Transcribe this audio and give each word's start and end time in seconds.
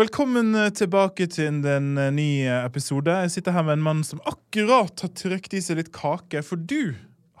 Velkommen 0.00 0.54
eh, 0.56 0.70
tilbake 0.72 1.26
til 1.28 1.50
en 1.68 1.90
nye 1.92 2.04
ny 2.16 2.46
eh, 2.46 2.62
episode. 2.64 3.12
Jeg 3.26 3.32
sitter 3.34 3.52
her 3.52 3.66
med 3.66 3.74
en 3.74 3.82
mann 3.84 3.98
som 4.08 4.22
akkurat 4.24 5.02
har 5.04 5.10
trykt 5.12 5.52
i 5.52 5.60
seg 5.60 5.76
litt 5.82 5.90
kake, 5.92 6.40
for 6.48 6.56
du 6.56 6.94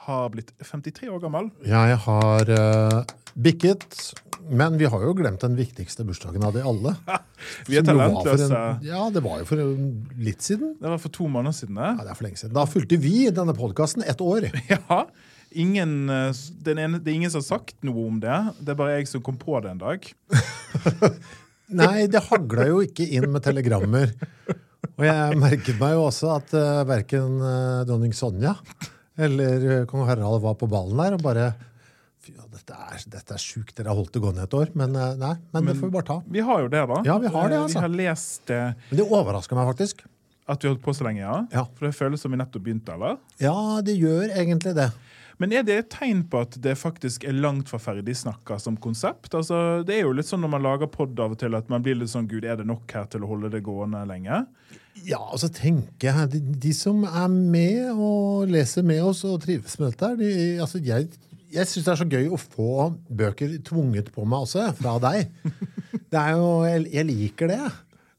har 0.04 0.26
blitt 0.34 0.50
53 0.60 1.08
år 1.08 1.22
gammel. 1.22 1.48
Ja, 1.64 1.86
Jeg 1.88 2.02
har 2.04 2.50
uh, 2.52 2.98
bikket, 3.40 3.96
men 4.52 4.76
vi 4.76 4.90
har 4.92 5.00
jo 5.00 5.14
glemt 5.16 5.40
den 5.40 5.56
viktigste 5.56 6.04
bursdagen 6.04 6.44
av 6.44 6.52
de 6.52 6.60
alle. 6.60 6.92
Vi 7.70 7.78
er 7.80 7.86
talentløse. 7.88 8.50
En, 8.52 8.84
ja, 8.84 9.06
det 9.14 9.22
var 9.24 9.40
jo 9.40 9.48
for 9.48 9.62
en, 9.62 9.86
litt 10.20 10.44
siden. 10.44 10.74
Det 10.82 10.92
var 10.92 11.00
for 11.00 11.14
to 11.14 11.30
måneder 11.32 11.56
siden. 11.56 11.78
Ja, 11.80 11.94
det. 11.96 12.04
det 12.04 12.12
er 12.12 12.18
for 12.18 12.26
lenge 12.26 12.42
siden. 12.42 12.56
Da 12.58 12.66
fulgte 12.68 12.98
vi 13.00 13.30
denne 13.32 13.56
podkasten 13.56 14.04
ett 14.04 14.20
år. 14.20 14.50
Ja. 14.74 15.06
Ingen, 15.52 16.08
den 16.64 16.78
ene, 16.80 16.96
det 16.96 17.10
er 17.12 17.16
ingen 17.18 17.32
som 17.32 17.42
har 17.42 17.48
sagt 17.58 17.74
noe 17.84 18.06
om 18.08 18.20
det. 18.22 18.36
Det 18.60 18.72
er 18.72 18.76
bare 18.78 18.94
jeg 18.96 19.08
som 19.10 19.24
kom 19.24 19.36
på 19.40 19.58
det 19.60 19.74
en 19.74 19.82
dag. 19.82 20.06
Nei, 21.78 22.06
det 22.10 22.24
hagla 22.28 22.68
jo 22.68 22.80
ikke 22.84 23.06
inn 23.06 23.28
med 23.32 23.44
telegrammer. 23.44 24.14
Og 24.98 25.04
jeg 25.06 25.38
merket 25.40 25.78
meg 25.80 25.94
jo 25.96 26.06
også 26.08 26.32
at 26.36 26.54
uh, 26.56 26.82
verken 26.88 27.38
uh, 27.40 27.82
dronning 27.88 28.12
Sonja 28.16 28.56
eller 29.16 29.66
uh, 29.66 29.84
kong 29.88 30.04
Harald 30.08 30.42
var 30.42 30.56
på 30.60 30.68
ballen 30.70 30.98
der. 31.00 31.16
Og 31.16 31.24
bare 31.24 31.52
Fy, 32.22 32.36
ja, 32.38 32.44
dette 32.54 32.76
er, 32.78 33.00
dette 33.10 33.34
er 33.34 33.40
sjukt, 33.42 33.72
dere 33.74 33.90
har 33.90 33.98
holdt 33.98 34.12
det 34.14 34.20
gående 34.22 34.44
et 34.46 34.52
år. 34.54 34.68
Men 34.78 34.92
uh, 34.94 35.08
nei, 35.18 35.32
men, 35.50 35.66
det 35.66 35.74
får 35.80 35.88
vi 35.88 35.94
bare 35.96 36.06
ta. 36.06 36.18
Vi 36.30 36.42
har 36.46 36.60
jo 36.62 36.68
det, 36.70 36.82
da. 36.86 36.98
Ja, 37.08 37.16
vi 37.18 37.30
har 37.34 37.48
det, 37.50 37.56
Eh, 37.56 37.62
altså. 37.64 37.80
Vi 37.80 37.82
har 37.82 37.94
lest 37.98 38.42
det. 38.46 38.60
Men 38.90 39.00
det 39.00 39.06
overraska 39.08 39.58
meg 39.58 39.70
faktisk. 39.72 40.04
at 40.46 40.62
vi 40.62 40.68
har 40.68 40.74
holdt 40.74 40.84
på 40.84 40.94
så 40.94 41.06
lenge, 41.06 41.22
ja. 41.22 41.40
Ja. 41.50 41.64
For 41.74 41.88
det 41.88 41.96
føles 41.98 42.22
som 42.22 42.30
vi 42.34 42.38
nettopp 42.38 42.62
begynte, 42.62 42.94
eller? 42.94 43.18
Ja, 43.42 43.80
det 43.82 43.96
gjør 43.98 44.30
egentlig 44.30 44.74
det. 44.78 44.90
Men 45.40 45.54
er 45.56 45.64
det 45.66 45.78
et 45.78 45.90
tegn 45.92 46.24
på 46.30 46.42
at 46.44 46.56
det 46.64 46.74
faktisk 46.80 47.24
er 47.28 47.36
langt 47.36 47.70
fra 47.72 47.80
ferdig 47.82 48.14
snakka 48.18 48.58
som 48.60 48.76
konsept? 48.80 49.32
Altså, 49.34 49.82
det 49.86 49.96
er 49.96 50.06
jo 50.06 50.14
litt 50.16 50.28
sånn 50.28 50.42
når 50.44 50.52
man 50.56 50.66
lager 50.66 50.90
pod 50.92 51.18
av 51.22 51.36
og 51.36 51.40
til 51.40 51.56
at 51.58 51.70
man 51.72 51.84
blir 51.84 51.98
litt 51.98 52.12
sånn 52.12 52.28
Gud, 52.30 52.44
er 52.44 52.60
det 52.60 52.68
nok 52.68 52.92
her 52.96 53.08
til 53.12 53.24
å 53.24 53.32
holde 53.32 53.52
det 53.52 53.62
gående 53.66 54.02
lenge? 54.08 54.44
Ja, 55.06 55.20
altså 55.22 55.48
tenker 55.52 56.10
jeg, 56.10 56.30
de, 56.34 56.40
de 56.66 56.72
som 56.76 57.04
er 57.08 57.28
med 57.32 57.92
og 57.94 58.50
leser 58.52 58.84
med 58.86 59.00
oss 59.08 59.22
og 59.28 59.40
trives 59.44 59.78
med 59.80 59.94
dette, 59.94 60.10
de, 60.20 60.32
altså 60.62 60.82
jeg, 60.84 61.08
jeg 61.52 61.68
syns 61.68 61.86
det 61.86 61.94
er 61.94 62.02
så 62.02 62.08
gøy 62.12 62.28
å 62.28 62.40
få 62.40 62.90
bøker 63.08 63.56
tvunget 63.64 64.12
på 64.12 64.26
meg 64.28 64.44
også, 64.44 64.68
fra 64.78 64.98
deg. 65.02 65.32
Det 66.12 66.20
er 66.20 66.36
jo, 66.36 66.50
jeg, 66.68 66.84
jeg 66.92 67.08
liker 67.08 67.48
det, 67.48 67.62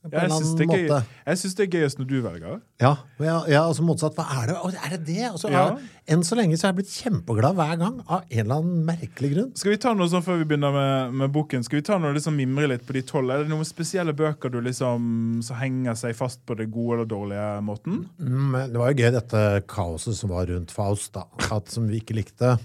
en 0.04 0.12
Jeg 0.12 0.32
syns 0.36 0.56
det, 0.60 0.66
er 0.68 1.38
det 1.56 1.64
er 1.64 1.70
gøyest 1.72 2.00
når 2.02 2.08
du 2.10 2.16
velger. 2.26 2.58
Ja, 2.82 2.90
jeg, 3.22 3.54
ja, 3.54 3.62
altså 3.64 3.86
motsatt. 3.88 4.18
Hva 4.18 4.26
er 4.42 4.50
det? 4.50 4.56
Er 4.76 4.90
det 4.98 5.00
det? 5.08 5.22
Altså, 5.30 5.52
Ja. 5.52 5.62
er, 5.72 5.86
enn 6.12 6.26
så 6.28 6.36
lenge 6.36 6.58
så 6.60 6.68
er 6.68 6.74
jeg 6.74 6.80
blitt 6.82 6.92
kjempeglad 6.92 7.56
hver 7.56 7.78
gang, 7.80 8.02
av 8.08 8.26
en 8.28 8.40
eller 8.44 8.56
annen 8.60 8.82
merkelig 8.90 9.30
grunn. 9.34 9.52
Skal 9.56 9.72
vi 9.72 9.78
ta 9.86 9.94
noe 9.96 10.10
sånn 10.12 10.26
før 10.26 10.42
vi 10.42 10.48
begynner 10.50 10.76
med, 10.76 11.14
med 11.22 11.32
boken? 11.32 11.64
Skal 11.64 11.80
vi 11.80 11.86
ta 11.88 11.98
noe 12.02 12.12
liksom 12.18 12.36
mimre 12.36 12.68
litt 12.74 12.84
på 12.88 12.98
de 12.98 13.04
tolv? 13.08 13.32
Er 13.32 13.46
det 13.46 13.54
noen 13.54 13.68
spesielle 13.68 14.16
bøker 14.18 14.52
du 14.52 14.60
liksom 14.66 15.40
som 15.48 15.62
henger 15.62 15.96
seg 15.96 16.18
fast 16.20 16.44
på 16.46 16.58
det 16.60 16.68
gode 16.74 17.00
eller 17.00 17.08
dårlige 17.14 17.48
måten? 17.64 18.04
Mm, 18.20 18.60
det 18.74 18.82
var 18.82 18.92
jo 18.92 19.00
gøy, 19.06 19.12
dette 19.16 19.46
kaoset 19.72 20.20
som 20.20 20.34
var 20.36 20.52
rundt 20.52 20.76
Faust, 20.76 21.14
da, 21.16 21.24
at, 21.48 21.72
som 21.72 21.88
vi 21.88 22.02
ikke 22.04 22.18
likte. 22.20 22.58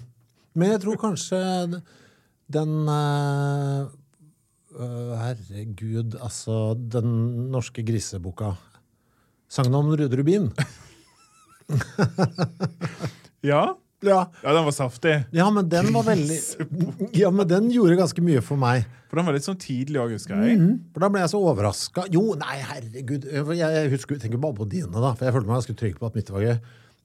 Men 0.59 0.73
jeg 0.73 0.83
tror 0.83 0.99
kanskje 0.99 1.39
den 2.51 2.75
øh, 2.89 3.87
Herregud, 4.79 6.15
altså 6.23 6.73
Den 6.79 7.09
norske 7.51 7.83
griseboka. 7.83 8.53
Sangen 9.51 9.75
om 9.75 9.89
Rude 9.91 10.15
Rubin. 10.19 10.51
Ja? 13.41 13.75
Ja. 14.03 14.17
Ja, 14.43 14.53
den 14.55 14.65
var 14.65 14.71
saftig. 14.71 15.13
ja, 15.35 15.45
men 15.51 15.67
den 15.71 15.89
var 15.93 16.03
veldig 16.07 16.37
Ja, 17.15 17.29
men 17.31 17.47
den 17.47 17.69
gjorde 17.71 17.97
ganske 17.99 18.23
mye 18.23 18.41
for 18.43 18.59
meg. 18.59 18.83
For 19.09 19.19
den 19.19 19.27
var 19.27 19.35
litt 19.35 19.45
sånn 19.47 19.59
tidlig 19.59 19.99
òg, 20.01 20.13
husker 20.15 20.39
jeg. 20.43 20.57
For 20.93 21.03
da 21.03 21.09
ble 21.11 21.21
jeg 21.23 21.31
så 21.31 21.39
overraska. 21.41 22.05
Jo, 22.13 22.23
nei, 22.39 22.57
herregud. 22.63 23.25
Jeg, 23.31 23.45
jeg 23.59 23.91
husker, 23.93 24.19
tenker 24.21 24.41
bare 24.43 24.55
på 24.59 24.67
dine, 24.71 24.91
da. 24.93 25.13
For 25.17 25.27
jeg 25.27 25.35
følte 25.35 25.49
meg 25.49 25.57
ganske 25.61 25.75
trygg 25.81 25.97
på 25.99 26.09
at 26.09 26.19
mitt 26.19 26.31
var 26.35 26.45
gøy. 26.45 26.57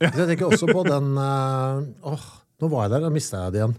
Så 0.05 0.13
jeg 0.21 0.29
tenker 0.33 0.51
også 0.53 0.69
på 0.75 0.83
den 0.87 1.13
eh, 1.23 2.09
Åh, 2.13 2.27
nå 2.63 2.71
var 2.73 2.87
jeg 2.87 2.95
der, 2.97 3.07
da 3.07 3.13
mista 3.15 3.45
jeg 3.47 3.55
det 3.55 3.63
igjen. 3.63 3.77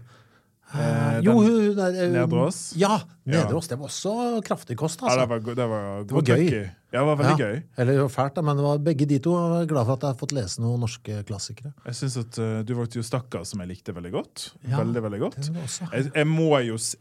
Eh, 0.74 1.20
jo, 1.22 1.32
den- 1.42 1.46
hun 1.46 1.76
der 1.76 1.94
eh, 1.94 2.08
Nedreås? 2.10 2.72
Ja, 2.76 2.96
Nedreås. 3.24 3.68
Det 3.70 3.78
var 3.78 3.86
også 3.86 4.42
kraftig 4.42 4.76
kost, 4.76 5.00
Ja, 5.00 5.14
det 5.14 5.22
altså. 5.22 5.28
var, 5.28 5.54
det 5.54 5.68
var, 5.68 6.04
var 6.10 6.22
gøy. 6.22 6.50
Ja, 6.92 6.98
det 7.00 7.06
var 7.06 7.16
veldig 7.20 7.38
Ja. 7.38 7.46
gøy. 7.46 7.62
Eller 7.78 8.08
fælt, 8.08 8.42
men 8.42 8.56
det 8.56 8.64
var 8.64 8.78
begge 8.78 9.06
de 9.06 9.18
to. 9.22 9.30
Jeg 9.36 9.62
er 9.62 9.66
glad 9.70 9.86
for 9.86 9.92
at 9.92 10.00
jeg 10.02 10.08
har 10.10 10.18
fått 10.18 10.32
lese 10.32 10.58
noen 10.60 10.80
norske 10.80 11.22
klassikere. 11.28 11.72
Jeg 11.86 11.94
synes 11.94 12.16
at 12.18 12.38
uh, 12.38 12.62
Du 12.66 12.74
valgte 12.74 12.96
jo 12.98 13.02
'Stakkar', 13.02 13.44
som 13.46 13.60
jeg 13.60 13.68
likte 13.68 13.94
veldig 13.94 14.12
godt. 14.12 14.50
Ja, 14.68 14.78
veldig, 14.82 15.02
veldig 15.02 15.20
godt. 15.20 15.36
det 15.36 15.54
det 15.54 15.62
også- 15.62 15.92
Jeg, 15.92 16.10
jeg, 16.14 16.26
må 16.26 16.58
jo 16.66 16.76
si, 16.78 16.96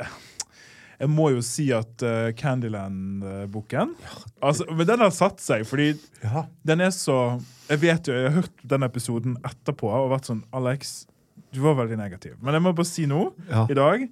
jeg 1.00 1.10
må 1.10 1.30
jo 1.34 1.42
si 1.42 1.72
at 1.72 2.04
uh, 2.04 2.32
Candyland-boken 2.34 3.96
altså, 4.42 4.66
Men 4.76 4.88
den 4.88 5.00
har 5.00 5.10
satt 5.12 5.40
seg, 5.42 5.66
fordi 5.66 5.98
Ja. 6.24 6.46
den 6.66 6.82
er 6.82 6.90
så 6.92 7.42
Jeg 7.70 7.80
vet 7.82 8.08
jo, 8.08 8.14
jeg 8.14 8.32
har 8.32 8.42
hørt 8.42 8.68
den 8.68 8.84
episoden 8.84 9.38
etterpå 9.44 9.90
og 9.90 10.12
vært 10.12 10.26
sånn 10.30 10.44
Alex, 10.54 11.08
du 11.56 11.62
var 11.64 11.78
veldig 11.82 11.98
negativ. 12.00 12.36
Men 12.44 12.58
jeg 12.60 12.64
må 12.66 12.74
bare 12.78 12.90
si 12.90 13.06
nå, 13.10 13.24
Ja. 13.50 13.66
i 13.72 13.78
dag, 13.78 14.06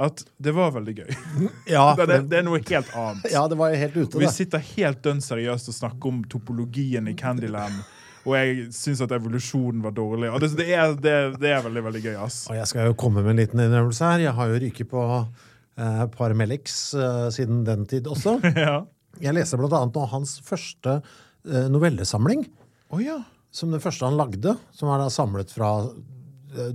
at 0.00 0.22
det 0.40 0.52
var 0.56 0.70
veldig 0.76 0.94
gøy. 1.02 1.10
Ja, 1.74 1.86
Det, 1.98 2.20
det 2.30 2.38
er 2.40 2.44
noe 2.46 2.60
helt 2.64 2.92
annet. 2.96 3.30
ja, 3.32 3.42
det 3.52 3.58
var 3.60 3.74
helt 3.76 3.96
ute, 3.96 4.18
Vi 4.18 4.26
det. 4.26 4.34
sitter 4.36 4.62
helt 4.74 5.02
dønn 5.04 5.20
seriøst 5.24 5.68
og 5.72 5.76
snakker 5.76 6.08
om 6.14 6.22
topologien 6.32 7.08
i 7.10 7.16
Candyland. 7.18 7.80
Og 8.28 8.34
jeg 8.36 8.66
syns 8.76 9.00
at 9.00 9.12
evolusjonen 9.16 9.80
var 9.84 9.94
dårlig. 9.96 10.28
Og 10.28 10.42
det, 10.42 10.50
det, 10.58 10.66
er, 10.76 10.92
det, 11.00 11.14
det 11.40 11.54
er 11.56 11.62
veldig 11.64 11.82
veldig 11.86 12.02
gøy. 12.04 12.16
ass. 12.20 12.42
Og 12.52 12.56
jeg 12.58 12.68
skal 12.68 12.90
jo 12.90 12.96
komme 13.00 13.22
med 13.24 13.32
en 13.32 13.40
liten 13.40 13.62
innrømmelse 13.64 14.04
her. 14.10 14.24
Jeg 14.26 14.34
har 14.36 14.50
jo 14.52 14.58
ryket 14.60 14.90
på 14.90 15.04
eh, 15.16 16.02
Paramelix 16.16 16.74
eh, 17.00 17.28
siden 17.32 17.62
den 17.64 17.86
tid 17.88 18.08
også. 18.12 18.36
ja. 18.56 18.82
Jeg 19.24 19.34
leste 19.38 19.56
blant 19.60 19.72
annet 19.78 19.96
nå 19.96 20.04
hans 20.12 20.34
første 20.44 20.98
eh, 21.00 21.68
novellesamling. 21.72 22.44
Oh, 22.92 23.00
ja. 23.00 23.16
Som 23.56 23.72
det 23.72 23.80
første 23.82 24.04
han 24.06 24.20
lagde. 24.20 24.52
Som 24.76 24.92
er 24.92 25.00
da 25.00 25.08
samlet 25.12 25.50
fra 25.56 25.72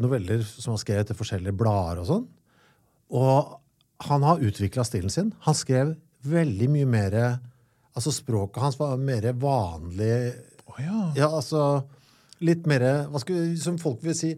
noveller 0.02 0.44
som 0.48 0.74
han 0.74 0.82
skrev 0.82 1.06
til 1.08 1.18
forskjellige 1.18 1.58
blader 1.58 2.04
og 2.04 2.10
sånn. 2.10 2.26
Og 3.16 3.56
han 4.10 4.26
har 4.28 4.44
utvikla 4.44 4.86
stilen 4.88 5.14
sin. 5.14 5.34
Han 5.46 5.58
skrev 5.58 5.96
veldig 6.26 6.72
mye 6.74 6.90
mer 6.90 7.20
Altså 7.96 8.12
språket 8.12 8.60
hans 8.60 8.76
var 8.76 8.98
mer 9.00 9.30
vanlig 9.40 10.34
oh, 10.68 10.80
ja. 10.84 11.02
Ja, 11.16 11.30
altså 11.30 11.86
Litt 12.44 12.66
mer 12.68 12.84
hva 13.08 13.22
skal, 13.24 13.54
Som 13.62 13.78
folk 13.80 14.02
vil 14.04 14.18
si 14.18 14.34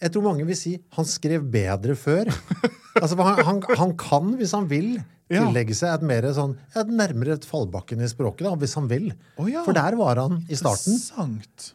Jeg 0.00 0.12
tror 0.14 0.24
mange 0.30 0.46
vil 0.48 0.56
si 0.58 0.74
han 0.96 1.04
skrev 1.08 1.44
bedre 1.52 1.96
før. 1.98 2.30
altså, 3.02 3.16
han, 3.20 3.40
han, 3.46 3.62
han 3.78 3.96
kan, 4.00 4.34
hvis 4.40 4.54
han 4.56 4.68
vil, 4.70 4.94
tillegge 5.30 5.76
seg 5.78 5.92
et 5.94 6.02
mer 6.08 6.24
sånn 6.34 6.56
et 6.74 6.88
nærmere 6.90 7.36
et 7.36 7.44
fallbakken 7.46 8.00
i 8.02 8.08
språket, 8.10 8.42
da, 8.48 8.54
hvis 8.58 8.72
han 8.74 8.88
vil. 8.90 9.12
Oh, 9.38 9.46
ja. 9.46 9.60
For 9.62 9.76
der 9.76 9.94
var 10.00 10.18
han 10.18 10.40
i 10.50 10.58
starten. 10.58 10.96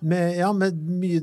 Med, 0.03 0.33
ja, 0.41 0.49
med 0.51 0.75
mye 0.75 1.21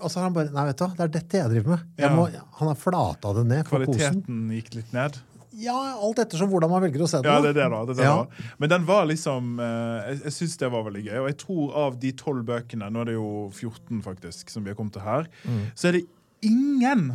Og 0.00 0.08
så 0.10 0.18
har 0.18 0.26
han 0.26 0.34
bare 0.34 0.50
Nei, 0.56 0.64
vet 0.72 0.80
du 0.80 0.84
hva, 0.86 0.90
det 0.98 1.04
er 1.06 1.12
dette 1.20 1.42
jeg 1.44 1.52
driver 1.52 1.76
med. 1.76 1.84
Jeg 2.02 2.16
må, 2.16 2.24
han 2.58 2.72
har 2.72 2.78
flata 2.80 3.34
det 3.38 3.46
ned 3.52 3.66
kosen. 3.68 3.86
Kvaliteten 3.86 4.40
gikk 4.58 4.72
litt 4.80 4.96
ned. 4.96 5.20
Ja, 5.60 5.76
alt 6.00 6.20
ettersom 6.22 6.48
hvordan 6.50 6.70
man 6.72 6.80
velger 6.86 7.02
å 7.04 7.08
se 7.10 7.18
det. 7.22 7.28
Ja, 7.30 7.38
det 7.44 7.50
er 7.52 7.56
det, 7.60 7.64
da. 7.70 7.80
Det 7.86 7.94
er 7.94 7.98
det, 8.00 8.04
Ja. 8.08 8.18
da. 8.24 8.52
Men 8.62 8.70
den 8.72 8.84
var 8.88 9.06
liksom 9.10 9.58
eh, 9.60 9.96
Jeg, 10.10 10.20
jeg 10.26 10.34
syns 10.40 10.54
det 10.62 10.70
var 10.72 10.86
veldig 10.86 11.02
gøy. 11.06 11.16
Og 11.22 11.26
jeg 11.30 11.38
tror 11.42 11.74
av 11.86 11.98
de 12.02 12.12
tolv 12.18 12.46
bøkene, 12.50 12.88
nå 12.94 13.02
er 13.04 13.10
det 13.12 13.16
jo 13.18 13.28
14 13.52 14.00
faktisk, 14.06 14.50
som 14.54 14.64
vi 14.64 14.72
har 14.72 14.78
kommet 14.78 14.96
til 14.98 15.06
her, 15.06 15.28
Mm. 15.46 15.66
så 15.78 15.88
er 15.90 16.00
det 16.00 16.08
ingen 16.42 17.10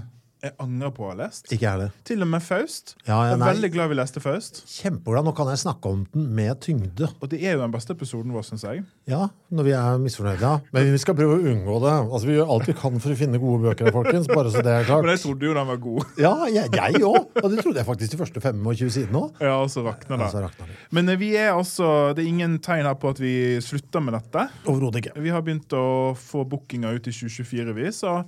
jeg 0.45 0.53
angrer 0.61 0.91
på 0.93 1.05
å 1.05 1.07
ha 1.09 1.15
lest. 1.17 1.47
Ikke 1.49 1.63
jeg 1.63 1.71
heller. 1.71 1.93
Til 2.05 2.21
og 2.21 2.27
med 2.29 2.43
Faust. 2.45 2.91
Ja, 3.07 3.15
ja, 3.15 3.21
jeg 3.31 3.33
er 3.33 3.39
nei. 3.41 3.47
veldig 3.49 3.69
glad 3.73 3.89
vi 3.89 3.95
leste 3.97 4.21
Faust. 4.21 4.59
Kjempebra. 4.69 5.23
Nå 5.25 5.31
kan 5.37 5.49
jeg 5.49 5.61
snakke 5.63 5.89
om 5.89 6.03
den 6.13 6.27
med 6.37 6.59
tyngde. 6.61 7.09
Og 7.17 7.31
det 7.31 7.39
er 7.41 7.55
jo 7.55 7.63
den 7.63 7.73
beste 7.73 7.95
episoden 7.95 8.35
vår, 8.35 8.45
syns 8.45 8.65
jeg. 8.67 8.83
Ja, 9.09 9.23
når 9.49 9.67
vi 9.67 9.73
er 9.79 9.97
misfornøyde. 10.03 10.51
Men 10.75 10.91
vi 10.93 11.01
skal 11.01 11.17
prøve 11.17 11.39
å 11.39 11.49
unngå 11.49 11.79
det. 11.87 11.95
Altså, 12.03 12.29
Vi 12.29 12.37
gjør 12.37 12.53
alt 12.55 12.69
vi 12.69 12.77
kan 12.77 13.01
for 13.01 13.15
å 13.15 13.17
finne 13.23 13.41
gode 13.41 13.63
bøker, 13.65 13.91
folkens. 13.95 14.29
Bare 14.29 14.53
så 14.53 14.61
det 14.61 14.75
er 14.75 14.87
klart. 14.89 15.07
Men 15.07 15.15
jeg 15.15 15.23
trodde 15.25 15.49
jo 15.49 15.57
den 15.57 15.69
var 15.73 15.83
god. 15.87 16.15
Ja, 16.21 16.33
jeg 16.59 17.01
òg. 17.01 17.21
Og 17.41 17.49
det 17.49 17.65
trodde 17.65 17.81
jeg 17.81 17.89
faktisk 17.89 18.13
de 18.13 18.21
første 18.21 18.45
25 18.45 18.95
sidene 18.99 19.25
òg. 19.25 19.45
Ja, 19.49 19.57
og 19.63 19.71
så 19.73 19.87
rakna 19.87 20.19
det. 20.21 20.29
Altså. 20.29 20.73
Men 20.93 21.09
eh, 21.09 21.21
vi 21.21 21.33
er 21.41 21.55
altså, 21.55 22.11
det 22.13 22.21
er 22.21 22.33
ingen 22.35 22.59
tegn 22.61 22.85
her 22.85 22.99
på 23.01 23.15
at 23.15 23.23
vi 23.23 23.37
slutter 23.65 24.03
med 24.03 24.19
dette. 24.19 24.49
Overhodet 24.69 25.01
ikke. 25.01 25.17
Vi 25.25 25.33
har 25.33 25.41
begynt 25.45 25.73
å 25.73 25.87
få 26.19 26.45
bookinger 26.45 26.99
ut 26.99 27.09
i 27.09 27.15
2024, 27.15 27.79
vi, 27.81 27.93
så 27.95 28.19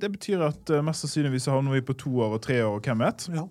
det 0.00 0.10
betyr 0.12 0.42
at 0.44 0.70
eh, 0.70 0.82
mest 0.84 1.04
sannsynligvis 1.04 1.48
havner 1.48 1.72
vi 1.76 1.84
på 1.84 1.96
to 1.96 2.12
år 2.20 2.36
og 2.36 2.42
tre 2.44 2.58
år, 2.66 2.80
hvem 2.84 3.04
vet. 3.06 3.28
Ja. 3.32 3.46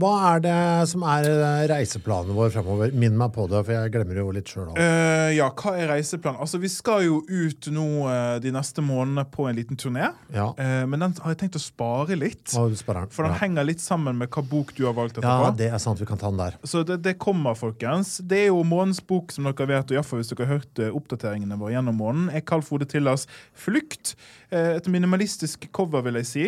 Hva 0.00 0.12
er 0.32 0.40
det 0.42 0.58
som 0.90 1.02
er 1.04 1.26
eh, 1.28 1.64
reiseplanen 1.70 2.32
vår 2.36 2.52
fremover? 2.54 2.94
Minn 2.96 3.16
meg 3.18 3.34
på 3.34 3.44
det, 3.50 3.60
for 3.66 3.74
jeg 3.76 3.92
glemmer 3.92 4.18
jo 4.22 4.30
litt 4.34 4.48
sjøl 4.48 4.70
òg. 4.70 4.78
Eh, 4.80 5.34
ja, 5.36 5.50
hva 5.52 5.74
er 5.76 5.90
reiseplanen? 5.92 6.40
Altså, 6.42 6.60
Vi 6.62 6.70
skal 6.72 7.04
jo 7.06 7.20
ut 7.28 7.68
nå 7.72 7.86
uh, 8.08 8.38
de 8.42 8.52
neste 8.54 8.82
månedene 8.84 9.26
på 9.30 9.46
en 9.50 9.58
liten 9.58 9.78
turné. 9.78 10.08
Ja. 10.32 10.48
Uh, 10.56 10.84
men 10.88 11.04
den 11.04 11.16
har 11.20 11.34
jeg 11.34 11.42
tenkt 11.44 11.58
å 11.60 11.62
spare 11.62 12.16
litt. 12.18 12.54
Og 12.58 12.74
spareren. 12.80 13.12
For 13.12 13.28
den 13.28 13.36
ja. 13.36 13.42
henger 13.44 13.68
litt 13.68 13.84
sammen 13.84 14.18
med 14.18 14.32
hva 14.32 14.44
bok 14.48 14.72
du 14.78 14.84
har 14.88 14.96
valgt 14.96 15.20
ja, 15.22 15.52
det 15.54 15.68
er 15.68 15.82
sant. 15.82 16.00
Vi 16.00 16.08
kan 16.08 16.20
ta 16.20 16.32
den 16.32 16.40
der. 16.40 16.56
Så 16.66 16.82
det, 16.88 17.02
det 17.04 17.18
kommer, 17.22 17.56
folkens. 17.58 18.16
Det 18.24 18.46
er 18.46 18.48
jo 18.50 18.62
månedens 18.64 19.02
bok, 19.04 19.32
som 19.34 19.46
dere 19.50 19.68
vet, 19.70 19.92
og 19.92 19.98
iallfall 19.98 20.22
hvis 20.22 20.32
dere 20.32 20.48
har 20.48 20.62
hørt 20.62 20.82
oppdateringene 20.88 21.58
våre 21.60 21.76
gjennom 21.76 22.00
måneden, 22.00 22.30
er 22.32 22.44
Carl 22.48 22.64
Frode 22.64 22.88
Tillas 22.88 23.28
'Flukt'. 23.52 24.16
Eh, 24.52 24.76
et 24.76 24.88
minimalistisk 24.90 25.68
cover, 25.72 26.02
vil 26.06 26.18
jeg 26.20 26.28
si. 26.28 26.46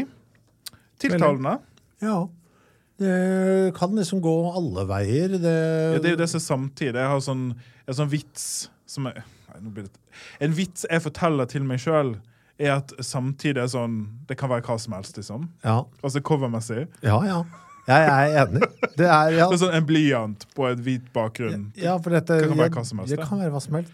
Tiltalende. 1.00 1.58
Ja. 2.04 2.24
Det 3.04 3.72
kan 3.76 3.94
liksom 3.98 4.20
gå 4.24 4.34
alle 4.56 4.84
veier. 4.88 5.34
Det, 5.40 5.54
Ja, 5.94 5.98
det 6.00 6.10
er 6.10 6.14
jo 6.16 6.20
det 6.22 6.28
som 6.32 6.40
er 6.40 6.46
samtidig. 6.48 6.94
Jeg 7.00 7.10
har 7.12 7.20
sånn, 7.24 7.44
en 7.86 7.98
sånn 7.98 8.12
vits 8.12 8.46
som 8.86 9.08
jeg, 9.10 9.24
nei, 9.60 9.84
En 10.40 10.54
vits 10.56 10.86
jeg 10.90 11.02
forteller 11.04 11.48
til 11.50 11.66
meg 11.68 11.82
sjøl, 11.82 12.16
er 12.58 12.76
at 12.76 12.92
samtidig 13.02 13.58
er 13.64 13.66
sånn 13.72 13.94
Det 14.28 14.36
kan 14.38 14.48
være 14.52 14.62
hva 14.62 14.76
som 14.78 14.94
helst, 14.94 15.16
liksom. 15.18 15.48
ja. 15.64 15.80
Altså 16.02 16.22
covermessig. 16.22 16.86
ja, 17.02 17.18
ja. 17.26 17.42
Jeg 17.84 18.04
er 18.08 18.38
enig. 18.46 18.62
Det 18.96 19.04
er, 19.04 19.34
ja, 19.36 19.46
Det 19.50 19.58
er 19.58 19.60
sånn 19.60 19.74
En 19.76 19.84
blyant 19.84 20.46
på 20.56 20.64
et 20.70 20.78
hvit 20.80 21.08
bakgrunn. 21.12 21.66
ja, 21.76 21.98
for 22.00 22.14
dette 22.16 22.38
Det 22.40 22.48
kan 22.48 22.56
være 22.62 22.72
hva 22.78 22.84
som 22.88 23.02
helst, 23.02 23.12
det. 23.12 23.26
kan 23.28 23.42
være 23.42 23.52
hva 23.52 23.60
som 23.60 23.74
helst. 23.76 23.92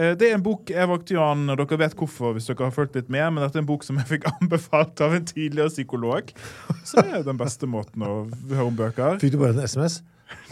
Eh, 0.00 0.14
Det 0.16 0.30
er 0.30 0.36
en 0.38 0.44
bok 0.46 0.70
jeg 0.72 0.88
valgte, 0.90 1.16
Jan, 1.18 1.44
og 1.52 1.60
dere 1.60 1.80
vet 1.84 1.96
hvorfor, 2.00 2.32
hvis 2.38 2.48
dere 2.50 2.68
har 2.70 2.74
fulgt 2.76 2.96
litt 2.96 3.10
med, 3.12 3.26
men 3.36 3.44
dette 3.44 3.60
er 3.60 3.64
en 3.66 3.68
bok 3.68 3.84
som 3.86 4.00
jeg 4.00 4.08
fikk 4.16 4.28
anbefalt 4.36 5.00
av 5.04 5.18
en 5.18 5.26
tidligere 5.28 5.68
psykolog. 5.74 6.32
Som 6.88 7.04
er 7.10 7.26
den 7.26 7.40
beste 7.40 7.68
måten 7.70 8.06
å 8.06 8.14
høre 8.50 8.70
om 8.70 8.78
bøker. 8.80 9.20
Fikk 9.22 9.36
du 9.36 9.42
bare 9.44 9.56
en 9.58 9.66
SMS? 9.68 10.00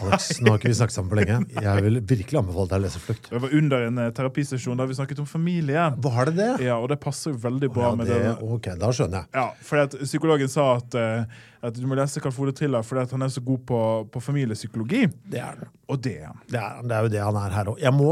Alex, 0.03 0.25
nå 0.43 0.51
har 0.51 0.57
ikke 0.59 0.67
vi 0.67 0.75
snakket 0.75 0.91
sammen 0.97 1.07
på 1.13 1.15
lenge. 1.21 1.35
Jeg 1.63 1.83
vil 1.85 1.99
virkelig 2.03 2.35
anbefale 2.41 2.67
deg 2.67 2.81
å 2.81 2.83
lese 2.83 2.99
Flukt. 2.99 3.29
Det 3.31 3.39
var 3.39 3.53
under 3.55 3.85
en 3.87 4.01
eh, 4.03 4.09
terapisesjon 4.17 4.75
der 4.81 4.89
vi 4.89 4.97
snakket 4.97 5.21
om 5.23 5.27
familie. 5.29 5.85
Var 6.03 6.27
det 6.27 6.33
det? 6.35 6.47
Ja, 6.67 6.75
og 6.83 6.89
det 6.91 6.97
passer 6.99 7.31
veldig 7.39 7.69
bra 7.77 7.85
Ja, 7.85 7.93
med 7.95 8.11
det, 8.11 8.17
det. 8.25 8.33
ok, 8.43 8.67
da 8.81 8.89
skjønner 8.97 9.21
jeg. 9.23 9.29
Ja, 9.39 9.45
fordi 9.69 9.85
at 9.87 9.95
Psykologen 10.03 10.51
sa 10.51 10.65
at, 10.81 10.97
eh, 10.99 11.39
at 11.63 11.79
du 11.79 11.87
må 11.87 11.95
lese 11.95 12.19
Carl 12.19 12.35
Frode 12.35 12.51
Triller 12.59 12.83
fordi 12.83 13.05
at 13.07 13.15
han 13.15 13.23
er 13.23 13.31
så 13.31 13.39
god 13.47 13.63
på, 13.71 13.79
på 14.11 14.23
familiepsykologi. 14.27 15.05
Det 15.31 15.39
er, 15.45 15.63
det. 15.63 15.69
Og 15.87 16.03
det 16.03 16.17
er 16.19 16.27
han. 16.33 16.43
Det, 16.51 16.59
er, 16.59 16.83
det 16.83 16.97
er 16.99 17.07
jo 17.07 17.13
det 17.15 17.23
han 17.29 17.39
er 17.45 17.55
her 17.61 17.71
òg. 17.71 17.79
Jeg 17.87 17.95
må 17.95 18.11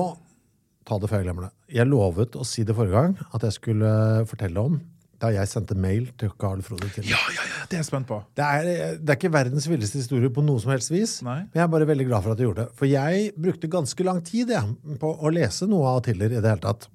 ta 0.87 0.97
det 1.01 1.09
før 1.11 1.21
jeg 1.21 1.27
glemmer 1.27 1.47
det. 1.47 1.53
Jeg 1.77 1.89
lovet 1.89 2.37
å 2.39 2.45
si 2.47 2.63
det 2.67 2.75
forrige 2.77 2.95
gang 3.01 3.17
at 3.35 3.43
jeg 3.47 3.57
skulle 3.57 3.91
fortelle 4.29 4.63
om 4.69 4.77
da 5.17 5.31
jeg 5.33 5.49
sendte 5.49 5.73
mail 5.81 6.11
til 6.21 6.29
Carl 6.37 6.59
Frode 6.65 6.89
til. 6.93 7.07
Ja, 7.09 7.17
ja, 7.33 7.41
ja, 7.41 7.63
det 7.65 7.79
er 7.79 7.81
jeg 7.81 7.87
spent 7.87 8.05
på. 8.09 8.19
Det, 8.37 8.45
er, 8.45 8.97
det 9.01 9.13
er 9.13 9.17
ikke 9.17 9.31
verdens 9.33 9.65
villeste 9.69 9.97
historie 9.97 10.29
på 10.33 10.43
noe 10.45 10.61
som 10.61 10.69
helst 10.75 10.91
vis. 10.93 11.15
Nei. 11.25 11.39
Men 11.47 11.57
jeg 11.57 11.63
er 11.63 11.71
bare 11.73 11.87
veldig 11.89 12.05
glad 12.05 12.25
for 12.25 12.35
at 12.35 12.41
jeg 12.43 12.49
gjorde 12.51 12.67
det. 12.67 12.77
For 12.77 12.89
jeg 12.91 13.31
brukte 13.47 13.71
ganske 13.73 14.05
lang 14.05 14.21
tid 14.27 14.53
jeg, 14.53 14.75
på 15.01 15.09
å 15.17 15.31
lese 15.33 15.65
noe 15.69 15.95
av 15.95 16.03
Tiller 16.05 16.35
i 16.35 16.37
det 16.37 16.51
hele 16.51 16.63
tatt. 16.67 16.85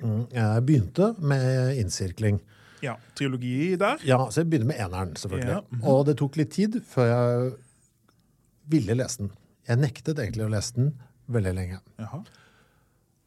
Mm, 0.00 0.22
Jeg 0.32 0.64
begynte 0.64 1.10
med 1.20 1.76
innsirkling. 1.82 2.40
Ja, 2.80 2.94
Trilogi 3.18 3.76
der. 3.76 4.00
Ja, 4.08 4.22
så 4.32 4.40
jeg 4.40 4.48
begynner 4.54 4.70
med 4.72 4.80
eneren, 4.80 5.12
selvfølgelig. 5.20 5.58
Ja, 5.58 5.60
mhm. 5.68 5.84
Og 5.92 6.06
det 6.08 6.16
tok 6.22 6.40
litt 6.40 6.54
tid 6.56 6.80
før 6.88 7.10
jeg 7.10 7.50
ville 8.72 8.96
lese 8.96 9.26
den. 9.26 9.34
Jeg 9.68 9.82
nektet 9.82 10.22
egentlig 10.22 10.46
å 10.46 10.52
lese 10.56 10.78
den 10.78 10.94
veldig 11.30 11.52
lenge. 11.58 11.82
Jaha. 12.00 12.22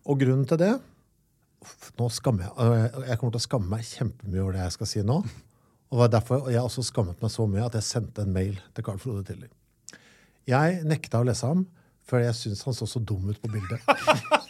Og 0.09 0.19
grunnen 0.19 0.47
til 0.50 0.59
det 0.59 0.73
Nå 2.00 2.09
skammer 2.11 2.50
jeg 2.50 2.53
øh, 2.59 3.03
Jeg 3.07 3.19
kommer 3.19 3.35
til 3.35 3.39
å 3.39 3.45
skamme 3.47 3.71
meg 3.71 3.85
kjempemye 3.88 4.41
over 4.44 4.57
det 4.57 4.65
jeg 4.65 4.75
skal 4.75 4.89
si 4.89 5.03
nå. 5.07 5.19
Og 5.23 5.95
det 5.95 6.01
var 6.01 6.11
derfor 6.17 6.50
jeg 6.51 6.63
også 6.63 6.83
skammet 6.88 7.21
meg 7.23 7.31
så 7.31 7.45
mye 7.47 7.67
at 7.67 7.77
jeg 7.77 7.88
sendte 7.88 8.25
en 8.25 8.33
mail 8.35 8.57
til 8.75 8.85
Carl 8.85 9.00
Frode 9.00 9.23
Tilly. 9.27 9.47
Jeg 10.50 10.81
nekta 10.89 11.21
å 11.21 11.27
lese 11.27 11.47
ham, 11.47 11.61
fordi 12.09 12.25
jeg 12.27 12.39
syntes 12.39 12.65
han 12.67 12.75
så 12.75 12.88
så 12.89 13.00
dum 13.00 13.29
ut 13.29 13.39
på 13.39 13.51
bildet. 13.53 13.79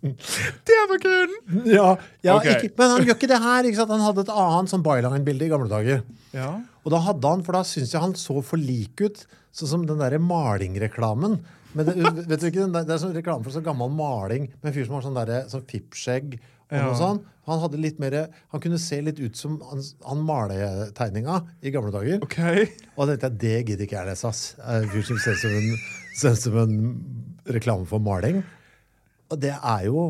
Det 0.00 0.78
var 0.88 1.00
grunnen! 1.02 1.64
Ja, 1.68 1.88
ja 2.24 2.36
Ok. 2.38 2.46
ikke, 2.48 2.72
Men 2.78 2.92
han 2.94 3.04
gjør 3.04 3.16
ikke 3.18 3.30
det 3.30 3.40
her. 3.42 3.66
Ikke 3.68 3.80
sant? 3.80 3.92
Han 3.92 4.04
hadde 4.04 4.24
et 4.24 4.32
annet 4.32 4.72
sånn 4.72 4.84
byline-bilde 4.84 5.46
i 5.46 5.50
gamle 5.52 5.70
dager. 5.70 6.02
Ja. 6.36 6.50
Og 6.84 6.94
da 6.94 7.00
hadde 7.04 7.32
han, 7.34 7.44
for 7.46 7.56
da 7.56 7.62
syns 7.68 7.92
jeg 7.94 8.02
han 8.02 8.14
så 8.18 8.40
for 8.46 8.60
lik 8.60 9.02
ut, 9.04 9.24
sånn 9.56 9.72
som 9.74 9.86
den 9.88 10.00
derre 10.00 10.20
malingreklamen. 10.22 11.40
Men 11.74 11.86
det, 11.86 11.94
vet 12.26 12.40
du 12.42 12.46
ikke, 12.48 12.64
det 12.74 12.82
er 12.90 12.98
sånn 13.02 13.14
reklame 13.14 13.46
for 13.46 13.54
sånn 13.54 13.66
gammel 13.66 13.92
maling 13.94 14.48
med 14.60 14.70
en 14.70 14.74
fyr 14.74 14.88
som 14.88 14.96
har 14.98 15.04
sånn, 15.06 15.18
der, 15.18 15.44
sånn 15.52 15.66
fippskjegg. 15.70 16.38
Og 16.70 16.76
Ja. 16.76 16.84
noe 16.86 16.94
sånn. 16.98 17.20
Han 17.50 17.58
hadde 17.64 17.80
litt 17.82 17.98
mer, 17.98 18.14
han 18.52 18.60
kunne 18.62 18.78
se 18.78 19.00
litt 19.02 19.18
ut 19.18 19.34
som 19.36 19.56
han, 19.66 19.80
han 20.06 20.20
maletegninga 20.22 21.40
i 21.66 21.72
gamle 21.74 21.90
dager. 21.90 22.20
Okay. 22.22 22.68
Og 22.96 23.08
da 23.08 23.16
tenkte 23.16 23.30
jeg, 23.30 23.38
det 23.42 23.54
gidder 23.72 23.86
ikke 23.88 23.98
jeg 23.98 24.06
lese, 24.10 24.28
ass. 24.30 24.42
En 24.62 24.86
fyr 24.92 25.02
som 25.08 25.18
ser 25.18 25.34
ut 25.34 25.42
som 25.42 25.56
en, 25.58 25.78
ser 26.20 26.36
som 26.38 26.58
en 26.62 26.76
reklame 27.50 27.86
for 27.90 27.98
maling. 28.02 28.42
Og 29.30 29.40
det 29.42 29.54
er 29.56 29.86
jo 29.88 30.04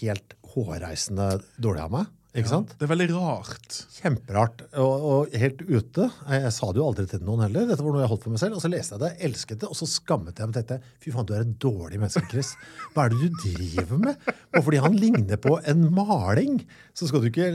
helt 0.00 0.34
hårreisende 0.54 1.40
dårlig 1.62 1.82
av 1.86 1.90
meg. 1.96 2.12
Ikke 2.36 2.50
sant? 2.50 2.72
Det 2.76 2.84
er 2.84 2.90
veldig 2.90 3.06
rart. 3.14 3.76
Kjemperart. 3.96 4.64
Og, 4.82 5.04
og 5.10 5.36
helt 5.40 5.62
ute. 5.64 6.08
Jeg, 6.28 6.42
jeg 6.44 6.52
sa 6.52 6.68
det 6.68 6.82
jo 6.82 6.88
aldri 6.90 7.06
til 7.08 7.22
noen 7.24 7.46
heller. 7.46 7.68
Dette 7.70 7.84
var 7.84 7.94
noe 7.94 8.02
jeg 8.04 8.10
holdt 8.12 8.26
for 8.26 8.34
meg 8.34 8.42
selv. 8.42 8.58
Og 8.58 8.64
så 8.64 8.70
leste 8.72 8.96
jeg 8.96 9.02
det, 9.04 9.12
elsket 9.28 9.62
det, 9.62 9.70
og 9.72 9.78
så 9.78 9.88
skammet 9.88 10.36
jeg 10.36 10.50
meg 10.50 10.52
og 10.52 10.58
tenkte 10.58 10.80
fy 11.04 11.14
faen, 11.14 11.28
du 11.28 11.32
er 11.36 11.46
et 11.46 11.54
dårlig 11.64 12.00
menneske, 12.02 12.24
Chris. 12.32 12.52
Hva 12.92 13.06
er 13.06 13.14
det 13.14 13.22
du 13.22 13.40
driver 13.46 14.02
med? 14.02 14.28
Og 14.52 14.66
fordi 14.66 14.82
han 14.84 14.98
ligner 15.00 15.40
på 15.40 15.56
en 15.64 15.86
maling, 15.96 16.60
så 16.96 17.08
skal 17.08 17.24
du 17.24 17.30
ikke 17.32 17.54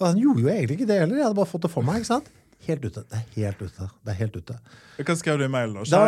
Han 0.00 0.16
gjorde 0.18 0.42
jo 0.42 0.48
egentlig 0.50 0.80
ikke 0.80 0.88
det 0.88 0.96
heller. 1.04 1.20
Jeg 1.20 1.28
hadde 1.28 1.38
bare 1.38 1.52
fått 1.52 1.68
det 1.68 1.70
for 1.70 1.86
meg. 1.86 2.00
ikke 2.00 2.10
sant? 2.14 2.32
Helt 2.64 2.84
ute. 2.84 3.02
Det 3.10 3.18
er 3.18 3.26
helt 3.36 3.60
ute. 3.60 3.86
Det 4.04 4.12
er 4.14 4.16
helt 4.22 4.36
ute. 4.40 4.56
Hva 5.04 5.16
skrev 5.20 5.40
du 5.40 5.44
i 5.44 5.50
mailen? 5.52 5.76
da? 5.76 5.84
Da- 5.84 6.06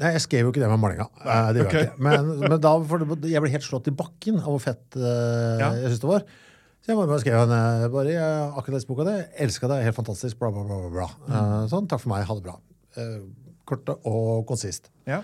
Nei, 0.00 0.12
jeg 0.16 0.24
skrev 0.24 0.46
jo 0.46 0.52
ikke 0.54 0.62
det 0.62 0.70
med 0.72 0.80
malinga. 0.80 1.06
Det 1.52 1.60
gjør 1.60 1.68
okay. 1.68 1.82
jeg 1.84 1.90
ikke. 1.90 2.06
Men, 2.06 2.30
men 2.46 2.56
da, 2.64 2.72
jeg 3.28 3.44
ble 3.44 3.52
helt 3.52 3.66
slått 3.66 3.90
i 3.92 3.94
bakken 3.98 4.40
av 4.40 4.48
hvor 4.54 4.62
fett 4.64 4.96
uh, 4.96 5.60
Ja. 5.60 5.68
jeg 5.82 5.92
syns 5.92 6.02
det 6.06 6.10
var. 6.14 6.24
Så 6.82 6.90
jeg 6.90 6.98
bare, 6.98 7.10
bare 7.12 7.22
skrev 7.22 7.36
en, 7.44 7.52
eh, 7.54 7.84
bare, 7.94 8.10
jeg 8.10 8.46
akkurat 8.58 8.74
lest 8.74 8.88
boka 8.88 9.04
di, 9.06 9.14
elska 9.44 9.68
det, 9.70 9.84
helt 9.84 9.94
fantastisk, 9.94 10.38
bla, 10.40 10.48
bla, 10.50 10.64
bla. 10.66 10.88
bla, 10.90 11.06
Mm. 11.28 11.36
Uh, 11.36 11.68
sånn, 11.70 11.86
takk 11.86 12.02
for 12.02 12.10
meg, 12.10 12.24
ha 12.26 12.34
det 12.34 12.42
bra. 12.42 12.56
Uh, 12.98 13.20
kort 13.70 13.86
og 13.94 14.42
konsist. 14.48 14.90
Ja. 15.06 15.20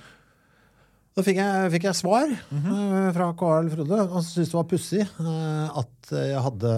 Da 1.18 1.24
fikk 1.26 1.40
jeg, 1.40 1.72
fikk 1.74 1.88
jeg 1.88 1.98
svar 1.98 2.30
eh, 2.30 3.08
fra 3.16 3.26
Carl 3.34 3.66
Frode. 3.72 3.98
Han 4.12 4.22
syntes 4.22 4.52
det 4.52 4.54
var 4.54 4.68
pussig 4.70 5.02
at 5.02 6.12
jeg 6.14 6.42
hadde 6.44 6.74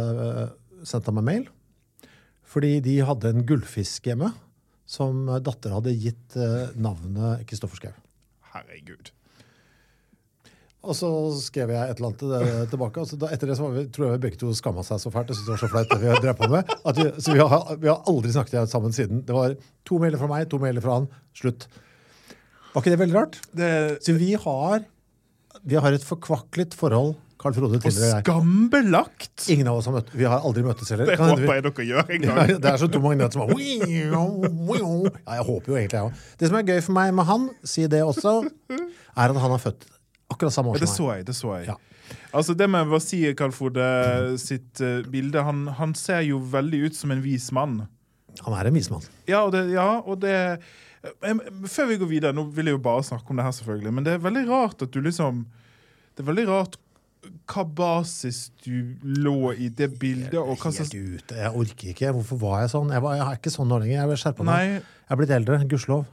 sendt 0.88 1.10
ham 1.10 1.20
en 1.20 1.28
mail. 1.28 1.44
Fordi 2.48 2.78
de 2.80 2.96
hadde 3.04 3.34
en 3.34 3.44
gullfisk 3.44 4.08
hjemme 4.08 4.32
som 4.88 5.28
datter 5.44 5.76
hadde 5.76 5.92
gitt 5.92 6.40
navnet 6.80 7.44
Kristoffer 7.52 7.76
Schou. 7.82 7.92
Herregud. 8.54 9.12
Og 10.80 10.94
så 10.96 11.08
skrev 11.36 11.68
jeg 11.74 11.90
et 11.92 11.98
eller 12.00 12.08
annet 12.08 12.22
det 12.32 12.68
tilbake. 12.72 13.02
Og 13.02 13.08
så 13.10 13.18
da, 13.20 13.28
etter 13.34 13.50
det 13.50 13.56
så 13.58 13.66
var 13.66 13.74
vi, 13.76 13.82
tror 13.92 14.06
jeg 14.08 14.14
vi 14.16 14.22
begge 14.22 14.38
to 14.40 14.52
skamma 14.56 14.80
seg 14.86 15.02
så 15.02 15.10
fælt. 15.12 15.28
Jeg 15.28 15.36
synes 15.36 15.48
det 15.50 15.52
var 15.52 15.60
så 15.60 15.68
flaut 15.74 15.90
det 15.92 15.98
vi 16.00 16.14
drev 16.24 16.38
på 16.38 16.48
med. 16.54 16.72
At 16.88 16.96
vi, 17.00 17.04
så 17.20 17.34
vi 17.36 17.42
har, 17.52 17.66
vi 17.82 17.90
har 17.90 18.00
aldri 18.08 18.32
snakket 18.32 18.72
sammen 18.72 18.94
siden. 18.96 19.20
Det 19.28 19.36
var 19.36 19.58
to 19.84 19.98
mailer 20.00 20.20
fra 20.22 20.30
meg, 20.32 20.46
to 20.48 20.60
mailer 20.62 20.80
fra 20.84 20.96
han. 21.00 21.10
Slutt. 21.36 21.66
Var 22.72 22.80
ikke 22.80 22.94
det 22.94 23.00
veldig 23.02 23.18
rart? 23.18 23.36
Det 23.60 23.70
Så 24.06 24.14
vi 24.16 24.30
har, 24.40 24.86
vi 25.68 25.76
har 25.84 25.92
et 25.98 26.06
forkvaklet 26.06 26.76
forhold, 26.78 27.16
Carl 27.40 27.54
Frode 27.56 27.78
Og 27.80 27.84
jeg. 27.88 28.24
skambelagt! 28.24 29.46
Ingen 29.48 29.68
av 29.70 29.78
oss 29.80 29.86
har 29.88 29.94
møtt 29.94 30.10
Vi 30.12 30.26
har 30.28 30.42
aldri 30.44 30.60
møttes 30.64 30.90
heller. 30.92 31.08
Det 31.08 31.16
håper 31.16 31.54
jeg 31.56 31.62
dere 31.64 31.86
gjør 31.88 32.10
en 32.12 32.24
Ja, 32.28 32.34
gang. 32.36 32.50
det 32.60 32.68
er 32.72 32.76
så 32.82 32.88
to 32.92 33.00
magneter 33.00 33.32
som 33.32 33.46
bare 33.46 33.56
Ja, 33.64 34.24
jeg 35.38 35.46
håper 35.48 35.72
jo 35.72 35.78
egentlig 35.78 35.96
jeg 35.96 36.04
òg. 36.10 36.18
Det 36.40 36.50
som 36.50 36.58
er 36.60 36.66
gøy 36.68 36.82
for 36.84 36.96
meg 36.98 37.14
med 37.16 37.28
han, 37.30 37.46
si 37.64 37.86
det 37.88 38.02
også, 38.04 38.34
er 38.76 39.32
at 39.32 39.40
han 39.40 39.54
har 39.56 39.62
født 39.62 39.88
akkurat 40.30 40.54
samme 40.54 40.72
år 40.72 40.78
Ja, 40.78 40.84
det 40.84 40.90
som 40.90 40.98
så 41.04 41.08
jeg. 41.14 41.26
det 41.28 41.36
så 41.38 41.54
jeg. 41.58 41.70
Ja. 41.72 41.78
Altså 42.34 42.54
Det 42.58 42.66
med 42.70 42.90
å 42.90 43.00
Kalfode 43.38 43.86
sitt 44.38 44.80
uh, 44.82 45.00
bilde 45.10 45.42
han, 45.46 45.66
han 45.78 45.94
ser 45.94 46.22
jo 46.26 46.40
veldig 46.42 46.86
ut 46.88 46.98
som 46.98 47.10
en 47.14 47.22
vis 47.22 47.50
mann. 47.54 47.84
Han 48.44 48.54
er 48.56 48.70
en 48.70 48.74
vismann. 48.76 49.02
Ja, 49.28 49.44
og 49.44 49.52
det, 49.54 49.64
ja, 49.74 49.88
og 50.00 50.20
det 50.22 50.34
jeg, 51.00 51.40
Før 51.70 51.88
vi 51.90 51.96
går 52.00 52.10
videre, 52.10 52.36
nå 52.36 52.44
vil 52.54 52.70
jeg 52.70 52.76
jo 52.76 52.82
bare 52.84 53.02
snakke 53.06 53.32
om 53.32 53.40
det 53.40 53.46
her, 53.46 53.56
selvfølgelig, 53.56 53.92
men 53.96 54.06
det 54.06 54.14
er 54.14 54.22
veldig 54.22 54.44
rart 54.50 54.84
at 54.84 54.92
du 54.94 55.00
liksom 55.04 55.44
Det 56.14 56.24
er 56.24 56.30
veldig 56.30 56.46
rart 56.50 56.78
hva 57.50 57.66
basis 57.76 58.46
du 58.64 58.96
lå 59.04 59.50
i 59.52 59.68
det 59.68 59.90
bildet, 60.00 60.38
og 60.40 60.54
hva 60.54 60.70
Helt 60.70 60.78
slags 60.78 60.94
ute. 60.94 61.36
Jeg 61.36 61.50
orker 61.52 61.90
ikke. 61.92 62.12
Hvorfor 62.16 62.38
var 62.40 62.62
jeg 62.62 62.70
sånn? 62.72 62.94
Jeg, 62.94 63.02
var, 63.04 63.18
jeg 63.18 63.26
er 63.26 63.40
ikke 63.42 63.52
sånn 63.52 63.68
nå 63.68 63.76
lenger. 63.82 63.98
Jeg 63.98 64.20
skjerpa 64.22 64.46
meg. 64.48 64.70
Jeg 64.78 65.12
er 65.12 65.20
blitt 65.20 65.34
eldre. 65.36 65.58
Gudskjelov. 65.68 66.06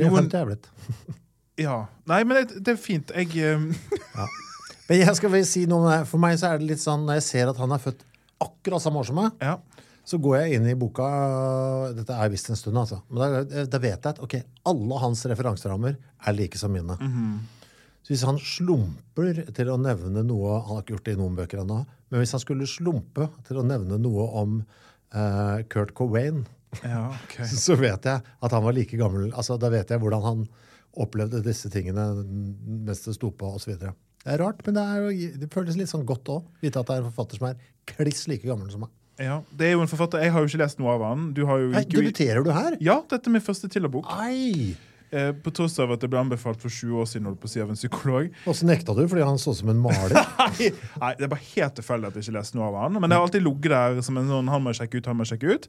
Noen- 0.00 0.30
53 0.32 0.38
er 0.38 0.40
jeg 0.40 0.48
blitt. 0.54 1.18
ja. 1.60 1.76
Nei, 2.10 2.22
men 2.26 2.40
det, 2.42 2.62
det 2.66 2.74
er 2.74 2.80
fint. 2.80 3.12
Jeg 3.14 3.30
ja. 3.38 4.26
Men 4.88 4.98
jeg 5.00 5.14
skal 5.16 5.32
vel 5.32 5.46
si 5.48 5.64
noe 5.70 5.80
om 5.80 5.86
det. 5.88 6.00
For 6.10 6.20
meg 6.20 6.36
så 6.40 6.50
er 6.52 6.60
det 6.60 6.68
litt 6.74 6.82
sånn 6.82 7.06
når 7.06 7.20
jeg 7.20 7.26
ser 7.28 7.52
at 7.52 7.60
han 7.62 7.72
er 7.72 7.80
født 7.80 8.02
akkurat 8.44 8.82
samme 8.82 9.00
år 9.00 9.06
som 9.08 9.16
meg, 9.16 9.30
Ja. 9.40 9.54
så 10.04 10.18
går 10.20 10.34
jeg 10.42 10.58
inn 10.58 10.66
i 10.68 10.74
boka 10.76 11.06
Dette 11.96 12.12
er 12.20 12.28
visst 12.32 12.50
en 12.52 12.58
stund, 12.60 12.76
altså. 12.76 12.98
Men 13.08 13.44
da, 13.48 13.64
da 13.70 13.80
vet 13.80 13.94
jeg 13.96 14.10
at 14.10 14.20
ok, 14.20 14.34
alle 14.68 14.98
hans 15.00 15.22
referanserammer 15.30 15.96
er 15.96 16.36
like 16.36 16.58
som 16.60 16.74
mine. 16.74 16.98
Så 18.04 18.12
hvis 18.12 18.24
han 18.28 18.36
slumper 18.42 19.38
til 19.56 19.70
å 19.72 19.78
nevne 19.80 20.20
noe 20.28 20.58
Han 20.66 20.74
har 20.76 20.82
ikke 20.82 20.92
gjort 20.98 21.06
det 21.08 21.14
i 21.14 21.20
noen 21.22 21.38
bøker 21.38 21.62
ennå. 21.62 21.78
Men 22.12 22.20
hvis 22.20 22.34
han 22.36 22.42
skulle 22.42 22.68
slumpe 22.68 23.30
til 23.48 23.62
å 23.62 23.64
nevne 23.64 23.96
noe 24.02 24.26
om 24.42 24.58
uh, 24.60 25.62
Kurt 25.72 25.94
Cobain, 25.96 26.42
ja, 26.82 27.06
okay. 27.24 27.46
så 27.64 27.78
vet 27.80 28.04
jeg 28.04 28.20
at 28.20 28.52
han 28.52 28.64
var 28.66 28.76
like 28.76 28.98
gammel. 29.00 29.30
Altså, 29.32 29.56
Da 29.56 29.70
vet 29.72 29.88
jeg 29.94 30.02
hvordan 30.02 30.26
han 30.26 30.44
opplevde 31.00 31.42
disse 31.44 31.70
tingene 31.72 32.04
mens 32.24 33.02
det 33.06 33.14
sto 33.16 33.30
på, 33.34 33.54
osv. 33.58 33.74
Det 33.78 33.92
er 34.32 34.38
rart, 34.40 34.60
men 34.66 34.74
det, 34.78 34.82
er, 34.82 35.38
det 35.42 35.48
føles 35.52 35.76
litt 35.76 35.90
sånn 35.90 36.04
godt 36.08 36.28
òg. 36.32 36.44
Vite 36.62 36.80
at 36.80 36.86
det 36.88 36.94
er 36.96 37.02
en 37.04 37.10
forfatter 37.12 37.40
som 37.40 37.48
er 37.50 37.58
kliss 37.90 38.26
like 38.30 38.46
gammel 38.48 38.70
som 38.72 38.84
meg. 38.86 38.92
Ja, 39.20 39.40
det 39.54 39.68
er 39.68 39.72
jo 39.76 39.82
en 39.84 39.90
forfatter. 39.90 40.22
Jeg 40.24 40.32
har 40.34 40.42
jo 40.42 40.48
ikke 40.50 40.62
lest 40.64 40.80
noe 40.82 40.94
av 40.96 41.02
han. 41.06 41.28
Du 41.36 41.44
har 41.46 41.60
jo 41.62 41.68
Nei, 41.70 41.84
gikk 41.84 41.92
jo 41.94 42.00
i- 42.00 42.06
debuterer 42.08 42.42
du 42.46 42.50
her? 42.50 42.76
Ja, 42.82 42.96
dette 43.10 43.30
er 43.30 43.34
min 43.36 43.44
første 43.44 43.68
Tiller-bok. 43.70 44.08
Eh, 45.14 45.30
på 45.32 45.50
tross 45.54 45.76
av 45.78 45.92
at 45.94 46.02
det 46.02 46.08
ble 46.10 46.18
anbefalt 46.18 46.58
for 46.62 46.72
20 46.72 46.98
år 46.98 47.06
siden 47.06 47.28
holdt 47.28 47.38
på 47.42 47.46
å 47.46 47.52
si, 47.52 47.60
av 47.62 47.70
en 47.70 47.78
psykolog. 47.78 48.30
Og 48.50 48.56
så 48.58 48.66
nekta 48.66 48.96
du 48.96 49.04
fordi 49.06 49.22
han 49.22 49.38
så 49.38 49.54
ut 49.54 49.60
som 49.60 49.70
en 49.70 49.82
maler. 49.84 50.16
Nei, 50.44 50.70
nei, 51.00 51.10
det 51.18 51.24
er 51.26 51.30
bare 51.32 51.46
helt 51.54 51.74
tilfeldig 51.78 52.08
at 52.10 52.16
jeg 52.18 52.26
ikke 52.26 52.34
leste 52.36 52.58
noe 52.58 52.66
av 52.68 52.74
han. 52.82 52.98
Men 53.00 53.10
det 53.10 53.16
har 53.16 53.24
alltid 53.26 53.42
ligget 53.42 53.72
der 53.72 54.00
som 54.06 54.18
en 54.20 54.28
sånn 54.30 54.50
han 54.50 54.62
må 54.62 54.74
sjekke 54.76 55.00
ut, 55.00 55.08
han 55.08 55.16
må 55.18 55.26
sjekke 55.28 55.54
ut. 55.54 55.68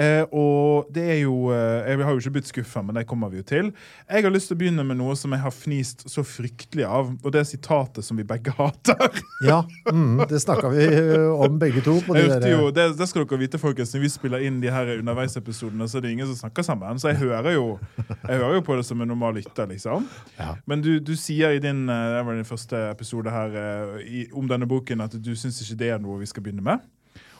Eh, 0.00 0.22
og 0.34 0.88
det 0.94 1.04
er 1.16 1.18
jo 1.20 1.50
eh, 1.54 1.90
Jeg 1.90 2.00
har 2.06 2.14
jo 2.14 2.22
ikke 2.22 2.32
blitt 2.38 2.50
skuffa, 2.50 2.82
men 2.86 2.98
det 2.98 3.04
kommer 3.10 3.30
vi 3.32 3.42
jo 3.42 3.46
til. 3.46 3.70
Jeg 4.08 4.26
har 4.26 4.34
lyst 4.34 4.50
til 4.50 4.56
å 4.56 4.60
begynne 4.62 4.86
med 4.86 4.98
noe 5.00 5.14
som 5.18 5.34
jeg 5.34 5.42
har 5.44 5.54
fnist 5.54 6.06
så 6.10 6.24
fryktelig 6.26 6.86
av, 6.88 7.12
og 7.14 7.34
det 7.34 7.42
er 7.42 7.48
sitatet 7.48 8.06
som 8.06 8.18
vi 8.18 8.26
begge 8.26 8.54
hater. 8.58 9.20
Ja, 9.46 9.60
mm, 9.90 10.24
det 10.30 10.40
snakka 10.44 10.72
vi 10.74 10.88
om 11.34 11.58
begge 11.60 11.84
to. 11.84 11.98
På 12.06 12.16
de 12.16 12.26
der, 12.32 12.48
jo, 12.50 12.70
det, 12.74 12.88
det 12.98 13.10
skal 13.10 13.26
dere 13.26 13.42
vite, 13.44 13.60
folkens. 13.62 13.94
Når 13.94 14.06
vi 14.06 14.12
spiller 14.16 14.46
inn 14.46 14.60
de 14.64 14.72
her 14.72 14.94
underveisepisodene, 14.96 15.88
så 15.90 16.00
er 16.00 16.06
det 16.06 16.14
ingen 16.16 16.30
som 16.32 16.44
snakker 16.46 16.66
sammen. 16.66 17.02
Så 17.02 17.12
jeg 17.12 17.22
hører 17.22 17.58
jo, 17.58 17.68
jeg 17.98 18.40
hører 18.40 18.58
jo 18.58 18.64
på 18.66 18.78
det 18.80 18.83
som 18.86 19.00
en 19.00 19.08
normal 19.08 19.34
lytter, 19.38 19.66
liksom. 19.70 20.08
Ja. 20.38 20.54
Men 20.70 20.82
du, 20.84 20.98
du 21.00 21.14
sier 21.18 21.54
i 21.56 21.62
din, 21.62 21.84
eh, 21.88 22.08
det 22.14 22.24
var 22.26 22.38
din 22.38 22.48
første 22.48 22.80
episode 22.90 23.32
her 23.32 23.56
eh, 23.60 24.02
i, 24.04 24.26
om 24.32 24.48
denne 24.50 24.68
boken 24.70 25.04
at 25.04 25.16
du 25.18 25.32
syns 25.36 25.60
ikke 25.64 25.78
det 25.80 25.90
er 25.94 26.02
noe 26.02 26.20
vi 26.22 26.28
skal 26.30 26.44
begynne 26.44 26.64
med. 26.64 26.84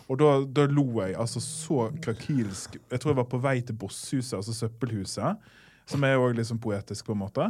Og 0.09 0.19
da, 0.21 0.35
da 0.45 0.67
lo 0.69 0.85
jeg 1.01 1.17
altså 1.17 1.41
så 1.41 1.87
krakilsk. 2.05 2.77
Jeg 2.91 3.01
tror 3.01 3.15
jeg 3.15 3.21
var 3.23 3.31
på 3.31 3.41
vei 3.41 3.61
til 3.65 3.77
Bosshuset, 3.81 4.37
altså 4.37 4.53
søppelhuset. 4.57 5.47
Som 5.89 6.05
er 6.05 6.17
også 6.17 6.37
litt 6.37 6.49
sånn 6.49 6.61
poetisk, 6.65 7.07
på 7.07 7.13
en 7.17 7.23
måte. 7.23 7.47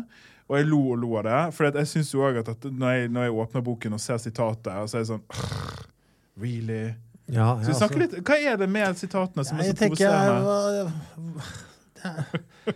Og 0.51 0.59
jeg 0.59 0.67
lo 0.69 0.81
og 0.93 1.01
lo 1.03 1.17
av 1.19 1.25
det. 1.27 1.41
For 1.57 1.71
jeg 1.71 1.87
synes 1.91 2.13
jo 2.15 2.23
også 2.27 2.45
at, 2.45 2.49
at 2.55 2.69
når, 2.71 2.91
jeg, 2.99 3.11
når 3.15 3.27
jeg 3.29 3.37
åpner 3.45 3.67
boken 3.67 3.97
og 3.97 4.03
ser 4.03 4.19
sitatet, 4.23 4.91
så 4.91 4.99
er 4.99 5.05
det 5.05 5.11
sånn 5.13 5.27
Really? 6.43 6.95
ja, 7.31 7.63
Så 7.63 7.71
ja, 7.71 7.75
snakker 7.79 8.01
altså- 8.03 8.17
litt, 8.17 8.27
Hva 8.27 8.39
er 8.53 8.57
det 8.59 8.69
med 8.69 8.97
sitatene 8.99 9.45
som 9.47 9.59
ja, 9.59 9.63
er 9.63 9.67
jeg 9.71 9.77
så 9.77 9.85
jeg, 9.85 9.91
provoserende? 9.95 10.93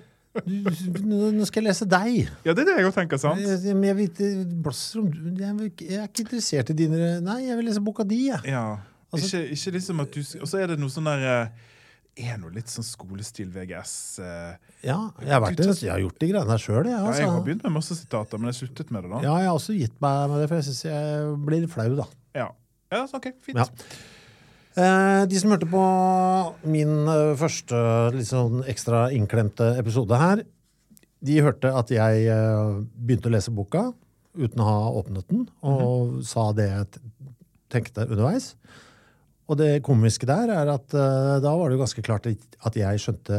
Nå 0.39 1.47
skal 1.49 1.63
jeg 1.63 1.69
lese 1.71 1.87
deg. 1.89 2.29
Ja, 2.45 2.53
det 2.55 2.63
er 2.65 2.69
det 2.71 2.77
jeg 2.85 2.95
tenker, 2.95 3.19
sant? 3.21 3.41
Jeg, 3.41 3.75
men 3.75 3.89
jeg, 3.89 3.97
vet, 3.97 4.19
du- 4.19 4.27
jeg, 5.39 5.73
jeg 5.89 5.99
er 5.99 6.07
ikke 6.09 6.25
interessert 6.27 6.71
i 6.71 6.77
dine 6.79 7.21
Nei, 7.25 7.41
jeg 7.49 7.57
vil 7.59 7.67
lese 7.71 7.83
boka 7.85 8.05
di, 8.07 8.29
jeg. 8.29 8.41
Ja. 8.53 8.79
Altså- 9.13 9.41
ikke, 9.41 9.57
ikke 9.57 9.73
liksom 9.79 10.01
at 10.05 10.13
du 10.13 10.21
Og 10.43 10.47
så 10.51 10.59
er 10.63 10.67
det 10.69 10.79
noe 10.79 10.93
sånn 10.93 11.09
der 11.09 11.23
eh, 11.25 11.49
Er 12.29 12.37
noe 12.43 12.51
litt 12.53 12.67
sånn 12.69 12.85
skolestil 12.85 13.49
VGS. 13.55 14.19
eh. 14.21 14.57
Ja, 14.85 14.99
jeg 15.23 15.31
har, 15.33 15.41
vært, 15.41 15.63
jeg 15.81 15.91
har 15.91 16.01
gjort 16.03 16.19
de 16.19 16.29
greiene 16.33 16.51
her 16.51 16.59
sjøl, 16.59 16.85
jeg. 16.85 16.93
Ja, 16.93 16.99
jeg 17.15 17.25
har 17.27 17.33
Altså. 17.39 17.45
begynt 17.47 17.63
med 17.63 17.73
masse 17.73 17.95
sitater, 17.97 18.39
men 18.43 18.51
jeg 18.53 18.59
sluttet 18.69 18.91
med 18.91 19.03
det 19.07 19.11
da. 19.13 19.21
Ja, 19.23 19.37
jeg 19.39 19.47
har 19.49 19.55
også 19.57 19.75
gitt 19.79 19.95
meg 20.03 20.29
med 20.31 20.41
det, 20.43 20.49
for 20.51 20.57
jeg 20.59 20.67
syns 20.67 20.83
jeg 20.85 21.37
blir 21.47 21.67
flau, 21.71 21.89
da. 21.97 22.07
Ja, 22.35 22.49
ja 22.93 23.05
ok, 23.07 23.31
fint. 23.41 23.57
Ja. 23.57 23.67
Eh, 24.79 25.23
de 25.27 25.39
som 25.41 25.51
hørte 25.51 25.67
på 25.67 25.85
min 26.71 26.93
eh, 27.11 27.35
første 27.39 27.79
litt 28.15 28.29
sånn 28.29 28.63
ekstra 28.71 29.09
innklemte 29.15 29.73
episode 29.81 30.19
her, 30.21 30.45
de 31.19 31.39
hørte 31.43 31.73
at 31.75 31.91
jeg 31.91 32.29
eh, 32.31 32.77
begynte 32.95 33.27
å 33.31 33.35
lese 33.35 33.55
boka 33.55 33.89
uten 34.39 34.63
å 34.63 34.69
ha 34.69 34.77
åpnet 35.01 35.27
den, 35.33 35.49
og 35.67 36.21
sa 36.23 36.53
det 36.55 36.69
jeg 36.69 37.03
tenkte 37.75 38.07
underveis. 38.07 38.53
Og 39.51 39.59
det 39.59 39.81
komiske 39.83 40.29
der 40.29 40.53
er 40.53 40.71
at 40.71 40.93
da 40.93 41.53
var 41.57 41.71
det 41.71 41.79
jo 41.79 41.81
ganske 41.81 42.03
klart 42.05 42.27
at 42.29 42.75
jeg 42.77 43.01
skjønte 43.01 43.39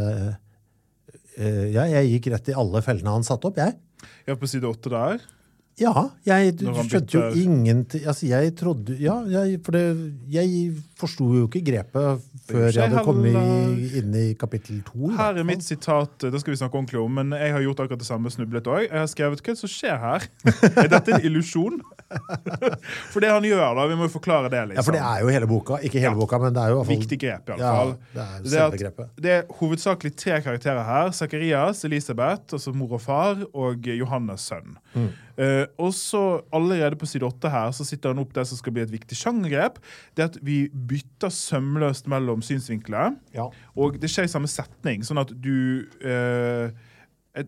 Ja, 1.70 1.84
jeg 1.86 2.16
gikk 2.16 2.32
rett 2.34 2.50
i 2.50 2.56
alle 2.58 2.82
fellene 2.84 3.14
han 3.14 3.24
satte 3.24 3.48
opp, 3.48 3.62
jeg. 3.62 3.78
Ja, 4.26 4.34
på 4.34 4.50
side 4.50 4.68
åtte 4.68 4.90
der. 4.92 5.22
Ja, 5.80 5.94
jeg 6.28 6.58
skjønte 6.60 7.14
jo 7.14 7.22
ingenting 7.40 8.04
Altså, 8.08 8.28
jeg 8.30 8.54
trodde 8.60 8.98
Ja, 9.00 9.20
jeg, 9.30 9.60
for 9.64 9.78
det, 9.78 9.84
jeg 10.32 10.74
forsto 11.00 11.28
jo 11.38 11.48
ikke 11.48 11.62
grepet 11.66 12.26
før 12.50 12.68
jeg 12.70 12.84
hadde 12.90 13.04
kommet 13.08 13.96
inn 14.00 14.16
i 14.20 14.26
kapittel 14.40 14.82
to. 14.88 15.12
Her 15.16 15.40
er 15.40 15.48
mitt 15.48 15.64
sitat, 15.66 16.18
det 16.26 16.42
skal 16.42 16.54
vi 16.56 16.60
snakke 16.60 16.80
ordentlig 16.80 17.00
om, 17.02 17.20
men 17.22 17.36
jeg 17.38 17.54
har 17.56 17.64
gjort 17.66 17.84
akkurat 17.86 18.02
det 18.04 18.08
samme, 18.10 18.32
snublet 18.34 18.68
òg. 18.70 18.86
Jeg 18.88 18.98
har 19.00 19.10
skrevet 19.12 19.44
hva 19.46 19.56
som 19.60 19.72
skjer 19.72 19.98
her? 20.04 20.28
er 20.84 20.92
dette 20.92 21.16
en 21.18 21.26
illusjon? 21.30 21.80
For 23.14 23.22
det 23.24 23.30
han 23.32 23.46
gjør, 23.46 23.64
da, 23.78 23.86
vi 23.92 23.98
må 24.00 24.08
jo 24.08 24.14
forklare 24.16 24.50
det, 24.52 24.64
liksom. 24.72 24.80
Ja, 24.80 24.86
for 24.88 24.96
det 24.98 25.02
er 25.06 25.22
jo 25.22 25.34
hele 25.34 25.50
boka. 25.50 25.78
Ikke 25.86 26.00
hele 26.02 26.16
Ja. 26.16 26.18
boka, 26.18 26.40
men 26.42 26.56
det 26.56 26.64
er 26.64 26.72
jo 26.72 26.76
i 26.76 26.80
hvert 26.80 26.90
fall 26.90 26.98
Viktig 27.04 27.20
grep, 27.22 27.50
i 27.50 27.54
alle 27.54 27.62
Ja, 27.62 27.74
fall. 27.78 27.92
det 28.14 28.24
er 28.26 28.70
Det 28.72 29.24
det 29.24 29.32
er 29.36 29.44
hovedsakelig 29.60 30.16
tre 30.18 30.42
karakterer 30.42 30.84
her. 30.84 31.12
Zakarias, 31.12 31.84
Elisabeth, 31.86 32.54
altså 32.58 32.74
mor 32.74 32.94
og 32.98 33.02
far, 33.02 33.44
og 33.54 33.86
Johannes 33.86 34.42
sønn. 34.50 34.78
Mm. 34.96 35.10
Uh, 35.40 35.66
og 35.80 35.94
så 35.96 36.42
allerede 36.52 36.98
på 37.00 37.08
side 37.08 37.24
åtte 37.24 37.48
her 37.50 37.70
så 37.72 37.86
sitter 37.88 38.12
han 38.12 38.20
opp 38.20 38.34
det 38.36 38.44
som 38.50 38.58
skal 38.60 38.74
bli 38.76 38.82
et 38.84 38.92
viktig 38.92 39.16
sjangergrep. 39.16 39.78
Det 40.18 40.26
at 40.26 40.38
vi 40.44 40.66
bytter 40.90 41.32
sømløst 41.34 42.10
mellom 42.12 42.44
synsvinkler. 42.46 43.16
Ja. 43.36 43.50
Og 43.80 44.00
det 44.02 44.12
skjer 44.12 44.28
i 44.28 44.32
samme 44.32 44.50
setning, 44.52 45.06
sånn 45.08 45.22
at 45.22 45.34
du 45.38 45.86
eh, 46.02 46.74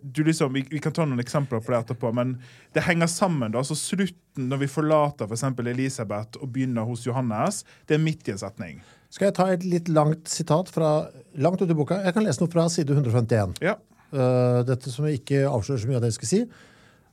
du 0.01 0.24
liksom, 0.24 0.53
vi, 0.53 0.62
vi 0.69 0.79
kan 0.79 0.93
ta 0.93 1.05
noen 1.07 1.19
eksempler 1.24 1.62
på 1.63 1.74
det 1.74 1.79
etterpå, 1.81 2.12
men 2.15 2.36
det 2.75 2.83
henger 2.86 3.10
sammen. 3.12 3.51
da, 3.51 3.63
så 3.65 3.75
Slutten 3.77 4.48
når 4.51 4.63
vi 4.63 4.71
forlater 4.71 5.27
for 5.27 5.36
eksempel 5.36 5.71
Elisabeth 5.71 6.39
og 6.39 6.51
begynner 6.53 6.86
hos 6.88 7.05
Johannes, 7.07 7.63
det 7.89 7.98
er 7.98 8.03
midt 8.03 8.29
i 8.29 8.36
en 8.36 8.41
setning. 8.41 8.81
Skal 9.12 9.27
jeg 9.27 9.38
ta 9.39 9.48
et 9.51 9.65
litt 9.67 9.89
langt 9.91 10.29
sitat 10.31 10.69
fra 10.71 10.91
langt 11.36 11.63
ut 11.63 11.71
i 11.71 11.77
boka? 11.77 12.00
Jeg 12.05 12.15
kan 12.15 12.24
lese 12.24 12.43
noe 12.43 12.51
fra 12.51 12.67
side 12.71 12.93
151. 12.95 13.57
Ja. 13.63 13.75
Uh, 14.12 14.62
dette 14.67 14.91
som 14.91 15.07
jeg 15.07 15.21
ikke 15.21 15.43
avslører 15.50 15.81
så 15.81 15.89
mye 15.89 16.00
av 16.00 16.05
det 16.05 16.13
jeg 16.13 16.19
skal 16.21 16.31
si. 16.31 16.43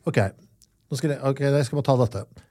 Ok, 0.07 0.21
jeg, 0.21 1.19
okay, 1.19 1.51
jeg 1.51 1.67
skal 1.67 1.81
bare 1.81 1.89
ta 1.89 1.97
dette. 2.05 2.47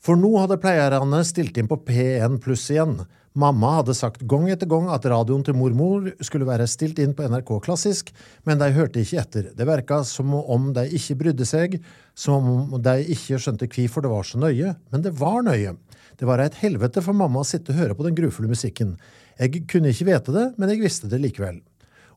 For 0.00 0.16
nå 0.16 0.30
hadde 0.40 0.56
pleierne 0.60 1.18
stilt 1.28 1.58
inn 1.60 1.68
på 1.68 1.76
P1 1.84 2.38
pluss 2.40 2.70
igjen. 2.72 3.02
Mamma 3.36 3.76
hadde 3.76 3.94
sagt 3.94 4.24
gang 4.26 4.48
etter 4.50 4.66
gang 4.66 4.88
at 4.90 5.04
radioen 5.06 5.44
til 5.46 5.54
mormor 5.54 6.08
skulle 6.24 6.48
være 6.48 6.64
stilt 6.66 6.98
inn 6.98 7.12
på 7.14 7.28
NRK 7.28 7.52
Klassisk, 7.66 8.08
men 8.48 8.58
de 8.58 8.72
hørte 8.74 9.04
ikke 9.04 9.20
etter. 9.20 9.50
Det 9.54 9.68
verka 9.68 10.00
som 10.08 10.32
om 10.40 10.72
de 10.74 10.86
ikke 10.96 11.18
brydde 11.20 11.46
seg, 11.46 11.76
som 12.16 12.48
om 12.48 12.74
de 12.82 12.96
ikke 13.12 13.38
skjønte 13.38 13.68
hvorfor 13.70 14.06
det 14.06 14.14
var 14.14 14.26
så 14.26 14.40
nøye. 14.40 14.72
Men 14.90 15.04
det 15.04 15.12
var 15.20 15.44
nøye. 15.46 15.76
Det 16.16 16.28
var 16.28 16.40
et 16.42 16.58
helvete 16.64 17.04
for 17.04 17.16
mamma 17.16 17.44
å 17.44 17.46
sitte 17.46 17.74
og 17.74 17.82
høre 17.84 17.96
på 17.96 18.08
den 18.08 18.16
grufulle 18.16 18.50
musikken. 18.50 18.96
Jeg 19.38 19.66
kunne 19.68 19.92
ikke 19.92 20.08
vite 20.10 20.34
det, 20.34 20.46
men 20.56 20.72
jeg 20.72 20.82
visste 20.82 21.12
det 21.12 21.20
likevel. 21.20 21.60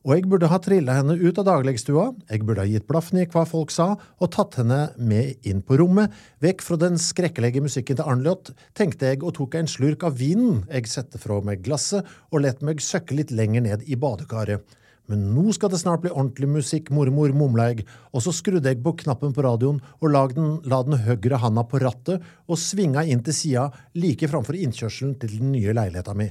Og 0.04 0.12
jeg 0.12 0.26
burde 0.28 0.50
ha 0.52 0.58
trilla 0.60 0.98
henne 0.98 1.14
ut 1.16 1.38
av 1.40 1.46
daglegstua, 1.48 2.10
jeg 2.28 2.44
burde 2.44 2.60
ha 2.60 2.68
gitt 2.68 2.84
blaffen 2.84 3.22
i 3.22 3.24
hva 3.32 3.46
folk 3.48 3.70
sa, 3.72 3.94
og 4.20 4.30
tatt 4.34 4.58
henne 4.60 4.90
med 5.00 5.46
inn 5.48 5.62
på 5.64 5.78
rommet, 5.80 6.12
vekk 6.44 6.60
fra 6.66 6.76
den 6.82 6.98
skrekkelige 7.00 7.62
musikken 7.64 7.96
til 7.96 8.10
Arnljot, 8.12 8.50
tenkte 8.76 9.08
jeg 9.08 9.22
og 9.24 9.32
tok 9.38 9.56
en 9.56 9.70
slurk 9.70 10.04
av 10.04 10.18
vinen 10.20 10.66
jeg 10.68 10.90
sette 10.92 11.20
fra 11.20 11.38
meg 11.40 11.62
glasset, 11.64 12.04
og 12.28 12.44
let 12.44 12.60
meg 12.60 12.84
søkke 12.84 13.16
litt 13.16 13.32
lenger 13.32 13.64
ned 13.64 13.86
i 13.88 13.96
badekaret. 13.96 14.76
Men 15.08 15.22
nå 15.32 15.52
skal 15.56 15.72
det 15.72 15.80
snart 15.80 16.02
bli 16.04 16.12
ordentlig 16.12 16.50
musikk, 16.52 16.90
mormor, 16.92 17.32
mumla 17.36 17.70
jeg, 17.70 17.86
og 18.12 18.24
så 18.24 18.32
skrudde 18.32 18.68
jeg 18.68 18.82
på 18.84 18.92
knappen 19.04 19.32
på 19.36 19.44
radioen 19.44 19.80
og 20.02 20.04
la 20.12 20.22
den, 20.32 20.58
la 20.68 20.82
den 20.84 20.98
høyre 21.04 21.40
handa 21.40 21.64
på 21.68 21.80
rattet 21.80 22.24
og 22.44 22.60
svinga 22.60 23.04
inn 23.08 23.24
til 23.24 23.36
sida 23.36 23.64
like 23.96 24.28
framfor 24.28 24.56
innkjørselen 24.60 25.16
til 25.20 25.32
den 25.38 25.52
nye 25.56 25.76
leiligheta 25.76 26.16
mi. 26.16 26.28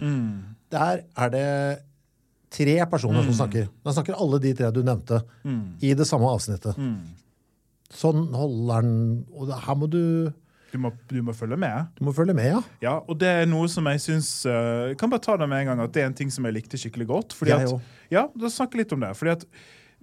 Der 0.74 1.04
er 1.06 1.34
det 1.34 1.50
tre 2.54 2.78
personer 2.92 3.26
som 3.26 3.34
snakker. 3.42 3.68
Da 3.84 3.94
snakker 3.96 4.18
alle 4.22 4.40
de 4.44 4.54
tre 4.58 4.70
du 4.76 4.82
nevnte, 4.86 5.24
i 5.82 5.94
det 5.98 6.06
samme 6.10 6.30
avsnittet. 6.30 6.78
Sånn 7.94 8.24
holder 8.34 8.82
den 8.86 8.96
Og 9.38 9.52
her 9.54 9.76
må 9.78 9.86
du 9.92 10.32
Du 10.74 10.80
må, 10.82 10.90
du 11.12 11.20
må 11.22 11.34
følge 11.38 11.58
med. 11.62 11.92
Du 12.00 12.06
må 12.08 12.14
følge 12.18 12.34
med, 12.34 12.48
ja. 12.50 12.62
Ja, 12.82 12.94
og 13.06 13.20
det 13.22 13.30
er 13.30 13.46
noe 13.50 13.68
som 13.70 13.86
jeg 13.92 14.02
syns 14.02 14.32
Jeg 14.50 14.98
kan 14.98 15.12
bare 15.14 15.22
ta 15.22 15.36
det 15.38 15.46
med 15.52 15.62
en 15.62 15.68
gang 15.74 15.84
at 15.86 15.94
det 15.94 16.02
er 16.02 16.10
en 16.10 16.18
ting 16.18 16.32
som 16.34 16.48
jeg 16.50 16.56
likte 16.58 16.80
skikkelig 16.82 17.06
godt. 17.12 17.36
Fordi 17.38 17.52
Jeg 17.54 17.68
at, 17.68 17.74
også. 17.76 17.82
ja, 18.16 18.24
da 18.34 18.50
snakker 18.50 18.82
litt 18.82 18.94
om 18.98 19.04
det. 19.06 19.12
Fordi 19.20 19.36
at 19.38 19.46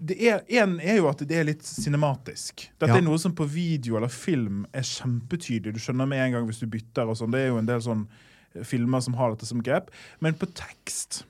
det 0.00 0.16
er, 0.30 0.38
En 0.62 0.78
er 0.80 0.97
jo 0.97 1.09
at 1.11 1.19
det 1.28 1.37
er 1.37 1.45
litt 1.45 1.66
cinematisk. 1.66 2.69
Dette 2.78 2.88
Ja. 2.95 2.97
er 2.97 3.02
noe 3.04 3.19
som 3.19 3.35
på 3.37 3.45
video 3.50 3.97
eller 3.99 4.09
film 4.09 4.62
er 4.73 4.87
kjempetydelig. 4.87 5.75
Du 5.75 5.80
skjønner 5.83 6.07
med 6.09 6.23
en 6.25 6.33
gang 6.38 6.47
hvis 6.49 6.61
du 6.62 6.66
bytter. 6.71 7.09
og 7.11 7.16
sånn. 7.19 7.33
Det 7.35 7.40
er 7.42 7.49
jo 7.50 7.59
en 7.59 7.66
del 7.66 7.80
sånn 7.85 8.07
eh, 8.54 8.62
filmer 8.62 9.02
som 9.02 9.14
har 9.19 9.35
dette 9.35 9.47
som 9.50 9.61
grep. 9.61 9.90
Men 10.21 10.35
på 10.35 10.47
tekst 10.54 11.25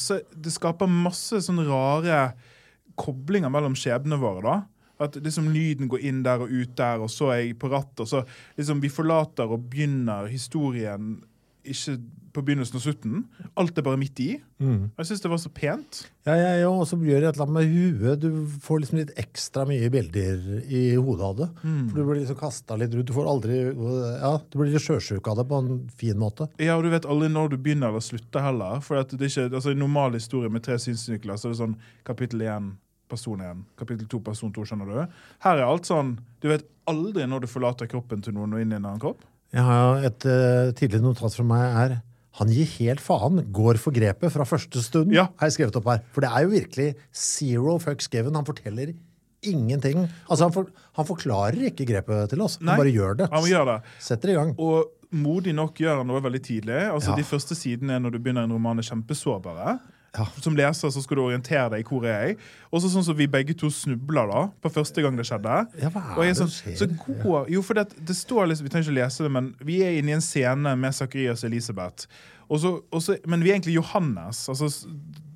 så 0.00 0.20
det 0.32 0.52
skaper 0.54 0.90
masse 0.90 1.40
sånne 1.44 1.66
rare 1.68 2.18
koblinger 2.98 3.52
mellom 3.52 3.76
skjebnene 3.78 4.18
våre. 4.20 4.42
da. 4.42 5.04
At 5.04 5.16
liksom 5.22 5.50
lyden 5.54 5.90
går 5.90 6.02
inn 6.10 6.24
der 6.26 6.42
og 6.42 6.50
ut 6.50 6.74
der, 6.78 7.04
og 7.04 7.10
så 7.12 7.30
er 7.30 7.42
jeg 7.44 7.58
på 7.60 7.70
rattet. 7.70 8.02
Og 8.02 8.08
så 8.10 8.24
liksom 8.58 8.82
vi 8.82 8.90
forlater 8.90 9.46
og 9.46 9.68
begynner 9.70 10.26
historien 10.30 11.18
ikke 11.68 11.98
på 12.38 12.44
begynnelsen 12.46 12.78
og 12.78 12.84
slutten. 12.84 13.24
Alt 13.58 13.78
er 13.78 13.84
bare 13.86 13.98
midt 14.00 14.22
i. 14.22 14.30
Jeg 14.62 15.06
syns 15.08 15.22
det 15.22 15.30
var 15.30 15.40
så 15.42 15.50
pent. 15.54 16.00
Ja, 16.26 16.34
ja, 16.38 16.54
ja. 16.62 16.70
Og 16.70 16.86
så 16.88 16.98
gjør 16.98 17.22
det 17.22 17.28
et 17.30 17.38
eller 17.38 17.46
annet 17.46 17.56
med 17.58 18.00
huet. 18.00 18.22
Du 18.22 18.58
får 18.64 18.82
liksom 18.82 19.00
litt 19.00 19.12
ekstra 19.20 19.66
mye 19.68 19.90
bilder 19.92 20.42
i 20.64 20.82
hodet 20.96 21.28
av 21.28 21.36
det. 21.42 21.48
For 21.62 21.94
du 21.98 22.02
blir 22.02 22.20
liksom 22.22 22.40
kasta 22.40 22.78
litt 22.80 22.94
rundt. 22.94 23.08
Du 23.10 23.14
får 23.16 23.30
aldri 23.34 23.60
Ja, 23.68 24.32
du 24.38 24.58
blir 24.58 24.72
litt 24.72 24.84
sjøsjuk 24.84 25.30
av 25.30 25.40
det 25.40 25.46
på 25.50 25.62
en 25.62 25.78
fin 26.00 26.18
måte. 26.18 26.48
Ja, 26.62 26.76
og 26.78 26.86
du 26.86 26.92
vet 26.94 27.08
aldri 27.08 27.30
når 27.32 27.54
du 27.54 27.56
begynner 27.60 27.92
eller 27.92 28.04
slutter 28.04 28.44
heller. 28.44 28.82
For 28.84 28.98
det 28.98 29.18
er 29.18 29.30
ikke, 29.30 29.48
altså 29.52 29.72
I 29.72 29.78
en 29.78 29.84
normal 29.86 30.18
historie 30.18 30.52
med 30.52 30.66
tre 30.66 30.78
synsnykler 30.82 31.38
så 31.38 31.48
er 31.48 31.56
det 31.56 31.62
sånn 31.62 31.78
kapittel 32.08 32.44
1, 32.46 32.74
person 33.08 33.40
1, 33.40 33.64
kapittel 33.80 34.10
2, 34.10 34.22
person 34.26 34.52
2. 34.54 34.66
skjønner 34.68 34.90
du? 34.92 35.18
Her 35.46 35.62
er 35.62 35.66
alt 35.66 35.88
sånn 35.88 36.18
Du 36.42 36.50
vet 36.50 36.66
aldri 36.88 37.26
når 37.28 37.44
du 37.44 37.50
forlater 37.50 37.88
kroppen 37.90 38.22
til 38.24 38.36
noen 38.36 38.54
og 38.56 38.62
inn 38.62 38.72
i 38.72 38.78
en 38.78 38.84
annen 38.84 39.02
kropp. 39.02 39.24
Jeg 39.54 39.64
har 39.64 40.04
Et 40.04 40.28
uh, 40.28 40.74
tidligere 40.76 41.04
notat 41.04 41.36
fra 41.36 41.46
meg 41.46 41.80
er 41.84 41.96
han 42.38 42.50
gir 42.54 42.68
helt 42.78 43.02
faen, 43.02 43.40
går 43.54 43.78
for 43.82 43.94
grepet 43.94 44.30
fra 44.34 44.46
første 44.46 44.82
stund. 44.84 45.10
Ja. 45.14 45.28
har 45.40 45.50
jeg 45.50 45.56
skrevet 45.58 45.78
opp 45.80 45.88
her. 45.90 46.02
For 46.14 46.22
det 46.24 46.30
er 46.30 46.44
jo 46.46 46.52
virkelig 46.54 46.88
zero 47.10 47.78
fucks 47.82 48.06
given. 48.12 48.36
Han 48.38 48.46
forteller 48.46 48.92
ingenting. 49.46 50.04
Altså, 50.28 50.44
han, 50.46 50.54
for, 50.54 50.70
han 50.98 51.06
forklarer 51.08 51.58
ikke 51.70 51.86
grepet 51.88 52.30
til 52.32 52.42
oss. 52.44 52.58
Han 52.62 52.74
bare 52.78 52.92
gjør 52.94 53.18
det. 53.22 53.28
Han 53.32 53.42
må 53.44 53.50
gjøre 53.50 53.74
det. 53.74 53.92
Setter 54.02 54.32
i 54.34 54.38
gang. 54.38 54.54
Og 54.58 54.94
modig 55.14 55.54
nok 55.56 55.78
gjør 55.80 56.02
han 56.02 56.10
noe 56.10 56.22
veldig 56.24 56.42
tidlig. 56.44 56.80
Altså 56.92 57.14
Ja. 57.14 57.20
De 57.20 57.26
første 57.26 57.56
sidene 57.58 57.98
når 58.02 58.14
du 58.16 58.18
begynner 58.18 58.44
en 58.46 58.52
roman, 58.54 58.78
er 58.78 58.86
kjempesårbare. 58.90 59.78
Ja. 60.16 60.24
Som 60.40 60.56
leser 60.56 60.90
så 60.90 61.02
skal 61.04 61.18
du 61.18 61.22
orientere 61.26 61.68
deg 61.74 61.82
i 61.82 61.86
hvor 61.86 62.06
er 62.08 62.22
jeg 62.30 62.36
Og 62.72 62.80
så 62.80 62.88
sånn 62.88 63.04
som 63.04 63.16
vi 63.18 63.26
begge 63.28 63.52
to 63.58 63.68
snubler 63.72 64.30
da 64.30 64.40
på 64.64 64.70
første 64.72 65.04
gang 65.04 65.18
det 65.18 65.26
skjedde. 65.28 65.58
Ja, 65.82 65.90
hva 65.92 66.00
er 66.00 66.16
og 66.16 66.24
jeg 66.24 66.32
det 66.32 66.38
sånn, 66.40 66.78
så 66.80 66.88
går, 66.88 67.50
jo, 67.52 67.62
for 67.66 67.76
det, 67.78 67.90
det 68.08 68.16
står 68.16 68.48
liksom, 68.48 68.66
Vi 68.66 68.72
trenger 68.72 68.88
ikke 68.88 68.98
lese 69.02 69.26
det, 69.26 69.32
men 69.36 69.52
vi 69.68 69.82
er 69.84 69.98
inne 69.98 70.14
i 70.14 70.16
en 70.16 70.24
scene 70.24 70.74
med 70.80 70.96
Zakarias 70.96 71.44
og 71.44 71.50
Elisabeth. 71.50 72.08
Og 72.48 72.62
så, 72.62 72.72
og 72.88 73.04
så, 73.04 73.18
men 73.28 73.44
vi 73.44 73.52
er 73.52 73.58
egentlig 73.58 73.76
Johannes, 73.76 74.46
altså 74.48 74.70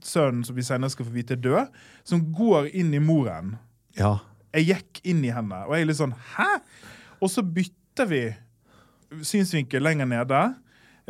sønnen 0.02 0.44
som 0.48 0.56
vi 0.56 0.64
senere 0.64 0.92
skal 0.92 1.06
få 1.06 1.14
vite 1.14 1.36
er 1.36 1.42
død, 1.44 1.82
som 2.08 2.24
går 2.34 2.70
inn 2.72 2.94
i 2.96 3.02
moren. 3.02 3.56
Ja. 3.98 4.16
Jeg 4.56 4.70
gikk 4.70 5.02
inn 5.12 5.20
i 5.24 5.32
henne, 5.32 5.64
og 5.66 5.76
jeg 5.76 5.84
er 5.84 5.90
litt 5.90 6.00
sånn 6.00 6.16
Hæ? 6.34 6.48
Og 7.22 7.30
så 7.30 7.44
bytter 7.44 8.08
vi 8.08 8.22
synsvinkel 9.22 9.84
lenger 9.84 10.08
nede. 10.08 10.40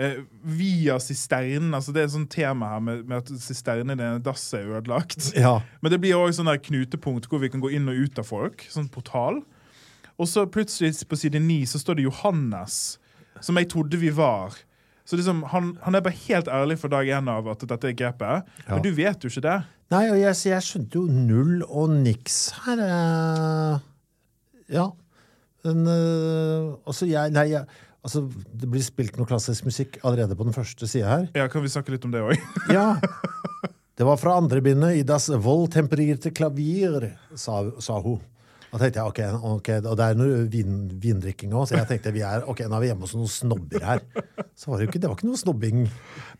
Eh, 0.00 0.22
via 0.42 0.96
sisternen. 0.98 1.74
altså 1.74 1.92
Det 1.92 2.00
er 2.00 2.06
et 2.08 2.14
sånt 2.14 2.30
tema 2.32 2.70
her 2.72 2.80
med, 2.80 3.02
med 3.04 3.18
at 3.18 3.28
sisternen 3.42 3.92
i 3.92 4.00
det 4.00 4.24
dasset 4.24 4.62
er 4.62 4.78
ødelagt. 4.78 5.32
ja. 5.36 5.58
Men 5.82 5.92
det 5.92 6.00
blir 6.00 6.16
også 6.16 6.40
sånn 6.40 6.52
knutepunkt 6.64 7.28
hvor 7.28 7.42
vi 7.42 7.50
kan 7.52 7.60
gå 7.60 7.74
inn 7.76 7.90
og 7.92 8.00
ut 8.06 8.18
av 8.22 8.24
folk. 8.30 8.64
Sånn 8.72 8.88
portal. 8.88 9.42
Og 10.16 10.28
så 10.28 10.46
plutselig 10.48 10.96
på 11.08 11.18
side 11.18 11.40
ni 11.44 11.62
så 11.68 11.80
står 11.80 11.98
det 11.98 12.06
Johannes, 12.06 12.98
som 13.40 13.56
jeg 13.60 13.68
trodde 13.72 14.00
vi 14.00 14.12
var. 14.16 14.56
Så 15.04 15.18
liksom, 15.18 15.42
han, 15.50 15.72
han 15.82 15.94
er 15.98 16.04
bare 16.04 16.16
helt 16.28 16.48
ærlig 16.48 16.78
fra 16.78 16.88
dag 16.92 17.08
én 17.10 17.28
av 17.28 17.48
at 17.52 17.64
dette 17.68 17.90
er 17.90 17.96
grepet. 17.98 18.50
Ja. 18.64 18.74
Men 18.74 18.84
du 18.86 18.92
vet 18.96 19.24
jo 19.24 19.28
ikke 19.32 19.44
det. 19.44 19.58
Nei, 19.92 20.06
og 20.08 20.16
jeg, 20.16 20.36
jeg 20.48 20.64
skjønte 20.64 21.00
jo 21.00 21.04
null 21.10 21.64
og 21.68 21.90
niks 22.00 22.38
her. 22.64 22.80
eh, 22.80 23.80
ja. 24.72 24.86
Men 25.66 25.86
øh, 25.86 26.72
altså, 26.86 27.06
jeg, 27.10 27.34
nei, 27.34 27.50
jeg, 27.52 27.66
altså, 28.02 28.24
det 28.28 28.68
blir 28.70 28.84
spilt 28.84 29.16
noe 29.18 29.28
klassisk 29.28 29.66
musikk 29.68 30.00
allerede 30.02 30.36
på 30.38 30.46
den 30.46 30.56
første 30.56 30.88
sida 30.90 31.08
her. 31.10 31.30
Ja, 31.38 31.48
Kan 31.52 31.64
vi 31.64 31.72
snakke 31.72 31.94
litt 31.94 32.04
om 32.08 32.14
det 32.14 32.24
òg? 32.24 32.36
Ja. 32.76 32.96
Det 33.92 34.06
var 34.08 34.16
fra 34.16 34.38
andre 34.40 34.62
bindet 34.64 34.96
i 34.96 35.02
Das 35.06 35.28
voldtempererte 35.28 36.32
klavier, 36.34 37.10
sa, 37.38 37.60
sa 37.78 37.98
hun. 38.02 38.22
Da 38.72 38.80
tenkte 38.80 39.02
jeg, 39.02 39.10
ok, 39.10 39.18
okay 39.58 39.82
Og 39.84 39.98
det 40.00 40.06
er 40.06 40.16
noe 40.16 40.44
vin, 40.50 40.78
vindrikking 41.02 41.52
òg, 41.52 41.66
så 41.68 41.76
jeg 41.76 41.90
tenkte 41.90 42.14
vi 42.14 42.22
er, 42.24 42.46
ok, 42.48 42.64
nå 42.64 42.78
er 42.78 42.84
vi 42.86 42.88
hjemme 42.88 43.04
hos 43.04 43.12
noen 43.18 43.30
snobber 43.30 43.84
her. 43.84 44.00
Så 44.56 44.72
var 44.72 44.80
det 44.80 44.86
jo 44.86 44.92
ikke, 44.94 45.02
det 45.02 45.10
var 45.10 45.18
ikke 45.20 45.28
noe 45.28 45.42
snobbing. 45.42 45.82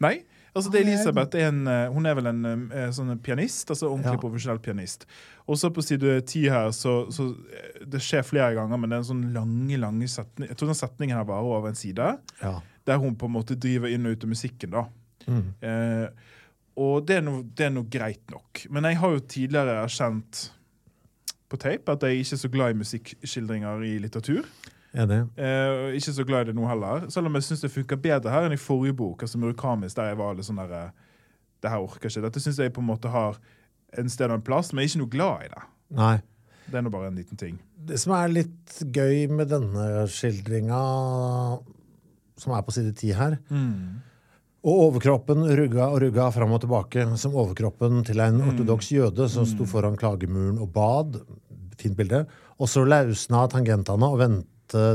Nei. 0.02 0.14
Altså 0.54 0.71
det 0.73 0.80
Elisabeth 0.82 1.37
er 1.38 1.49
en, 1.49 1.61
eh, 1.66 1.87
hun 1.92 2.06
er 2.06 2.14
vel 2.18 2.26
en 2.30 2.44
eh, 2.73 2.90
sånn 2.92 3.12
pianist, 3.25 3.71
altså 3.73 3.88
ordentlig 3.90 4.16
Ja. 4.18 4.21
profesjonell 4.21 4.59
pianist. 4.64 5.06
Og 5.47 5.56
så 5.59 5.71
på 5.75 5.82
side 5.82 6.21
ti 6.28 6.44
her, 6.49 6.71
så, 6.76 7.11
så 7.11 7.30
eh, 7.52 7.85
Det 7.87 8.00
skjer 8.00 8.23
flere 8.23 8.54
ganger, 8.54 8.76
men 8.78 8.90
det 8.90 8.97
er 8.97 9.02
en 9.02 9.11
sånn 9.11 9.25
lange 9.35 9.78
lange 9.80 10.06
setning 10.09 10.49
Jeg 10.49 10.56
tror 10.61 10.68
den 10.71 10.78
setningen 10.78 11.16
her 11.16 11.25
varer 11.25 11.56
over 11.59 11.68
en 11.73 11.75
side. 11.78 12.18
Ja. 12.42 12.61
Der 12.87 12.99
hun 12.99 13.16
på 13.16 13.26
en 13.26 13.32
måte 13.37 13.56
driver 13.59 13.88
inn 13.88 14.06
og 14.06 14.12
ut 14.16 14.25
av 14.25 14.28
musikken. 14.30 14.70
da. 14.70 14.85
Mm. 15.26 15.44
Eh, 15.62 16.09
og 16.83 17.07
det 17.07 17.16
er, 17.18 17.22
noe, 17.26 17.42
det 17.44 17.66
er 17.66 17.70
noe 17.74 17.85
greit 17.92 18.22
nok. 18.33 18.66
Men 18.70 18.85
jeg 18.88 18.96
har 18.96 19.11
jo 19.12 19.18
tidligere 19.20 19.83
erkjent 19.85 20.50
på 21.53 21.59
tape 21.61 21.92
at 21.92 22.03
jeg 22.09 22.22
ikke 22.22 22.33
er 22.38 22.40
så 22.40 22.48
glad 22.48 22.70
i 22.72 22.79
musikkskildringer 22.81 23.83
i 23.85 23.98
litteratur. 24.00 24.46
Enig. 24.92 25.22
Eh, 25.40 25.94
ikke 25.96 26.12
så 26.12 26.24
glad 26.28 26.44
i 26.44 26.50
det 26.50 26.57
nå 26.59 26.66
heller. 26.68 27.07
Selv 27.12 27.31
om 27.31 27.38
jeg 27.38 27.46
syns 27.46 27.64
det 27.64 27.72
funker 27.72 28.00
bedre 28.00 28.33
her 28.33 28.44
enn 28.44 28.57
i 28.57 28.61
forrige 28.61 28.96
bok, 28.98 29.24
altså 29.24 29.40
Murakamis, 29.40 29.96
der 29.96 30.11
jeg 30.11 30.20
var 30.20 30.37
litt 30.37 30.48
sånn 30.48 30.61
der 30.61 30.74
eh, 30.76 30.90
Det 31.62 31.70
her 31.72 31.85
orker 31.85 32.11
ikke. 32.11 32.24
Dette 32.26 32.42
syns 32.42 32.61
jeg 32.61 32.74
på 32.74 32.83
en 32.83 32.90
måte 32.90 33.12
har 33.12 33.38
en 33.98 34.12
sted 34.12 34.28
og 34.28 34.40
en 34.40 34.44
plass, 34.44 34.72
men 34.72 34.83
jeg 34.83 34.90
er 34.90 34.92
ikke 34.92 35.02
noe 35.05 35.12
glad 35.14 35.46
i 35.46 35.50
det. 35.52 35.64
Nei. 35.96 36.14
Det 36.66 36.78
er 36.78 36.85
nå 36.85 36.92
bare 36.92 37.11
en 37.11 37.18
liten 37.18 37.38
ting. 37.38 37.59
Det 37.76 37.98
som 38.00 38.14
er 38.16 38.33
litt 38.33 38.78
gøy 38.94 39.26
med 39.33 39.50
denne 39.52 40.07
skildringa, 40.11 40.81
som 42.40 42.55
er 42.57 42.64
på 42.64 42.74
side 42.74 42.94
ti 42.98 43.11
her 43.14 43.37
Og 44.62 44.78
overkroppen 44.87 45.44
rugga 45.59 45.88
og 45.90 46.00
rugga 46.05 46.28
fram 46.35 46.55
og 46.55 46.62
tilbake 46.62 47.05
som 47.20 47.35
overkroppen 47.38 48.05
til 48.07 48.22
en 48.22 48.40
ortodoks 48.46 48.92
jøde 48.94 49.28
som 49.31 49.46
sto 49.46 49.66
foran 49.68 49.98
klagemuren 49.98 50.61
og 50.62 50.70
bad. 50.74 51.18
Fint 51.78 51.98
bilde. 51.98 52.24
Og 52.62 52.70
så 52.70 52.85
lausna 52.87 53.44
tangentene 53.50 54.07
og 54.07 54.20
vendte 54.22 54.48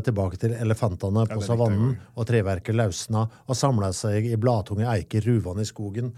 tilbake 0.05 0.39
til 0.41 0.55
elefantene 0.57 1.27
på 1.29 1.41
ja, 1.41 1.45
savannen, 1.45 1.93
og 2.15 2.27
treverket 2.29 2.75
lausna 2.77 3.27
og 3.45 3.57
samla 3.57 3.91
seg 3.95 4.27
i 4.29 4.39
bladtunge 4.39 4.87
eiker 4.89 5.25
ruvende 5.27 5.65
i 5.65 5.69
skogen. 5.69 6.11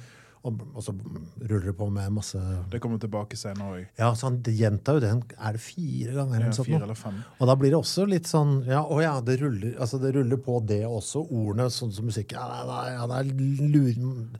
Og, 0.47 0.61
og 0.71 0.83
så 0.85 0.93
ruller 0.95 1.65
det 1.67 1.73
på 1.75 1.89
med 1.91 2.13
masse 2.15 2.39
Det 2.71 2.79
kommer 2.79 2.99
tilbake 3.01 3.35
senere 3.35 3.73
òg. 3.73 3.81
Ja, 3.99 4.13
så 4.15 4.29
han 4.29 4.37
gjentar 4.39 4.95
jo 4.95 5.01
den 5.03 5.19
Er 5.35 5.57
det 5.57 5.59
fire 5.59 6.13
ganger? 6.15 6.45
Ja, 6.45 6.53
fire 6.55 6.79
eller 6.85 6.95
fem. 6.95 7.17
Og 7.35 7.49
da 7.49 7.57
blir 7.59 7.73
det 7.73 7.81
også 7.81 8.05
litt 8.07 8.29
sånn 8.29 8.61
Ja, 8.69 8.85
å 8.87 9.01
ja, 9.03 9.17
det 9.19 9.35
ruller, 9.41 9.75
altså 9.75 9.99
det 9.99 10.13
ruller 10.15 10.39
på 10.39 10.61
det 10.63 10.85
også. 10.87 11.25
Ordene, 11.27 11.67
sånn 11.73 11.91
som 11.91 12.07
musikk. 12.07 12.37
Ja, 12.37 12.47
nei, 12.53 12.63
nei, 12.71 12.87
ja, 12.95 13.05
det 13.11 13.19
er 13.19 13.33
lur... 13.75 14.39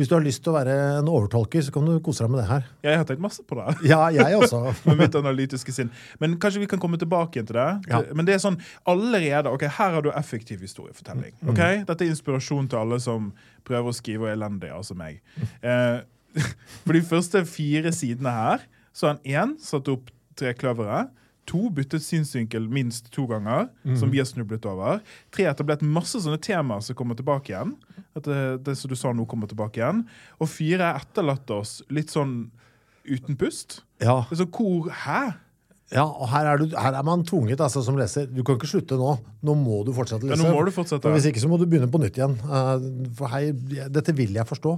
Hvis 0.00 0.08
du 0.08 0.14
har 0.16 0.22
lyst 0.24 0.40
til 0.40 0.54
å 0.54 0.56
være 0.56 0.74
en 1.02 1.08
overtolker, 1.10 1.60
så 1.64 1.72
kan 1.74 1.84
du 1.84 1.98
kose 2.04 2.24
deg 2.24 2.32
med 2.32 2.40
det 2.40 2.46
her. 2.48 2.68
Jeg 2.86 2.96
har 2.96 3.04
tenkt 3.08 3.20
masse 3.22 3.42
på 3.44 3.58
det. 3.58 3.74
Ja, 3.90 4.00
jeg 4.14 4.38
også. 4.38 4.62
med 4.88 5.02
mitt 5.02 5.18
analytiske 5.18 5.74
sinn. 5.76 5.90
Men 6.22 6.38
kanskje 6.40 6.62
vi 6.62 6.68
kan 6.70 6.80
komme 6.80 6.96
tilbake 7.00 7.36
igjen 7.36 7.50
til 7.50 7.58
det. 7.58 7.68
Ja. 7.92 8.00
Men 8.16 8.28
det 8.28 8.38
er 8.38 8.40
sånn 8.40 8.56
allerede 8.88 9.52
ok, 9.52 9.66
Her 9.76 9.98
har 9.98 10.06
du 10.06 10.08
effektiv 10.16 10.64
historiefortelling. 10.64 11.36
Mm. 11.42 11.52
ok? 11.52 11.62
Dette 11.90 12.06
er 12.06 12.12
inspirasjon 12.14 12.70
til 12.72 12.80
alle 12.80 12.98
som 13.04 13.28
prøver 13.68 13.92
å 13.92 13.96
skrive 13.96 14.30
og 14.30 14.32
elendige, 14.32 14.74
altså 14.76 14.96
meg. 14.98 15.20
Eh, 15.62 16.00
for 16.86 16.96
de 16.96 17.02
første 17.04 17.42
fire 17.46 17.92
sidene 17.94 18.32
her 18.32 18.62
så 18.96 19.06
har 19.06 19.18
han 19.18 19.26
én 19.28 19.52
satt 19.62 19.90
opp 19.92 20.08
trekløveret. 20.40 21.12
To 21.50 21.66
byttet 21.74 22.04
synsvinkel 22.04 22.64
minst 22.72 23.10
to 23.12 23.26
ganger, 23.28 23.66
som 23.98 24.12
vi 24.12 24.20
har 24.22 24.26
snublet 24.28 24.64
over. 24.70 25.00
Tre 25.34 25.48
etablert 25.50 25.82
masse 25.84 26.20
sånne 26.22 26.38
temaer 26.42 26.84
som 26.86 26.96
kommer 26.96 27.18
tilbake 27.18 27.52
igjen. 27.52 27.74
At 28.18 28.26
det, 28.28 28.40
det 28.66 28.74
som 28.76 28.90
du 28.92 28.96
sa 28.98 29.12
nå, 29.16 29.24
kommer 29.28 29.48
tilbake 29.48 29.80
igjen. 29.80 30.02
Og 30.42 30.50
fire 30.52 30.92
etterlatt 30.98 31.48
oss 31.54 31.78
litt 31.92 32.12
sånn 32.12 32.50
uten 33.08 33.38
pust. 33.40 33.80
Ja, 34.02 34.20
sånn, 34.30 34.50
hvor, 34.52 34.90
Hæ? 35.04 35.22
ja 35.92 36.04
og 36.06 36.28
her 36.32 36.46
er, 36.48 36.60
du, 36.62 36.76
her 36.78 36.96
er 36.96 37.04
man 37.04 37.24
tvunget 37.28 37.60
altså, 37.60 37.82
som 37.84 37.98
leser. 37.98 38.28
Du 38.32 38.42
kan 38.46 38.56
ikke 38.56 38.70
slutte 38.70 38.96
nå. 39.00 39.16
Nå 39.44 39.56
må 39.58 39.82
du 39.86 39.92
fortsette 39.96 40.24
å 40.24 40.30
Ja, 40.32 40.38
nå 40.40 40.52
må 40.54 40.62
du 40.64 40.72
fortsette. 40.74 41.04
For 41.04 41.16
hvis 41.16 41.30
ikke 41.32 41.42
så 41.42 41.50
må 41.52 41.58
du 41.60 41.66
begynne 41.68 41.90
på 41.92 42.00
nytt 42.02 42.20
igjen. 42.20 42.36
Eh, 42.40 42.86
For 43.18 43.32
hei, 43.32 43.48
dette 43.92 44.14
vil 44.16 44.36
jeg 44.38 44.48
forstå. 44.48 44.76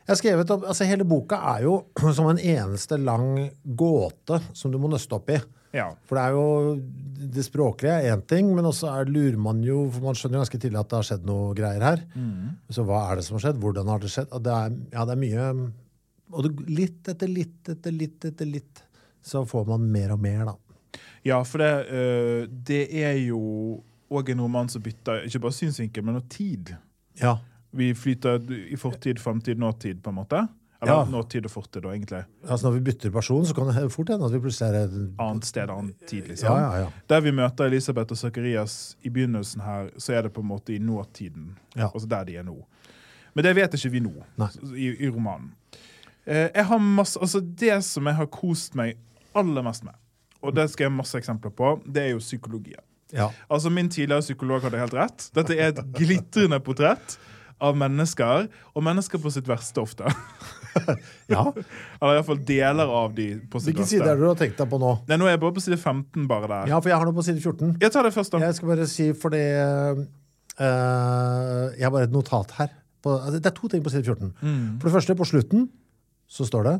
Jeg 0.00 0.14
har 0.14 0.18
skrevet 0.18 0.50
altså 0.56 0.86
Hele 0.88 1.04
boka 1.06 1.38
er 1.52 1.66
jo 1.68 1.76
som 2.16 2.30
en 2.32 2.40
eneste 2.40 2.98
lang 2.98 3.50
gåte 3.78 4.40
som 4.56 4.72
du 4.72 4.78
må 4.82 4.90
nøste 4.90 5.14
opp 5.18 5.30
i. 5.30 5.38
Ja. 5.76 5.86
For 6.08 6.18
det 6.18 6.22
er 6.24 6.34
jo 6.34 7.28
Det 7.36 7.44
språklige 7.46 7.92
er 7.94 8.14
én 8.16 8.22
ting, 8.26 8.48
men 8.56 8.66
også 8.66 8.88
er, 8.90 9.06
lurer 9.06 9.36
man 9.38 9.60
jo 9.62 9.84
For 9.92 10.02
man 10.02 10.16
skjønner 10.18 10.40
jo 10.40 10.42
ganske 10.42 10.58
tidlig 10.58 10.80
at 10.80 10.88
det 10.90 10.98
har 10.98 11.06
skjedd 11.06 11.28
noe 11.28 11.52
greier 11.54 11.84
her. 11.84 12.02
Så 12.74 12.82
hva 12.88 13.04
er 13.10 13.20
det 13.20 13.26
som 13.26 13.36
har 13.36 13.44
skjedd? 13.44 13.60
Hvordan 13.62 13.90
har 13.92 14.02
det 14.02 14.10
skjedd? 14.10 14.32
Det 14.42 14.56
er, 14.56 14.78
ja, 14.96 15.04
det 15.06 15.14
er 15.14 15.20
mye 15.20 15.44
Og 16.32 16.46
det, 16.46 16.52
litt 16.70 17.12
etter 17.12 17.30
litt 17.30 17.70
etter 17.70 17.94
litt 17.94 18.26
etter 18.32 18.50
litt 18.50 18.82
så 19.22 19.44
får 19.44 19.66
man 19.68 19.82
mer 19.92 20.14
og 20.14 20.20
mer, 20.22 20.44
da. 20.48 20.54
ja, 21.28 21.42
for 21.44 21.60
det, 21.60 21.72
øh, 21.92 22.46
det 22.48 22.86
er 23.02 23.18
jo 23.20 23.40
òg 24.10 24.30
en 24.32 24.40
roman 24.40 24.70
som 24.72 24.82
bytter 24.82 25.26
ikke 25.28 25.42
bare 25.44 25.52
synsvinkel, 25.58 26.06
men 26.06 26.16
også 26.16 26.30
tid. 26.38 26.72
Ja. 27.20 27.34
Vi 27.76 27.92
flyter 27.94 28.40
i 28.48 28.78
fortid, 28.80 29.20
framtid, 29.20 29.60
nåtid, 29.60 30.00
på 30.02 30.10
en 30.10 30.16
måte. 30.22 30.40
Eller 30.82 30.92
Ja. 30.94 31.04
nåtid 31.04 31.44
og 31.44 31.50
fortid, 31.52 31.82
da, 31.82 31.88
egentlig. 31.92 32.24
Altså 32.48 32.66
Når 32.66 32.72
vi 32.78 32.80
bytter 32.80 33.10
person, 33.10 33.44
så 33.46 33.54
kan 33.54 33.66
det 33.68 33.92
fort 33.92 34.08
hende 34.08 34.24
at 34.24 34.32
vi 34.32 34.38
plutselig 34.40 34.68
er 34.74 34.84
et 34.84 35.10
Annet 35.20 35.44
sted, 35.44 35.68
annen 35.70 35.94
tid, 36.06 36.28
liksom. 36.28 36.48
Ja, 36.56 36.76
ja. 36.80 36.86
Der 37.08 37.20
vi 37.20 37.30
møter 37.36 37.64
Elisabeth 37.68 38.12
og 38.12 38.16
Zakarias 38.18 38.96
i 39.04 39.08
begynnelsen 39.10 39.60
her, 39.60 39.90
så 39.98 40.12
er 40.16 40.22
det 40.22 40.32
på 40.32 40.40
en 40.40 40.48
måte 40.48 40.72
i 40.74 40.78
nåtiden. 40.78 41.56
Altså 41.76 42.08
der 42.08 42.24
de 42.24 42.36
er 42.36 42.42
nå. 42.42 42.56
Men 43.34 43.44
det 43.44 43.54
vet 43.56 43.74
ikke 43.74 43.90
vi 43.92 44.00
nå 44.00 44.12
i, 44.74 44.88
i 45.04 45.08
romanen. 45.10 45.52
Eh, 46.26 46.48
jeg 46.54 46.64
har 46.66 46.78
masse, 46.78 47.18
altså 47.20 47.40
Det 47.40 47.84
som 47.84 48.06
jeg 48.06 48.14
har 48.14 48.26
kost 48.26 48.74
meg 48.74 48.96
aller 49.34 49.62
mest 49.62 49.84
med, 49.84 49.94
og 50.42 50.54
det 50.54 50.70
skal 50.70 50.84
jeg 50.84 50.90
ha 50.90 50.96
masse 50.96 51.18
eksempler 51.18 51.50
på, 51.50 51.82
det 51.86 52.02
er 52.02 52.08
jo 52.14 52.18
psykologien. 52.18 52.80
ja. 53.12 53.28
Altså 53.50 53.70
Min 53.70 53.88
tidligere 53.88 54.20
psykolog 54.20 54.62
hadde 54.62 54.78
helt 54.78 54.94
rett. 54.94 55.30
Dette 55.34 55.56
er 55.58 55.68
et 55.74 55.84
glitrende 55.92 56.58
portrett 56.60 57.18
av 57.60 57.76
mennesker, 57.76 58.48
og 58.74 58.82
mennesker 58.82 59.18
på 59.20 59.30
sitt 59.30 59.46
verste 59.48 59.80
ofte. 59.82 60.04
ja. 61.34 61.42
Eller 62.00 62.18
iallfall 62.18 62.40
deler 62.46 62.92
av 63.00 63.14
de 63.16 63.26
på 63.50 63.60
sitt 63.60 63.72
Hvilken 63.72 63.88
side 63.90 64.06
er 64.06 64.14
det 64.18 64.22
du 64.22 64.28
har 64.28 64.38
tenkt 64.38 64.58
deg 64.60 64.70
på 64.70 64.78
nå? 64.80 64.92
Nei, 65.08 65.18
Nå 65.20 65.28
er 65.28 65.34
jeg 65.34 65.42
bare 65.42 65.56
på 65.56 65.64
side 65.64 65.78
15, 65.78 66.26
bare 66.30 66.50
der. 66.50 66.70
Ja, 66.72 66.80
for 66.80 66.92
jeg 66.92 67.00
har 67.00 67.08
noe 67.08 67.16
på 67.16 67.24
side 67.26 67.42
14. 67.42 67.76
Jeg 67.82 67.94
tar 67.94 68.06
det 68.06 68.12
først, 68.16 68.34
da. 68.34 68.42
Jeg 68.46 68.58
skal 68.58 68.72
bare 68.72 68.86
si, 68.90 69.08
for 69.18 69.34
det 69.34 69.44
eh, 69.56 70.04
Jeg 71.78 71.86
har 71.86 71.94
bare 71.94 72.08
et 72.08 72.14
notat 72.14 72.54
her. 72.58 72.72
På, 73.00 73.16
altså, 73.16 73.38
det 73.38 73.48
er 73.48 73.56
to 73.56 73.70
ting 73.72 73.84
på 73.84 73.92
side 73.92 74.04
14. 74.04 74.32
For 74.42 74.88
det 74.88 74.94
første, 74.98 75.16
på 75.18 75.28
slutten 75.28 75.68
så 76.30 76.46
står 76.46 76.68
det 76.68 76.76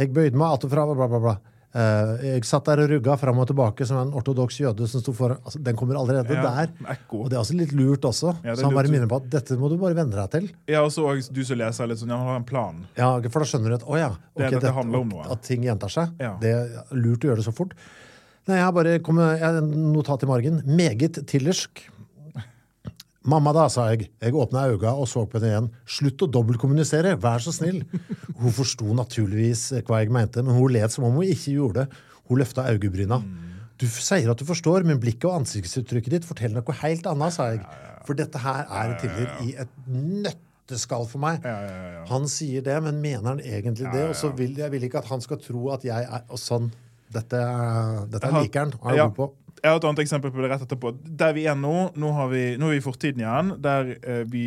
Jeg 0.00 0.12
bøyde 0.14 0.38
meg 0.38 0.56
att 0.56 0.64
og 0.66 0.72
fra, 0.72 0.86
bla, 0.88 1.06
bla, 1.08 1.22
bla. 1.22 1.36
Eh, 1.76 2.12
jeg 2.24 2.46
satt 2.48 2.64
der 2.64 2.80
og 2.80 2.88
rugga 2.94 3.14
fram 3.20 3.40
og 3.42 3.48
tilbake 3.50 3.84
som 3.84 3.98
en 4.00 4.14
ortodoks 4.16 4.56
jøde 4.62 4.86
som 4.88 5.02
sto 5.02 5.12
foran 5.12 5.36
altså, 5.44 5.60
Den 5.60 5.76
kommer 5.76 5.98
allerede 6.00 6.32
Ja, 6.32 6.44
der. 6.62 6.70
Ekko. 6.94 7.24
Og 7.26 7.28
det 7.28 7.36
er 7.36 7.42
også 7.42 7.58
litt 7.58 7.74
lurt 7.76 8.06
også. 8.08 8.32
Ja, 8.46 8.54
så 8.56 8.64
han 8.64 8.76
bare 8.78 8.88
minner 8.88 9.10
på 9.10 9.18
at 9.20 9.28
dette 9.34 9.58
må 9.60 9.68
du 9.68 9.76
bare 9.80 9.98
venne 9.98 10.16
deg 10.16 10.32
til. 10.32 10.48
Ja, 10.70 10.80
og 10.86 10.94
så 10.94 11.04
du 11.28 11.42
som 11.44 11.60
leser 11.60 11.90
litt 11.90 12.00
sånn, 12.00 12.14
han 12.16 12.24
har 12.24 12.40
en 12.40 12.48
plan. 12.48 12.80
Ja, 12.96 13.10
For 13.28 13.44
da 13.44 13.50
skjønner 13.52 13.74
du 13.74 13.78
at 13.82 13.84
å 13.84 14.00
ja, 14.00 14.10
Det 14.38 14.48
er 14.48 14.64
det 14.64 14.74
handler 14.78 15.04
om 15.04 15.12
noe. 15.12 15.28
At 15.28 15.44
ting 15.44 15.68
gjentar 15.68 15.92
seg. 15.92 16.16
Ja. 16.22 16.36
Det 16.40 16.54
er 16.56 16.96
lurt 16.96 17.24
å 17.26 17.32
gjøre 17.32 17.42
det 17.42 17.48
så 17.50 17.54
fort. 17.54 17.76
Nei, 18.48 18.56
jeg 18.56 18.64
har 18.64 18.72
bare 18.72 18.96
kommet, 19.04 19.42
jeg 19.42 19.68
notat 19.92 20.24
i 20.24 20.30
margen. 20.30 20.62
Meget 20.64 21.20
tillersk. 21.28 21.84
Mamma 23.28 23.52
da, 23.52 23.66
sa 23.68 23.90
jeg. 23.92 24.08
Jeg 24.22 24.36
åpna 24.40 24.64
øynene 24.70 24.94
og 24.96 25.08
så 25.10 25.26
på 25.28 25.36
henne 25.36 25.50
igjen. 25.50 25.68
Slutt 25.98 26.22
å 26.24 26.30
dobbeltkommunisere, 26.32 27.12
vær 27.20 27.42
så 27.44 27.52
snill. 27.52 27.82
Hun 28.38 28.54
forsto 28.56 28.88
naturligvis 28.96 29.66
hva 29.84 30.00
jeg 30.00 30.12
mente, 30.14 30.44
men 30.44 30.56
hun 30.56 30.72
let 30.72 30.94
som 30.94 31.04
om 31.08 31.18
hun 31.18 31.28
ikke 31.28 31.58
gjorde 31.58 31.84
det. 31.84 32.02
Hun 32.28 32.40
løfta 32.40 32.64
øyebryna. 32.72 33.20
Du 33.78 33.86
sier 33.86 34.30
at 34.32 34.40
du 34.40 34.46
forstår, 34.48 34.86
men 34.88 35.00
blikket 35.02 35.28
og 35.28 35.42
ansiktsuttrykket 35.42 36.16
ditt 36.16 36.28
forteller 36.28 36.62
noe 36.62 36.78
helt 36.80 37.06
annet, 37.10 37.34
sa 37.36 37.50
jeg. 37.52 37.62
For 38.08 38.16
dette 38.18 38.40
her 38.40 38.64
er 38.64 38.94
en 38.96 39.44
i 39.44 39.52
et 39.60 39.74
nøtteskall 39.92 41.04
for 41.10 41.22
meg. 41.22 41.44
Ja, 41.44 41.58
ja, 41.68 41.90
ja. 41.98 42.04
Han 42.08 42.26
sier 42.32 42.64
det, 42.64 42.78
men 42.86 43.02
mener 43.04 43.34
han 43.34 43.42
egentlig 43.44 43.92
det? 43.92 44.06
Og 44.08 44.16
så 44.16 44.32
vil 44.38 44.56
jeg 44.58 44.72
vil 44.72 44.88
ikke 44.88 45.02
at 45.02 45.10
han 45.12 45.22
skal 45.24 45.40
tro 45.44 45.68
at 45.76 45.84
jeg 45.86 46.08
er 46.08 46.24
og 46.26 46.40
sånn. 46.40 46.72
Dette, 47.08 47.38
dette 48.12 48.32
liker 48.34 48.66
han. 48.66 48.74
Han 48.82 48.92
er 48.92 48.98
ja. 48.98 49.06
god 49.08 49.16
på. 49.16 49.28
Jeg 49.62 49.72
har 49.72 49.80
et 49.80 49.86
annet 49.88 50.04
eksempel 50.04 50.32
på 50.32 50.42
det 50.42 50.50
rett 50.52 50.62
etterpå. 50.64 50.92
Der 51.18 51.34
vi 51.36 51.46
er 51.50 51.56
nå, 51.58 51.90
nå, 51.98 52.12
har 52.14 52.30
vi, 52.30 52.42
nå 52.60 52.68
er 52.68 52.76
vi 52.76 52.80
i 52.80 52.84
fortiden 52.84 53.24
igjen, 53.24 53.52
der 53.62 53.92
eh, 53.98 54.22
vi, 54.30 54.46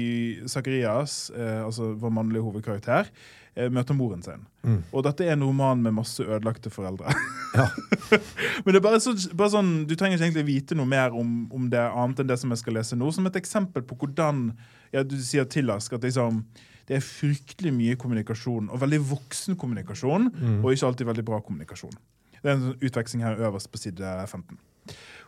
Zakarias, 0.49 1.29
eh, 1.35 1.59
altså 1.65 1.91
vår 1.99 2.13
mannlige 2.15 2.45
hovedkarakter, 2.45 3.09
eh, 3.55 3.67
møter 3.73 3.97
moren 3.97 4.23
sin. 4.23 4.45
Og 4.93 5.03
dette 5.07 5.25
er 5.25 5.35
en 5.35 5.43
roman 5.43 5.81
med 5.83 5.97
masse 5.99 6.23
ødelagte 6.23 6.73
foreldre. 6.73 7.13
Ja. 7.51 7.65
Men 8.63 8.71
det 8.71 8.79
er 8.79 8.83
bare, 8.85 8.99
så, 9.03 9.11
bare 9.35 9.51
sånn, 9.51 9.71
du 9.83 9.91
trenger 9.99 10.15
ikke 10.15 10.23
egentlig 10.29 10.45
vite 10.47 10.75
noe 10.79 10.87
mer 10.87 11.11
om, 11.11 11.49
om 11.51 11.65
det 11.67 11.81
annet 11.83 12.21
enn 12.23 12.29
det 12.29 12.37
som 12.39 12.53
jeg 12.53 12.61
skal 12.61 12.77
lese 12.77 12.95
nå, 12.95 13.09
som 13.11 13.27
et 13.27 13.35
eksempel 13.35 13.83
på 13.83 13.97
hvordan 13.99 14.45
ja, 14.95 15.03
du 15.03 15.17
sier 15.19 15.43
til 15.51 15.67
Ask 15.75 15.97
at 15.97 16.07
liksom, 16.07 16.45
det 16.87 16.95
er 16.95 17.03
fryktelig 17.03 17.75
mye 17.75 17.99
kommunikasjon, 17.99 18.71
og 18.71 18.79
veldig 18.85 19.01
voksen 19.11 19.59
kommunikasjon, 19.59 20.31
og 20.61 20.71
ikke 20.71 20.93
alltid 20.93 21.11
veldig 21.11 21.27
bra 21.27 21.41
kommunikasjon. 21.43 21.99
Det 22.39 22.47
er 22.47 22.55
en 22.55 22.65
sånn 22.69 22.87
utveksling 22.87 23.27
her 23.27 23.43
øverst 23.49 23.67
på 23.73 23.83
side 23.83 24.15
15. 24.31 24.55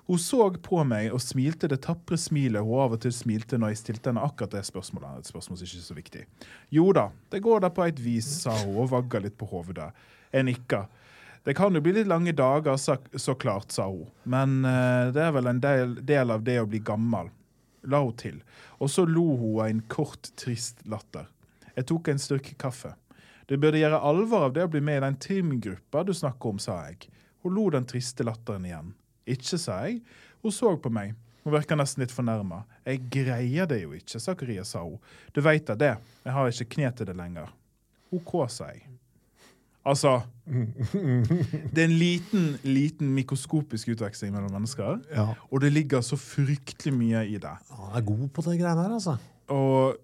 Hun 0.06 0.20
så 0.20 0.50
på 0.60 0.82
meg 0.84 1.14
og 1.16 1.22
smilte 1.24 1.70
det 1.72 1.80
tapre 1.86 2.18
smilet 2.20 2.66
hun 2.66 2.82
av 2.84 2.96
og 2.98 3.04
til 3.06 3.14
smilte 3.16 3.56
når 3.60 3.72
jeg 3.72 3.80
stilte 3.80 4.12
henne 4.12 4.24
akkurat 4.26 4.58
det 4.58 4.66
spørsmålet. 4.68 5.22
Et 5.22 5.32
spørsmål 5.32 5.60
som 5.60 5.68
ikke 5.70 5.80
er 5.80 5.86
så 5.86 5.96
viktig. 5.96 6.24
Jo 6.76 6.90
da, 6.96 7.06
det 7.32 7.40
går 7.46 7.64
da 7.64 7.70
på 7.72 7.86
et 7.88 8.02
vis, 8.04 8.28
sa 8.44 8.56
hun 8.66 8.82
og 8.84 8.92
vagga 8.92 9.24
litt 9.24 9.38
på 9.40 9.48
hovedet. 9.48 9.94
Jeg 10.34 10.50
nikka. 10.50 10.88
Det 11.44 11.56
kan 11.56 11.76
jo 11.76 11.82
bli 11.84 11.94
litt 11.96 12.08
lange 12.08 12.32
dager, 12.36 12.76
så, 12.80 13.36
klart, 13.36 13.72
sa 13.72 13.88
hun. 13.88 14.10
Men 14.24 14.64
uh, 14.64 15.12
det 15.16 15.24
er 15.24 15.32
vel 15.36 15.48
en 15.52 15.62
del, 15.64 15.96
del 16.04 16.32
av 16.36 16.44
det 16.44 16.58
å 16.62 16.68
bli 16.68 16.80
gammel. 16.84 17.32
La 17.92 18.00
hun 18.04 18.16
til. 18.20 18.42
Og 18.80 18.92
så 18.92 19.06
lo 19.08 19.26
hun 19.40 19.62
en 19.66 19.82
kort, 19.92 20.32
trist 20.40 20.84
latter. 20.88 21.30
Jeg 21.76 21.88
tok 21.92 22.12
en 22.12 22.22
styrk 22.22 22.54
kaffe. 22.60 22.94
Det 23.48 23.60
burde 23.60 23.80
gjøre 23.80 24.00
alvor 24.00 24.48
av 24.48 24.56
det 24.56 24.64
å 24.64 24.72
bli 24.72 24.80
med 24.84 25.02
i 25.02 25.04
den 25.04 25.20
trimgruppa 25.20 26.04
du 26.08 26.14
snakker 26.16 26.54
om, 26.54 26.60
sa 26.64 26.80
jeg. 26.88 27.10
Hun 27.44 27.56
lo 27.56 27.70
den 27.74 27.88
triste 27.88 28.24
latteren 28.24 28.68
igjen. 28.68 28.94
Ikke, 29.30 29.58
sa 29.58 29.84
jeg. 29.88 30.02
Hun 30.44 30.52
så 30.52 30.74
på 30.80 30.92
meg. 30.94 31.14
Hun 31.44 31.54
virka 31.56 31.76
nesten 31.76 32.04
litt 32.04 32.14
fornærma. 32.16 32.62
Jeg 32.88 33.02
greier 33.12 33.68
det 33.68 33.82
jo 33.82 33.92
ikke, 33.96 34.20
Zakaria, 34.20 34.64
sa 34.68 34.84
hun. 34.86 35.00
Du 35.36 35.42
veit 35.44 35.66
da 35.68 35.76
det, 35.76 35.94
jeg 36.24 36.36
har 36.36 36.52
ikke 36.52 36.72
kne 36.78 36.92
til 36.96 37.10
det 37.10 37.16
lenger. 37.20 37.52
OK, 38.16 38.36
sa 38.52 38.70
jeg. 38.72 38.86
Altså 39.84 40.22
Det 40.46 41.82
er 41.82 41.90
en 41.90 41.98
liten, 42.00 42.46
liten 42.64 43.10
mikroskopisk 43.12 43.90
utveksling 43.92 44.32
mellom 44.32 44.54
mennesker. 44.56 45.02
Ja. 45.12 45.34
Og 45.52 45.60
det 45.62 45.74
ligger 45.74 46.02
så 46.06 46.16
fryktelig 46.20 46.94
mye 46.96 47.26
i 47.28 47.36
det. 47.42 47.52
Han 47.72 47.98
er 48.00 48.06
god 48.08 48.30
på 48.32 48.46
de 48.48 48.56
greiene 48.62 48.86
her, 48.86 48.96
altså. 48.96 49.18
Og 49.52 49.98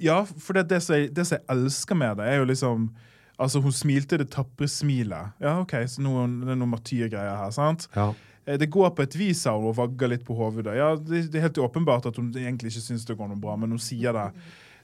ja, 0.00 0.20
for 0.24 0.58
det, 0.58 0.68
det, 0.70 0.82
som 0.84 0.98
jeg, 0.98 1.08
det 1.16 1.24
som 1.26 1.38
jeg 1.38 1.56
elsker 1.56 1.96
med 1.96 2.20
det, 2.20 2.28
er 2.28 2.42
jo 2.42 2.52
liksom 2.52 2.88
Altså, 3.34 3.58
hun 3.58 3.72
smilte 3.74 4.14
det 4.14 4.28
tapre 4.30 4.68
smilet. 4.70 5.32
Ja, 5.42 5.56
OK, 5.58 5.72
så 5.90 6.02
noen, 6.04 6.36
det 6.44 6.52
er 6.54 6.58
noen 6.60 6.70
martyrgreier 6.70 7.34
her, 7.34 7.48
sant? 7.50 7.88
Ja. 7.96 8.12
Eh, 8.46 8.58
Det 8.58 8.66
går 8.70 8.90
på 8.96 9.02
et 9.02 9.16
vis, 9.16 9.44
hun 9.44 9.70
og 9.70 9.76
vagga 9.78 10.08
litt 10.10 10.24
på 10.26 10.36
hodet. 10.36 10.74
Ja, 10.76 10.94
det, 10.96 11.26
det 11.32 11.40
er 11.40 11.48
helt 11.48 11.58
åpenbart 11.58 12.06
at 12.06 12.16
hun 12.20 12.32
egentlig 12.36 12.72
ikke 12.74 12.86
syns 12.90 13.04
det 13.08 13.16
går 13.18 13.28
noe 13.32 13.40
bra, 13.40 13.56
men 13.56 13.70
hun 13.74 13.82
sier 13.82 14.12
det. 14.16 14.28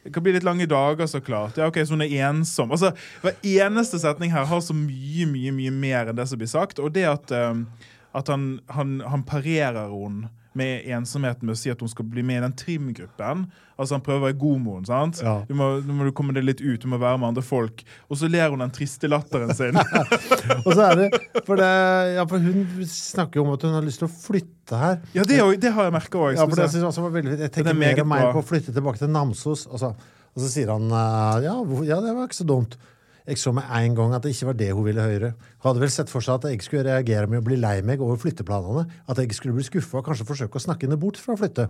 Det 0.04 0.14
kan 0.14 0.24
bli 0.24 0.32
litt 0.32 0.46
lange 0.46 0.64
dager, 0.64 1.04
så 1.06 1.20
klart. 1.20 1.58
Ja, 1.60 1.66
ok, 1.68 1.76
Så 1.84 1.92
hun 1.92 2.00
er 2.06 2.14
ensom. 2.30 2.70
Altså, 2.72 2.94
Hver 3.20 3.36
eneste 3.44 3.98
setning 4.00 4.32
her 4.32 4.46
har 4.48 4.60
så 4.64 4.72
mye 4.72 5.26
mye, 5.28 5.52
mye 5.52 5.70
mer 5.70 6.08
enn 6.08 6.16
det 6.16 6.24
som 6.30 6.40
blir 6.40 6.48
sagt. 6.48 6.80
Og 6.80 6.92
det 6.94 7.04
at, 7.04 7.30
um, 7.36 7.66
at 8.16 8.28
han, 8.32 8.60
han, 8.72 9.00
han 9.04 9.22
parerer 9.28 9.92
hun 9.92 10.22
med 10.58 10.86
ensomheten 10.90 11.46
med 11.46 11.54
å 11.54 11.58
si 11.60 11.70
at 11.70 11.80
hun 11.82 11.90
skal 11.90 12.06
bli 12.10 12.24
med 12.26 12.40
i 12.40 12.44
den 12.44 12.54
trimgruppen. 12.58 13.44
Altså 13.80 13.96
Han 13.96 14.02
prøver 14.04 14.20
å 14.20 14.26
være 14.26 14.38
god 14.40 14.58
med 14.60 14.72
henne. 14.74 14.88
sant? 14.90 15.20
Ja. 15.24 15.34
Du 15.48 15.54
må, 15.56 15.68
nå 15.86 15.94
må 15.96 16.08
du 16.08 16.12
komme 16.16 16.34
deg 16.36 16.44
litt 16.44 16.60
ut, 16.60 16.80
du 16.82 16.88
må 16.90 16.98
være 17.00 17.20
med 17.22 17.30
andre 17.30 17.44
folk. 17.46 17.84
Og 18.10 18.18
så 18.20 18.28
ler 18.28 18.50
hun 18.52 18.64
den 18.64 18.74
triste 18.74 19.08
latteren 19.08 19.54
sin. 19.56 19.78
Og 20.66 20.72
så 20.74 20.90
er 20.90 20.98
det, 21.00 21.08
for 21.46 21.60
det 21.60 21.70
ja, 22.16 22.26
for 22.28 22.42
Hun 22.42 22.66
snakker 22.90 23.40
jo 23.40 23.46
om 23.46 23.54
at 23.54 23.64
hun 23.66 23.76
har 23.78 23.86
lyst 23.86 24.02
til 24.02 24.10
å 24.10 24.12
flytte 24.12 24.80
her. 24.80 25.00
ja, 25.16 25.24
det, 25.24 25.40
det 25.62 25.74
har 25.76 25.88
jeg 25.88 25.96
merka 25.96 26.18
òg. 26.20 26.34
Ja, 26.36 26.46
for 26.46 26.58
det 26.58 26.68
jeg 26.74 26.86
også 26.90 27.06
var 27.06 27.14
veldig. 27.18 27.36
Jeg 27.38 27.48
er 27.48 27.54
tenker 27.54 27.78
mer 27.78 28.02
og 28.02 28.10
mer 28.10 28.30
på 28.34 28.42
å 28.42 28.48
flytte 28.52 28.74
tilbake 28.74 29.00
til 29.02 29.12
Namsos. 29.14 29.66
Og 29.70 29.80
så, 29.82 29.94
og 29.94 30.42
så 30.44 30.50
sier 30.50 30.74
han 30.74 30.90
eh, 30.90 31.44
ja, 31.46 31.56
ja, 31.88 32.00
det 32.04 32.16
var 32.16 32.26
ikke 32.28 32.42
så 32.42 32.48
dumt. 32.48 32.76
Jeg 33.30 33.38
så 33.38 33.52
med 33.54 33.68
en 33.70 33.94
gang 33.94 34.14
at 34.16 34.24
det 34.26 34.32
ikke 34.34 34.48
var 34.50 34.56
det 34.58 34.70
hun 34.74 34.84
ville 34.88 35.04
høre. 35.06 35.32
Hun 35.62 35.68
hadde 35.68 35.82
vel 35.84 35.92
sett 35.94 36.10
for 36.10 36.24
seg 36.24 36.40
at 36.40 36.48
jeg 36.50 36.64
skulle 36.66 36.82
reagere 36.88 37.30
med 37.30 37.42
å 37.42 37.46
bli 37.46 37.58
lei 37.60 37.76
meg 37.86 38.02
over 38.02 38.18
flytteplanene. 38.18 38.86
At 39.06 39.20
jeg 39.22 39.36
skulle 39.38 39.54
bli 39.54 39.66
skuffa 39.66 40.00
og 40.00 40.08
kanskje 40.08 40.26
forsøke 40.28 40.58
å 40.58 40.64
snakke 40.66 40.88
henne 40.88 40.98
bort 41.00 41.20
fra 41.22 41.36
å 41.36 41.40
flytte. 41.40 41.68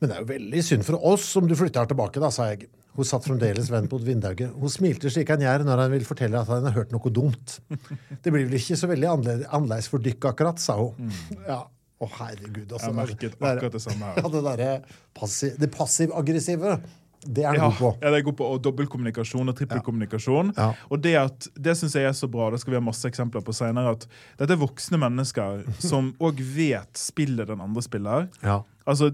Men 0.00 0.10
det 0.10 0.16
er 0.16 0.24
jo 0.24 0.30
veldig 0.32 0.62
synd 0.66 0.82
for 0.86 0.98
oss 1.12 1.28
om 1.38 1.46
du 1.48 1.54
flytter 1.56 1.84
her 1.84 1.90
tilbake, 1.92 2.20
da, 2.22 2.32
sa 2.34 2.48
jeg. 2.50 2.66
Hun 2.94 3.06
satt 3.08 3.26
fremdeles 3.26 3.70
vendt 3.72 3.90
mot 3.94 4.02
vinduet. 4.06 4.42
Hun 4.58 4.70
smilte 4.70 5.10
slik 5.10 5.30
han 5.32 5.42
gjør 5.42 5.64
når 5.66 5.80
han 5.84 5.94
vil 5.94 6.04
fortelle 6.06 6.38
at 6.42 6.50
han 6.50 6.66
har 6.68 6.74
hørt 6.76 6.92
noe 6.94 7.14
dumt. 7.14 7.56
Det 7.70 8.30
blir 8.34 8.44
vel 8.46 8.58
ikke 8.58 8.76
så 8.78 8.90
veldig 8.90 9.08
annerledes 9.14 9.88
for 9.90 10.02
dykk, 10.02 10.28
akkurat, 10.30 10.60
sa 10.62 10.76
hun. 10.82 11.14
Ja, 11.46 11.62
Å, 12.02 12.08
herregud. 12.18 12.72
Altså, 12.74 12.90
Jeg 12.90 12.98
merket 12.98 13.34
akkurat 13.38 13.74
det 13.78 13.80
samme 13.86 14.10
her. 14.10 14.18
Ja, 14.22 14.30
det 14.34 14.42
derre 14.50 14.70
passiv, 15.14 15.54
det 15.62 15.70
passiv-aggressive, 15.74 16.74
det 17.26 17.44
er 17.44 17.52
han 17.52 17.56
Ja, 17.56 17.68
god 17.68 17.78
på. 17.78 17.90
ja, 18.02 18.10
det 18.10 18.18
er 18.20 18.26
god 18.26 18.36
på 18.36 18.44
og 18.54 18.62
dobbeltkommunikasjon 18.64 19.48
og 19.48 19.56
trippelkommunikasjon. 19.56 20.52
Ja. 20.56 20.72
Og 20.90 21.00
det, 21.02 21.14
at- 21.16 21.48
det 21.56 21.76
syns 21.76 21.94
jeg 21.94 22.04
er 22.04 22.12
så 22.12 22.28
bra, 22.30 22.50
det 22.50 22.60
skal 22.60 22.72
vi 22.74 22.80
ha 22.80 22.84
masse 22.84 23.04
eksempler 23.08 23.42
på 23.44 23.54
senere, 23.54 23.92
at 23.96 24.06
dette 24.38 24.52
er 24.52 24.60
voksne 24.60 24.98
mennesker 24.98 25.64
som 25.90 26.12
òg 26.20 26.40
vet 26.54 26.92
spillet 26.96 27.46
den 27.48 27.60
andre 27.60 27.82
spiller. 27.82 28.28
Ja. 28.42 28.62
Altså, 28.86 29.10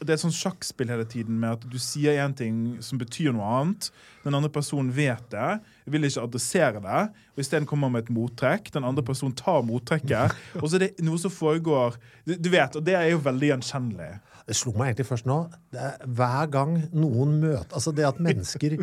det 0.00 0.08
er 0.08 0.14
et 0.14 0.22
sånn 0.22 0.32
sjakkspill 0.32 0.88
hele 0.88 1.04
tiden 1.04 1.40
med 1.42 1.50
at 1.58 1.64
du 1.68 1.76
sier 1.82 2.16
én 2.24 2.32
ting 2.38 2.78
som 2.80 2.96
betyr 2.98 3.32
noe 3.34 3.44
annet. 3.44 3.90
Den 4.24 4.34
andre 4.38 4.48
personen 4.48 4.92
vet 4.94 5.26
det, 5.32 5.60
vil 5.90 6.06
ikke 6.06 6.22
adressere 6.22 6.80
det, 6.80 7.00
og 7.34 7.42
isteden 7.42 7.66
kommer 7.68 7.90
med 7.90 8.04
et 8.06 8.12
mottrekk. 8.14 8.70
Den 8.72 8.84
andre 8.84 9.02
personen 9.02 9.34
tar 9.36 9.60
mottrekket, 9.66 10.32
og 10.62 10.68
så 10.70 10.78
er 10.78 10.86
det 10.86 11.02
noe 11.04 11.18
som 11.20 11.30
foregår 11.34 11.98
Du 12.24 12.36
du 12.38 12.48
vet, 12.52 12.76
og 12.76 12.84
det 12.86 12.94
er 12.96 13.10
jo 13.10 13.18
veldig 13.18 13.50
gjenkjennelig. 13.50 14.20
Det 14.50 14.56
slo 14.58 14.72
meg 14.74 14.90
egentlig 14.90 15.06
først 15.06 15.28
nå. 15.30 15.38
Er, 15.78 16.00
hver 16.10 16.50
gang 16.50 16.74
noen 16.90 17.36
møter 17.38 17.76
Altså 17.78 17.92
det 17.94 18.08
at 18.08 18.18
mennesker 18.22 18.80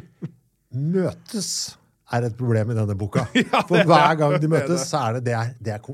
møtes, 0.78 1.50
er 2.16 2.24
et 2.24 2.38
problem 2.40 2.72
i 2.72 2.78
denne 2.78 2.96
boka. 2.96 3.26
For 3.70 3.84
hver 3.84 4.16
gang 4.20 4.38
de 4.40 4.50
møtes, 4.52 4.88
så 4.88 5.10
er 5.10 5.18
det 5.18 5.26
det 5.28 5.36
er, 5.36 5.52
det 5.60 5.76
er 5.76 5.90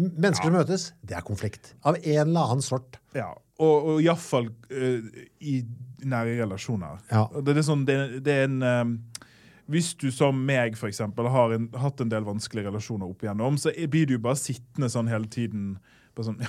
Mennesker 0.00 0.48
som 0.48 0.54
møtes, 0.56 0.86
det 1.04 1.18
er 1.18 1.24
konflikt. 1.26 1.74
Av 1.84 1.98
en 2.00 2.22
eller 2.24 2.54
annen 2.54 2.64
sort. 2.64 2.96
Ja, 3.12 3.28
og, 3.60 3.88
og 3.92 4.00
iallfall 4.00 4.48
uh, 4.48 5.18
i 5.44 5.58
nære 6.08 6.38
relasjoner. 6.40 7.02
Ja. 7.12 7.26
Det, 7.36 7.52
er 7.60 7.66
sånn, 7.66 7.84
det, 7.86 7.98
det 8.24 8.38
er 8.40 8.48
en 8.48 8.64
um, 8.64 8.94
hvis 9.70 9.92
du 10.00 10.08
som 10.12 10.40
meg 10.46 10.74
for 10.80 10.90
eksempel, 10.90 11.28
har 11.32 11.54
en, 11.54 11.68
hatt 11.80 12.00
en 12.02 12.10
del 12.10 12.24
vanskelige 12.26 12.70
relasjoner 12.70 13.08
opp 13.08 13.22
igjennom, 13.24 13.60
så 13.60 13.72
blir 13.92 14.08
du 14.10 14.16
bare 14.20 14.40
sittende 14.40 14.90
sånn 14.92 15.10
hele 15.12 15.30
tiden 15.32 15.76
på 16.16 16.26
sånn 16.26 16.40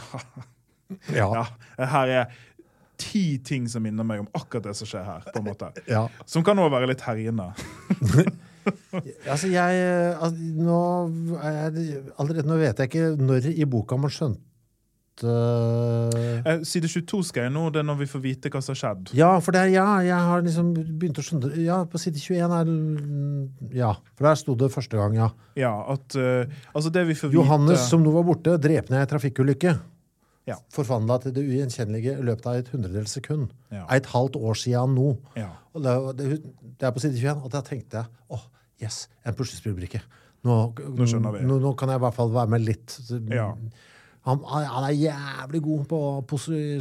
Ja, 1.09 1.27
Ja. 1.29 1.45
ja 1.77 1.87
her 1.89 2.11
er 2.11 2.33
ti 3.03 3.25
ting 3.43 3.67
som 3.69 3.83
minner 3.83 4.07
meg 4.07 4.23
om 4.23 4.31
akkurat 4.39 4.69
det 4.69 4.77
som 4.79 4.89
skjer 4.89 5.05
her. 5.07 5.27
på 5.27 5.43
en 5.43 5.47
måte. 5.51 5.69
ja. 5.95 6.07
Som 6.25 6.45
kan 6.47 6.59
òg 6.63 6.71
være 6.73 6.93
litt 6.93 7.05
herjende. 7.05 7.51
Altså, 9.27 9.49
jeg 9.51 9.83
altså, 10.15 10.37
Nå 10.39 10.79
er 11.43 11.55
jeg 11.57 12.01
Allerede 12.15 12.47
nå 12.47 12.55
vet 12.61 12.79
jeg 12.79 12.91
ikke 12.91 13.09
når 13.19 13.49
i 13.51 13.65
boka 13.67 13.97
man 13.99 14.13
skjønte 14.13 15.27
uh... 15.27 16.63
Side 16.65 16.87
22 16.87 17.19
skal 17.27 17.47
jeg 17.47 17.53
nå, 17.53 17.67
det 17.73 17.81
er 17.81 17.87
når 17.87 17.99
vi 18.03 18.07
får 18.09 18.23
vite 18.23 18.51
hva 18.53 18.61
som 18.63 18.73
har 18.73 18.79
skjedd. 18.79 19.11
Ja, 19.17 19.29
for 19.43 19.55
der, 19.55 19.69
ja, 19.73 19.85
jeg 20.05 20.29
har 20.29 20.45
liksom 20.45 20.71
begynt 20.73 21.19
å 21.19 21.25
skjønne. 21.25 21.51
Ja, 21.61 21.83
på 21.89 22.01
side 22.01 22.21
21 22.21 22.55
er 22.57 22.71
Ja, 23.77 23.91
for 24.15 24.29
der 24.29 24.39
sto 24.39 24.55
det 24.59 24.71
første 24.73 24.99
gang, 24.99 25.17
ja. 25.19 25.29
Ja, 25.59 25.73
at 25.93 26.17
uh, 26.17 26.47
Altså, 26.73 26.93
det 26.93 27.05
vi 27.11 27.17
får 27.19 27.35
Johannes, 27.35 27.83
som 27.91 28.05
nå 28.05 28.13
var 28.15 28.25
borte, 28.27 28.57
drepne 28.61 28.99
i 28.99 29.03
ei 29.03 29.11
trafikkulykke. 29.11 29.75
Ja. 30.49 30.57
Forvandla 30.75 31.19
til 31.23 31.33
det 31.35 31.43
ugjenkjennelige 31.47 32.17
i 32.19 32.25
løpet 32.27 32.47
av 32.51 32.57
et 32.59 32.71
hundredels 32.73 33.13
sekund. 33.15 33.53
Ja. 33.71 33.85
Et 33.95 34.09
halvt 34.11 34.35
år 34.35 34.57
siden 34.59 34.95
nå. 34.97 35.13
ja. 35.39 35.51
Og 35.73 35.81
det, 35.81 35.93
det, 36.19 36.25
det 36.79 36.85
er 36.85 36.91
på 36.93 37.01
side 37.01 37.15
21, 37.17 37.39
og 37.47 37.49
da 37.53 37.61
tenkte 37.65 38.01
jeg 38.03 38.35
åh, 38.35 38.43
yes, 38.83 39.07
en 39.25 39.33
puslespillbrikke. 39.33 40.03
Nå, 40.43 40.57
Nå. 40.75 41.05
Nå, 41.47 41.55
nå 41.63 41.71
kan 41.79 41.89
jeg 41.89 41.97
i 41.97 42.03
hvert 42.03 42.17
fall 42.17 42.33
være 42.35 42.51
med 42.51 42.65
litt. 42.67 42.97
Ja. 43.31 43.47
Han, 44.23 44.39
han 44.47 44.85
er 44.87 44.93
jævlig 44.95 45.59
god 45.65 45.81
på 45.91 45.97
å 45.99 46.11
posi- 46.23 46.79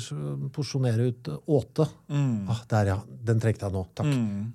porsjonere 0.54 1.08
ut 1.10 1.30
åte. 1.50 1.86
Mm. 2.12 2.44
Ah, 2.52 2.60
der, 2.70 2.90
ja. 2.92 2.96
Den 3.26 3.40
trengte 3.42 3.66
jeg 3.66 3.74
nå. 3.74 3.82
Takk. 3.98 4.12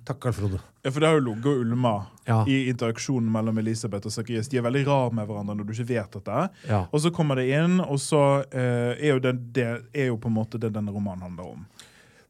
Takk, 0.08 0.20
Carl 0.22 0.32
Frode. 0.38 0.60
Ja, 0.86 0.92
for 0.94 1.04
det 1.04 1.10
har 1.10 1.18
jo 1.18 1.24
ligget 1.26 1.50
og 1.50 1.66
ulma 1.66 1.92
Ja. 2.24 2.38
i 2.48 2.62
interaksjonen 2.70 3.28
mellom 3.34 3.58
Elisabeth 3.60 4.08
og 4.08 4.12
Zakarias. 4.14 4.48
De 4.48 4.56
er 4.56 4.64
veldig 4.64 4.86
rare 4.86 5.12
med 5.12 5.28
hverandre 5.28 5.56
når 5.58 5.68
du 5.68 5.74
ikke 5.74 5.88
vet 5.90 6.16
dette. 6.16 6.38
Ja. 6.70 6.86
Og 6.92 7.00
så 7.04 7.12
kommer 7.12 7.36
det 7.36 7.50
inn, 7.52 7.76
og 7.84 8.00
så 8.00 8.22
eh, 8.52 8.96
er, 8.96 9.10
jo 9.12 9.18
det, 9.20 9.34
det 9.52 9.68
er 9.92 10.08
jo 10.08 10.16
på 10.16 10.28
en 10.32 10.38
måte 10.38 10.56
det 10.60 10.72
denne 10.72 10.94
romanen 10.94 11.26
handler 11.28 11.52
om. 11.58 11.66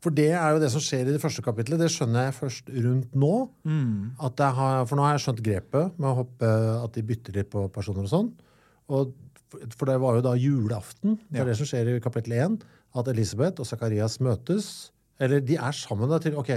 For 0.02 0.10
det 0.14 0.28
er 0.32 0.54
jo 0.54 0.60
det 0.62 0.72
som 0.74 0.82
skjer 0.82 1.06
i 1.06 1.14
det 1.14 1.22
første 1.22 1.42
kapitlet. 1.42 1.78
Det 1.82 1.88
skjønner 1.90 2.28
jeg 2.28 2.34
først 2.36 2.68
rundt 2.70 3.14
nå. 3.18 3.32
At 4.22 4.38
jeg 4.42 4.54
har, 4.58 4.84
for 4.86 4.94
nå 4.98 5.02
har 5.06 5.16
jeg 5.16 5.24
skjønt 5.28 5.42
grepet 5.46 5.96
med 5.98 6.10
å 6.10 6.16
hoppe, 6.20 6.50
at 6.84 6.94
de 6.94 7.02
bytter 7.02 7.34
litt 7.40 7.50
på 7.50 7.64
personer 7.74 8.06
og 8.06 8.12
sånn. 8.12 8.28
Og, 8.94 9.10
for 9.50 9.88
det 9.88 9.96
var 10.02 10.18
jo 10.18 10.24
da 10.24 10.34
julaften. 10.38 11.18
Det 11.30 11.42
er 11.42 11.48
det 11.48 11.56
som 11.58 11.68
skjer 11.68 11.94
i 11.94 12.00
kapittel 12.04 12.36
1. 12.36 12.58
At 12.98 13.10
Elisabeth 13.12 13.62
og 13.62 13.68
Zakarias 13.68 14.18
møtes. 14.24 14.90
Eller 15.20 15.42
de 15.42 15.56
er 15.58 15.74
sammen. 15.74 16.10
da 16.10 16.20
til, 16.22 16.36
ok, 16.38 16.52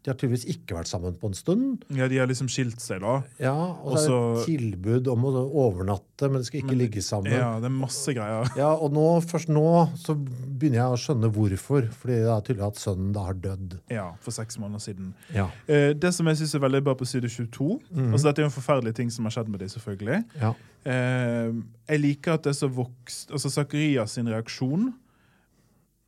De 0.00 0.08
har 0.08 0.16
tydeligvis 0.16 0.46
ikke 0.48 0.78
vært 0.78 0.88
sammen 0.88 1.12
på 1.20 1.28
en 1.28 1.34
stund. 1.36 1.82
Ja, 1.92 2.06
De 2.08 2.16
har 2.16 2.28
liksom 2.30 2.48
skilt 2.48 2.80
seg, 2.80 3.02
da. 3.04 3.18
Ja, 3.42 3.52
Og 3.84 3.98
så 4.00 4.14
er 4.14 4.22
det 4.22 4.40
et 4.40 4.46
tilbud 4.48 5.10
om 5.12 5.26
å 5.28 5.32
overnatte, 5.60 6.30
men 6.30 6.40
de 6.40 6.48
skal 6.48 6.62
ikke 6.62 6.76
ligge 6.78 7.02
sammen. 7.04 7.34
Ja, 7.36 7.50
det 7.60 7.68
er 7.68 7.74
masse 7.74 8.14
greier. 8.16 8.48
Ja, 8.56 8.70
og 8.72 8.94
nå, 8.96 9.04
først 9.28 9.52
nå 9.52 9.66
så 10.00 10.16
begynner 10.16 10.80
jeg 10.80 10.94
å 10.96 11.00
skjønne 11.04 11.30
hvorfor. 11.36 11.90
Fordi 12.00 12.16
det 12.16 12.32
er 12.32 12.46
tydelig 12.48 12.66
at 12.70 12.80
sønnen 12.80 13.12
da 13.12 13.26
har 13.28 13.36
dødd. 13.44 13.76
Ja, 13.92 14.06
For 14.24 14.32
seks 14.32 14.56
måneder 14.62 14.80
siden. 14.86 15.12
Ja. 15.36 15.50
Eh, 15.68 15.92
det 15.92 16.14
som 16.16 16.32
jeg 16.32 16.40
synes 16.40 16.56
er 16.56 16.64
veldig 16.64 16.82
bra 16.88 16.96
på 16.96 17.04
side 17.08 17.28
22 17.28 17.68
altså 18.10 18.24
Dette 18.30 18.40
er 18.40 18.46
jo 18.46 18.50
en 18.50 18.56
forferdelig 18.56 18.94
ting 18.96 19.10
som 19.12 19.28
har 19.28 19.34
skjedd 19.36 19.52
med 19.52 19.60
dem, 19.60 19.68
selvfølgelig. 19.68 20.22
Ja. 20.40 20.54
Eh, 20.88 21.52
jeg 21.92 22.00
liker 22.06 22.38
at 22.38 22.46
det 22.46 22.54
er 22.54 22.60
så 22.62 22.70
vokst 22.72 23.28
Altså 23.36 23.50
Zakarias 23.52 24.14
sin 24.16 24.30
reaksjon 24.32 24.94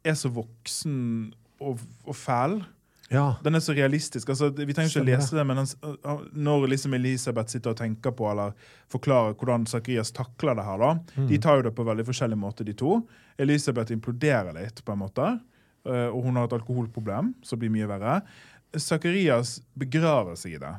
er 0.03 0.17
så 0.17 0.31
voksen 0.33 0.95
og, 1.61 1.83
og 2.09 2.17
fæl. 2.17 2.63
Ja. 3.13 3.27
Den 3.45 3.55
er 3.55 3.61
så 3.61 3.75
realistisk. 3.77 4.29
altså 4.33 4.49
Vi 4.57 4.73
trenger 4.73 4.89
ikke 4.91 5.03
å 5.05 5.09
lese 5.11 5.37
det, 5.37 5.45
men 5.47 5.57
han, 5.61 5.67
han- 6.05 6.29
når 6.33 6.67
liksom 6.73 6.95
Elisabeth 6.97 7.53
sitter 7.53 7.71
og 7.75 7.77
tenker 7.77 8.11
på 8.17 8.31
eller 8.31 8.53
forklarer 8.91 9.35
hvordan 9.37 9.67
Zakarias 9.69 10.11
takler 10.17 10.57
det 10.57 10.65
her, 10.65 10.79
da 10.79 11.27
De 11.29 11.39
tar 11.39 11.57
jo 11.61 11.63
det 11.69 11.75
på 11.77 11.85
veldig 11.85 12.07
forskjellig 12.09 12.39
måte, 12.39 12.65
de 12.65 12.73
to. 12.73 13.03
Elisabeth 13.39 13.93
imploderer 13.93 14.53
litt, 14.57 14.83
på 14.85 14.93
en 14.93 14.99
måte. 15.05 15.29
eh, 15.85 16.09
Og 16.09 16.25
hun 16.25 16.37
har 16.37 16.45
et 16.49 16.57
alkoholproblem, 16.61 17.35
som 17.43 17.59
blir 17.59 17.71
mye 17.71 17.87
verre. 17.91 18.23
Zakarias 18.77 19.61
begraver 19.77 20.37
seg 20.39 20.55
i 20.57 20.59
det. 20.63 20.75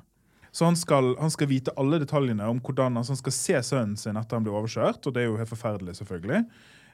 Så 0.54 0.66
han 0.66 0.76
skal, 0.78 1.16
han 1.20 1.32
skal 1.34 1.48
vite 1.50 1.74
alle 1.82 1.98
detaljene 2.00 2.46
om 2.50 2.60
hvordan 2.62 2.98
altså 3.00 3.16
han 3.16 3.22
skal 3.24 3.34
se 3.34 3.62
sønnen 3.74 3.98
sin 3.98 4.18
etter 4.20 4.38
han 4.38 4.44
blir 4.46 4.54
overkjørt. 4.54 5.06
Og 5.10 5.14
det 5.16 5.24
er 5.24 5.30
jo 5.32 5.38
helt 5.40 5.50
forferdelig, 5.50 5.96
selvfølgelig. 5.98 6.44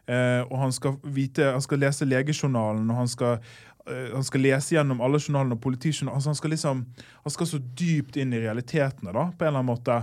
Eh, 0.10 0.42
og 0.48 0.58
han 0.64 0.72
skal, 0.74 0.96
vite, 1.04 1.52
han 1.54 1.62
skal 1.62 1.82
lese 1.84 2.08
legejournalen, 2.08 2.88
og 2.90 2.96
han 3.04 3.08
skal, 3.12 3.42
han 4.14 4.26
skal 4.26 4.44
lese 4.46 4.76
gjennom 4.76 5.04
alle 5.06 5.22
journalene 5.22 5.58
og 5.58 5.62
politijournalene. 5.64 6.18
Altså 6.18 6.34
han, 6.34 6.40
skal 6.40 6.54
liksom, 6.56 6.82
han 7.26 7.36
skal 7.36 7.50
så 7.50 7.62
dypt 7.82 8.20
inn 8.20 8.34
i 8.36 8.42
realitetene, 8.44 9.14
da, 9.16 9.30
på 9.32 9.46
en 9.46 9.52
eller 9.52 9.64
annen 9.64 9.72
måte. 9.72 10.02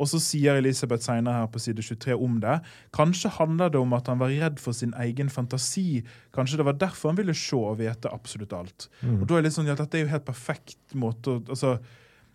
Og 0.00 0.08
så 0.10 0.18
sier 0.22 0.58
Elisabeth 0.58 1.06
seinere 1.06 1.44
her 1.44 1.50
på 1.52 1.60
side 1.62 1.82
23 1.86 2.16
om 2.18 2.40
det. 2.42 2.56
Kanskje 2.96 3.30
handler 3.36 3.70
det 3.70 3.78
om 3.78 3.94
at 3.94 4.08
han 4.10 4.18
var 4.18 4.32
redd 4.34 4.58
for 4.62 4.76
sin 4.76 4.94
egen 5.04 5.30
fantasi. 5.30 6.02
Kanskje 6.34 6.58
det 6.60 6.66
var 6.66 6.78
derfor 6.80 7.12
han 7.12 7.20
ville 7.20 7.36
se 7.38 7.58
og 7.58 7.78
vite 7.78 8.10
absolutt 8.10 8.56
alt. 8.56 8.88
Og 9.22 9.26
da 9.28 9.36
er 9.36 9.44
det 9.44 9.50
litt 9.50 9.58
sånn, 9.58 9.70
at 9.70 9.84
Dette 9.84 10.00
er 10.00 10.06
jo 10.06 10.14
helt 10.14 10.26
perfekt 10.26 10.98
måte 10.98 11.36
å 11.36 11.42
altså, 11.46 11.76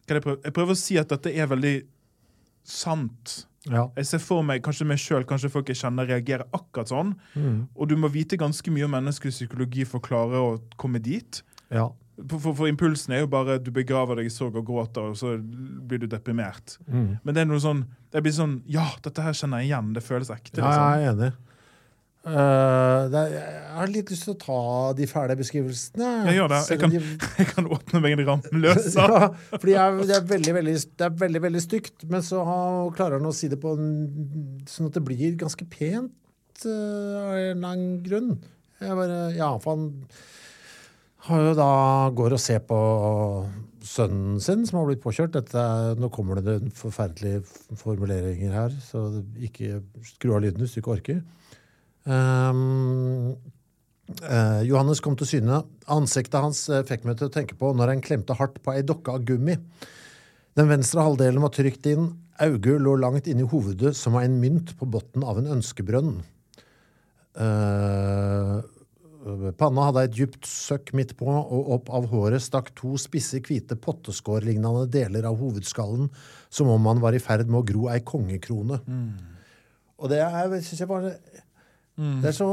kan 0.07 0.17
jeg, 0.17 0.25
prøve? 0.25 0.41
jeg 0.47 0.55
prøver 0.55 0.73
å 0.73 0.79
si 0.79 0.97
at 0.97 1.11
dette 1.11 1.33
er 1.35 1.49
veldig 1.51 1.75
sant. 2.65 3.35
Ja. 3.69 3.85
Jeg 3.95 4.05
ser 4.09 4.21
for 4.23 4.41
meg, 4.45 4.63
kanskje 4.65 4.87
meg 4.89 4.97
sjøl, 5.01 5.23
kanskje 5.29 5.51
folk 5.53 5.69
jeg 5.69 5.77
kjenner, 5.77 6.07
reagerer 6.09 6.45
akkurat 6.57 6.89
sånn. 6.89 7.15
Og 7.75 7.87
du 7.91 7.95
må 8.01 8.09
vite 8.11 8.37
ganske 8.39 8.71
mye 8.73 8.87
om 8.87 8.95
menneskelig 8.97 9.35
psykologi 9.35 9.85
for 9.85 10.01
å 10.01 10.05
klare 10.09 10.41
å 10.41 10.53
komme 10.81 10.99
dit. 10.99 11.43
ja. 11.69 11.89
For, 12.19 12.35
for, 12.43 12.51
for 12.51 12.67
impulsen 12.67 13.13
er 13.15 13.21
jo 13.21 13.27
bare 13.31 13.53
du 13.63 13.69
begraver 13.71 14.17
deg 14.19 14.25
i 14.27 14.31
sorg 14.33 14.57
og 14.59 14.65
gråter, 14.67 15.05
og 15.07 15.15
så 15.15 15.37
blir 15.39 16.01
du 16.01 16.07
deprimert. 16.11 16.73
Mm. 16.91 17.13
Men 17.23 17.33
det 17.37 17.45
er 17.45 17.47
noe 17.47 17.61
sånn 17.63 17.85
det 18.11 18.19
blir 18.25 18.33
sånn 18.35 18.57
Ja, 18.67 18.89
dette 19.05 19.23
her 19.23 19.31
kjenner 19.37 19.61
jeg 19.63 19.69
igjen. 19.69 19.93
Det 19.95 20.03
føles 20.03 20.27
ekte. 20.33 20.59
Ja, 20.59 20.65
Liksom. 20.67 20.83
jeg 20.99 21.05
er 21.05 21.13
enig. 21.13 21.29
Det 22.29 23.19
er, 23.23 23.33
jeg 23.39 23.75
har 23.79 23.91
litt 23.93 24.09
lyst 24.11 24.25
til 24.27 24.33
å 24.33 24.39
ta 24.41 24.59
de 24.97 25.05
fæle 25.07 25.35
beskrivelsene. 25.39 26.09
Jeg 26.27 26.35
gjør 26.39 26.49
det. 26.51 26.59
Jeg 26.73 26.81
kan, 26.81 26.93
de- 26.93 27.01
jeg 27.39 27.49
kan 27.53 27.69
åpne 27.77 28.01
meg 28.03 28.15
en 28.17 28.23
rammeløs. 28.27 28.89
ja, 28.99 29.29
fordi 29.53 29.75
jeg, 29.75 29.99
det, 30.09 30.15
er 30.17 30.25
veldig, 30.33 30.55
veldig, 30.59 30.75
det 30.99 31.07
er 31.07 31.15
veldig 31.25 31.41
veldig 31.47 31.61
stygt, 31.63 32.07
men 32.11 32.25
så 32.25 32.43
har- 32.47 32.91
klarer 32.97 33.19
han 33.21 33.29
å 33.29 33.35
si 33.35 33.47
det 33.51 33.59
på 33.63 33.75
en, 33.77 33.89
sånn 34.69 34.89
at 34.91 34.97
det 34.99 35.05
blir 35.07 35.37
ganske 35.39 35.67
pent 35.71 36.65
uh, 36.65 37.15
av 37.23 37.37
en 37.37 37.45
eller 37.53 37.71
annen 37.71 37.95
grunn. 38.05 38.33
Jeg 38.83 38.95
bare, 38.99 39.21
ja, 39.37 39.49
for 39.63 39.75
han 39.75 39.87
har 41.29 41.41
jo 41.49 41.55
da 41.57 41.71
går 42.15 42.35
og 42.37 42.39
ser 42.41 42.61
på 42.67 42.77
sønnen 43.89 44.37
sin 44.43 44.65
som 44.67 44.79
har 44.79 44.87
blitt 44.89 45.01
påkjørt. 45.03 45.33
Dette, 45.35 45.63
nå 45.99 46.09
kommer 46.13 46.39
det 46.43 46.59
forferdelige 46.77 47.41
formuleringer 47.79 48.55
her, 48.55 48.75
så 48.83 49.07
ikke 49.43 49.81
skru 50.07 50.35
av 50.35 50.43
lyden 50.45 50.63
hvis 50.63 50.75
du 50.77 50.81
ikke 50.83 50.95
orker. 50.99 51.19
Um, 52.05 53.35
uh, 54.23 54.61
Johannes 54.67 55.01
kom 55.03 55.17
til 55.19 55.29
syne. 55.29 55.61
Ansiktet 55.91 56.39
hans 56.39 56.63
eh, 56.71 56.85
fikk 56.87 57.05
meg 57.07 57.19
til 57.19 57.29
å 57.29 57.33
tenke 57.33 57.57
på 57.59 57.71
når 57.75 57.95
han 57.95 58.03
klemte 58.05 58.37
hardt 58.37 58.59
på 58.63 58.75
ei 58.75 58.85
dokke 58.85 59.15
av 59.17 59.25
gummi. 59.27 59.57
Den 60.57 60.69
venstre 60.71 61.03
halvdelen 61.05 61.43
var 61.43 61.53
trykt 61.55 61.87
inn. 61.89 62.11
Auget 62.39 62.81
lå 62.81 62.95
langt 62.99 63.27
inni 63.27 63.47
hovedet 63.47 63.95
som 63.97 64.15
av 64.15 64.25
en 64.25 64.39
mynt 64.41 64.75
på 64.79 64.87
bunnen 64.89 65.25
av 65.27 65.41
en 65.41 65.49
ønskebrønn. 65.57 66.19
Uh, 67.39 68.59
panna 69.59 69.89
hadde 69.89 70.05
et 70.07 70.17
djupt 70.17 70.47
søkk 70.47 70.93
midt 70.97 71.15
på, 71.19 71.27
og 71.27 71.73
opp 71.75 71.91
av 71.95 72.07
håret 72.11 72.43
stakk 72.43 72.71
to 72.77 72.95
spisse, 73.01 73.41
hvite 73.45 73.77
potteskårlignende 73.79 74.87
deler 74.91 75.27
av 75.29 75.37
hovedskallen, 75.41 76.09
som 76.49 76.71
om 76.71 76.87
han 76.89 77.03
var 77.03 77.15
i 77.15 77.21
ferd 77.23 77.49
med 77.49 77.61
å 77.61 77.67
gro 77.67 77.89
ei 77.91 77.99
kongekrone. 78.05 78.79
Og 79.99 80.11
det 80.11 80.21
synes 80.63 80.79
jeg 80.79 80.89
bare 80.89 81.13
det 81.99 82.29
er 82.31 82.35
så 82.37 82.49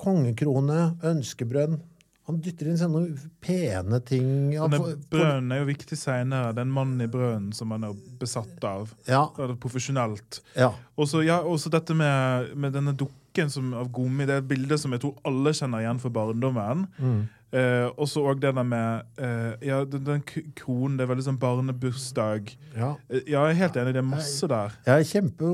kongekrone, 0.00 0.96
ønskebrønn. 1.06 1.80
Han 2.24 2.38
dytter 2.40 2.70
inn 2.70 2.78
sånne 2.80 3.02
pene 3.44 3.98
ting. 4.08 4.28
Ja, 4.54 4.64
brønnen 4.66 5.52
er 5.52 5.60
jo 5.60 5.66
viktig 5.68 5.98
seinere. 6.00 6.54
Den 6.56 6.70
mannen 6.72 7.02
i 7.04 7.08
brønnen 7.12 7.50
som 7.52 7.74
han 7.74 7.84
er 7.84 7.98
besatt 8.20 8.64
av. 8.64 8.94
Ja, 9.06 9.26
Ja, 9.36 9.46
det 9.46 9.58
er 9.58 9.60
Profesjonelt. 9.60 10.40
ja. 10.56 10.70
Og 10.96 11.08
så 11.10 11.70
dette 11.70 11.92
med, 11.94 12.54
med 12.56 12.72
denne 12.72 12.96
dukken 13.34 13.50
som, 13.50 13.72
av 13.74 13.90
gummi. 13.92 14.26
Det 14.26 14.34
er 14.34 14.42
et 14.42 14.48
bilde 14.48 14.78
som 14.78 14.92
jeg 14.94 15.02
tror 15.02 15.16
alle 15.26 15.52
kjenner 15.54 15.82
igjen 15.82 16.00
fra 16.00 16.10
barndommen. 16.14 16.86
Mm. 16.98 17.24
Eh, 17.54 17.86
og 17.94 18.08
så 18.10 18.22
òg 18.26 18.40
det 18.42 18.50
der 18.50 18.66
med 18.66 19.04
eh, 19.22 19.68
Ja, 19.68 19.84
den, 19.86 20.04
den 20.04 20.22
kronen. 20.58 20.96
Det 20.98 21.04
er 21.04 21.10
veldig 21.12 21.26
sånn 21.28 21.40
barnebursdag. 21.42 22.54
ja. 22.76 22.94
Eh, 23.08 23.22
ja, 23.30 23.44
jeg 23.46 23.56
er 23.56 23.60
helt 23.62 23.76
enig. 23.82 23.94
Det 23.94 24.02
er 24.02 24.08
masse 24.08 24.48
der. 24.50 24.78
Er 24.86 25.04
kjempe 25.06 25.52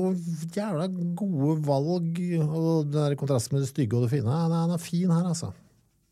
jævla 0.55 0.87
gode 1.17 1.57
valg, 1.65 2.21
og 2.45 2.87
den 2.89 2.97
der 2.97 3.17
kontrasten 3.19 3.57
med 3.57 3.65
det 3.65 3.71
stygge 3.73 3.97
og 3.97 4.05
det 4.07 4.13
fine. 4.15 4.29
Han 4.29 4.51
er, 4.51 4.65
han 4.67 4.77
er 4.77 4.81
fin 4.81 5.11
her, 5.11 5.27
altså. 5.33 5.51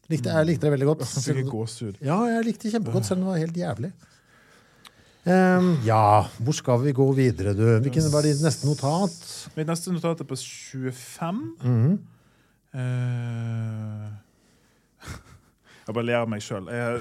Likte, 0.10 0.34
jeg 0.34 0.47
likte 0.49 0.65
det 0.65 0.73
veldig 0.73 0.88
godt. 0.89 1.03
Jeg 1.05 1.36
fikk 1.38 1.51
gåsehud. 1.51 1.99
Ja, 2.01 2.23
jeg 2.32 2.47
likte 2.47 2.65
det 2.65 2.73
kjempegodt, 2.73 3.05
selv 3.05 3.21
om 3.21 3.27
det 3.27 3.34
var 3.36 3.43
helt 3.43 3.60
jævlig. 3.62 3.91
Ehm, 5.27 5.73
ja, 5.86 6.23
hvor 6.39 6.55
skal 6.55 6.79
vi 6.86 6.93
gå 6.95 7.05
videre, 7.17 7.53
du? 7.53 7.65
Hvilken 7.84 8.08
var 8.13 8.23
ditt 8.23 8.39
neste 8.43 8.67
notat? 8.69 9.17
Mitt 9.58 9.67
neste 9.67 9.91
notat 9.91 10.21
er 10.23 10.29
på 10.29 10.36
25. 10.36 11.36
Mm 11.63 11.75
-hmm. 11.86 11.97
uh, 12.75 14.10
jeg 15.89 15.95
bare 15.95 16.05
ler 16.05 16.15
av 16.21 16.29
meg 16.29 16.41
sjøl. 16.45 16.67
er 16.69 16.99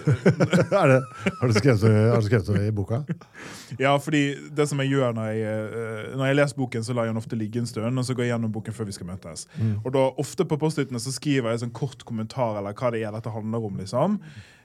har, 0.73 1.49
du 1.49 1.53
skrevet, 1.53 1.81
det- 1.81 2.11
har 2.11 2.21
du 2.21 2.27
skrevet 2.27 2.47
det 2.47 2.67
i 2.67 2.71
boka? 2.71 3.03
Ja, 3.79 3.97
fordi 3.99 4.35
det 4.57 4.69
som 4.69 4.81
jeg 4.81 4.89
gjør 4.89 5.13
når 5.13 5.25
jeg, 5.25 5.41
eh, 5.43 6.17
når 6.17 6.25
jeg 6.27 6.37
leser 6.37 6.57
boken, 6.57 6.85
så 6.85 6.95
lar 6.95 7.05
jeg 7.05 7.13
den 7.13 7.17
ofte 7.21 7.37
ligge 7.37 7.59
en 7.61 7.67
stund, 7.67 7.99
og 7.99 8.05
så 8.05 8.15
går 8.15 8.23
jeg 8.25 8.33
gjennom 8.33 8.53
boken 8.53 8.73
før 8.73 8.85
vi 8.85 8.93
skal 8.93 9.07
møtes. 9.07 9.47
Og 9.85 9.93
da 9.93 9.99
ofte 10.19 10.45
på 10.45 10.57
Post-It-ene 10.57 11.01
så 11.01 11.13
skriver 11.13 11.51
jeg 11.51 11.53
en 11.53 11.59
sånn 11.67 11.75
kort 11.77 12.05
kommentar 12.05 12.57
eller 12.59 12.73
hva 12.73 12.91
det 12.91 13.03
er 13.05 13.13
dette 13.13 13.31
handler 13.31 13.59
om. 13.67 13.77
liksom. 13.77 14.21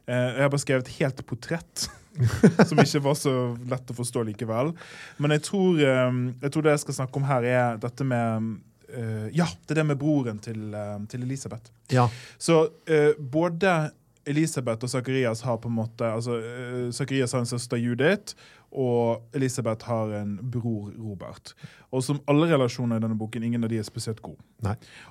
Uh, 0.07 0.13
Jeg 0.13 0.41
har 0.41 0.49
bare 0.49 0.59
skrevet 0.59 0.87
helt 0.87 1.25
portrett, 1.25 1.89
som 2.69 2.79
ikke 2.83 3.01
var 3.03 3.17
så 3.17 3.33
lett 3.69 3.89
å 3.89 3.97
forstå 3.97 4.23
likevel. 4.29 4.73
Men 5.21 5.35
jeg 5.37 5.45
tror, 5.49 5.81
eh, 5.81 6.21
jeg 6.43 6.53
tror 6.53 6.65
det 6.65 6.75
jeg 6.77 6.85
skal 6.85 6.99
snakke 7.01 7.19
om 7.19 7.27
her, 7.27 7.49
er 7.49 7.81
dette 7.81 8.07
med 8.07 8.53
eh, 8.93 9.27
Ja, 9.35 9.47
det 9.65 9.75
er 9.75 9.81
det 9.81 9.89
med 9.93 10.01
broren 10.01 10.39
til, 10.43 10.69
eh, 10.77 10.95
til 11.09 11.25
Elisabeth. 11.25 11.73
Ja. 11.93 12.07
Så 12.37 12.65
eh, 12.85 13.11
både 13.17 13.91
Elisabeth 14.25 14.85
og 14.85 14.91
Zakarias 14.91 15.41
har 15.43 15.57
på 15.59 15.67
en 15.67 15.77
måte 15.81 16.07
altså 16.07 16.37
eh, 16.39 16.91
Zakarias 16.95 17.33
har 17.35 17.43
en 17.43 17.49
søster 17.49 17.81
Judith, 17.81 18.37
og 18.73 19.21
Elisabeth 19.37 19.85
har 19.85 20.09
en 20.17 20.31
bror 20.51 20.89
Robert. 20.97 21.53
Og 21.93 22.01
som 22.03 22.17
alle 22.27 22.47
relasjoner 22.49 22.97
i 22.97 23.03
denne 23.03 23.17
boken, 23.19 23.43
ingen 23.45 23.63
av 23.63 23.69
de 23.69 23.77
er 23.77 23.85
spesielt 23.85 24.21
gode. 24.25 24.41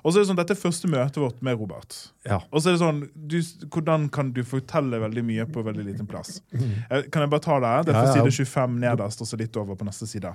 Og 0.03 0.11
så 0.11 0.17
er 0.17 0.23
det 0.23 0.27
sånn, 0.31 0.39
Dette 0.41 0.51
er 0.55 0.59
første 0.59 0.89
møtet 0.91 1.21
vårt 1.23 1.39
med 1.41 1.55
Robert. 1.61 1.95
Ja. 2.27 2.41
Og 2.51 2.59
så 2.59 2.69
er 2.69 2.75
det 2.75 2.81
sånn, 2.83 2.99
du, 3.15 3.37
Hvordan 3.71 4.09
kan 4.11 4.33
du 4.35 4.41
fortelle 4.43 4.99
veldig 4.99 5.23
mye 5.23 5.45
på 5.47 5.63
veldig 5.63 5.85
liten 5.87 6.09
plass? 6.11 6.41
Eh, 6.53 7.05
Kan 7.09 7.23
jeg 7.23 7.31
bare 7.31 7.45
ta 7.45 7.59
det? 7.63 7.73
Det 7.87 7.95
er 7.95 8.01
fra 8.01 8.13
side 8.17 8.35
25 8.43 8.75
nederst, 8.83 9.21
og 9.23 9.27
så 9.31 9.39
litt 9.39 9.55
over 9.61 9.79
på 9.79 9.87
neste 9.87 10.07
side. 10.11 10.33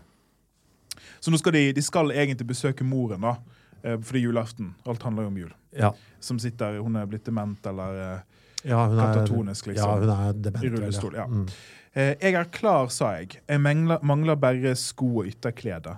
Så 1.20 1.30
nå 1.34 1.38
skal 1.40 1.52
de, 1.58 1.66
de 1.76 1.82
skal 1.84 2.10
egentlig 2.14 2.46
besøke 2.48 2.84
moren, 2.86 3.20
da. 3.26 3.36
eh, 3.82 3.98
For 4.00 4.14
det 4.16 4.22
er 4.22 4.26
julaften. 4.30 4.72
Alt 4.88 5.02
handler 5.04 5.26
jo 5.28 5.32
om 5.34 5.38
jul. 5.44 5.52
Ja. 5.76 5.92
Som 6.20 6.38
sitter, 6.42 6.78
Hun 6.80 6.96
er 6.96 7.06
blitt 7.06 7.26
dement 7.28 7.66
eller 7.66 8.00
eh, 8.04 8.18
ja, 8.66 8.86
hun 8.88 8.98
er, 8.98 9.12
Katatonisk, 9.14 9.68
liksom. 9.70 9.86
Ja, 9.86 9.98
hun 10.00 10.10
er 10.28 10.32
dement. 10.48 10.64
I 10.64 10.70
rullestol, 10.72 11.14
ja. 11.14 11.26
Mm. 11.30 11.44
Eh, 11.98 12.14
Jeg 12.22 12.34
er 12.38 12.50
klar, 12.54 12.88
sa 12.94 13.14
jeg. 13.18 13.40
Jeg 13.48 13.60
mangler, 13.64 13.98
mangler 14.06 14.38
bare 14.38 14.74
sko 14.78 15.08
og 15.22 15.30
ytterklede. 15.32 15.96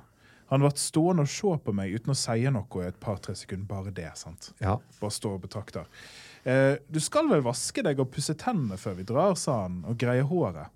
Han 0.50 0.64
ble 0.64 0.70
stående 0.80 1.22
og 1.26 1.30
se 1.30 1.52
på 1.62 1.74
meg 1.76 1.92
uten 1.94 2.10
å 2.14 2.18
si 2.18 2.40
noe 2.50 2.82
i 2.82 2.88
et 2.88 2.98
par-tre 3.02 3.36
sekunder. 3.38 3.68
Bare 3.70 3.92
det. 3.94 4.08
sant? 4.18 4.48
Ja. 4.62 4.78
Bare 5.00 5.14
stå 5.14 5.36
og 5.36 5.44
betrakter. 5.44 5.86
Eh, 6.42 6.76
du 6.90 6.98
skal 7.04 7.28
vel 7.30 7.44
vaske 7.44 7.84
deg 7.86 8.00
og 8.00 8.10
pusse 8.14 8.34
tennene 8.34 8.78
før 8.80 8.96
vi 8.98 9.06
drar, 9.06 9.36
sa 9.38 9.60
han, 9.66 9.82
og 9.86 9.98
greie 10.00 10.24
håret. 10.26 10.72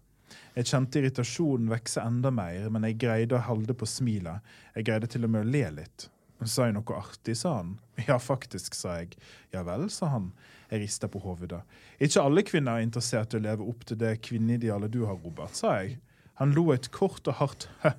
Jeg 0.54 0.68
kjente 0.70 1.00
irritasjonen 1.00 1.70
vokse 1.72 2.02
enda 2.04 2.30
mer, 2.30 2.68
men 2.70 2.84
jeg 2.86 3.00
greide 3.02 3.34
å 3.38 3.42
holde 3.48 3.74
på 3.74 3.86
smilet. 3.88 4.44
Jeg 4.76 4.86
greide 4.86 5.08
til 5.10 5.26
og 5.26 5.32
med 5.34 5.46
å 5.46 5.50
le 5.50 5.64
litt. 5.80 6.08
Sa 6.44 6.66
jeg 6.68 6.76
noe 6.76 6.98
artig, 7.00 7.34
sa 7.40 7.56
han. 7.62 7.78
Ja, 8.08 8.18
faktisk, 8.22 8.74
sa 8.76 8.98
jeg. 9.00 9.16
Ja 9.54 9.62
vel, 9.66 9.88
sa 9.90 10.12
han. 10.12 10.30
Jeg 10.74 10.82
rista 10.82 11.06
på 11.06 11.20
hodet. 11.22 11.60
Ikke 12.02 12.22
alle 12.26 12.42
kvinner 12.42 12.80
er 12.80 12.86
interessert 12.88 13.34
i 13.34 13.38
å 13.38 13.44
leve 13.44 13.62
opp 13.70 13.84
til 13.86 14.00
det 14.00 14.16
kvinneidealet 14.26 14.90
du 14.90 15.04
har, 15.06 15.20
Robert, 15.22 15.54
sa 15.54 15.76
jeg. 15.78 16.00
Han 16.40 16.50
lo 16.56 16.72
et 16.74 16.88
kort 16.90 17.28
og 17.30 17.38
hardt 17.38 17.68
hø. 17.84 17.92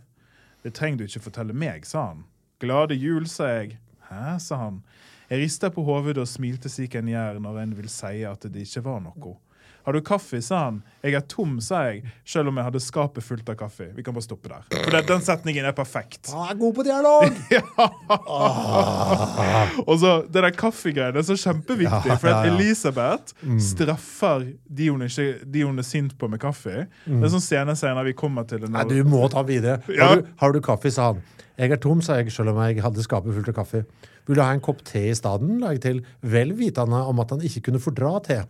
Det 0.66 0.74
trenger 0.76 1.00
du 1.00 1.06
ikke 1.06 1.24
fortelle 1.30 1.56
meg, 1.56 1.88
sa 1.88 2.10
han. 2.10 2.26
Glade 2.60 2.98
jul, 3.00 3.30
sa 3.32 3.48
jeg. 3.54 3.78
Hæ, 4.10 4.36
sa 4.44 4.60
han. 4.60 4.82
Jeg 5.30 5.46
rista 5.46 5.72
på 5.72 5.86
hodet 5.88 6.18
og 6.20 6.28
smilte 6.28 6.70
slik 6.70 6.98
en 7.00 7.08
gjør 7.14 7.40
når 7.42 7.62
en 7.64 7.78
vil 7.80 7.88
si 7.90 8.26
at 8.28 8.44
det 8.52 8.68
ikke 8.68 8.84
var 8.90 9.00
noe. 9.08 9.38
Har 9.86 9.93
du 9.93 10.02
kaffe, 10.02 10.39
sa 10.41 10.63
han. 10.63 10.80
Jeg 11.06 11.13
er 11.19 11.21
tom, 11.30 11.60
sa 11.62 11.84
jeg, 11.91 12.00
selv 12.26 12.50
om 12.50 12.58
jeg 12.58 12.65
hadde 12.65 12.80
skapet 12.82 13.21
fullt 13.21 13.50
av 13.54 13.58
kaffe. 13.60 13.86
Vi 13.93 14.02
kan 14.06 14.15
bare 14.15 14.26
stoppe 14.26 14.50
der. 14.50 14.63
For 14.74 14.95
det, 14.95 15.04
den 15.12 15.21
setningen 15.21 15.67
er 15.69 15.76
perfekt. 15.78 16.32
Han 16.34 16.48
er 16.50 16.58
god 16.58 16.74
på 16.80 16.86
dialog! 16.88 17.36
Og 19.86 20.00
så 20.02 20.15
det 20.26 20.41
der 20.48 20.56
kaffegreiene 20.58 21.21
er 21.21 21.28
så 21.28 21.38
kjempeviktig, 21.38 22.10
Ja, 22.10 22.17
for 22.17 22.32
at 22.32 22.48
ja, 22.48 22.50
ja. 22.50 22.56
Elisabeth 22.56 23.38
straffer 23.62 24.48
de 24.65 24.89
hun, 24.89 25.06
ikke, 25.06 25.28
de 25.45 25.65
hun 25.67 25.78
er 25.82 25.88
sint 25.88 26.17
på 26.17 26.30
med 26.34 26.41
kaffe. 26.41 26.88
Det 27.06 27.21
er 27.21 27.34
sånn 27.38 27.45
scene 27.45 27.78
senere 27.78 28.08
vi 28.10 28.17
kommer 28.17 28.50
til 28.50 28.65
det. 28.65 28.74
Nei, 28.74 28.88
du 28.89 28.98
må 29.06 29.21
ta 29.30 29.45
videre. 29.45 29.84
Ja. 29.93 30.10
Har, 30.10 30.26
du, 30.26 30.34
har 30.41 30.58
du 30.58 30.62
kaffe, 30.65 30.89
sa 30.93 31.12
han. 31.13 31.21
Jeg 31.56 31.71
er 31.71 31.80
tom, 31.80 32.02
sa 32.04 32.17
jeg, 32.19 32.34
selv 32.34 32.52
om 32.52 32.58
jeg 32.65 32.82
hadde 32.84 33.06
skapet 33.06 33.32
fullt 33.38 33.54
av 33.54 33.60
kaffe. 33.62 33.86
Vil 34.26 34.39
du 34.39 34.41
ha 34.41 34.50
en 34.52 34.63
kopp 34.65 34.82
te 34.88 35.06
i 35.12 35.15
stedet? 35.15 35.54
la 35.62 35.76
jeg 35.76 35.84
til, 35.86 36.02
vel 36.26 36.56
vitende 36.58 37.04
om 37.06 37.21
at 37.21 37.36
han 37.36 37.45
ikke 37.45 37.67
kunne 37.69 37.84
fordra 37.84 38.17
te. 38.26 38.41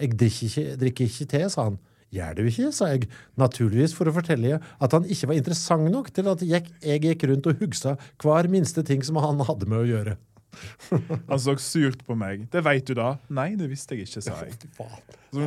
Jeg 0.00 0.16
drikker 0.20 0.48
ikke, 0.48 0.76
drikker 0.80 1.10
ikke 1.10 1.28
te, 1.34 1.42
sa 1.52 1.68
han. 1.70 1.78
Gjør 2.12 2.34
du 2.36 2.42
ikke, 2.44 2.72
sa 2.76 2.90
jeg, 2.92 3.06
naturligvis 3.40 3.94
for 3.96 4.10
å 4.10 4.12
fortelle 4.12 4.58
at 4.60 4.96
han 4.96 5.06
ikke 5.08 5.30
var 5.30 5.38
interessant 5.38 5.88
nok 5.92 6.10
til 6.12 6.28
at 6.28 6.42
jeg, 6.44 6.68
jeg 6.84 7.00
gikk 7.06 7.24
rundt 7.30 7.48
og 7.48 7.62
hugsa 7.62 7.94
hver 8.20 8.50
minste 8.52 8.84
ting 8.84 9.04
som 9.06 9.16
han 9.22 9.40
hadde 9.48 9.68
med 9.70 9.80
å 9.80 9.88
gjøre. 9.88 10.18
Han 11.30 11.40
så 11.40 11.54
surt 11.56 12.02
på 12.04 12.12
meg. 12.18 12.42
Det 12.52 12.60
veit 12.60 12.84
du 12.84 12.92
da? 12.98 13.14
Nei, 13.32 13.54
det 13.56 13.70
visste 13.70 13.96
jeg 13.96 14.04
ikke, 14.04 14.20
sa 14.20 14.34
jeg. 14.44 14.52
Er 14.52 15.46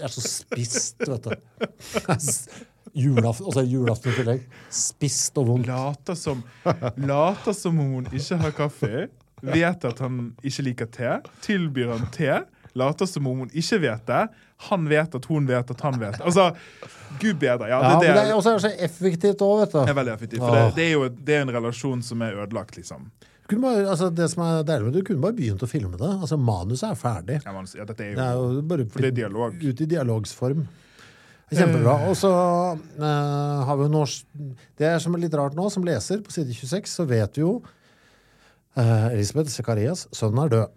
det 0.00 0.06
er 0.06 0.12
så 0.14 0.22
spist, 0.24 1.02
vet 1.04 1.26
du. 1.26 1.34
Julaften, 2.96 3.46
og 3.46 3.52
så 3.52 3.60
er 3.60 3.66
det 3.66 3.72
julaften 3.74 4.10
i 4.10 4.16
tillegg. 4.16 4.46
Spist 4.74 5.36
og 5.38 5.50
vondt. 5.50 5.68
later 5.68 6.16
som, 6.18 6.40
later 6.96 7.54
som 7.54 7.78
hun 7.78 8.08
ikke 8.08 8.38
har 8.40 8.54
kaffe. 8.56 9.08
Vet 9.42 9.84
at 9.88 10.02
han 10.04 10.32
ikke 10.46 10.66
liker 10.66 10.90
te. 10.92 11.16
Tilbyr 11.46 11.94
han 11.94 12.08
te. 12.14 12.42
Later 12.78 13.08
som 13.10 13.26
om 13.26 13.44
hun 13.44 13.50
ikke 13.50 13.80
vet 13.82 14.04
det. 14.06 14.20
Han 14.68 14.84
vet 14.90 15.14
at 15.16 15.24
hun 15.30 15.48
vet 15.48 15.70
at 15.72 15.80
han 15.86 15.96
vet. 16.00 16.20
Altså, 16.20 16.50
Gud 17.20 17.40
bedre. 17.40 17.70
Ja, 17.70 17.80
Ja, 17.80 17.88
det, 18.00 18.06
men 18.06 18.16
det 18.16 18.22
det 18.22 18.30
er 18.30 18.36
også 18.36 18.58
så 18.60 18.70
effektivt 18.76 19.42
òg, 19.42 19.64
vet 19.64 19.74
er 19.88 19.96
veldig 19.96 20.12
effektivt. 20.14 20.44
For 20.44 20.54
det, 20.54 20.76
det 20.76 20.84
er 20.84 20.92
jo 20.92 21.08
det 21.08 21.34
er 21.38 21.42
en 21.46 21.54
relasjon 21.56 22.02
som 22.06 22.22
er 22.22 22.36
ødelagt, 22.44 22.76
liksom. 22.76 23.10
Bare, 23.50 23.82
altså, 23.90 24.10
det 24.14 24.28
som 24.30 24.44
er 24.44 24.60
deilig 24.62 24.84
med 24.86 24.94
Du 24.94 25.00
kunne 25.08 25.22
bare 25.24 25.34
begynt 25.34 25.62
å 25.64 25.66
filme 25.66 25.96
det. 25.98 26.10
Altså, 26.12 26.36
Manuset 26.38 26.92
er 26.92 27.00
ferdig. 27.00 27.40
Ja, 27.42 27.54
man, 27.56 27.66
ja, 27.74 27.86
dette 27.88 28.04
er 28.04 28.14
Det 28.14 28.22
er 28.22 28.38
jo 28.38 28.52
jo 28.60 28.62
bare 28.62 28.86
For 28.86 29.02
det 29.02 29.10
er 29.10 29.16
dialog. 29.24 29.56
ut 29.58 29.80
i 29.80 29.88
dialogsform. 29.90 30.62
Kjempebra. 31.50 31.96
Og 32.06 32.14
så 32.14 32.30
uh, 32.30 33.64
har 33.66 33.78
vi 33.80 33.88
jo 33.88 33.90
norsk 33.90 34.26
Det 34.78 34.86
er 34.86 35.00
som 35.02 35.16
er 35.16 35.24
litt 35.24 35.34
rart 35.34 35.56
nå, 35.58 35.66
som 35.72 35.82
leser 35.86 36.22
på 36.22 36.30
side 36.30 36.54
26, 36.54 36.92
så 37.00 37.06
vet 37.10 37.40
vi 37.40 37.42
jo 37.42 37.56
uh, 38.78 39.08
Elisabeth 39.12 39.50
Sekarias, 39.50 40.06
sønnen 40.12 40.44
er 40.44 40.54
død. 40.56 40.76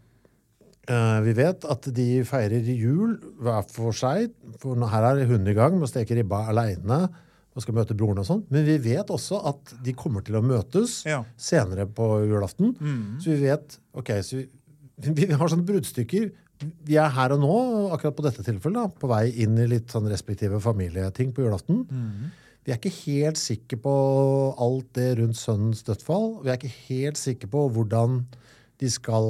Eh, 0.83 1.19
vi 1.23 1.31
vet 1.37 1.63
at 1.71 1.85
de 1.95 2.05
feirer 2.27 2.65
jul 2.75 3.13
hver 3.39 3.63
for 3.71 3.95
seg. 3.95 4.33
For 4.59 4.75
her 4.91 5.05
er 5.13 5.29
hun 5.29 5.47
i 5.47 5.55
gang 5.55 5.77
med 5.77 5.87
å 5.87 5.91
steke 5.91 6.17
ribba 6.17 6.41
aleine 6.51 7.05
og 7.53 7.63
skal 7.63 7.77
møte 7.77 7.95
broren 7.95 8.19
og 8.19 8.27
sånn. 8.27 8.41
Men 8.51 8.65
vi 8.67 8.75
vet 8.83 9.11
også 9.13 9.39
at 9.47 9.75
de 9.85 9.93
kommer 9.95 10.25
til 10.25 10.35
å 10.35 10.43
møtes 10.43 11.03
Ja. 11.07 11.21
senere 11.37 11.85
på 11.87 12.25
julaften. 12.27 12.73
Mm. 12.81 13.21
Så 13.23 13.31
vi 13.31 13.47
vet 13.47 13.77
ok, 13.95 14.11
så 14.25 14.41
vi, 14.41 14.49
vi 15.21 15.31
har 15.31 15.47
sånne 15.47 15.67
bruddstykker. 15.69 16.31
Vi 16.83 16.99
er 16.99 17.15
her 17.15 17.31
og 17.35 17.39
nå, 17.43 17.55
akkurat 17.95 18.15
på 18.17 18.25
dette 18.27 18.43
tilfellet, 18.43 18.75
da, 18.75 18.99
på 18.99 19.07
vei 19.11 19.29
inn 19.43 19.55
i 19.59 19.67
litt 19.67 19.91
sånn 19.91 20.07
respektive 20.11 20.59
familieting 20.63 21.31
på 21.35 21.45
julaften. 21.45 21.85
Mm. 21.87 22.31
Vi 22.63 22.71
er 22.71 22.79
ikke 22.79 22.93
helt 23.03 23.39
sikre 23.41 23.77
på 23.83 23.93
alt 24.63 24.93
det 24.95 25.09
rundt 25.19 25.35
sønnens 25.39 25.83
dødsfall. 25.83 26.29
Vi 26.45 26.51
er 26.51 26.59
ikke 26.59 26.75
helt 26.87 27.19
sikre 27.19 27.49
på 27.51 27.65
hvordan 27.75 28.21
de 28.79 28.89
skal 28.91 29.27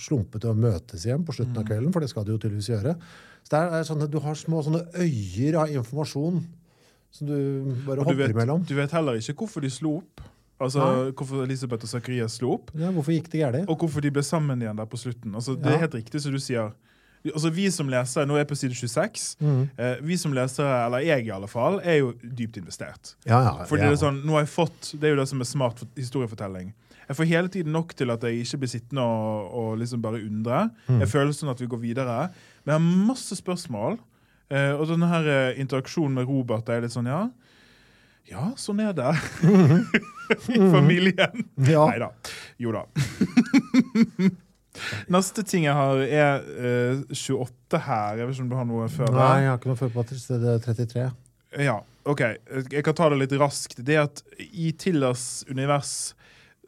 slumpe 0.00 0.40
til 0.40 0.52
å 0.52 0.56
møtes 0.58 1.04
igjen 1.06 1.24
på 1.24 1.34
slutten 1.36 1.60
av 1.60 1.66
kvelden, 1.68 1.92
for 1.94 2.00
det 2.04 2.10
skal 2.12 2.24
de 2.26 2.32
jo 2.34 2.40
tydeligvis 2.40 2.72
gjøre. 2.72 2.96
Så 3.44 3.52
det 3.54 3.60
er 3.80 3.86
sånn 3.88 4.02
at 4.04 4.10
Du 4.12 4.18
har 4.24 4.36
små 4.36 4.60
sånne 4.64 4.82
øyer 5.00 5.60
av 5.62 5.70
informasjon 5.72 6.42
som 7.10 7.26
du 7.26 7.36
bare 7.86 8.00
Og 8.00 8.04
du 8.04 8.10
hopper 8.12 8.20
vet, 8.22 8.34
imellom. 8.36 8.64
du 8.68 8.74
vet 8.78 8.92
heller 8.94 9.18
ikke 9.18 9.34
hvorfor 9.42 9.64
de 9.64 9.70
slo 9.72 9.96
opp. 10.00 10.20
Altså 10.60 11.12
hvorfor 11.16 11.42
Elisabeth 11.46 11.86
og 11.86 11.90
Zakarias 11.90 12.36
slo 12.36 12.52
opp. 12.58 12.70
Ja, 12.76 12.90
hvorfor 12.92 13.14
gikk 13.16 13.30
det 13.32 13.40
galt? 13.40 13.64
Og 13.68 13.80
hvorfor 13.80 14.04
de 14.04 14.12
ble 14.12 14.22
sammen 14.22 14.60
igjen 14.60 14.76
der 14.76 14.88
på 14.88 15.00
slutten. 15.00 15.32
Altså, 15.34 15.56
det 15.56 15.72
er 15.72 15.80
helt 15.86 15.96
riktig 15.96 16.20
som 16.20 16.32
du 16.36 16.38
sier. 16.42 16.72
Altså, 17.28 17.50
vi 17.52 17.66
som 17.70 17.88
leser, 17.92 18.24
Nå 18.26 18.34
er 18.38 18.44
jeg 18.44 18.48
på 18.48 18.56
side 18.56 18.74
26. 18.78 19.24
Mm. 19.44 19.62
Eh, 19.76 19.96
vi 20.08 20.16
som 20.16 20.32
leser, 20.32 20.64
eller 20.86 21.02
jeg 21.04 21.26
i 21.26 21.32
alle 21.34 21.48
fall, 21.52 21.80
er 21.84 21.98
jo 22.00 22.12
dypt 22.22 22.56
investert. 22.56 23.14
Ja, 23.28 23.42
ja, 23.44 23.52
Fordi 23.68 23.82
ja. 23.84 23.90
Det 23.90 23.98
er 23.98 24.04
sånn, 24.06 24.22
nå 24.24 24.38
har 24.38 24.46
jeg 24.46 24.52
fått, 24.54 24.92
det 25.00 25.04
er 25.10 25.12
jo 25.14 25.18
det 25.20 25.28
som 25.28 25.40
er 25.44 25.48
smart 25.50 25.78
for- 25.82 25.90
historiefortelling. 26.00 26.70
Jeg 27.10 27.16
får 27.18 27.26
hele 27.26 27.48
tiden 27.52 27.72
nok 27.74 27.92
til 27.98 28.10
at 28.14 28.22
jeg 28.22 28.40
ikke 28.44 28.58
blir 28.62 28.70
sittende 28.70 29.02
og, 29.02 29.50
og 29.52 29.78
liksom 29.82 30.00
bare 30.00 30.22
undre. 30.22 30.62
Mm. 30.88 31.00
Jeg 31.02 31.08
føler 31.10 31.32
sånn 31.34 31.50
at 31.52 31.60
vi 31.60 31.66
går 31.66 31.80
videre. 31.82 32.16
Men 32.64 32.72
jeg 32.72 32.78
har 32.80 33.06
masse 33.10 33.36
spørsmål. 33.36 33.98
Eh, 34.50 34.72
og 34.78 34.86
denne 34.88 35.08
her 35.10 35.26
eh, 35.28 35.60
interaksjonen 35.60 36.14
med 36.20 36.26
Robert 36.30 36.68
er 36.70 36.80
litt 36.86 36.94
sånn, 36.94 37.06
ja 37.10 37.28
Ja, 38.30 38.48
sånn 38.56 38.80
er 38.80 38.92
det. 38.94 39.10
I 40.54 40.58
familien. 40.70 41.44
Ja. 41.66 41.84
Nei 41.90 41.98
da. 41.98 42.12
Jo 42.62 42.72
da. 42.78 42.86
Neste 45.12 45.44
ting 45.46 45.66
jeg 45.66 45.76
har, 45.76 46.02
er 46.04 46.44
uh, 47.00 47.02
28 47.10 47.82
her. 47.86 48.20
Jeg 48.20 48.28
vet 48.28 48.36
ikke 48.36 48.46
om 48.46 48.52
du 48.52 48.58
har 48.58 48.68
noe 48.68 48.88
før? 48.92 49.12
Nei, 49.16 49.32
jeg 49.44 49.52
har 49.52 49.60
ikke 49.60 49.72
noe 49.72 49.80
før 49.80 49.92
på 49.94 50.04
er 50.04 50.62
33. 50.66 51.08
Ja, 51.58 51.80
ok. 52.08 52.22
Jeg 52.70 52.84
kan 52.86 52.96
ta 52.96 53.10
det 53.10 53.20
litt 53.24 53.34
raskt. 53.40 53.82
Det 53.86 53.96
er 53.96 54.06
at 54.06 54.22
I 54.38 54.70
Tillers 54.78 55.44
univers 55.50 56.14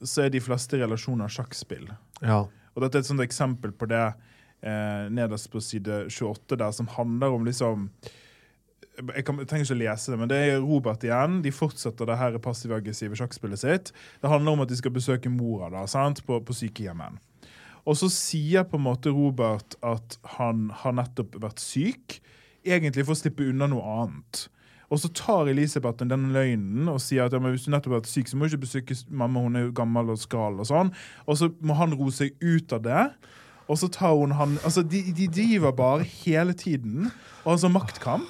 så 0.02 0.26
er 0.26 0.32
de 0.34 0.42
fleste 0.42 0.80
relasjoner 0.80 1.30
sjakkspill. 1.30 1.86
Ja. 2.22 2.42
Og 2.72 2.82
dette 2.82 2.98
er 2.98 3.04
et 3.04 3.10
sånt 3.10 3.22
eksempel 3.22 3.74
på 3.76 3.86
det 3.90 4.02
eh, 4.02 5.06
nederst 5.12 5.50
på 5.52 5.62
side 5.62 6.06
28, 6.10 6.58
der 6.58 6.74
som 6.74 6.90
handler 6.90 7.36
om 7.36 7.46
liksom 7.46 7.88
jeg, 8.92 9.24
kan, 9.24 9.38
jeg 9.40 9.48
trenger 9.48 9.66
ikke 9.66 9.76
å 9.76 9.80
lese 9.80 10.12
det, 10.12 10.18
men 10.20 10.30
det 10.30 10.38
er 10.46 10.58
Robert 10.60 11.04
igjen. 11.06 11.38
De 11.44 11.52
fortsetter 11.54 12.08
det 12.08 12.18
her 12.20 12.36
passiv-aggressive 12.44 13.16
sjakkspillet 13.16 13.62
sitt. 13.62 13.92
Det 14.20 14.30
handler 14.30 14.52
om 14.52 14.64
at 14.64 14.72
de 14.72 14.76
skal 14.78 14.92
besøke 14.92 15.32
mora 15.32 15.70
da, 15.72 15.86
sant? 15.88 16.20
På, 16.26 16.42
på 16.44 16.56
sykehjemmet. 16.56 17.16
Og 17.88 17.98
så 17.98 18.08
sier 18.12 18.66
på 18.68 18.78
en 18.78 18.86
måte 18.86 19.10
Robert 19.14 19.76
at 19.82 20.18
han 20.36 20.68
har 20.82 20.94
nettopp 20.96 21.38
vært 21.42 21.62
syk, 21.62 22.20
egentlig 22.62 23.06
for 23.06 23.16
å 23.16 23.18
slippe 23.18 23.48
unna 23.50 23.66
noe 23.70 23.96
annet. 24.02 24.46
Og 24.92 25.00
så 25.00 25.08
tar 25.16 25.48
Elisabeth 25.48 26.04
den 26.04 26.28
løgnen 26.34 26.90
og 26.92 27.00
sier 27.00 27.24
at 27.24 27.34
ja, 27.34 27.40
hvis 27.40 27.64
du 27.64 27.72
nettopp 27.72 27.96
har 27.96 28.02
vært 28.02 28.12
syk, 28.12 28.28
så 28.28 28.36
må 28.36 28.44
du 28.44 28.52
ikke 28.52 28.66
besøke 28.66 28.96
mamma, 29.08 29.40
hun 29.40 29.56
er 29.56 29.70
gammel 29.74 30.12
og 30.12 30.20
skral. 30.20 30.60
Og 30.60 30.68
sånn. 30.68 30.92
Og 31.24 31.38
så 31.40 31.48
må 31.64 31.78
han 31.78 31.96
roe 31.96 32.12
seg 32.14 32.36
ut 32.44 32.74
av 32.76 32.84
det. 32.84 33.06
Og 33.72 33.78
så 33.80 33.88
tar 33.88 34.12
hun 34.18 34.34
han 34.36 34.58
Altså, 34.66 34.82
de, 34.84 35.00
de 35.16 35.30
driver 35.32 35.72
bare 35.72 36.04
hele 36.04 36.52
tiden. 36.52 37.08
Og 37.46 37.54
altså 37.56 37.72
maktkamp. 37.72 38.28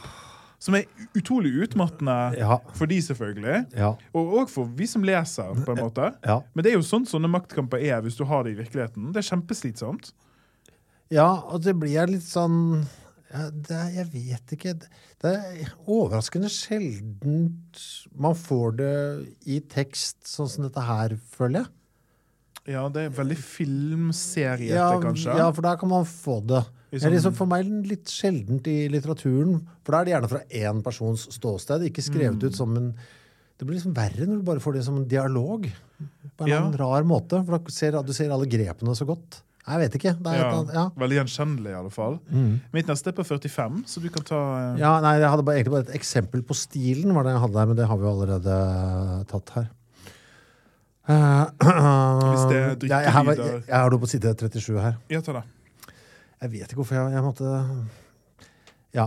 Som 0.62 0.76
er 0.78 0.84
utrolig 1.18 1.50
utmattende 1.64 2.14
Ja. 2.38 2.60
for 2.78 2.86
de, 2.86 3.00
selvfølgelig. 3.02 3.64
Ja. 3.74 3.88
Og 4.14 4.34
òg 4.42 4.48
for 4.52 4.68
vi 4.78 4.86
som 4.86 5.02
leser, 5.02 5.56
på 5.66 5.74
en 5.74 5.80
måte. 5.82 6.12
Ja. 6.22 6.36
Men 6.54 6.62
det 6.62 6.70
er 6.72 6.76
jo 6.78 6.86
sånn 6.86 7.06
sånne 7.10 7.30
maktkamper 7.32 7.82
er 7.82 8.00
hvis 8.04 8.14
du 8.20 8.22
har 8.30 8.44
det 8.46 8.52
i 8.54 8.60
virkeligheten. 8.62 9.10
Det 9.12 9.24
er 9.24 9.30
kjempeslitsomt. 9.32 10.12
Ja, 11.10 11.26
og 11.50 11.64
det 11.66 11.74
blir 11.76 12.06
litt 12.08 12.22
sånn 12.24 12.86
ja, 13.32 13.48
det, 13.50 13.80
Jeg 13.96 14.06
vet 14.12 14.52
ikke. 14.54 14.74
Det 15.22 15.32
er 15.34 15.72
overraskende 15.88 16.48
sjelden 16.52 17.50
man 18.14 18.34
får 18.38 18.76
det 18.76 18.94
i 19.48 19.58
tekst 19.72 20.22
sånn 20.28 20.48
som 20.52 20.66
dette 20.68 20.84
her, 20.84 21.16
føler 21.32 21.64
jeg. 21.64 22.74
Ja, 22.76 22.84
det 22.92 23.08
er 23.08 23.14
veldig 23.16 23.38
filmseriete, 23.40 24.76
Ja, 24.76 24.92
kanskje. 25.02 25.34
ja, 25.36 25.50
for 25.50 25.62
der 25.66 25.76
kan 25.80 25.88
man 25.90 26.04
få 26.06 26.38
det. 26.46 26.62
Det 26.92 27.02
er 27.08 27.14
liksom 27.14 27.34
for 27.34 27.48
meg 27.48 27.64
litt 27.88 28.10
sjeldent 28.12 28.66
i 28.68 28.88
litteraturen. 28.92 29.62
For 29.82 29.92
da 29.94 30.00
er 30.02 30.04
det 30.04 30.12
gjerne 30.12 30.28
fra 30.28 30.40
én 30.60 30.82
persons 30.84 31.26
ståsted, 31.38 31.86
ikke 31.88 32.04
skrevet 32.04 32.36
Mm. 32.42 32.48
ut 32.50 32.54
som 32.56 32.76
en 32.76 32.94
Det 33.58 33.66
blir 33.68 33.76
liksom 33.78 33.94
verre 33.94 34.26
når 34.26 34.38
du 34.40 34.42
bare 34.42 34.58
får 34.60 34.72
det 34.74 34.84
som 34.84 34.96
en 34.96 35.06
dialog. 35.06 35.68
På 36.36 36.44
en 36.44 36.48
Ja. 36.50 36.60
rar 36.76 37.04
måte. 37.04 37.44
For 37.46 37.58
da 37.58 37.70
ser 37.70 37.92
du 38.02 38.12
ser 38.12 38.30
alle 38.32 38.44
grepene 38.46 38.90
så 38.96 39.06
godt. 39.06 39.42
Jeg 39.68 39.78
vet 39.78 39.92
ikke. 39.94 40.12
Det 40.18 40.26
er 40.26 40.34
et 40.34 40.66
Ja, 40.66 40.72
ja. 40.74 40.90
Veldig 40.98 41.16
gjenkjennelig, 41.20 41.70
i 41.70 41.78
alle 41.78 41.90
fall. 41.90 42.18
Mitt 42.72 42.86
neste 42.88 43.06
er 43.08 43.12
på 43.12 43.22
45, 43.24 43.84
så 43.86 44.02
du 44.02 44.08
kan 44.10 44.24
ta 44.24 44.34
eh, 44.74 44.78
Ja, 44.80 45.00
nei, 45.00 45.20
jeg 45.20 45.30
hadde 45.30 45.44
bare, 45.44 45.54
egentlig 45.62 45.70
bare 45.70 45.86
et 45.88 45.94
eksempel 46.00 46.42
på 46.42 46.54
stilen, 46.58 47.14
var 47.14 47.22
det 47.22 47.32
jeg 47.36 47.40
hadde 47.40 47.52
der, 47.54 47.66
men 47.66 47.76
det 47.76 47.86
har 47.86 47.96
vi 47.96 48.02
jo 48.02 48.10
allerede 48.10 49.26
tatt 49.28 49.50
her. 49.54 49.68
Eh, 51.08 51.46
Hvis 52.32 52.44
det 52.50 52.56
er 52.56 52.68
jeg, 52.68 52.78
jeg, 52.80 53.12
drikkelyder. 53.14 53.36
jeg, 53.52 53.64
jeg 53.68 53.76
har 53.76 53.90
noe 53.90 53.98
på 54.02 54.08
side 54.10 54.34
37 54.38 54.80
her. 54.82 54.96
Ja, 55.10 55.20
ta 55.20 55.32
det. 55.38 55.42
Jeg 56.42 56.50
vet 56.50 56.66
ikke 56.72 56.80
hvorfor 56.82 56.98
jeg, 56.98 57.12
jeg 57.14 57.22
måtte 57.22 57.50
Ja. 58.96 59.06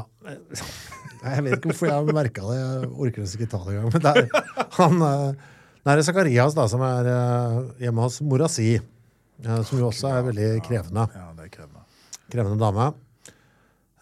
Jeg 1.25 1.43
vet 1.45 1.57
ikke 1.57 1.71
hvorfor 1.71 1.89
jeg 1.91 2.15
merka 2.15 2.45
det. 2.47 2.57
Jeg 2.61 2.89
orker 2.95 3.23
nesten 3.25 3.41
ikke 3.41 3.51
ta 3.51 3.59
det 3.65 3.75
engang. 3.75 3.91
Men 3.93 4.03
det 4.05 4.13
er 4.15 4.69
han 4.79 5.01
eh, 5.09 5.51
det 5.85 5.93
er 5.93 6.01
Zakarias 6.07 6.55
da, 6.57 6.63
som 6.71 6.81
er 6.85 7.09
eh, 7.11 7.57
hjemme 7.85 8.05
hos 8.07 8.19
mora 8.25 8.47
si. 8.49 8.71
eh, 8.79 9.61
Som 9.67 9.81
jo 9.81 9.89
også 9.91 10.09
er 10.15 10.23
veldig 10.29 10.47
krevende. 10.65 11.05
Ja, 11.13 11.27
det 11.37 11.47
er 11.49 11.51
krevende. 11.53 11.83
Krevende 12.33 12.61
dame. 12.63 12.87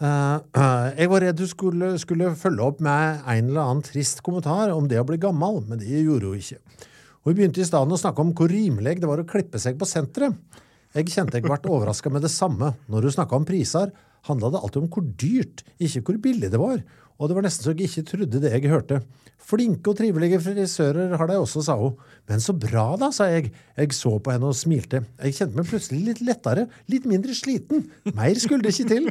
Jeg 0.03 1.07
var 1.11 1.21
redd 1.23 1.37
du 1.39 1.45
skulle, 1.47 1.93
skulle 2.01 2.33
følge 2.35 2.63
opp 2.65 2.81
med 2.83 3.21
en 3.29 3.49
eller 3.51 3.61
annen 3.61 3.83
trist 3.85 4.19
kommentar 4.25 4.73
om 4.73 4.87
det 4.91 4.97
å 4.99 5.05
bli 5.07 5.15
gammel, 5.21 5.61
men 5.69 5.79
det 5.79 5.87
gjorde 6.03 6.31
hun 6.33 6.41
ikke. 6.41 6.57
Hun 7.23 7.37
begynte 7.37 7.61
i 7.63 7.67
stedet 7.67 7.95
å 7.95 7.99
snakke 8.01 8.19
om 8.25 8.33
hvor 8.35 8.51
rimelig 8.51 8.97
det 8.99 9.07
var 9.07 9.21
å 9.21 9.27
klippe 9.29 9.61
seg 9.63 9.77
på 9.79 9.87
senteret. 9.87 10.35
Jeg 10.93 11.09
kjente 11.09 11.39
jeg 11.39 11.45
ble 11.45 11.57
overraska 11.73 12.11
med 12.13 12.21
det 12.25 12.29
samme. 12.33 12.73
Når 12.91 13.07
hun 13.07 13.15
snakka 13.15 13.39
om 13.39 13.45
priser, 13.47 13.89
handla 14.29 14.51
det 14.53 14.59
alltid 14.61 14.83
om 14.83 14.91
hvor 14.93 15.07
dyrt, 15.19 15.63
ikke 15.81 16.03
hvor 16.05 16.19
billig 16.27 16.51
det 16.53 16.59
var. 16.61 16.83
Og 17.21 17.29
det 17.29 17.35
var 17.37 17.45
nesten 17.45 17.63
så 17.65 17.73
jeg 17.73 17.87
ikke 17.87 18.03
trodde 18.09 18.39
det 18.41 18.51
jeg 18.51 18.69
hørte. 18.71 18.99
Flinke 19.43 19.91
og 19.91 19.97
trivelige 19.99 20.39
frisører 20.41 21.13
har 21.19 21.29
de 21.29 21.35
også, 21.39 21.61
sa 21.65 21.75
hun. 21.79 21.97
Men 22.29 22.41
så 22.43 22.53
bra 22.57 22.85
da, 22.99 23.09
sa 23.15 23.27
jeg. 23.29 23.49
Jeg 23.77 23.95
så 23.95 24.13
på 24.23 24.31
henne 24.33 24.49
og 24.49 24.55
smilte. 24.57 25.01
Jeg 25.21 25.35
kjente 25.37 25.59
meg 25.59 25.67
plutselig 25.69 26.01
litt 26.07 26.21
lettere, 26.25 26.67
litt 26.91 27.07
mindre 27.09 27.35
sliten. 27.37 27.85
Mer 28.15 28.39
skulle 28.41 28.63
det 28.65 28.73
ikke 28.73 28.89
til. 28.93 29.09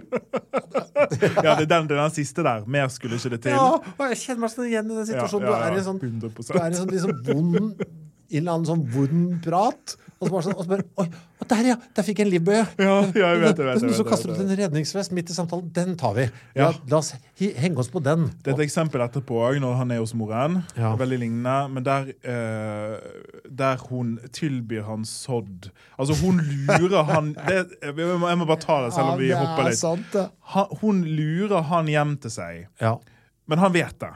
Ja, 1.42 1.56
det 1.58 1.66
er 1.66 1.70
den, 1.74 1.90
den 1.90 2.14
siste 2.14 2.44
der. 2.46 2.64
Mer 2.70 2.88
skulle 2.94 3.18
ikke 3.20 3.34
det 3.36 3.42
til. 3.48 3.56
Ja, 3.58 3.68
og 3.80 4.06
jeg 4.12 4.20
kjenner 4.22 4.44
meg 4.46 4.54
sånn 4.54 4.70
igjen 4.70 4.88
i 4.92 4.98
den 5.00 5.10
situasjonen. 5.12 5.50
Ja, 5.50 5.58
ja, 5.58 5.58
Du 5.58 5.66
er 5.66 5.76
i 5.76 5.82
en 5.82 5.88
sånn, 5.90 6.00
100%. 6.00 6.52
du 6.52 6.58
er 6.58 6.64
i 6.64 6.70
en 6.70 6.80
sånn 6.80 6.94
liksom 6.96 7.22
vond 7.28 7.84
en 8.32 8.38
eller 8.40 8.54
annen 8.56 8.68
sånn 8.68 8.84
vond 8.94 9.36
prat. 9.44 9.96
Og 10.22 10.28
så 10.28 10.32
bare 10.36 10.42
sånn, 10.46 10.54
og 10.54 10.62
så 10.62 10.70
bare, 10.70 10.84
Oi, 11.02 11.06
og 11.42 11.48
der 11.50 11.66
ja! 11.66 11.74
Der 11.98 12.04
fikk 12.06 12.20
jeg 12.22 12.28
en 12.28 12.30
livbøye. 12.30 12.60
Ja, 12.78 12.92
jeg 13.10 13.40
vet 13.42 13.56
det. 13.58 13.64
vet 13.66 13.80
det, 13.82 13.88
Så 13.98 14.04
kaster 14.06 14.30
du 14.30 14.36
ut 14.38 14.42
en 14.44 14.52
redningsvest 14.60 15.10
midt 15.16 15.32
i 15.32 15.34
samtalen. 15.34 15.66
Den 15.74 15.96
tar 15.98 16.14
vi. 16.14 16.28
Ja. 16.54 16.68
Ja, 16.68 16.68
la 16.92 17.00
oss 17.00 17.10
henge 17.40 17.82
oss 17.82 17.90
på 17.90 17.98
den. 18.06 18.28
Det 18.44 18.52
er 18.52 18.60
et 18.60 18.62
eksempel 18.68 19.02
etterpå 19.02 19.40
òg, 19.48 19.58
når 19.64 19.74
han 19.80 19.90
er 19.96 19.98
hos 20.04 20.14
moren. 20.14 20.60
Ja. 20.78 20.92
Veldig 21.00 21.18
lignende. 21.24 21.56
Men 21.74 21.86
der, 21.88 22.12
eh, 22.22 23.42
der 23.50 23.82
hun 23.90 24.14
tilbyr 24.32 24.86
han 24.86 25.04
sodd. 25.08 25.72
Altså, 25.98 26.14
hun 26.22 26.38
lurer 26.70 27.02
han 27.10 27.32
det, 27.48 27.64
jeg, 27.82 27.94
må, 28.22 28.46
bare 28.46 28.60
ta 28.62 28.78
det, 28.86 28.92
selv 28.94 29.16
om 29.16 29.18
vi 29.20 29.32
Ja, 29.32 29.42
hopper 29.42 29.66
er 29.66 29.72
litt. 29.72 29.82
sant. 29.82 30.14
Han, 30.54 30.76
hun 30.84 31.02
lurer 31.18 31.66
han 31.72 31.90
hjem 31.90 32.16
til 32.22 32.30
seg, 32.38 32.66
Ja. 32.80 32.94
men 33.50 33.58
han 33.58 33.74
vet 33.74 33.98
det. 33.98 34.12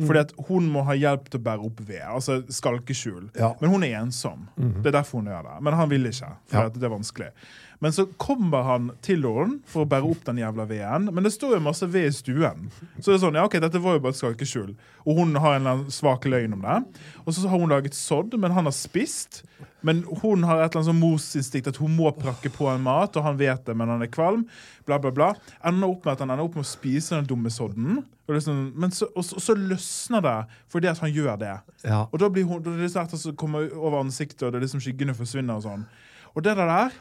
Fordi 0.00 0.18
at 0.22 0.32
hun 0.48 0.70
må 0.72 0.82
ha 0.88 0.94
hjelp 0.96 1.26
til 1.28 1.40
å 1.40 1.44
bære 1.44 1.66
opp 1.68 1.80
ved. 1.84 2.00
Altså 2.08 2.38
skalkeskjul. 2.48 3.26
Ja. 3.36 3.50
Men 3.60 3.70
hun 3.74 3.82
er 3.84 3.98
ensom. 4.00 4.46
Det 4.56 4.86
er 4.88 4.96
derfor 5.02 5.20
hun 5.20 5.28
gjør 5.28 5.42
det. 5.50 5.56
Men 5.68 5.74
han 5.76 5.90
vil 5.92 6.06
ikke. 6.08 6.30
For 6.48 6.62
Ja. 6.62 6.68
det 6.72 6.82
er 6.88 6.94
vanskelig. 6.94 7.28
Men 7.82 7.92
så 7.92 8.04
kommer 8.20 8.62
han 8.62 8.90
til 9.02 9.24
henne 9.26 9.58
for 9.66 9.82
å 9.82 9.88
bære 9.90 10.06
opp 10.06 10.20
den 10.28 10.38
jævla 10.38 10.68
veden. 10.70 11.08
Men 11.10 11.26
det 11.26 11.32
står 11.34 11.56
jo 11.56 11.64
masse 11.64 11.86
ved 11.90 12.06
i 12.06 12.14
stuen. 12.14 12.68
Så 13.00 13.10
det 13.10 13.16
er 13.16 13.22
sånn, 13.24 13.38
ja 13.40 13.46
ok, 13.48 13.56
dette 13.64 13.80
var 13.82 13.96
jo 13.96 14.02
bare 14.04 14.14
et 14.14 14.20
skalkeskjul. 14.20 14.68
Og 15.02 15.18
hun 15.18 15.34
har 15.42 15.58
en 15.58 15.88
svak 15.90 16.28
løgn 16.30 16.54
om 16.54 16.62
det. 16.62 16.78
Og 17.24 17.34
så 17.34 17.48
har 17.50 17.58
hun 17.58 17.72
laget 17.72 17.98
sodd, 17.98 18.36
men 18.38 18.54
han 18.54 18.70
har 18.70 18.76
spist. 18.76 19.42
Men 19.82 20.04
hun 20.22 20.46
har 20.46 20.62
et 20.62 20.68
eller 20.68 20.78
annet 20.78 20.90
sånn 20.92 21.02
morsinstinkt 21.02 21.72
at 21.72 21.82
hun 21.82 21.96
må 21.98 22.12
prakke 22.14 22.52
på 22.54 22.70
en 22.70 22.86
mat, 22.86 23.18
og 23.18 23.26
han 23.26 23.40
vet 23.40 23.66
det, 23.66 23.74
men 23.74 23.90
han 23.90 24.06
er 24.06 24.14
kvalm. 24.14 24.46
Bla, 24.86 25.00
bla, 25.02 25.10
bla. 25.14 25.32
Ender 25.66 25.90
opp 25.90 26.06
med 26.06 26.14
at 26.14 26.22
han 26.22 26.30
ender 26.30 26.46
opp 26.46 26.58
med 26.60 26.66
å 26.66 26.70
spise 26.70 27.18
den 27.18 27.26
dumme 27.34 27.50
sodden. 27.50 28.04
Og, 28.28 28.36
liksom, 28.36 28.64
men 28.78 28.94
så, 28.94 29.10
og, 29.10 29.26
så, 29.26 29.42
så 29.42 29.58
løsner 29.58 30.22
det 30.22 30.38
fordi 30.70 30.90
at 30.92 31.02
han 31.02 31.10
gjør 31.10 31.34
det. 31.42 31.56
Ja. 31.82 32.04
Og 32.06 32.22
da 32.22 32.30
blir 32.30 32.46
hun, 32.46 32.62
da 32.62 32.78
er 32.78 32.86
det 32.86 33.08
liksom 33.10 33.34
kommer 33.34 33.66
over 33.74 34.04
ansiktet, 34.04 34.46
og 34.46 34.52
det 34.52 34.62
er 34.62 34.68
liksom 34.68 34.86
skyggene 34.86 35.18
forsvinner 35.18 35.58
og 35.58 35.66
sånn. 35.66 35.88
Og 36.32 36.46
det 36.46 36.54
der, 36.62 36.94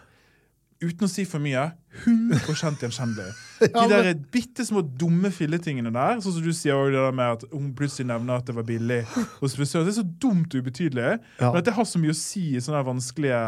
uten 0.82 1.06
å 1.06 1.10
si 1.12 1.24
for 1.30 1.44
mye, 1.44 1.68
100 2.04 2.82
gjenkjennelig. 2.82 3.34
De 3.76 3.84
der 3.92 4.10
bitte 4.34 4.66
små 4.66 4.82
dumme 4.82 5.30
filletingene 5.34 5.92
der, 5.94 6.22
sånn 6.24 6.38
som 6.38 6.46
du 6.46 6.54
sier 6.56 6.90
det 6.90 6.98
der 6.98 7.14
med 7.16 7.38
at 7.38 7.46
hun 7.52 7.70
plutselig 7.78 8.08
nevner 8.10 8.42
at 8.42 8.48
det 8.50 8.56
var 8.58 8.66
billig 8.66 9.04
hos 9.42 9.56
frisøren. 9.58 9.86
Det 9.86 9.94
er 9.94 10.00
så 10.00 10.08
dumt 10.26 10.56
og 10.56 10.66
ubetydelig. 10.66 11.20
Ja. 11.38 11.52
Men 11.52 11.60
at 11.62 11.70
det 11.70 11.76
har 11.78 11.88
så 11.88 12.02
mye 12.02 12.16
å 12.16 12.18
si 12.18 12.56
i 12.56 12.64
sånne 12.64 12.82
vanskelige 12.88 13.44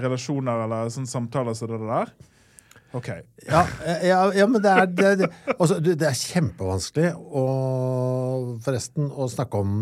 relasjoner 0.00 0.64
eller 0.64 0.92
sånne 0.94 1.10
samtaler 1.10 1.56
som 1.56 1.72
det 1.72 1.80
der. 1.84 2.12
OK. 2.96 3.08
Ja, 3.46 3.64
ja, 4.02 4.20
ja, 4.34 4.46
men 4.50 4.62
det 4.62 4.70
er, 4.70 4.86
det, 4.90 5.10
det, 5.20 5.28
altså, 5.54 5.76
det 5.84 6.06
er 6.08 6.16
kjempevanskelig 6.18 7.12
å, 7.14 7.44
forresten 8.64 9.12
å 9.14 9.28
snakke 9.30 9.60
om 9.62 9.76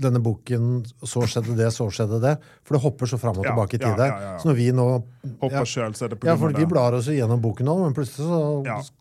denne 0.00 0.20
boken 0.22 0.84
'Så 0.84 1.24
skjedde 1.30 1.56
det, 1.56 1.70
så 1.72 1.86
skjedde 1.90 2.20
det'. 2.22 2.36
For 2.64 2.76
det 2.76 2.82
hopper 2.82 3.06
så 3.06 3.18
fram 3.18 3.38
og 3.38 3.44
tilbake 3.44 3.76
i 3.76 3.80
ja, 3.80 3.88
tid. 3.88 3.98
der. 3.98 4.06
ja, 4.06 4.20
ja, 4.20 4.32
ja. 4.32 4.38
Så 4.38 4.48
når 4.48 4.56
vi 4.58 4.72
nå 4.72 4.86
Hopper 5.40 5.64
selv, 5.64 5.94
så 5.96 6.04
er 6.04 6.08
det 6.12 6.20
på 6.20 6.26
ja, 6.28 6.36
grunn 6.36 6.56
Vi 6.56 6.66
blar 6.68 6.92
oss 6.92 7.06
gjennom 7.08 7.40
boken 7.40 7.66
nå, 7.66 7.76
men 7.80 7.94
plutselig 7.96 8.26
så 8.28 8.40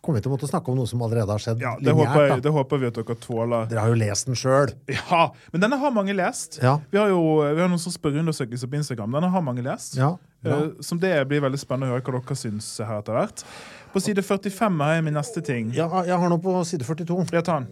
kommer 0.01 0.19
vi 0.19 0.23
til 0.23 0.31
å 0.31 0.35
måtte 0.35 0.47
snakke 0.47 0.71
om 0.71 0.77
noe 0.77 0.87
som 0.87 1.01
allerede 1.03 1.27
har 1.27 1.41
skjedd 1.43 1.63
Ja, 1.63 1.75
det 1.79 1.91
håper, 1.91 2.27
jeg, 2.27 2.43
det 2.43 2.53
håper 2.55 2.81
vi 2.81 2.87
at 2.87 2.99
dere 2.99 3.17
tåler. 3.19 3.67
Dere 3.71 3.85
har 3.85 3.93
jo 3.93 3.99
lest 3.99 4.29
den 4.29 4.39
sjøl. 4.39 4.73
Ja, 4.87 5.31
Men 5.51 5.61
denne 5.65 5.77
har 5.81 5.91
mange 5.91 6.13
lest. 6.15 6.59
Ja. 6.63 6.79
Vi 6.91 6.97
har 6.97 7.09
jo 7.11 7.21
vi 7.43 7.61
har 7.61 7.69
noen 7.69 7.81
sånne 7.81 7.97
spørreundersøkelser 7.99 8.69
på 8.71 8.79
Instagram. 8.79 9.17
Denne 9.17 9.31
har 9.33 9.41
mange 9.45 9.63
lest. 9.65 9.97
Ja, 9.99 10.15
bra. 10.43 10.59
Eh, 10.63 10.69
som 10.85 10.99
det 10.99 11.13
blir 11.27 11.43
veldig 11.43 11.59
spennende 11.59 11.91
å 11.91 11.97
høre 11.97 12.05
hva 12.05 12.21
dere 12.21 12.37
syns 12.39 12.69
her 12.79 12.99
etter 12.99 13.17
hvert. 13.17 13.45
På 13.93 14.01
side 14.01 14.23
45 14.25 14.79
har 14.81 14.95
jeg 14.97 15.03
min 15.05 15.17
neste 15.17 15.43
ting. 15.45 15.73
ja, 15.75 15.87
jeg 16.07 16.17
har 16.17 16.29
noe 16.31 16.41
på 16.41 16.55
side 16.65 16.85
42. 16.87 17.25
Jeg 17.31 17.45
tar 17.45 17.61
den. 17.61 17.67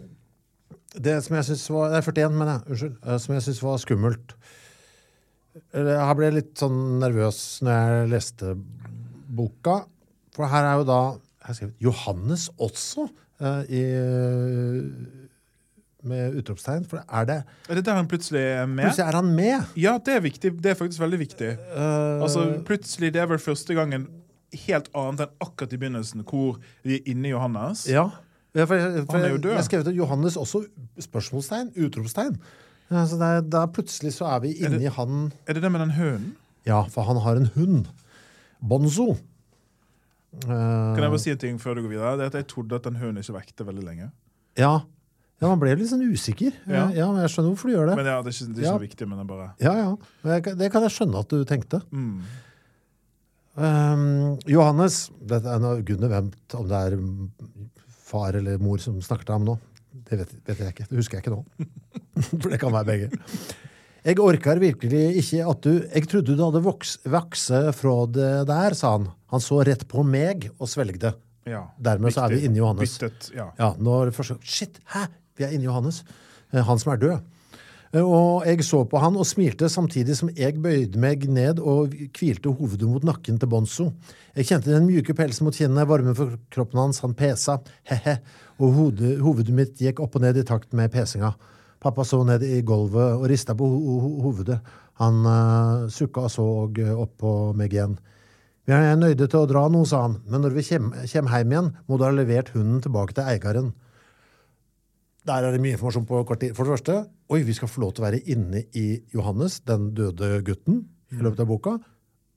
Det 0.94 1.14
som 1.24 1.36
jeg 1.38 1.44
synes 1.48 1.64
var 1.72 1.90
Nei, 1.94 2.00
41, 2.04 2.34
mener 2.36 2.52
jeg. 2.52 2.64
Unnskyld. 2.74 2.96
eh, 3.06 3.18
Som 3.18 3.34
jeg 3.34 3.42
syns 3.46 3.62
var 3.64 3.78
skummelt. 3.80 4.34
Jeg 5.72 6.16
ble 6.16 6.30
litt 6.32 6.52
sånn 6.60 6.78
nervøs 7.00 7.38
når 7.64 7.72
jeg 7.72 8.10
leste 8.12 8.54
boka. 9.32 9.82
For 10.36 10.48
her 10.48 10.64
er 10.68 10.78
jo 10.80 10.86
da 10.88 11.00
har 11.44 11.56
skrevet 11.58 11.80
Johannes 11.82 12.46
også 12.62 13.08
eh, 13.42 13.62
i, 13.68 13.82
med 16.08 16.34
utropstegn. 16.40 16.84
For 16.88 17.02
er 17.04 17.28
det 17.28 17.38
Er 17.68 17.78
det 17.78 17.84
der 17.86 17.98
han 18.00 18.08
plutselig 18.10 18.40
er 18.42 18.66
med? 18.66 18.86
Plutselig 18.88 19.06
er 19.08 19.18
han 19.20 19.30
med! 19.36 19.68
Ja, 19.78 19.96
det 19.98 20.16
er 20.16 20.24
viktig. 20.24 20.54
Det 20.62 20.72
er 20.72 20.78
faktisk 20.78 21.00
veldig 21.04 21.20
viktig. 21.20 21.52
Uh, 21.76 22.22
Altså, 22.24 22.46
plutselig, 22.66 23.12
Det 23.14 23.20
er 23.22 23.26
vel 23.30 23.38
første 23.42 23.74
gangen 23.76 24.08
helt 24.66 24.88
annet 24.94 25.22
enn 25.26 25.36
akkurat 25.40 25.72
i 25.72 25.78
begynnelsen, 25.80 26.24
hvor 26.28 26.58
vi 26.84 26.98
er 26.98 27.06
inne 27.12 27.30
i 27.30 27.32
Johannes. 27.36 27.86
ja. 27.88 28.10
Ja, 28.54 28.66
for 28.68 28.76
jeg, 28.76 29.06
for 29.08 29.18
jeg, 29.18 29.38
jeg 29.44 29.64
skrev 29.64 29.84
til 29.86 29.94
Johannes 29.96 30.36
også 30.36 30.64
spørsmålstegn, 31.00 31.70
utropstegn. 31.86 32.34
Ja, 32.92 33.06
så 33.08 33.16
det 33.48 33.62
plutselig 33.72 34.12
så 34.18 34.26
er 34.28 34.40
vi 34.44 34.50
Er 34.60 34.68
det- 34.68 34.92
han 34.92 35.32
Er 35.48 35.54
det 35.54 35.62
det 35.62 35.72
med 35.72 35.80
den 35.80 35.90
hønen? 35.96 36.32
Ja, 36.66 36.82
for 36.84 37.02
han 37.08 37.16
har 37.16 37.36
en 37.36 37.46
hund. 37.54 37.86
Bonzo. 38.60 39.16
Eh, 40.34 40.48
Kan 40.48 40.96
jeg 41.02 41.10
bare 41.10 41.18
si 41.18 41.30
en 41.30 41.38
ting 41.38 41.58
før 41.58 41.74
du 41.76 41.82
går 41.82 41.88
videre? 41.96 42.16
Det 42.16 42.22
er 42.22 42.26
at 42.26 42.34
Jeg 42.34 42.46
trodde 42.48 42.74
at 42.76 42.82
den 42.84 42.96
hønen 42.96 43.18
ikke 43.22 43.34
vekte 43.40 43.64
veldig 43.66 43.84
lenge. 43.84 44.10
ja. 44.56 44.80
ja, 45.40 45.48
man 45.48 45.58
ble 45.58 45.74
litt 45.74 45.88
sånn 45.90 46.04
usikker. 46.12 46.52
Ja. 46.68 46.88
Ja, 46.94 47.10
men 47.10 47.20
jeg 47.22 47.30
skjønner 47.32 47.50
hvorfor 47.56 47.68
du 47.68 47.74
gjør 47.76 47.86
det. 47.88 47.96
Men 47.96 48.06
ja, 48.06 48.22
Det 48.22 48.30
er 48.30 48.36
ikke, 48.36 48.54
det 48.54 48.56
er 48.56 48.62
ikke 48.62 48.68
Ja. 48.68 48.78
så 48.78 48.80
viktig, 48.86 49.08
men 49.08 49.18
det 49.18 49.26
bare 49.26 49.54
ja, 49.58 49.72
ja. 49.74 50.54
Det 50.54 50.70
kan 50.72 50.82
jeg 50.82 50.90
skjønne 50.92 51.18
at 51.18 51.28
du 51.28 51.44
tenkte. 51.44 51.82
mm. 51.90 52.20
Um, 53.54 54.38
Johannes 54.48 55.10
dette 55.20 55.44
er 55.44 55.58
noe, 55.60 55.82
Gud 55.84 56.00
vet 56.00 56.54
om 56.56 56.68
det 56.68 56.78
er 56.78 56.94
far 58.12 58.38
eller 58.38 58.60
mor 58.62 58.80
som 58.82 59.00
snakker 59.02 59.28
til 59.28 59.38
ham 59.38 59.48
nå. 59.48 59.58
Det 60.08 60.20
vet, 60.22 60.32
vet 60.48 60.62
jeg 60.62 60.74
ikke. 60.76 60.86
Det 60.88 61.00
husker 61.00 61.18
jeg 61.18 61.24
ikke 61.24 61.34
nå. 61.34 61.68
For 62.42 62.52
det 62.52 62.60
kan 62.62 62.72
være 62.74 62.88
begge. 62.88 63.24
Jeg 64.02 64.18
orker 64.18 64.58
virkelig 64.58 65.02
ikke 65.20 65.44
at 65.46 65.60
du 65.62 65.72
Jeg 65.78 66.08
trodde 66.10 66.34
du 66.34 66.40
hadde 66.42 66.62
voks, 66.64 66.96
vokse 67.06 67.60
fra 67.76 67.92
det 68.10 68.30
der, 68.48 68.74
sa 68.78 68.96
han. 68.96 69.10
Han 69.30 69.42
så 69.44 69.60
rett 69.66 69.84
på 69.90 70.02
meg 70.06 70.48
og 70.58 70.70
svelgde. 70.70 71.12
Ja. 71.48 71.64
Dermed 71.78 72.14
så 72.14 72.24
er 72.26 72.34
vi 72.34 72.40
inni 72.42 72.50
inne 72.52 72.60
i 72.60 72.62
Johannes. 72.62 72.96
Byttet, 72.98 73.30
ja. 73.36 73.48
Ja, 73.58 73.72
når 73.78 74.12
Shit, 74.42 74.80
hæ? 74.94 75.06
Vi 75.38 75.46
er 75.46 75.54
inne 75.54 75.66
i 75.66 75.70
Johannes. 75.70 76.02
Eh, 76.52 76.62
Han 76.62 76.78
som 76.78 76.92
er 76.92 77.00
død. 77.02 77.22
Eh, 77.92 78.00
Og 78.00 78.46
jeg 78.48 78.64
så 78.64 78.82
på 78.88 79.00
han 79.02 79.16
og 79.20 79.26
smilte 79.28 79.68
samtidig 79.68 80.16
som 80.16 80.30
jeg 80.36 80.60
bøyde 80.64 80.98
meg 81.00 81.26
ned 81.28 81.60
og 81.60 81.92
hvilte 82.16 82.48
hovedet 82.48 82.88
mot 82.88 83.04
nakken 83.04 83.38
til 83.38 83.50
Bonzo. 83.52 83.90
Jeg 84.36 84.48
kjente 84.48 84.72
den 84.72 84.86
mjuke 84.88 85.14
pelsen 85.14 85.44
mot 85.44 85.56
kinnene, 85.56 85.84
varmen 85.88 86.16
for 86.16 86.38
kroppen 86.50 86.80
hans, 86.80 87.02
han 87.04 87.12
pesa, 87.14 87.58
he-he, 87.88 88.16
og 88.58 88.72
hodet, 88.78 89.18
hovedet 89.20 89.52
mitt 89.52 89.76
gikk 89.80 90.00
opp 90.00 90.16
og 90.16 90.24
ned 90.24 90.40
i 90.40 90.46
takt 90.48 90.72
med 90.72 90.92
pesinga. 90.92 91.34
Pappa 91.82 92.04
så 92.06 92.22
ned 92.24 92.44
i 92.46 92.62
gulvet 92.62 93.18
og 93.18 93.26
rista 93.28 93.56
på 93.58 93.66
ho 93.66 93.98
ho 94.00 94.10
hovedet. 94.22 94.60
Han 95.02 95.24
uh, 95.26 95.88
sukka 95.90 96.28
og 96.28 96.32
så 96.32 96.44
opp 96.94 97.16
på 97.20 97.32
meg 97.58 97.74
igjen. 97.74 97.98
Vi 98.64 98.72
er 98.76 98.94
nøyde 98.96 99.26
til 99.26 99.42
å 99.42 99.48
dra 99.50 99.66
nå, 99.68 99.82
sa 99.84 100.04
han, 100.06 100.20
men 100.30 100.44
når 100.44 100.54
vi 100.54 100.64
kommer 100.68 101.08
hjem 101.10 101.28
igjen, 101.50 101.72
må 101.90 101.98
du 101.98 102.04
ha 102.06 102.12
levert 102.14 102.52
hunden 102.54 102.80
tilbake 102.84 103.18
til 103.18 103.26
eieren. 103.26 103.72
Der 105.28 105.44
er 105.46 105.54
det 105.54 105.60
mye 105.62 105.76
informasjon 105.76 106.06
på 106.08 106.24
kort 106.26 106.40
tid. 106.42 106.54
For 106.56 106.66
det 106.66 106.74
første, 106.80 106.96
oi, 107.30 107.42
vi 107.46 107.54
skal 107.54 107.70
få 107.70 107.84
lov 107.84 107.92
til 107.94 108.02
å 108.02 108.08
være 108.08 108.22
inne 108.34 108.64
i 108.74 108.86
Johannes, 109.14 109.60
den 109.68 109.92
døde 109.94 110.40
gutten, 110.46 110.82
i 111.12 111.20
løpet 111.22 111.44
av 111.44 111.50
boka. 111.52 111.76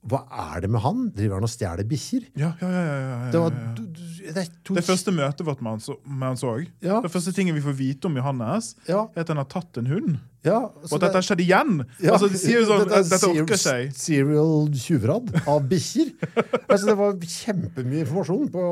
Hva 0.06 0.20
er 0.54 0.60
det 0.62 0.68
med 0.70 0.78
han? 0.84 0.98
Driver 1.10 1.40
han 1.40 1.46
og 1.48 1.50
stjeler 1.50 1.82
bikkjer? 1.90 2.28
Ja, 2.38 2.52
ja, 2.60 2.68
ja, 2.70 2.82
ja, 2.86 2.98
ja, 3.02 3.30
Det 3.32 3.40
var 3.42 3.56
det 3.56 4.44
Det 4.76 4.84
første 4.86 5.10
møtet 5.10 5.42
vårt 5.48 5.64
med 5.64 5.72
han 5.72 6.36
så-. 6.38 6.60
Ja. 6.84 7.00
Det 7.02 7.10
første 7.10 7.32
tingen 7.34 7.56
vi 7.56 7.62
får 7.64 7.74
vite 7.74 8.06
om 8.06 8.14
Johannes, 8.20 8.76
Ja. 8.86 9.08
er 9.16 9.20
at 9.24 9.28
han 9.34 9.40
har 9.42 9.48
tatt 9.50 9.80
en 9.82 9.86
hund. 9.90 10.20
Ja, 10.46 10.60
Og 10.70 10.92
at 10.94 11.00
dette 11.08 11.18
har 11.18 11.26
skjedd 11.26 11.42
igjen! 11.42 11.80
Ja, 11.98 12.12
altså, 12.14 12.30
de 12.30 12.38
sier 12.38 12.60
jo 12.60 12.68
sånn, 12.70 12.84
dette 12.86 13.02
Dette 13.10 13.32
orker 13.32 13.58
serial- 13.58 13.90
seg. 13.90 13.98
Serial 13.98 14.70
tjuvradd 14.78 15.34
av 15.42 15.66
bikkjer. 15.66 16.14
altså, 16.70 16.84
det 16.86 16.96
var 17.02 17.18
kjempemye 17.18 18.04
informasjon. 18.06 18.46
på... 18.54 18.62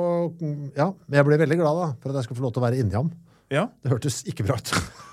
Ja, 0.79 0.93
Men 1.09 1.19
jeg 1.19 1.27
ble 1.33 1.39
veldig 1.43 1.59
glad 1.65 1.83
da, 1.83 1.89
for 1.99 2.15
at 2.15 2.21
jeg 2.23 2.29
skulle 2.31 2.39
få 2.45 2.47
lov 2.47 2.55
til 2.55 2.63
å 2.63 2.67
være 2.69 2.79
inni 2.85 2.95
ham. 2.95 3.11
Ja. 3.55 3.69
Det 3.83 3.95
hørtes 3.95 4.23
ikke 4.31 4.47
bra 4.49 4.59
ut. 4.61 4.75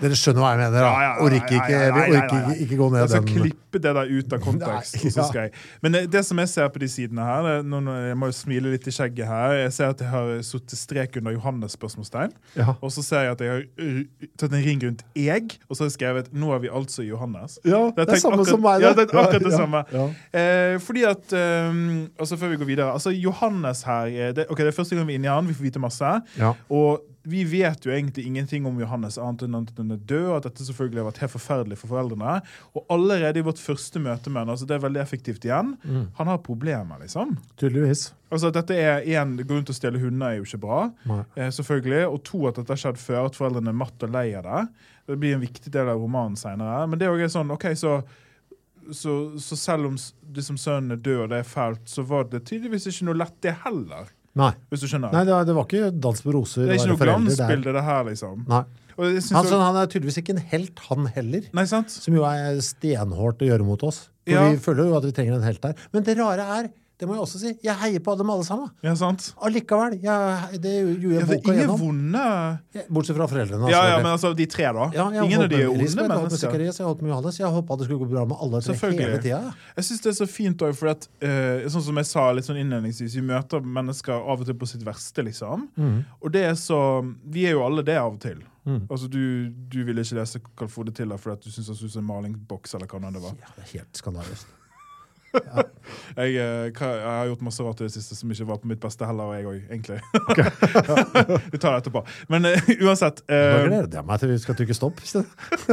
Dere 0.00 0.16
skjønner 0.16 0.40
hva 0.40 0.50
jeg 0.54 0.60
mener, 0.62 0.76
da. 0.80 0.80
Ja, 0.88 1.00
ja, 1.04 1.08
orker 1.20 1.56
ikke, 1.58 1.78
ikke, 2.16 2.54
ikke 2.64 2.76
gå 2.78 2.86
ned 2.88 2.94
den. 2.94 3.02
Jeg 3.02 3.10
skal 3.10 3.26
klippe 3.28 3.80
det 3.84 3.90
der 3.96 4.12
ut 4.14 4.32
av 4.32 4.40
kontekst. 4.44 4.96
Nei, 4.96 5.10
ja. 5.12 5.26
jeg. 5.36 5.64
Men 5.84 5.96
det, 5.96 6.00
det 6.14 6.22
som 6.24 6.40
jeg 6.40 6.50
ser 6.54 6.70
på 6.72 6.80
de 6.80 6.88
sidene 6.88 7.26
her 7.26 7.48
er 7.50 7.66
nå, 7.66 7.80
Jeg 8.08 8.16
må 8.18 8.30
jo 8.30 8.36
smile 8.38 8.72
litt 8.72 8.88
i 8.88 8.94
skjegget 8.96 9.28
her. 9.28 9.56
Jeg 9.58 9.74
ser 9.76 9.92
at 9.92 10.00
jeg 10.00 10.12
har 10.12 10.32
satt 10.46 10.76
strek 10.80 11.18
under 11.20 11.36
Johannes' 11.36 11.76
spørsmålstegn. 11.76 12.32
Og 12.78 12.94
så 12.96 13.04
ser 13.04 13.26
jeg 13.26 13.36
at 13.36 13.44
jeg 13.44 13.52
har 13.52 13.66
uh, 13.84 14.30
tatt 14.40 14.56
en 14.56 14.64
ring 14.70 14.80
rundt 14.86 15.04
jeg, 15.18 15.58
og 15.68 15.76
så 15.76 15.84
har 15.84 15.92
jeg 15.92 15.96
skrevet 15.98 16.32
'Nå 16.32 16.54
er 16.56 16.64
vi 16.64 16.72
altså 16.80 17.04
Johannes'. 17.04 17.58
Ja, 17.68 17.82
det 17.96 18.08
er 18.08 18.24
samme 18.24 18.40
akkurat- 18.40 18.54
som 18.54 18.64
meg. 18.64 18.80
Ja, 18.86 18.94
det 18.96 19.04
er 19.04 19.22
akkurat 19.26 19.44
det 19.44 19.52
samme. 19.52 19.84
Eh, 20.32 20.78
fordi 20.80 21.04
at 21.04 21.32
um, 21.36 22.08
altså 22.16 22.36
Før 22.40 22.48
vi 22.48 22.56
går 22.56 22.64
videre 22.64 22.92
altså 22.92 23.10
Johannes 23.10 23.82
her 23.82 24.06
eh, 24.06 24.32
det, 24.32 24.46
ok, 24.48 24.58
det 24.58 24.72
er 24.72 24.76
første 24.76 24.96
gang 24.96 25.06
vi 25.06 25.12
er 25.12 25.20
inne 25.20 25.28
i 25.28 25.34
han. 25.34 25.48
Vi 25.48 25.54
får 25.54 25.68
vite 25.68 25.82
masse. 25.82 26.20
Og 26.70 27.09
vi 27.22 27.42
vet 27.44 27.84
jo 27.84 27.92
egentlig 27.92 28.24
ingenting 28.26 28.64
om 28.66 28.78
Johannes 28.80 29.18
annet 29.20 29.42
enn 29.44 29.54
at 29.58 29.72
han 29.76 29.90
er 29.92 29.98
død, 30.08 30.26
og 30.30 30.36
at 30.38 30.46
dette 30.48 30.64
selvfølgelig 30.64 31.02
har 31.02 31.08
vært 31.10 31.18
helt 31.20 31.32
forferdelig 31.34 31.76
for 31.78 31.92
foreldrene. 31.92 32.36
Og 32.74 32.86
allerede 32.94 33.42
i 33.42 33.44
vårt 33.44 33.60
første 33.60 34.00
møte 34.00 34.30
med 34.32 34.40
han, 34.46 34.52
altså 34.54 34.66
det 34.70 34.78
er 34.78 34.84
veldig 34.86 35.02
effektivt 35.02 35.44
igjen, 35.44 35.74
Mm. 35.84 36.06
han 36.16 36.26
har 36.32 36.38
problemer, 36.38 36.98
liksom. 37.02 37.36
Tydeligvis. 37.60 38.12
Altså 38.32 38.50
dette 38.54 38.72
er 38.74 39.04
en, 39.20 39.36
Grunn 39.36 39.64
til 39.66 39.74
å 39.74 39.78
stjele 39.78 40.00
hunder 40.00 40.30
er 40.30 40.36
jo 40.38 40.44
ikke 40.48 40.60
bra. 40.64 40.80
Eh, 41.36 41.50
selvfølgelig, 41.50 42.06
Og 42.08 42.22
to, 42.24 42.46
at 42.48 42.54
dette 42.56 42.72
har 42.72 42.76
skjedd 42.86 42.96
før, 42.98 43.26
at 43.26 43.36
foreldrene 43.36 43.68
er 43.68 43.72
matt 43.84 44.02
og 44.02 44.10
lei 44.10 44.34
av 44.34 44.44
det. 44.44 44.68
Det 45.06 45.18
blir 45.20 45.34
en 45.34 45.40
viktig 45.44 45.70
del 45.72 45.88
av 45.88 45.98
romanen 46.00 46.36
senere. 46.36 46.86
Men 46.88 46.98
det 46.98 47.06
er 47.06 47.12
også 47.12 47.40
sånn, 47.40 47.50
ok, 47.50 47.64
så, 47.74 48.02
så, 48.92 49.38
så 49.38 49.56
selv 49.56 49.86
om 49.90 49.96
liksom 50.34 50.56
sønnen 50.58 50.92
er 50.96 51.02
død, 51.02 51.20
og 51.24 51.28
det 51.34 51.38
er 51.42 51.48
fælt, 51.52 51.84
så 51.90 52.02
var 52.06 52.24
det 52.30 52.44
tydeligvis 52.48 52.86
ikke 52.86 53.04
noe 53.10 53.18
lett, 53.20 53.36
det 53.42 53.56
heller. 53.64 54.08
Nei. 54.38 54.52
Hvis 54.70 54.84
du 54.84 54.86
skjønner? 54.86 55.10
Nei, 55.14 55.24
det 55.26 55.32
var, 55.34 55.46
det 55.48 55.54
var 55.56 55.66
ikke 55.66 55.88
dans 55.98 56.20
på 56.22 56.32
roser. 56.36 56.68
det 56.68 56.76
er 56.76 56.78
ikke 56.78 56.92
noe 56.92 57.02
glansbilde, 57.02 57.72
det 57.74 57.82
her, 57.82 58.04
liksom. 58.06 58.44
Nei. 58.50 58.62
Han, 59.00 59.46
så 59.48 59.58
han 59.62 59.78
er 59.80 59.88
tydeligvis 59.90 60.18
ikke 60.20 60.34
en 60.36 60.42
helt, 60.52 60.78
han 60.90 61.06
heller. 61.16 61.46
Nei, 61.56 61.64
sant? 61.66 61.90
Som 61.90 62.14
jo 62.18 62.26
er 62.28 62.60
stenhårt 62.64 63.40
å 63.42 63.48
gjøre 63.48 63.64
mot 63.66 63.82
oss. 63.88 64.04
For 64.28 64.36
Ja. 64.36 64.44
vi 64.52 64.60
føler 64.62 64.90
jo 64.90 64.96
at 64.98 65.06
vi 65.08 65.12
trenger 65.16 65.38
en 65.38 65.46
helt 65.46 65.62
der. 65.64 65.74
Men 65.94 66.04
det 66.06 66.18
rare 66.18 66.44
er, 66.60 66.68
det 67.00 67.06
må 67.08 67.14
jeg 67.16 67.22
også 67.24 67.38
si, 67.40 67.50
jeg 67.64 67.74
heier 67.80 68.02
på 68.04 68.12
dem 68.20 68.28
alle 68.32 68.44
sammen. 68.44 68.68
Ja, 68.84 68.92
sant? 68.98 69.30
Allikevel. 69.40 69.94
Jeg, 70.04 70.58
det 70.60 70.72
gjorde 70.76 71.14
jeg 71.14 71.22
ja, 71.22 71.28
boka 71.30 71.54
ingen 71.54 71.62
gjennom. 71.62 71.78
vonde 71.80 72.24
Bortsett 72.92 73.16
fra 73.16 73.28
foreldrene. 73.30 73.70
Ja, 73.72 73.80
ja, 73.88 73.94
men 74.02 74.10
altså, 74.10 74.34
de 74.36 74.44
tre, 74.52 74.66
da. 74.76 74.88
Ja, 74.92 75.06
ingen 75.22 75.46
av 75.46 75.48
de 75.48 75.62
er 75.62 75.70
onde 75.70 75.80
Elisabeth, 75.80 76.04
jeg 76.04 76.20
holdt 76.20 76.26
med 76.26 76.26
mennesker. 76.26 76.66
Jeg 76.66 76.74
har 76.76 76.90
holdt 76.90 77.00
med 77.06 77.12
Johannes. 77.14 77.40
Jeg 77.40 77.54
håpa 77.56 77.78
det 77.80 77.88
skulle 77.88 78.02
gå 78.02 78.10
bra 78.12 78.26
med 78.28 78.44
alle 78.44 78.60
tre 78.66 78.76
hele 78.98 79.22
tida. 79.24 79.40
Jeg 79.78 79.88
synes 79.88 80.04
det 80.04 80.12
er 80.12 80.18
så 80.20 80.28
fint 80.28 80.66
òg, 80.68 80.76
for 80.76 80.92
at, 80.92 81.08
uh, 81.24 81.64
sånn 81.72 81.86
som 81.88 82.02
jeg 82.02 82.10
sa 82.10 82.26
litt 82.36 82.50
sånn 82.50 82.60
innledningsvis, 82.60 83.16
vi 83.16 83.24
møter 83.32 83.64
mennesker 83.80 84.20
av 84.20 84.44
og 84.44 84.52
til 84.52 84.60
på 84.60 84.68
sitt 84.68 84.84
verste, 84.84 85.24
liksom. 85.24 85.70
Mm. 85.80 85.98
Og 86.20 86.36
det 86.36 86.44
er 86.52 86.56
så 86.60 86.80
Vi 87.32 87.46
er 87.48 87.56
jo 87.56 87.64
alle 87.64 87.82
det 87.86 87.96
av 87.96 88.12
og 88.12 88.20
til. 88.20 88.44
Mm. 88.68 88.84
Altså, 88.90 89.08
du, 89.08 89.48
du 89.72 89.80
ville 89.88 90.04
ikke 90.04 90.20
lese 90.20 90.44
Carl 90.52 90.68
Frode 90.68 90.92
Tiller 90.92 91.20
fordi 91.20 91.38
at 91.38 91.44
du 91.46 91.52
syns 91.54 91.72
han 91.72 91.80
så 91.80 91.88
ut 91.88 91.96
som 91.96 92.04
en 92.04 92.10
malingsboks, 92.12 92.76
eller 92.76 92.90
hva 92.90 93.08
det 93.08 93.22
var. 93.24 93.36
Ja, 93.40 93.54
det 93.56 93.64
er 93.64 93.78
helt 93.78 94.04
skandaløst. 94.04 94.59
Jeg, 95.30 96.34
eh, 96.34 96.66
jeg 96.68 97.06
har 97.06 97.28
gjort 97.30 97.42
masse 97.46 97.64
rart 97.64 97.80
i 97.82 97.86
det 97.86 97.92
siste 97.94 98.16
som 98.18 98.30
ikke 98.32 98.46
var 98.48 98.58
på 98.62 98.70
mitt 98.70 98.80
beste 98.82 99.06
heller, 99.06 99.30
og 99.30 99.36
jeg 99.36 99.46
òg, 99.46 99.60
egentlig. 99.70 99.98
vi 101.52 101.60
tar 101.60 101.74
det 101.74 101.82
etterpå. 101.82 102.02
Men 102.32 102.48
uh, 102.50 102.70
uansett. 102.86 103.22
uh, 103.30 103.36
eh, 103.36 103.66
gleder 103.68 104.00
jeg 104.00 104.06
meg 104.08 104.22
til 104.22 104.32
vi 104.32 104.38
skal 104.42 104.58
trykke 104.58 104.76
stopp. 104.76 105.02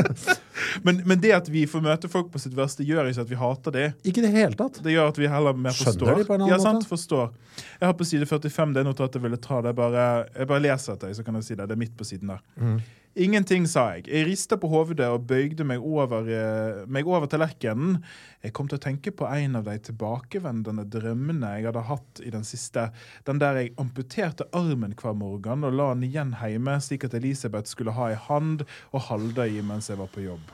men, 0.85 1.01
men 1.09 1.21
det 1.23 1.33
at 1.37 1.49
vi 1.53 1.65
får 1.69 1.85
møte 1.85 2.11
folk 2.11 2.29
på 2.33 2.41
sitt 2.41 2.55
verste, 2.57 2.85
gjør 2.87 3.09
ikke 3.11 3.25
at 3.25 3.33
vi 3.33 3.39
hater 3.41 3.77
det. 3.77 3.87
Ikke 4.07 4.25
det 4.25 4.33
hele 4.35 4.57
tatt. 4.59 4.81
Det 4.85 4.93
gjør 4.93 5.11
at 5.13 5.21
vi 5.21 5.31
heller 5.31 5.57
mer 5.57 5.75
Skjønner 5.75 5.93
forstår. 5.93 6.21
de 6.21 6.29
på 6.29 6.37
en 6.37 6.45
annen 6.45 6.53
ja, 6.53 6.61
sant, 6.61 6.83
måte? 6.83 6.91
forstår. 6.93 7.33
Jeg 7.79 7.89
har 7.89 7.97
på 7.97 8.07
side 8.07 8.29
45 8.29 8.77
det 8.77 8.85
notatet 8.87 9.19
jeg 9.19 9.27
ville 9.27 9.41
ta. 9.41 9.63
Det 9.65 9.73
bare, 9.77 10.07
jeg 10.33 10.49
bare 10.53 10.65
leser 10.69 10.97
etter, 10.97 11.17
så 11.17 11.25
kan 11.25 11.41
jeg 11.41 11.49
si 11.49 11.57
det. 11.57 11.65
Det 11.65 11.77
er 11.77 11.83
midt 11.87 11.97
på 11.97 12.07
siden 12.07 12.35
der. 12.35 12.45
Mm. 12.61 12.79
Ingenting, 13.17 13.65
sa 13.65 13.95
jeg. 13.95 14.05
Jeg 14.11 14.27
rista 14.27 14.57
på 14.61 14.69
hodet 14.69 15.07
og 15.09 15.23
bøyde 15.25 15.65
meg 15.65 15.81
over, 15.81 16.27
eh, 16.29 16.83
meg 16.85 17.07
over 17.07 17.25
tallerkenen. 17.25 18.03
Jeg 18.43 18.53
kom 18.53 18.67
til 18.67 18.77
å 18.77 18.83
tenke 18.83 19.11
på 19.11 19.25
en 19.25 19.55
av 19.55 19.63
de 19.65 19.77
tilbakevendende 19.79 20.85
drømmene 20.85 21.55
jeg 21.57 21.65
hadde 21.65 21.81
hatt 21.87 22.21
i 22.21 22.29
den 22.29 22.43
siste. 22.43 22.91
Den 23.25 23.39
der 23.39 23.55
jeg 23.55 23.73
amputerte 23.77 24.45
armen 24.53 24.93
hver 24.93 25.15
morgen 25.17 25.63
og 25.63 25.73
la 25.73 25.93
den 25.95 26.03
igjen 26.03 26.35
hjemme, 26.37 26.77
slik 26.79 27.05
at 27.05 27.15
Elisabeth 27.17 27.67
skulle 27.67 27.95
ha 27.97 28.09
ei 28.11 28.15
hand 28.15 28.65
å 28.93 28.99
holde 28.99 29.49
i 29.49 29.61
mens 29.61 29.89
jeg 29.89 29.97
var 29.97 30.07
på 30.13 30.21
jobb. 30.21 30.53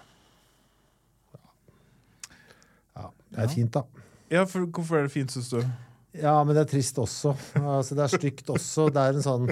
Ja, 2.96 3.10
det 3.32 3.44
er 3.44 3.48
fint, 3.48 3.74
da. 3.74 3.84
Ja, 4.32 4.46
for 4.46 4.66
Hvorfor 4.66 4.98
er 4.98 5.10
det 5.10 5.12
fint, 5.12 5.32
syns 5.32 5.50
du? 5.50 5.60
Ja, 6.14 6.36
men 6.46 6.54
det 6.54 6.66
er 6.68 6.70
trist 6.70 6.98
også. 7.02 7.34
Altså, 7.58 7.96
det 7.98 8.04
er 8.06 8.12
stygt 8.14 8.50
også. 8.54 8.90
Det 8.94 9.02
er 9.02 9.16
en 9.18 9.26
sånn 9.26 9.48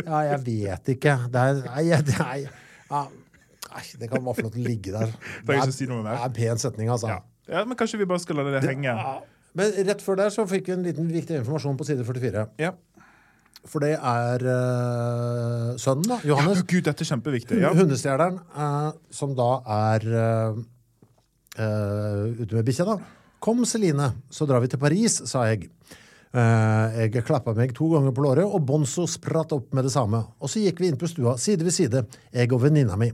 Ja, 0.00 0.22
jeg 0.30 0.38
vet 0.46 0.94
ikke. 0.94 1.16
Det 1.32 1.42
er 1.42 1.60
Nei, 1.66 1.84
nei. 2.14 2.38
ja, 2.88 3.02
Nei, 3.70 3.82
det 4.00 4.08
kan 4.10 4.24
bare 4.24 4.38
få 4.38 4.46
lov 4.48 4.54
til 4.54 4.64
å 4.64 4.66
ligge 4.66 4.94
der. 4.94 5.12
Det 5.46 5.58
er, 5.58 5.74
si 5.74 5.86
det 5.86 5.98
er 6.00 6.24
en 6.24 6.32
pen 6.34 6.58
setning, 6.58 6.88
altså. 6.90 7.12
Ja. 7.12 7.20
ja, 7.52 7.66
men 7.68 7.78
kanskje 7.78 8.00
vi 8.00 8.08
bare 8.10 8.22
skal 8.22 8.40
la 8.40 8.48
det 8.48 8.64
henge. 8.66 8.90
Ja. 8.90 9.18
Men 9.58 9.74
rett 9.86 10.02
før 10.02 10.18
der 10.18 10.32
så 10.34 10.46
fikk 10.48 10.70
vi 10.70 10.76
en 10.76 10.86
liten 10.86 11.10
viktig 11.10 11.40
informasjon 11.42 11.78
på 11.78 11.86
side 11.86 12.06
44. 12.06 12.46
Ja. 12.62 12.72
For 13.68 13.84
det 13.84 13.92
er 13.94 14.42
uh, 14.46 15.76
sønnen, 15.78 16.08
da, 16.08 16.18
Johannes. 16.24 16.64
Gud, 16.64 16.82
dette 16.86 17.04
er 17.04 17.10
kjempeviktig. 17.12 17.60
Ja. 17.60 17.74
Hundestjeleren, 17.76 18.40
uh, 18.56 18.90
som 19.14 19.34
da 19.38 19.50
er 19.92 20.06
uh, 20.08 20.60
eh, 21.60 22.40
ute 22.40 22.56
med 22.56 22.64
bikkja, 22.70 22.86
da. 22.88 23.19
Kom, 23.40 23.64
Celine, 23.64 24.10
så 24.28 24.44
drar 24.46 24.60
vi 24.60 24.68
til 24.68 24.80
Paris, 24.80 25.14
sa 25.30 25.46
jeg. 25.48 25.70
Eh, 26.30 26.98
jeg 27.06 27.24
klappa 27.26 27.54
meg 27.56 27.72
to 27.74 27.88
ganger 27.94 28.12
på 28.14 28.22
låret, 28.26 28.44
og 28.44 28.66
Bonzo 28.68 29.06
spratt 29.08 29.54
opp 29.56 29.72
med 29.74 29.88
det 29.88 29.94
samme. 29.94 30.20
Og 30.38 30.52
så 30.52 30.60
gikk 30.60 30.82
vi 30.82 30.90
inn 30.92 31.00
på 31.00 31.08
stua, 31.08 31.38
side 31.40 31.64
ved 31.64 31.74
side, 31.74 32.04
jeg 32.36 32.52
og 32.52 32.60
venninna 32.66 32.98
mi. 33.00 33.08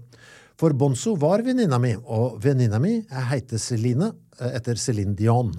For 0.58 0.74
Bonzo 0.74 1.14
var 1.20 1.44
venninna 1.46 1.78
mi, 1.78 1.94
og 1.94 2.40
venninna 2.42 2.80
mi 2.82 2.98
heter 3.30 3.62
Celine, 3.62 4.10
eh, 4.40 4.56
etter 4.58 4.74
Céline 4.74 5.14
Dion. 5.14 5.54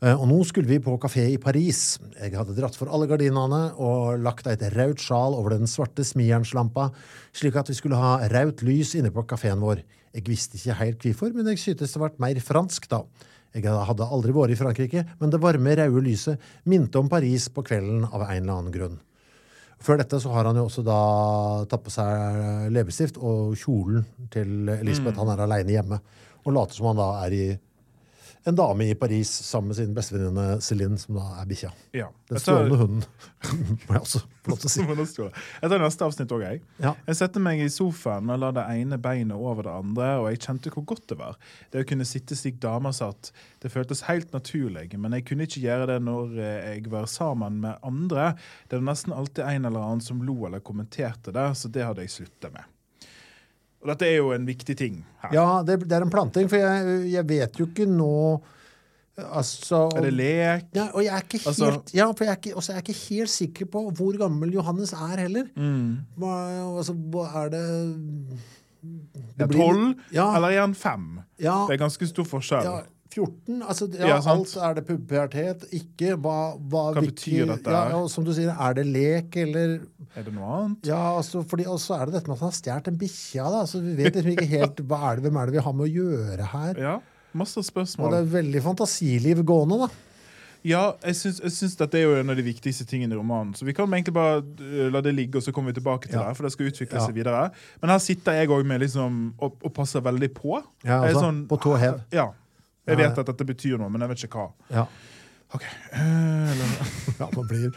Eh, 0.00 0.14
Og 0.14 0.28
nå 0.28 0.44
skulle 0.46 0.68
vi 0.68 0.78
på 0.78 0.96
kafé 1.00 1.26
i 1.32 1.38
Paris. 1.38 1.98
Jeg 2.20 2.36
hadde 2.36 2.54
dratt 2.54 2.76
for 2.76 2.86
alle 2.86 3.08
gardinene 3.08 3.74
og 3.80 4.20
lagt 4.20 4.46
et 4.46 4.62
rødt 4.76 5.00
sjal 5.00 5.34
over 5.34 5.56
den 5.56 5.66
svarte 5.66 6.04
smijernslampa, 6.04 6.92
slik 7.32 7.56
at 7.56 7.68
vi 7.68 7.74
skulle 7.74 7.96
ha 7.96 8.18
rødt 8.28 8.62
lys 8.62 8.94
inne 8.94 9.10
på 9.10 9.26
kafeen 9.26 9.58
vår. 9.58 9.82
Jeg 10.14 10.24
visste 10.28 10.56
ikke 10.56 10.78
helt 10.78 11.00
hvorfor, 11.02 11.34
men 11.34 11.46
jeg 11.46 11.58
syntes 11.58 11.92
det 11.92 12.00
ble 12.00 12.12
mer 12.20 12.38
fransk 12.40 12.88
da. 12.88 13.02
Jeg 13.56 13.88
hadde 13.88 14.08
aldri 14.12 14.34
vært 14.36 14.52
i 14.52 14.58
Frankrike, 14.60 15.02
men 15.20 15.32
det 15.32 15.40
varme, 15.40 15.76
røde 15.78 16.02
lyset 16.04 16.42
minte 16.68 17.00
om 17.00 17.08
Paris 17.08 17.48
på 17.48 17.64
kvelden 17.64 18.04
av 18.04 18.26
en 18.26 18.36
eller 18.36 18.52
annen 18.58 18.74
grunn. 18.74 18.98
Før 19.82 20.00
dette 20.00 20.18
så 20.20 20.32
har 20.32 20.48
han 20.48 20.56
jo 20.56 20.66
også 20.68 20.84
da 20.84 20.98
tatt 21.68 21.84
på 21.84 21.92
seg 21.92 22.68
leppestift 22.72 23.18
og 23.20 23.56
kjolen 23.60 24.06
til 24.32 24.70
Elisabeth. 24.72 25.18
Han 25.20 25.32
er 25.32 25.44
aleine 25.44 25.74
hjemme 25.74 26.00
og 26.46 26.54
later 26.54 26.78
som 26.78 26.90
han 26.90 27.00
da 27.00 27.08
er 27.24 27.34
i 27.36 27.46
en 28.46 28.56
dame 28.56 28.84
i 28.90 28.94
Paris 28.94 29.30
sammen 29.42 29.68
med 29.68 29.76
sin 29.76 29.94
bestevenninne 29.94 30.60
Céline, 30.62 30.98
som 30.98 31.16
da 31.18 31.24
er 31.40 31.46
bikkja. 31.50 31.70
Ja. 31.96 32.06
Den 32.30 32.42
stjålne 32.42 32.76
hunden, 32.78 33.02
må 33.88 33.96
jeg 33.96 34.02
også 34.04 34.20
få 34.22 34.52
lov 34.52 34.60
til 34.62 34.68
å 34.68 34.72
si. 34.72 34.84
Jeg 35.62 35.72
tar 35.72 35.82
neste 35.82 36.06
avsnitt 36.06 36.34
òg, 36.36 36.44
jeg. 36.44 36.60
Ja. 36.82 36.92
Jeg 37.08 37.18
setter 37.18 37.42
meg 37.42 37.62
i 37.64 37.66
sofaen 37.72 38.30
og 38.30 38.38
la 38.42 38.52
det 38.54 38.66
ene 38.76 39.00
beinet 39.02 39.34
over 39.34 39.66
det 39.66 39.74
andre, 39.74 40.10
og 40.20 40.28
jeg 40.30 40.42
kjente 40.44 40.70
hvor 40.74 40.86
godt 40.92 41.08
det 41.10 41.18
var. 41.18 41.40
Det 41.72 41.82
å 41.82 41.88
kunne 41.88 42.06
sitte 42.06 42.38
slik 42.38 42.60
damer 42.62 42.94
satt, 42.94 43.32
det 43.64 43.72
føltes 43.74 44.04
helt 44.06 44.30
naturlig, 44.36 44.92
men 44.94 45.16
jeg 45.16 45.26
kunne 45.26 45.48
ikke 45.48 45.64
gjøre 45.64 45.90
det 45.90 45.98
når 46.06 46.38
eh, 46.38 46.70
jeg 46.76 46.86
var 46.92 47.10
sammen 47.10 47.58
med 47.64 47.82
andre. 47.86 48.30
Det 48.70 48.78
var 48.78 48.88
nesten 48.92 49.16
alltid 49.16 49.42
en 49.48 49.70
eller 49.72 49.90
annen 49.90 50.06
som 50.06 50.22
lo 50.22 50.38
eller 50.46 50.62
kommenterte 50.62 51.34
det, 51.34 51.48
så 51.58 51.72
det 51.72 51.86
hadde 51.88 52.06
jeg 52.06 52.14
sluttet 52.20 52.54
med. 52.54 52.75
Og 53.86 53.92
dette 53.92 54.06
er 54.10 54.16
jo 54.18 54.32
en 54.34 54.46
viktig 54.48 54.74
ting 54.76 54.96
her. 55.22 55.30
Ja, 55.36 55.62
det, 55.62 55.76
det 55.86 55.94
er 55.94 56.02
en 56.02 56.10
planting, 56.10 56.48
for 56.50 56.58
jeg, 56.58 57.04
jeg 57.12 57.28
vet 57.30 57.58
jo 57.62 57.66
ikke 57.70 57.86
nå 57.86 58.12
Altså 59.16 59.78
Er 59.96 60.02
det 60.04 60.10
lek? 60.12 60.64
ja, 60.76 60.88
Og 60.92 61.00
jeg 61.06 61.14
er 61.14 61.22
ikke 61.24 61.38
helt 61.38 61.46
Altså- 61.48 61.94
Ja, 61.96 62.10
for 62.12 62.24
jeg 62.26 62.32
er 62.34 62.36
ikke, 62.36 62.56
også 62.60 62.72
er 62.72 62.76
jeg 62.80 62.88
ikke 62.88 62.98
helt 63.14 63.30
sikker 63.32 63.66
på 63.72 63.84
hvor 63.96 64.18
gammel 64.20 64.52
Johannes 64.52 64.92
er 64.92 65.16
heller. 65.22 65.46
Mm. 65.56 65.94
Hva, 66.20 66.34
altså, 66.76 66.92
er 66.92 67.48
det 67.54 67.62
Er 69.40 69.46
blir- 69.46 69.56
tolv, 69.56 69.94
Ja. 70.12 70.26
eller 70.36 70.48
er 70.48 70.60
han 70.60 70.74
fem? 70.74 71.20
Ja, 71.40 71.64
Det 71.68 71.78
er 71.80 71.84
ganske 71.86 72.06
stor 72.06 72.24
forskjell. 72.24 72.64
ja 72.64 72.80
14? 73.14 73.62
Altså, 73.62 73.86
ja, 73.94 74.06
Ja, 74.08 74.20
alt 74.32 74.56
er 74.56 74.74
det 74.74 74.84
pubertet, 74.88 75.64
ikke 75.72 76.16
hva, 76.20 76.56
hva, 76.58 76.92
Hva 76.92 77.00
hvilke- 77.00 77.12
betyr 77.14 77.46
dette 77.52 77.70
Ja, 77.70 77.88
ja, 77.94 78.06
som 78.08 78.24
du 78.24 78.32
sier, 78.32 78.50
er 78.58 78.74
det 78.74 78.86
lek, 78.86 79.36
eller 79.36 79.80
Er 80.16 80.22
det 80.24 80.32
noe 80.34 80.44
annet? 80.60 80.86
Ja, 80.86 81.16
altså, 81.16 81.42
fordi 81.46 81.64
også 81.64 82.00
er 82.00 82.06
det 82.06 82.14
dette 82.14 82.28
med 82.28 82.36
at 82.36 82.40
han 82.40 82.50
har 82.50 82.56
stjålet 82.60 82.88
en 82.88 82.98
bikkja, 82.98 83.50
da. 83.50 83.64
Så 83.66 83.80
vi 83.82 83.94
vet 84.02 84.14
liksom 84.14 84.32
ikke 84.36 84.48
helt 84.48 84.76
hva 84.88 85.12
er 85.12 85.16
det, 85.16 85.24
hvem 85.28 85.36
er 85.42 85.46
det 85.46 85.54
vi 85.58 85.64
har 85.68 85.72
med 85.72 85.86
å 85.86 85.92
gjøre 85.92 86.46
her. 86.52 86.74
Ja, 86.80 86.96
masse 87.34 87.62
spørsmål. 87.62 88.06
Og 88.06 88.12
det 88.12 88.20
er 88.24 88.42
veldig 88.42 88.62
fantasiliv 88.64 89.44
gående, 89.44 89.78
da. 89.86 89.88
Ja, 90.66 90.94
jeg 91.04 91.14
syns, 91.14 91.36
jeg 91.44 91.52
syns 91.54 91.76
dette 91.78 91.94
er 91.94 92.02
jo 92.08 92.14
en 92.18 92.30
av 92.32 92.34
de 92.34 92.42
viktigste 92.42 92.82
tingene 92.90 93.12
i 93.14 93.16
romanen. 93.16 93.52
Så 93.54 93.62
vi 93.64 93.72
kan 93.76 93.86
egentlig 93.86 94.14
bare 94.16 94.40
uh, 94.42 94.88
la 94.90 95.00
det 95.04 95.12
ligge, 95.14 95.36
og 95.38 95.42
så 95.44 95.52
kommer 95.54 95.70
vi 95.70 95.78
tilbake 95.80 96.08
til 96.08 96.18
Ja. 96.18 96.28
det. 96.28 96.36
For 96.36 96.42
det 96.42 96.52
skal 96.56 96.66
utvikle 96.72 96.98
Ja. 96.98 97.04
seg 97.06 97.14
videre. 97.14 97.50
Men 97.80 97.90
her 97.90 97.98
sitter 98.02 98.32
jeg 98.32 98.48
òg 98.48 98.64
med 98.66 98.80
liksom 98.80 99.34
og, 99.38 99.54
og 99.62 99.72
passer 99.74 100.00
veldig 100.00 100.32
på. 100.34 100.56
Ja, 100.82 101.02
altså, 101.04 101.20
sånn, 101.28 101.46
på 101.46 101.60
tå 101.60 101.76
hev. 101.78 102.00
Ja. 102.10 102.32
Jeg 102.86 102.98
vet 103.00 103.10
ja. 103.10 103.20
at 103.20 103.26
dette 103.32 103.46
betyr 103.48 103.78
noe, 103.80 103.90
men 103.90 104.00
jeg 104.04 104.12
vet 104.12 104.24
ikke 104.28 104.42
hva. 104.44 104.48
Ja. 104.70 104.86
Ok. 105.54 105.62
Eh, 105.92 106.66
ja, 107.20 107.28
man 107.34 107.46
blir 107.50 107.70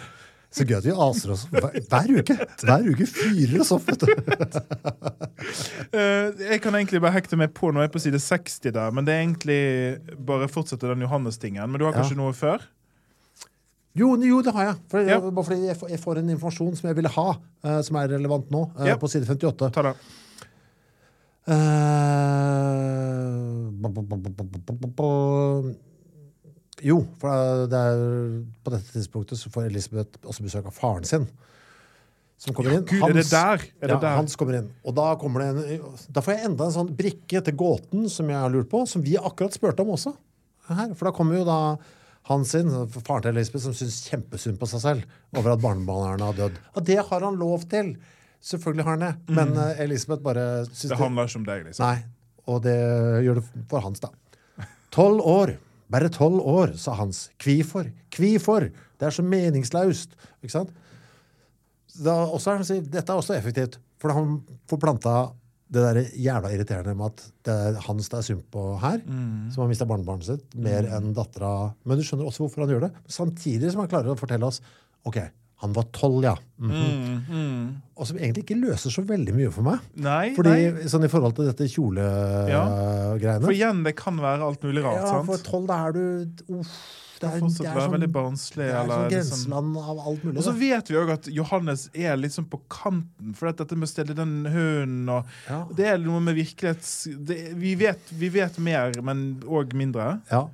så 0.49 0.65
gøy 0.65 0.79
at 0.79 0.85
vi 0.87 0.93
aser 1.05 1.31
oss 1.35 1.43
hver, 1.51 1.75
hver 1.91 2.07
uke. 2.17 2.35
Hver 2.65 2.87
uke 2.89 3.05
fyrer 3.09 3.59
oss 3.61 3.69
opp, 3.75 3.85
vet 3.89 4.05
du. 4.05 4.13
Eh, 5.89 6.27
jeg 6.51 6.59
kan 6.61 6.75
egentlig 6.75 6.99
bare 7.01 7.15
hekte 7.15 7.37
meg 7.39 7.53
på 7.55 7.69
når 7.71 7.81
jeg 7.85 7.89
er 7.89 7.93
på 7.93 8.01
side 8.03 8.19
60 8.21 8.73
der, 8.75 8.91
men 8.93 9.05
det 9.07 9.13
er 9.13 9.21
egentlig 9.23 9.61
bare 10.27 10.49
fortsette 10.51 10.85
den 10.89 11.01
Johannes-tingen. 11.05 11.63
Men 11.65 11.79
du 11.79 11.85
har 11.87 11.95
Ja. 11.95 12.01
kanskje 12.01 12.17
noe 12.19 12.33
før? 12.37 12.61
Jo, 13.97 14.11
jo, 14.21 14.41
det 14.45 14.53
har 14.53 14.67
jeg. 14.67 14.75
For, 14.91 14.99
Ja. 15.07 15.17
Bare 15.19 15.45
fordi 15.47 15.65
jeg 15.65 15.99
får, 16.03 16.19
en 16.19 16.29
informasjon 16.35 16.75
som 16.77 16.87
jeg 16.89 16.95
ville 16.99 17.09
ha, 17.09 17.27
eh, 17.63 17.81
som 17.81 17.95
er 17.97 18.11
relevant 18.13 18.51
nå, 18.51 18.71
Ja. 18.85 18.97
på 18.97 19.09
side 19.09 19.25
58. 19.25 19.71
Ta 19.71 19.81
det. 19.81 19.95
Uh, 21.49 21.55
jo, 26.85 27.01
for 27.19 27.65
det 27.69 27.79
er 27.79 28.01
på 28.63 28.71
dette 28.73 28.93
tidspunktet 28.93 29.39
så 29.39 29.49
får 29.51 29.67
Elisabeth 29.67 30.19
også 30.23 30.45
besøk 30.45 30.65
av 30.69 30.75
faren 30.75 31.07
sin. 31.07 31.25
Som 32.39 32.55
kommer 32.55 32.77
inn. 32.77 32.85
Hans, 33.01 33.09
er 33.09 33.17
det 33.17 33.25
der? 33.27 33.63
Er 33.81 33.91
det 33.91 33.97
ja. 33.97 34.11
Hans 34.15 34.37
kommer 34.39 34.61
inn. 34.61 34.69
Og 34.87 34.95
da, 34.95 35.09
kommer 35.19 35.43
en, 35.49 35.57
da, 36.07 36.23
får 36.23 36.37
jeg 36.37 36.45
enda 36.47 36.69
en 36.69 36.75
sånn 36.77 36.93
brikke 36.95 37.41
til 37.43 37.55
gåten 37.59 38.05
som 38.11 38.29
jeg 38.31 38.39
har 38.39 38.53
lurt 38.53 38.69
på, 38.71 38.85
som 38.87 39.03
vi 39.03 39.17
akkurat 39.19 39.57
spurte 39.57 39.83
om 39.83 39.91
også. 39.97 40.13
Her. 40.69 40.93
For 40.95 41.09
da 41.09 41.15
kommer 41.15 41.35
jo 41.35 41.47
da 41.47 41.59
han 42.29 42.45
sin, 42.47 42.69
faren 42.93 43.25
til 43.25 43.33
Elisabeth, 43.33 43.65
som 43.65 43.75
syns 43.75 44.05
kjempesynd 44.07 44.59
på 44.61 44.69
seg 44.69 44.83
selv 44.85 45.35
over 45.35 45.55
at 45.55 45.63
barnebarnet 45.63 46.23
har 46.29 46.37
dødd. 46.37 46.63
Og 46.77 46.87
det 46.87 46.99
har 47.01 47.25
han 47.27 47.39
lov 47.41 47.65
til. 47.71 47.95
Selvfølgelig 48.41 48.85
har 48.87 48.95
han 48.97 49.05
det. 49.07 49.35
Men 49.35 49.55
eh, 49.59 49.81
Elisabeth 49.85 50.23
bare 50.23 50.45
syns 50.69 50.85
Mm. 50.85 50.93
Det 50.93 50.99
handler 51.03 51.27
ikke 51.27 51.39
om 51.41 51.47
deg, 51.49 51.65
liksom. 51.67 51.85
Nei, 51.85 52.03
og 52.47 52.61
det 52.63 52.77
gjør 53.25 53.41
det 53.41 53.45
for 53.71 53.83
Hans, 53.85 53.99
da. 54.03 54.11
Tolv 54.95 55.21
år. 55.27 55.57
Bare 55.89 56.09
tolv 56.13 56.43
år, 56.45 56.75
sa 56.77 56.93
Hans. 56.99 57.29
Kvifor? 57.41 57.89
Kvifor? 58.13 58.67
Det 58.99 59.07
er 59.07 59.15
så 59.15 59.23
meningsløst. 59.25 60.13
Ikke 60.43 60.53
sant? 60.53 60.71
Da, 61.99 62.13
også 62.29 62.53
dette 62.85 63.01
er 63.09 63.17
også 63.17 63.33
effektivt, 63.35 63.79
for 63.99 64.13
han 64.13 64.37
får 64.69 64.79
planta 64.79 65.13
det 65.69 65.81
der 65.85 65.99
jævla 66.17 66.49
irriterende 66.53 66.95
med 66.97 67.11
at 67.11 67.23
det 67.45 67.53
er 67.53 67.75
Hans 67.85 68.07
det 68.09 68.17
er 68.17 68.25
synd 68.25 68.45
på 68.53 68.61
her, 68.81 69.01
som 69.53 69.61
har 69.63 69.67
mista 69.69 69.85
barnebarnet 69.89 70.25
sitt, 70.25 70.45
mer 70.57 70.87
enn 70.97 71.11
dattera. 71.17 71.73
Men 71.85 71.99
du 71.99 72.05
skjønner 72.05 72.25
også 72.29 72.45
hvorfor 72.45 72.63
han 72.63 72.71
gjør 72.73 72.85
det. 72.87 72.91
Samtidig 73.11 73.69
som 73.73 73.83
han 73.83 73.91
klarer 73.91 74.13
å 74.13 74.17
fortelle 74.17 74.47
oss 74.49 74.61
OK, 75.09 75.19
han 75.61 75.73
var 75.75 75.83
tolv, 75.91 76.23
ja. 76.23 76.35
Mhm. 76.59 76.71
Mm, 76.71 77.23
mm. 77.29 77.65
Og 77.99 78.07
som 78.07 78.17
egentlig 78.17 78.45
ikke 78.45 78.55
løser 78.61 78.93
så 78.93 79.01
veldig 79.03 79.33
mye 79.35 79.51
for 79.51 79.65
meg. 79.67 79.79
Nei, 79.99 80.29
Fordi 80.35 80.53
nei. 80.55 80.87
sånn 80.87 81.03
i 81.03 81.09
forhold 81.11 81.35
til 81.35 81.49
dette 81.49 81.67
kjolegreiene 81.67 83.43
For 83.43 83.55
igjen, 83.55 83.83
det 83.83 83.95
kan 83.99 84.17
være 84.21 84.45
alt 84.47 84.63
mulig 84.63 84.83
rart. 84.85 85.01
Ja, 85.01 85.11
sant? 85.17 85.27
for 85.29 85.43
tolv, 85.43 85.67
da 85.69 85.79
er 85.89 85.95
du 85.97 86.01
uff, 86.59 86.73
det 87.19 87.27
er, 87.27 87.39
Fortsatt 87.43 87.65
det 87.65 87.67
er 87.67 87.81
sånn, 87.83 87.91
veldig 87.97 88.07
barnslig. 88.15 88.63
det 88.63 88.69
er 88.71 88.77
eller 88.79 88.93
sånn 88.93 89.01
sånn- 89.01 89.11
grenseland 89.11 89.77
av 89.81 89.97
alt 90.07 90.21
mulig. 90.23 90.37
Og 90.39 90.43
så 90.45 90.53
vet 90.55 90.87
vi 90.87 90.95
òg 91.01 91.09
at 91.17 91.27
Johannes 91.35 91.89
er 91.93 92.15
litt 92.15 92.31
sånn 92.31 92.47
på 92.47 92.61
kanten. 92.71 93.33
For 93.35 93.49
at 93.51 93.57
dette 93.59 93.75
med 93.75 93.89
å 93.89 93.91
stelle 93.91 94.15
den 94.15 94.45
hunden 94.47 95.09
og 95.11 95.25
Ja. 95.49 95.65
Det 95.75 95.85
er 95.85 95.97
noe 95.99 96.21
med 96.23 96.35
virkelighets... 96.39 97.09
Det, 97.19 97.53
vi, 97.59 97.75
vet, 97.75 97.99
vi 98.15 98.29
vet 98.29 98.57
mer, 98.63 98.93
men 99.03 99.41
òg 99.43 99.73
mindre. 99.75 100.21
Ja. 100.31 100.45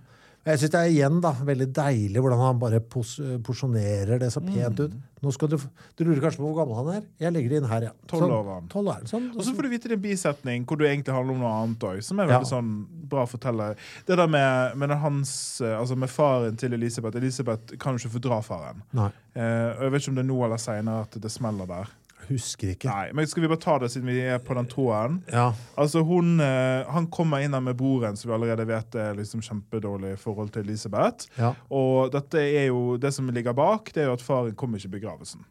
Jeg 0.45 0.59
syns 0.61 0.71
det 0.75 0.79
er 0.79 0.91
igjen 0.93 1.15
da, 1.23 1.31
veldig 1.47 1.65
deilig 1.73 2.21
hvordan 2.21 2.41
han 2.43 2.59
bare 2.61 2.79
pos 2.79 3.15
porsjonerer 3.41 4.19
det 4.21 4.27
så 4.33 4.43
pent 4.45 4.77
ut. 4.83 4.93
Nå 5.25 5.31
skal 5.33 5.49
Du 5.49 5.55
du 5.57 6.03
lurer 6.05 6.21
kanskje 6.21 6.37
på 6.37 6.45
hvor 6.51 6.59
gammel 6.59 6.77
han 6.77 6.89
er? 6.99 7.07
Jeg 7.23 7.33
legger 7.33 7.49
det 7.49 7.57
inn 7.63 7.69
her, 7.71 7.85
ja. 7.87 7.93
Sånn, 8.11 8.29
år 8.29 8.43
var 8.45 8.59
han. 8.59 8.67
Tolv 8.69 8.91
er. 8.93 9.07
Sånn, 9.09 9.31
Og 9.33 9.41
så 9.41 9.55
får 9.57 9.65
du 9.65 9.69
vite 9.73 9.89
det 9.89 9.95
i 9.95 9.97
en 9.97 10.03
bisetning 10.03 10.65
hvor 10.69 10.77
du 10.77 10.85
egentlig 10.85 11.15
handler 11.15 11.33
om 11.33 11.41
noe 11.41 11.53
annet 11.63 11.87
òg, 11.89 12.03
som 12.05 12.19
er 12.21 12.27
Ja. 12.29 12.37
veldig 12.37 12.51
sånn 12.51 12.69
bra 13.09 13.25
å 13.25 13.31
fortelle. 13.31 13.71
Det 14.05 14.17
der 14.21 14.27
med, 14.27 14.77
med, 14.77 14.89
hans, 15.01 15.61
altså 15.65 15.97
med 15.97 16.09
faren 16.09 16.55
til 16.61 16.73
Elisabeth 16.77 17.17
Elisabeth 17.17 17.77
kan 17.79 17.97
jo 17.97 18.05
ikke 18.05 18.19
fordra 18.19 18.41
faren. 18.45 18.83
Nei, 18.93 19.11
Eh, 19.35 19.41
og 19.75 19.81
jeg 19.83 19.91
vet 19.91 20.01
ikke 20.01 20.09
om 20.13 20.15
det 20.15 20.23
er 20.23 20.27
nå 20.29 20.43
eller 20.45 20.57
seinere 20.63 21.01
at 21.01 21.11
det 21.19 21.29
smeller 21.29 21.67
der. 21.67 21.89
Husker 22.29 22.73
ikke. 22.73 22.89
Nei, 22.89 23.13
men 23.15 23.27
Skal 23.27 23.43
vi 23.45 23.49
bare 23.51 23.61
ta 23.61 23.77
det 23.81 23.91
siden 23.93 24.09
vi 24.09 24.19
er 24.21 24.39
på 24.43 24.55
den 24.57 24.67
tråden? 24.71 25.21
Ja. 25.31 25.47
Altså 25.77 26.03
hun, 26.05 26.39
eh, 26.39 26.85
Han 26.91 27.07
kommer 27.07 27.43
inn 27.43 27.53
her 27.53 27.63
med 27.63 27.77
broren, 27.79 28.17
som 28.17 28.29
vi 28.29 28.35
allerede 28.35 28.67
vet 28.67 28.95
er 28.95 29.17
liksom 29.17 29.41
kjempedårlig 29.41 30.17
forhold 30.19 30.53
til 30.53 30.63
Elisabeth. 30.63 31.27
ja. 31.37 31.53
Og 31.69 32.11
dette 32.11 32.39
er 32.39 32.67
jo, 32.67 32.97
det 32.97 33.13
som 33.13 33.29
ligger 33.29 33.53
bak, 33.53 33.91
det 33.93 34.03
er 34.03 34.09
jo 34.11 34.17
at 34.19 34.21
faren 34.21 34.55
kommer 34.55 34.77
ikke 34.77 34.93
i 34.93 34.99
begravelsen. 34.99 35.45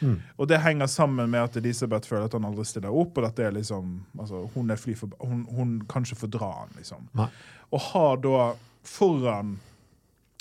Mm. 0.00 0.20
Og 0.38 0.48
det 0.48 0.60
henger 0.60 0.86
sammen 0.86 1.30
med 1.30 1.42
at 1.42 1.56
Elisabeth 1.56 2.08
føler 2.08 2.24
at 2.24 2.32
han 2.32 2.44
aldri 2.44 2.64
stiller 2.64 2.90
opp. 2.90 3.18
og 3.18 3.24
dette 3.24 3.44
er 3.44 3.52
liksom, 3.52 4.00
altså 4.18 4.48
Hun 4.54 4.70
er 4.70 4.76
fly 4.76 4.94
for, 4.94 5.08
hun, 5.20 5.46
hun 5.50 5.80
kan 5.88 6.02
ikke 6.02 6.22
fordra 6.24 6.52
han, 6.60 6.76
liksom. 6.76 7.08
Nei. 7.14 7.28
Og 7.70 7.80
har 7.92 8.16
da 8.16 8.52
foran 8.84 9.58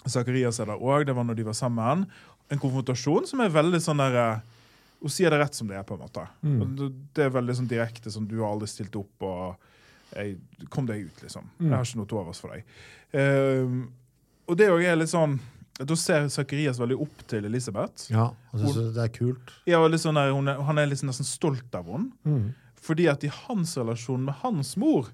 Zakarias 0.08 0.60
er 0.60 0.66
der 0.72 0.80
òg, 0.80 1.06
det 1.06 1.16
var 1.16 1.26
når 1.28 1.36
de 1.36 1.46
var 1.46 1.58
sammen, 1.58 2.06
en 2.50 2.62
konfrontasjon 2.62 3.28
som 3.30 3.42
er 3.44 3.52
veldig 3.54 3.82
sånn 3.84 4.00
der 4.02 4.16
eh, 4.18 4.40
Hun 5.00 5.12
sier 5.14 5.32
det 5.32 5.40
rett 5.40 5.56
som 5.56 5.70
det 5.70 5.78
er, 5.80 5.84
på 5.88 5.96
en 5.96 6.02
måte. 6.04 6.26
Mm. 6.44 6.74
Det- 7.14 7.24
er 7.26 7.30
veldig 7.32 7.56
sånn 7.56 7.70
direkte 7.70 8.12
sånn 8.12 8.28
Du 8.28 8.40
har 8.42 8.52
aldri 8.52 8.68
stilt 8.68 8.96
opp, 9.00 9.24
og 9.24 9.56
jeg, 10.16 10.38
kom 10.70 10.86
deg 10.90 11.06
ut, 11.06 11.22
liksom. 11.24 11.46
Mm. 11.60 11.70
Jeg 11.70 11.76
har 11.78 11.86
ikke 11.86 12.00
noe 12.02 12.10
til 12.10 12.18
overs 12.20 12.42
for 12.44 12.56
deg. 12.56 12.64
Uh, 13.14 13.88
og 14.50 14.58
det 14.58 14.68
òg 14.70 14.84
er 14.86 14.96
litt 15.00 15.10
sånn 15.10 15.40
Da 15.80 15.96
ser 15.96 16.28
Zakarias 16.30 16.78
veldig 16.78 16.98
opp 17.02 17.24
til 17.28 17.46
Elisabeth. 17.46 18.10
ja. 18.12 18.34
han 18.52 18.60
synes 18.60 18.94
det 18.94 19.04
er 19.06 19.14
kult. 19.16 19.54
Ja, 19.66 19.80
og 19.80 19.94
sånn 19.96 20.20
der, 20.20 20.34
er, 20.36 20.62
han 20.68 20.78
er 20.78 20.90
liksom 20.92 21.08
nesten 21.08 21.26
stolt 21.26 21.74
av 21.74 21.88
henne. 21.88 22.12
Mm. 22.26 22.50
Fordi 22.76 23.08
at 23.08 23.24
i 23.24 23.32
hans 23.32 23.78
relasjon 23.78 24.26
med 24.26 24.36
hans 24.42 24.76
mor 24.78 25.08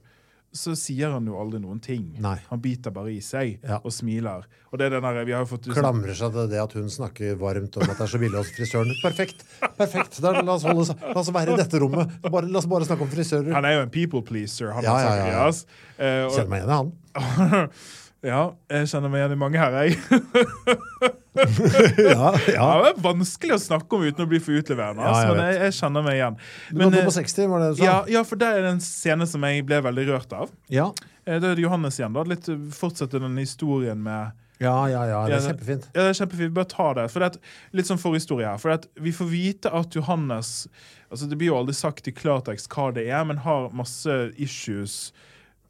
så 0.56 0.72
sier 0.80 1.12
han 1.12 1.26
jo 1.28 1.36
aldri 1.42 1.60
noen 1.60 1.82
ting. 1.84 2.06
Nei. 2.24 2.38
Han 2.50 2.62
biter 2.64 2.94
bare 2.96 3.12
i 3.12 3.20
seg 3.24 3.60
Ja. 3.64 3.82
og 3.84 3.92
smiler. 3.92 4.46
Og 4.72 4.80
det 4.80 4.88
er 4.88 4.96
den 4.96 5.04
der, 5.04 5.26
vi 5.28 5.34
har 5.36 5.46
fått 5.46 5.68
liksom- 5.68 5.84
Klamrer 5.84 6.16
seg 6.16 6.32
til 6.34 6.48
det 6.52 6.62
at 6.62 6.74
hun 6.74 6.88
snakker 6.90 7.36
varmt 7.40 7.76
om 7.78 7.84
at 7.90 7.98
det 7.98 8.02
er 8.08 8.12
så 8.14 8.20
billig 8.20 8.40
hos 8.40 8.52
frisøren. 8.56 8.94
Perfekt! 9.04 9.44
perfekt. 9.78 10.22
Da, 10.22 10.32
la, 10.42 10.54
oss 10.56 10.64
holde, 10.64 10.96
la 11.02 11.20
oss 11.20 11.30
være 11.36 11.54
i 11.54 11.58
dette 11.60 11.80
rommet. 11.84 12.16
Bare, 12.32 12.48
la 12.48 12.58
oss 12.60 12.66
bare 12.72 12.86
snakke 12.88 13.02
om 13.04 13.12
frisører. 13.12 13.52
Han 13.54 13.66
er 13.66 13.74
jo 13.78 13.82
en 13.82 13.90
people 13.90 14.22
pleaser, 14.22 14.72
han 14.74 14.84
Ja, 14.84 14.98
ja, 15.00 15.16
ja, 15.16 15.28
ja. 15.28 15.52
Eh, 16.00 16.26
og- 16.26 16.32
Kjenner 16.32 16.50
meg 16.50 16.64
igjen 16.64 16.72
i 16.72 16.78
han. 16.80 17.70
ja, 18.24 18.42
jeg 18.70 18.88
kjenner 18.88 19.10
meg 19.12 19.20
igjen 19.24 19.32
i 19.32 19.42
mange 19.44 19.58
her, 19.60 19.72
jeg. 19.84 21.16
Ja, 22.16 22.32
Ja, 22.54 22.70
det 22.84 22.92
er 22.94 23.02
vanskelig 23.04 23.56
å 23.58 23.60
snakke 23.62 23.98
om 23.98 24.06
uten 24.06 24.26
å 24.26 24.30
bli 24.30 24.40
for 24.44 24.58
utleverende, 24.60 25.04
Ja, 25.04 25.18
jeg 25.26 25.34
men 25.34 25.44
jeg, 25.50 25.60
jeg 25.66 25.76
kjenner 25.80 26.06
meg 26.06 26.20
igjen. 26.20 26.40
Men, 26.72 26.94
du 26.94 26.98
var 27.00 27.10
på 27.10 27.16
60, 27.18 27.52
var 27.52 27.66
det 27.66 27.74
du 27.74 27.82
sa? 27.82 27.90
ja, 27.90 27.98
ja, 28.18 28.24
for 28.28 28.42
der 28.42 28.60
er 28.60 28.66
det 28.68 28.74
en 28.78 28.82
scene 28.86 29.28
som 29.30 29.46
jeg 29.48 29.66
ble 29.68 29.82
veldig 29.86 30.08
rørt 30.14 30.34
av. 30.38 30.56
Ja. 30.74 30.90
Eh, 31.26 31.40
Det 31.42 31.52
er 31.56 31.62
Johannes 31.66 32.00
igjen. 32.00 32.16
da, 32.16 32.24
litt 32.28 32.50
eh, 32.50 32.66
Fortsette 32.76 33.22
den 33.22 33.38
historien 33.42 34.02
med 34.04 34.34
ja, 34.58 34.90
ja, 34.90 35.02
ja. 35.08 35.26
Det 35.28 35.36
er 35.36 35.48
kjempefint. 35.50 35.88
Ja, 35.92 36.06
det 36.06 36.12
er 36.14 36.18
kjempefint. 36.22 36.54
Bare 36.56 36.70
ta 36.72 36.86
det. 36.96 37.10
For 37.12 37.20
det 37.20 37.28
er, 37.28 37.56
litt 37.76 37.90
sånn 37.90 38.00
forhistorie 38.00 38.48
her. 38.48 38.60
For 38.62 38.72
det 38.72 39.04
vi 39.04 39.12
får 39.12 39.28
vite 39.28 39.72
at 39.76 39.96
Johannes 39.98 40.70
altså 41.12 41.28
Det 41.30 41.38
blir 41.38 41.52
jo 41.52 41.58
aldri 41.60 41.76
sagt 41.78 42.08
i 42.10 42.14
klartekst 42.16 42.70
hva 42.74 42.88
det 42.96 43.04
er, 43.12 43.24
men 43.28 43.38
har 43.44 43.68
masse 43.76 44.16
issues, 44.42 45.12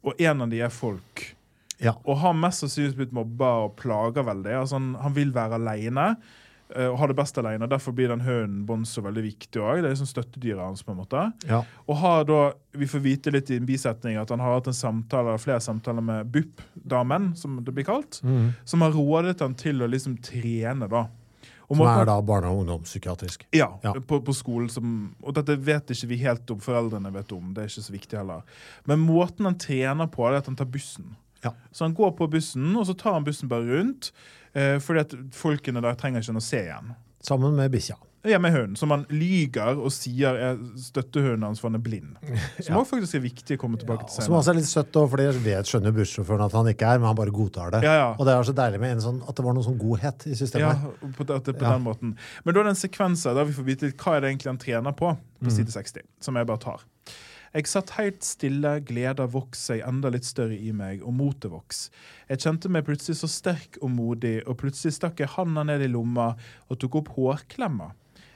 og 0.06 0.14
en 0.22 0.46
av 0.46 0.50
de 0.50 0.62
er 0.64 0.70
folk. 0.72 1.35
Ja. 1.82 1.92
Og 2.04 2.18
har 2.22 2.32
mest 2.34 2.64
sannsynligvis 2.64 2.96
blitt 2.96 3.12
mobba 3.16 3.52
og 3.66 3.76
plaga 3.76 4.22
veldig. 4.24 4.52
Altså 4.62 4.78
han, 4.80 4.94
han 5.02 5.14
vil 5.16 5.32
være 5.36 5.58
aleine 5.60 6.16
og 6.74 6.96
har 6.98 7.06
det 7.06 7.14
best 7.14 7.36
alene. 7.38 7.68
Derfor 7.70 7.92
blir 7.94 8.08
den 8.10 8.24
hunden 8.26 8.64
Bonzo 8.66 9.02
veldig 9.04 9.22
viktig 9.22 9.60
òg. 9.62 9.82
Det 9.84 9.86
er 9.86 9.92
liksom 9.94 10.08
støttedyret 10.10 10.64
hans. 10.64 10.82
på 10.82 10.90
en 10.90 10.98
måte. 10.98 11.20
Ja. 11.46 11.60
Og 11.86 11.96
har 12.00 12.24
da, 12.26 12.52
Vi 12.74 12.88
får 12.90 13.04
vite 13.04 13.30
litt 13.30 13.50
i 13.54 13.56
en 13.60 13.66
bisetning 13.68 14.16
at 14.18 14.32
han 14.34 14.40
har 14.42 14.56
hatt 14.56 14.66
en 14.66 14.74
samtale, 14.74 15.36
flere 15.38 15.60
samtaler 15.62 16.02
med 16.02 16.26
BUP-damen, 16.34 17.36
som 17.36 17.60
det 17.64 17.72
blir 17.72 17.84
kalt, 17.86 18.18
mm. 18.22 18.50
som 18.64 18.82
har 18.82 18.90
rådet 18.90 19.40
han 19.40 19.54
til 19.54 19.78
å 19.82 19.86
liksom 19.86 20.16
trene. 20.18 20.88
da. 20.90 21.06
Og 21.68 21.76
Som 21.76 21.84
måten- 21.84 22.00
er 22.00 22.04
da 22.06 22.20
barne- 22.22 22.50
og 22.50 22.60
ungdomspsykiatrisk. 22.64 23.46
ja, 23.52 23.78
Ja. 23.82 23.92
På, 23.92 24.20
på 24.20 24.34
skolen. 24.34 24.68
Som, 24.68 25.14
og 25.22 25.34
dette 25.34 25.56
vet 25.56 25.86
ikke 25.90 26.08
vi 26.08 26.16
helt 26.16 26.50
om 26.50 26.58
foreldrene 26.58 27.12
vet 27.12 27.32
om. 27.32 27.54
Det 27.54 27.62
er 27.62 27.66
ikke 27.68 27.86
så 27.86 27.92
viktig 27.94 28.18
heller. 28.18 28.42
Men 28.86 28.98
måten 29.06 29.44
han 29.44 29.54
trener 29.58 30.06
på, 30.06 30.26
er 30.26 30.38
at 30.38 30.46
han 30.46 30.56
tar 30.56 30.66
bussen. 30.66 31.16
Ja. 31.44 31.52
Så 31.72 31.84
han 31.84 31.94
går 31.94 32.16
på 32.18 32.30
bussen, 32.30 32.72
og 32.76 32.86
så 32.86 32.96
tar 32.96 33.12
han 33.18 33.24
bussen 33.24 33.48
bare 33.48 33.66
rundt. 33.68 34.12
Eh, 34.56 34.78
fordi 34.80 35.00
at 35.00 35.14
folkene 35.36 35.82
der 35.84 35.94
trenger 36.00 36.20
ikke 36.24 36.32
han 36.32 36.40
å 36.40 36.42
se 36.42 36.62
igjen. 36.64 36.94
Sammen 37.26 37.56
med 37.58 37.70
bikkja. 37.74 37.96
Ja, 38.26 38.40
med 38.42 38.50
hunden, 38.56 38.74
som 38.76 38.90
han 38.90 39.04
lyger 39.12 39.76
og 39.78 39.92
sier 39.94 40.34
er 40.34 40.56
støttehunden 40.82 41.44
hans 41.46 41.60
for 41.62 41.68
han 41.70 41.76
er 41.78 41.82
blind. 41.84 42.16
Som 42.58 42.72
Ja. 42.72 42.78
også 42.80 42.96
faktisk 42.96 43.14
er 43.14 43.22
viktig 43.22 43.54
å 43.54 43.60
komme 43.62 43.78
tilbake 43.78 44.08
til 44.08 44.24
Som 44.24 44.34
også 44.34 44.50
er 44.50 44.58
litt 44.58 44.66
søtt, 44.66 44.88
da, 44.96 45.04
for 45.06 45.20
det 45.22 45.28
vet 45.44 45.68
skjønner 45.70 45.94
bussjåføren 45.94 46.42
at 46.48 46.56
han 46.58 46.66
ikke 46.72 46.88
er, 46.90 46.98
men 46.98 47.06
han 47.12 47.18
bare 47.20 47.30
godtar 47.36 47.70
det. 47.76 47.84
Ja, 47.86 47.92
ja. 48.00 48.08
Og 48.18 48.26
det 48.26 48.34
er 48.34 48.48
så 48.48 48.56
deilig 48.56 48.80
med 48.82 48.96
en 48.96 49.04
sånn, 49.04 49.20
at 49.28 49.36
det 49.38 49.44
var 49.46 49.54
noe 49.54 49.62
sånn 49.68 49.78
godhet 49.78 50.26
i 50.26 50.32
Ja, 50.34 50.40
systemet. 50.40 51.14
på, 51.20 51.26
det, 51.28 51.38
på 51.52 51.54
Ja. 51.62 51.76
den 51.76 51.84
måten. 51.86 52.16
Men 52.44 52.54
da 52.54 52.60
er 52.60 52.64
det 52.64 52.74
en 52.74 52.82
sekvens 52.82 53.22
der 53.22 53.44
vi 53.44 53.52
får 53.60 53.68
vite 53.70 53.86
litt 53.92 53.96
hva 54.02 54.16
er 54.16 54.20
det 54.26 54.32
egentlig 54.32 54.50
han 54.56 54.58
trener 54.64 54.92
på, 55.04 55.12
på 55.14 55.46
Mm. 55.46 55.54
side 55.60 55.70
60, 55.76 56.02
som 56.18 56.34
jeg 56.34 56.46
bare 56.50 56.58
tar. 56.66 56.82
Jeg 57.56 57.70
satt 57.70 57.94
helt 57.96 58.20
stille, 58.20 58.70
gleda 58.84 59.24
vokste 59.32 59.70
seg 59.70 59.84
enda 59.88 60.10
litt 60.12 60.26
større 60.28 60.58
i 60.60 60.74
meg, 60.76 61.00
og 61.00 61.14
motet 61.16 61.48
vokste. 61.48 61.88
Jeg 62.28 62.42
kjente 62.42 62.68
meg 62.68 62.84
plutselig 62.84 63.16
så 63.22 63.30
sterk 63.32 63.78
og 63.80 63.94
modig, 63.94 64.42
og 64.44 64.58
plutselig 64.60 64.92
stakk 64.98 65.22
jeg 65.22 65.32
handa 65.38 65.64
ned 65.64 65.86
i 65.86 65.88
lomma 65.88 66.34
og 66.68 66.80
tok 66.82 66.98
opp 67.00 67.14
hårklemma. 67.14 67.94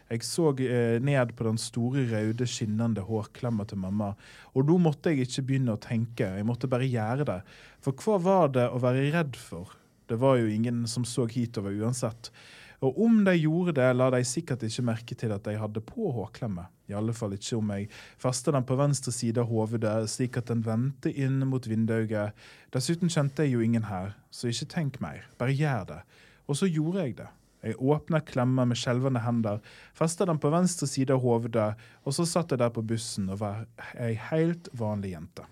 Jeg 0.08 0.24
så 0.24 0.54
eh, 0.64 0.96
ned 1.04 1.34
på 1.36 1.44
den 1.46 1.60
store, 1.60 2.06
røde, 2.08 2.48
skinnende 2.48 3.04
hårklemma 3.04 3.68
til 3.68 3.82
mamma, 3.82 4.14
og 4.56 4.64
nå 4.70 4.78
måtte 4.88 5.12
jeg 5.12 5.28
ikke 5.28 5.44
begynne 5.50 5.76
å 5.76 5.82
tenke, 5.84 6.32
jeg 6.40 6.48
måtte 6.48 6.70
bare 6.72 6.88
gjøre 6.88 7.28
det. 7.28 7.38
For 7.84 8.00
hva 8.00 8.16
var 8.24 8.56
det 8.56 8.70
å 8.72 8.80
være 8.80 9.04
redd 9.12 9.36
for? 9.36 9.76
Det 10.08 10.16
var 10.18 10.40
jo 10.40 10.48
ingen 10.48 10.86
som 10.88 11.04
så 11.04 11.28
hitover 11.28 11.76
uansett. 11.76 12.32
Og 12.80 12.96
om 13.04 13.18
de 13.26 13.34
gjorde 13.36 13.74
det, 13.76 13.88
la 13.96 14.06
de 14.14 14.22
sikkert 14.24 14.62
ikke 14.64 14.84
merke 14.88 15.16
til 15.20 15.32
at 15.34 15.44
de 15.44 15.52
hadde 15.60 15.82
på 15.84 16.10
hårklemme. 16.16 16.64
I 16.88 16.94
alle 16.96 17.12
fall 17.12 17.34
ikke 17.36 17.58
om 17.58 17.72
jeg 17.74 17.90
festa 18.18 18.54
den 18.56 18.64
på 18.66 18.78
venstre 18.80 19.12
side 19.12 19.42
av 19.42 19.50
hovedet, 19.52 20.08
slik 20.08 20.38
at 20.40 20.48
den 20.48 20.62
vendte 20.64 21.12
inn 21.12 21.42
mot 21.50 21.66
vinduet. 21.68 22.32
Dessuten 22.72 23.12
kjente 23.12 23.44
jeg 23.44 23.52
jo 23.52 23.60
ingen 23.66 23.84
her, 23.90 24.14
så 24.32 24.48
ikke 24.48 24.70
tenk 24.72 24.96
mer, 25.04 25.28
bare 25.38 25.52
gjør 25.54 25.84
det. 25.92 26.00
Og 26.48 26.56
så 26.56 26.70
gjorde 26.72 27.04
jeg 27.04 27.18
det. 27.20 27.28
Jeg 27.60 27.76
åpna 27.76 28.22
klemma 28.24 28.64
med 28.64 28.78
skjelvende 28.80 29.20
hender, 29.20 29.58
festa 29.92 30.24
den 30.24 30.38
på 30.40 30.48
venstre 30.50 30.88
side 30.88 31.12
av 31.12 31.20
hovedet, 31.20 31.74
og 32.08 32.14
så 32.16 32.24
satt 32.24 32.54
jeg 32.54 32.62
der 32.62 32.72
på 32.72 32.80
bussen 32.88 33.28
og 33.28 33.42
var 33.42 33.66
ei 34.00 34.14
helt 34.30 34.70
vanlig 34.80 35.12
jente. 35.12 35.44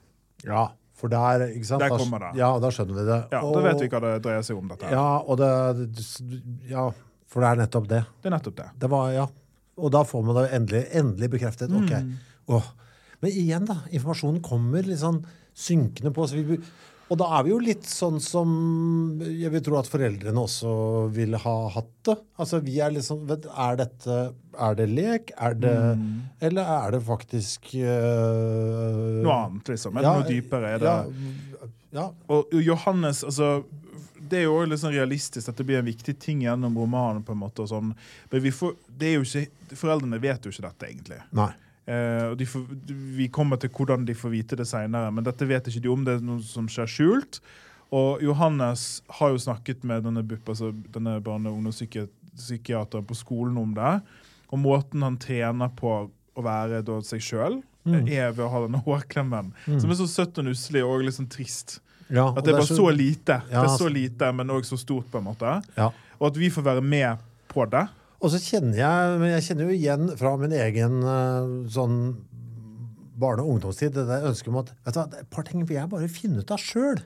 Ja, 0.49 0.71
for 0.97 1.13
der, 1.13 1.45
ikke 1.53 1.69
sant? 1.69 1.85
Der 1.85 1.93
kommer 1.93 2.25
det. 2.25 2.31
Ja, 2.41 2.49
da 2.59 2.71
skjønner 2.73 2.97
vi 2.97 3.05
det. 3.11 3.19
Ja, 3.37 3.43
Da 3.45 3.61
vet 3.69 3.85
vi 3.85 3.91
hva 3.93 4.01
det 4.07 4.15
dreier 4.25 4.49
seg 4.49 4.57
om, 4.57 4.73
dette. 4.73 4.89
her. 4.89 4.97
Ja, 4.97 5.21
og 5.21 5.37
det, 5.39 5.53
ja, 6.73 6.87
for 7.29 7.45
det 7.45 7.53
er 7.53 7.63
nettopp 7.63 7.89
det. 7.91 8.03
Det 8.23 8.31
er 8.31 8.37
nettopp 8.37 8.59
det. 8.59 8.69
Det 8.81 8.91
var, 8.93 9.13
ja. 9.13 9.27
Og 9.79 9.95
da 9.95 10.03
får 10.09 10.27
man 10.27 10.39
det 10.41 10.49
endelig, 10.57 10.85
endelig 10.97 11.31
bekreftet. 11.37 11.73
Ok. 11.75 11.93
Mm. 11.93 12.15
Åh. 12.57 12.71
Men 13.21 13.35
igjen, 13.35 13.67
da. 13.69 13.83
Informasjonen 13.91 14.43
kommer 14.45 14.87
litt 14.87 15.03
sånn 15.03 15.21
synkende 15.59 16.13
på. 16.15 16.27
Så 16.31 16.41
vi, 16.41 16.59
og 17.09 17.17
da 17.17 17.29
er 17.39 17.45
vi 17.47 17.53
jo 17.55 17.59
litt 17.63 17.87
sånn 17.89 18.19
som 18.21 18.51
jeg 19.25 19.51
vil 19.55 19.63
tro 19.65 19.79
at 19.79 19.89
foreldrene 19.89 20.43
også 20.43 20.73
ville 21.15 21.41
ha 21.41 21.55
hatt 21.73 21.93
det. 22.09 22.17
Altså, 22.41 22.61
vi 22.65 22.77
er 22.85 22.93
liksom 22.95 23.25
vet, 23.29 23.49
Er 23.49 23.79
dette 23.81 24.19
Er 24.59 24.77
det 24.79 24.87
lek? 24.93 25.33
Er 25.37 25.57
det 25.57 25.75
Eller 26.45 26.69
er 26.75 26.97
det 26.97 27.01
faktisk 27.07 27.71
øh, 27.81 29.23
Noe 29.25 29.39
annet, 29.47 29.73
liksom. 29.73 29.97
Er 29.97 30.05
det 30.05 30.09
ja, 30.09 30.15
noe 30.21 30.29
dypere? 30.29 30.75
Er 30.77 30.85
det 30.85 30.93
Ja, 30.93 30.99
ja, 31.95 32.11
Og 32.29 32.53
Johannes, 32.53 33.25
altså 33.25 33.63
det 34.29 34.43
er 34.43 34.49
jo 34.49 34.59
litt 34.67 34.81
sånn 34.83 34.95
realistisk 34.95 35.49
at 35.51 35.59
det 35.59 35.67
blir 35.69 35.81
en 35.81 35.89
viktig 35.89 36.15
ting 36.21 36.43
gjennom 36.45 36.77
romanen. 36.77 37.23
på 37.25 37.33
en 37.33 37.41
måte 37.41 37.67
sånn. 37.69 37.95
Men 38.31 38.43
vi 38.45 38.53
får, 38.53 38.75
ikke, 38.99 39.77
foreldrene 39.77 40.21
vet 40.21 40.45
jo 40.45 40.53
ikke 40.53 40.67
dette, 40.67 40.91
egentlig. 40.91 41.21
Nei. 41.37 41.51
Eh, 41.89 42.35
de 42.37 42.47
får, 42.47 42.67
vi 43.17 43.31
kommer 43.33 43.57
til 43.61 43.73
hvordan 43.73 44.05
de 44.05 44.17
får 44.17 44.35
vite 44.35 44.59
det 44.61 44.69
seinere, 44.69 45.13
men 45.15 45.25
dette 45.25 45.49
vet 45.49 45.71
ikke 45.71 45.85
de 45.87 45.93
om. 45.93 46.05
Det 46.05 46.19
er 46.19 46.27
noe 46.27 46.45
som 46.45 46.69
skjer 46.69 46.91
skjult. 46.91 47.41
Og 47.95 48.21
Johannes 48.21 49.01
har 49.17 49.33
jo 49.33 49.41
snakket 49.41 49.87
med 49.89 50.05
denne 50.05 50.23
BUP, 50.27 50.45
altså 50.45 50.75
denne 50.93 51.17
barne- 51.25 51.49
og 51.49 51.63
ungdomspsykiateren 51.63 53.07
på 53.09 53.17
skolen 53.17 53.57
om 53.57 53.73
det. 53.77 53.95
Og 54.53 54.61
måten 54.61 55.05
han 55.05 55.17
trener 55.21 55.73
på 55.77 55.95
å 56.09 56.45
være 56.45 56.83
da, 56.85 57.01
seg 57.05 57.25
sjøl, 57.25 57.63
er 57.95 58.33
ved 58.33 58.45
å 58.45 58.49
ha 58.53 58.65
denne 58.67 58.83
hårklemmen. 58.85 59.53
Som 59.67 59.91
er 59.91 60.01
så 60.01 60.09
søtt 60.11 60.39
og 60.39 60.45
nusselig 60.49 60.85
og 60.85 61.05
sånn 61.15 61.31
trist. 61.31 61.81
Ja, 62.09 62.31
At 62.33 62.45
det 62.45 62.55
er 62.55 62.61
bare 62.63 62.71
så 62.71 62.89
lite, 62.89 63.43
Ja, 63.51 63.63
det 63.63 63.69
er 63.69 63.77
så 63.77 63.85
altså- 63.85 63.93
lite, 63.93 64.33
men 64.33 64.49
òg 64.49 64.65
så 64.65 64.79
stort, 64.79 65.11
på 65.11 65.19
en 65.19 65.25
måte. 65.25 65.63
Ja. 65.77 65.91
Og 66.21 66.27
at 66.29 66.37
vi 66.37 66.49
får 66.49 66.63
være 66.65 66.83
med 66.83 67.19
på 67.49 67.69
det. 67.71 67.89
Og 68.21 68.31
så 68.31 68.39
kjenner 68.41 68.77
jeg 68.77 69.19
men 69.21 69.31
jeg 69.31 69.43
kjenner 69.43 69.69
jo 69.69 69.77
igjen 69.77 70.17
fra 70.19 70.37
min 70.37 70.51
egen 70.53 71.03
eh, 71.03 71.69
sånn 71.69 72.17
barne- 73.19 73.43
og 73.43 73.59
ungdomstid 73.59 73.93
det 73.95 74.07
der 74.07 74.27
ønsket 74.31 74.49
om 74.49 74.59
at 74.63 74.73
vet 74.85 74.95
du 74.95 75.01
hva, 75.01 75.21
et 75.21 75.31
par 75.31 75.47
ting 75.47 75.65
vil 75.67 75.77
jeg 75.77 75.89
bare 75.89 76.09
finne 76.09 76.39
ut 76.39 76.51
av 76.51 76.59
sjøl. 76.59 77.01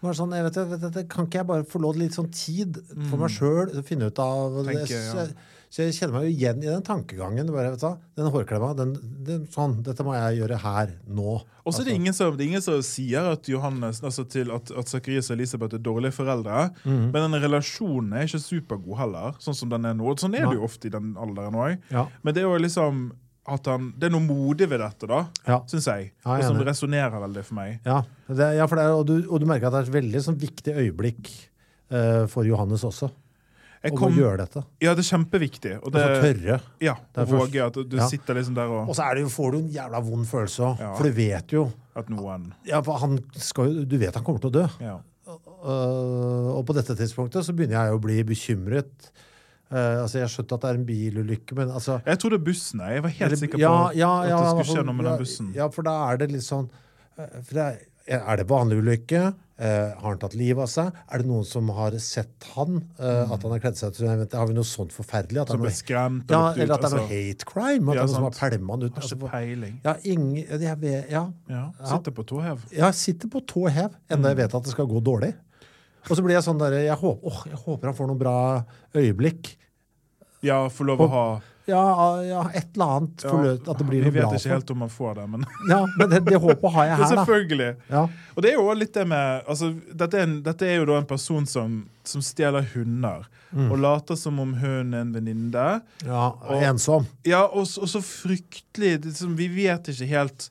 Sånn, 0.00 0.32
jeg 0.32 0.46
vet, 0.46 0.80
vet, 0.80 1.08
kan 1.12 1.26
ikke 1.26 1.42
jeg 1.42 1.46
bare 1.46 1.64
få 1.68 1.80
lov 1.82 1.92
til 1.92 2.02
litt 2.06 2.16
sånn 2.16 2.30
tid 2.32 2.78
for 3.10 3.20
meg 3.20 3.30
sjøl 3.34 3.82
finne 3.84 4.08
ut 4.08 4.18
av? 4.18 4.64
Tenker, 4.64 4.86
det, 4.86 5.34
så 5.70 5.84
jeg 5.84 5.94
kjenner 5.94 6.16
meg 6.16 6.24
jo 6.26 6.30
igjen 6.34 6.64
i 6.64 6.66
den 6.66 6.82
tankegangen. 6.82 7.46
Bare, 7.54 7.70
vet 7.70 7.82
du, 7.84 8.06
den 8.18 8.30
hårklemma, 8.34 8.72
den, 8.74 8.94
den, 9.26 9.44
sånn, 9.54 9.76
dette 9.86 10.02
må 10.02 10.16
jeg 10.16 10.40
gjøre 10.40 10.58
her, 10.64 10.96
nå. 11.06 11.36
Og 11.62 11.70
så 11.70 11.84
er 11.84 11.86
det, 11.86 11.92
Altså, 11.92 11.94
ingen 12.00 12.16
som, 12.16 12.34
det 12.36 12.48
ingen 12.48 12.64
som 12.64 12.80
sier 12.82 13.28
at 13.36 13.46
Johannes, 13.52 14.00
altså 14.02 14.24
til 14.26 14.50
at, 14.50 14.72
at 14.74 14.90
Zacharias 14.90 15.30
og 15.30 15.36
Elisabeth 15.38 15.78
er 15.78 15.84
dårlige 15.86 16.16
foreldre. 16.16 16.66
Mhm. 16.82 17.08
Men 17.14 17.28
den 17.28 17.38
relasjonen 17.46 18.16
er 18.18 18.26
ikke 18.26 18.42
supergod 18.42 18.98
heller, 18.98 19.38
sånn 19.38 19.54
som 19.60 19.70
den 19.70 19.86
er 19.86 19.94
nå. 19.94 20.10
Sånn 20.18 20.34
er 20.34 20.48
det 20.50 20.58
jo 20.58 20.66
ofte 20.66 20.90
i 20.90 20.94
den 20.96 21.14
alderen 21.14 21.54
òg. 21.62 21.78
Ja. 21.94 22.08
Men 22.26 22.34
det 22.34 22.42
er 22.42 22.50
jo 22.50 22.58
liksom 22.66 23.10
at 23.50 23.66
han, 23.70 23.92
det 23.98 24.10
er 24.10 24.12
noe 24.14 24.22
modig 24.26 24.66
ved 24.70 24.82
dette, 24.82 25.06
da, 25.10 25.22
Ja. 25.48 25.60
syns 25.70 25.86
jeg. 25.88 26.10
Ja, 26.26 26.36
jeg 26.38 26.44
og 26.44 26.50
som 26.50 26.66
resonnerer 26.66 27.22
veldig 27.22 27.42
for 27.46 27.56
meg. 27.58 27.78
Ja, 27.86 28.02
det, 28.28 28.50
ja 28.58 28.66
for 28.70 28.78
det 28.78 28.84
er, 28.84 28.98
og, 28.98 29.06
du, 29.08 29.16
og 29.26 29.40
du 29.42 29.46
merker 29.48 29.70
at 29.70 29.74
det 29.74 29.80
er 29.80 29.88
et 29.88 29.96
veldig 30.02 30.22
sånn, 30.26 30.38
viktig 30.38 30.74
øyeblikk 30.76 31.30
uh, 31.94 32.26
for 32.30 32.46
Johannes 32.46 32.84
også. 32.86 33.10
Om 33.82 33.96
kom, 33.96 34.12
å 34.12 34.16
gjøre 34.16 34.36
dette. 34.42 34.62
ja, 34.84 34.92
det 34.94 35.00
er 35.00 35.08
kjempeviktig. 35.16 35.70
Og 35.80 35.92
det, 35.94 36.02
det, 36.04 36.20
tørre. 36.20 36.60
ja, 36.84 36.94
først- 37.16 37.32
våge 37.32 37.66
at 37.66 37.78
du 37.88 37.96
Ja. 37.96 38.08
sitter 38.08 38.34
liksom 38.34 38.54
der 38.54 38.68
og 38.68 38.88
Og 38.90 38.94
så 38.94 39.14
det 39.14 39.22
jo, 39.22 39.28
får 39.28 39.52
du 39.52 39.58
en 39.58 39.70
jævla 39.70 40.00
vond 40.04 40.26
følelse 40.26 40.60
òg. 40.60 40.78
Ja. 40.80 40.94
For 40.94 41.04
du 41.04 41.12
vet 41.12 41.52
jo 41.52 41.72
At 41.96 42.08
noen 42.08 42.52
ja, 42.64 42.80
skal, 43.36 43.84
Du 43.86 43.96
vet 43.98 44.14
han 44.14 44.22
kommer 44.24 44.40
til 44.40 44.50
å 44.50 44.52
dø. 44.52 44.68
ja. 44.80 44.98
Øh, 45.62 46.56
og 46.56 46.66
på 46.66 46.74
dette 46.74 46.94
tidspunktet 46.96 47.44
så 47.44 47.52
begynner 47.52 47.84
jeg 47.84 47.92
å 47.94 48.00
bli 48.00 48.22
bekymret. 48.24 49.10
Uh, 49.70 50.02
altså 50.02 50.18
Jeg 50.18 50.24
har 50.26 50.32
skjønt 50.32 50.52
at 50.56 50.60
det 50.64 50.70
er 50.70 50.78
en 50.80 50.86
bilulykke, 50.86 51.54
men 51.54 51.68
altså 51.70 52.00
Jeg 52.04 52.18
tror 52.18 52.30
det 52.30 52.40
er 52.40 52.44
bussen. 52.44 52.80
jeg. 52.80 53.02
Var 53.04 53.10
helt 53.10 53.38
sikker 53.38 53.54
på 53.54 53.60
ja, 53.60 53.90
ja, 53.94 54.08
ja, 54.26 54.38
at 54.40 54.56
det 54.56 54.66
skulle 54.66 54.78
skje 54.80 54.84
noe 54.88 54.94
med 54.98 55.04
ja, 55.06 55.10
den 55.12 55.18
bussen. 55.22 55.52
Ja, 55.54 55.68
for 55.68 55.82
da 55.86 55.92
er 56.10 56.16
det 56.16 56.30
litt 56.32 56.42
sånn 56.42 56.68
eh, 57.16 57.28
for 57.38 57.54
det 57.54 57.66
er, 57.68 57.76
er 58.18 58.36
det 58.40 58.46
vanlig 58.50 58.80
ulykke? 58.82 59.22
Eh, 59.60 59.90
har 59.92 60.06
han 60.08 60.18
tatt 60.18 60.32
livet 60.34 60.62
av 60.64 60.70
seg? 60.72 60.94
Er 61.12 61.20
det 61.20 61.26
noen 61.28 61.44
som 61.44 61.68
har 61.76 61.92
sett 62.00 62.46
han? 62.56 62.78
eh, 62.98 63.28
At 63.30 63.42
han 63.44 63.52
har 63.52 63.60
kledd 63.60 63.76
seg 63.76 63.92
jeg 64.00 64.28
Har 64.32 64.46
vi 64.48 64.54
noe 64.56 64.64
sånt 64.64 64.90
forferdelig? 64.96 65.42
At 65.42 65.48
Som 65.52 65.60
ble 65.60 65.70
skremt. 65.76 66.30
ja, 66.32 66.54
eller 66.56 66.74
at 66.74 66.80
det 66.80 66.88
er 66.88 66.94
noe 66.96 67.02
altså, 67.04 67.12
hate 67.12 67.44
crime? 67.50 67.90
At 67.92 67.94
Ja, 67.94 68.00
det 68.00 68.00
er 68.00 68.06
noen 68.06 68.14
som 68.14 68.24
har 68.24 68.38
pælma 68.38 68.72
han 68.72 68.82
ut? 68.86 68.94
Har 68.94 69.02
Altså, 69.02 69.18
ikke 69.20 69.30
peiling. 69.34 69.74
ja, 69.84 69.94
ingen, 70.04 70.36
jeg 70.64 70.80
vet, 70.80 71.10
ja, 71.10 71.26
Ja, 71.50 71.66
Sitter 71.84 72.10
på 72.16 72.24
tå 72.24 72.40
hev. 72.42 72.64
Ja, 72.72 72.90
sitter 72.90 73.28
på 73.28 73.44
tå 73.46 73.66
hev 73.68 73.90
enda 74.10 74.28
jeg 74.32 74.36
vet 74.40 74.54
at 74.54 74.64
det 74.64 74.72
skal 74.72 74.86
gå 74.86 75.02
dårlig. 75.04 75.34
Og 76.08 76.16
så 76.16 76.22
blir 76.24 76.34
jeg 76.38 76.42
sånn 76.48 76.58
der, 76.58 76.72
jeg 76.80 76.96
håper, 76.96 77.20
åh, 77.28 77.44
jeg 77.52 77.60
håper 77.66 77.84
han 77.92 77.94
får 78.00 78.06
noen 78.08 78.18
bra 78.18 78.64
øyeblikk. 78.96 79.56
Ja, 80.42 80.62
få 80.72 80.86
lov 80.88 81.02
å 81.04 81.08
ha 81.12 81.24
Ja, 81.68 81.82
ja 82.24 82.40
et 82.54 82.70
eller 82.74 82.92
annet. 82.96 83.22
forløp, 83.22 83.68
at 83.68 83.78
det 83.78 83.86
blir 83.86 84.00
Vi 84.02 84.10
noe 84.10 84.14
vet 84.32 84.40
ikke 84.40 84.54
helt 84.54 84.70
om 84.74 84.78
man 84.78 84.88
får 84.90 85.14
det, 85.20 85.26
men 85.30 85.44
Ja, 85.68 85.80
men 85.98 86.10
det, 86.10 86.20
det 86.26 86.40
håpet 86.42 86.72
har 86.72 86.84
jeg 86.88 86.96
her, 87.00 87.04
da. 87.04 87.10
selvfølgelig. 87.16 87.68
Ja. 87.90 88.02
Og 88.34 88.42
det 88.42 88.50
er 88.50 88.56
jo 88.58 88.72
litt 88.74 88.94
det 88.94 89.04
med 89.08 89.44
altså, 89.46 89.68
dette, 89.92 90.18
er 90.18 90.22
en, 90.26 90.34
dette 90.42 90.66
er 90.66 90.76
jo 90.80 90.88
da 90.90 90.96
en 90.98 91.06
person 91.10 91.46
som, 91.46 91.76
som 92.04 92.22
stjeler 92.24 92.66
hunder. 92.74 93.28
Mm. 93.52 93.68
Og 93.72 93.78
later 93.82 94.14
som 94.18 94.38
om 94.42 94.54
hun 94.54 94.94
er 94.94 95.00
en 95.04 95.12
venninne. 95.14 95.68
ja 96.06 96.24
Og- 96.30 96.62
ensom. 96.62 97.06
Ja, 97.26 97.44
og, 97.46 97.66
og 97.66 97.88
så 97.90 98.00
fryktelig 98.02 99.04
liksom, 99.04 99.36
Vi 99.38 99.48
vet 99.48 99.88
ikke 99.90 100.06
helt 100.06 100.50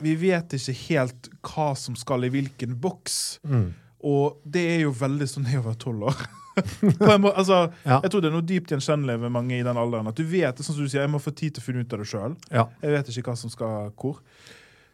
Vi 0.00 0.14
vet 0.20 0.52
ikke 0.52 0.74
helt 0.88 1.28
hva 1.42 1.70
som 1.76 1.94
skal 1.96 2.24
i 2.24 2.28
hvilken 2.30 2.74
boks. 2.80 3.38
Mm. 3.44 3.74
Og 4.06 4.36
det 4.44 4.62
er 4.76 4.80
jo 4.86 4.90
veldig 4.92 5.26
sånn 5.28 5.46
jeg 5.50 5.62
være 5.64 5.78
tolv 5.86 6.10
år. 6.10 6.26
På 6.98 7.10
en 7.12 7.22
må, 7.24 7.32
altså, 7.36 7.66
Ja. 7.84 8.00
Jeg 8.02 8.12
tror 8.12 8.22
det 8.24 8.30
er 8.30 8.36
noe 8.36 8.46
dypt 8.46 8.72
gjenkjennelig 8.72 9.18
med 9.26 9.32
mange 9.34 9.58
i 9.58 9.64
den 9.66 9.80
alderen. 9.80 10.08
At 10.08 10.18
du 10.18 10.24
vet 10.28 10.60
sånn 10.62 10.76
som 10.76 10.84
du 10.86 10.90
sier, 10.90 11.04
jeg 11.04 11.12
må 11.12 11.20
få 11.22 11.34
tid 11.36 11.56
til 11.56 11.64
å 11.64 11.66
finne 11.66 11.84
ut 11.84 11.96
av 11.96 12.02
det 12.02 12.08
sjøl. 12.10 12.36
Ja. 12.50 12.68
Jeg 12.82 12.94
vet 12.96 13.10
ikke 13.12 13.32
hva 13.32 13.40
som 13.40 13.52
skal 13.52 13.90
hvor. 13.96 14.22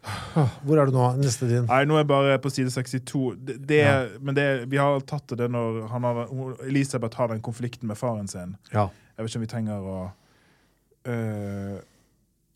Hvor 0.65 0.79
er 0.81 0.89
du 0.89 0.97
nå? 0.97 1.05
Neste 1.21 1.47
din? 1.47 1.63
Nei, 1.69 1.83
nå 1.87 1.95
er 1.95 2.03
jeg 2.03 2.09
bare 2.09 2.39
på 2.43 2.51
side 2.51 2.73
62. 2.73 3.21
Det, 3.39 3.55
det, 3.69 3.83
Men 4.19 4.35
det, 4.35 4.47
vi 4.71 4.81
har 4.81 4.99
tatt 5.07 5.31
det 5.39 5.47
når 5.51 5.85
han 5.93 6.07
har, 6.09 6.25
Elisabeth 6.67 7.21
har 7.21 7.31
den 7.31 7.39
konflikten 7.45 7.87
med 7.87 7.99
faren 7.99 8.27
sin. 8.27 8.57
Ja. 8.73 8.89
Jeg 9.15 9.23
vet 9.23 9.31
ikke 9.31 9.39
om 9.39 9.45
vi 9.45 9.51
trenger 9.53 9.87
å 9.93 9.97
øh, 11.13 11.77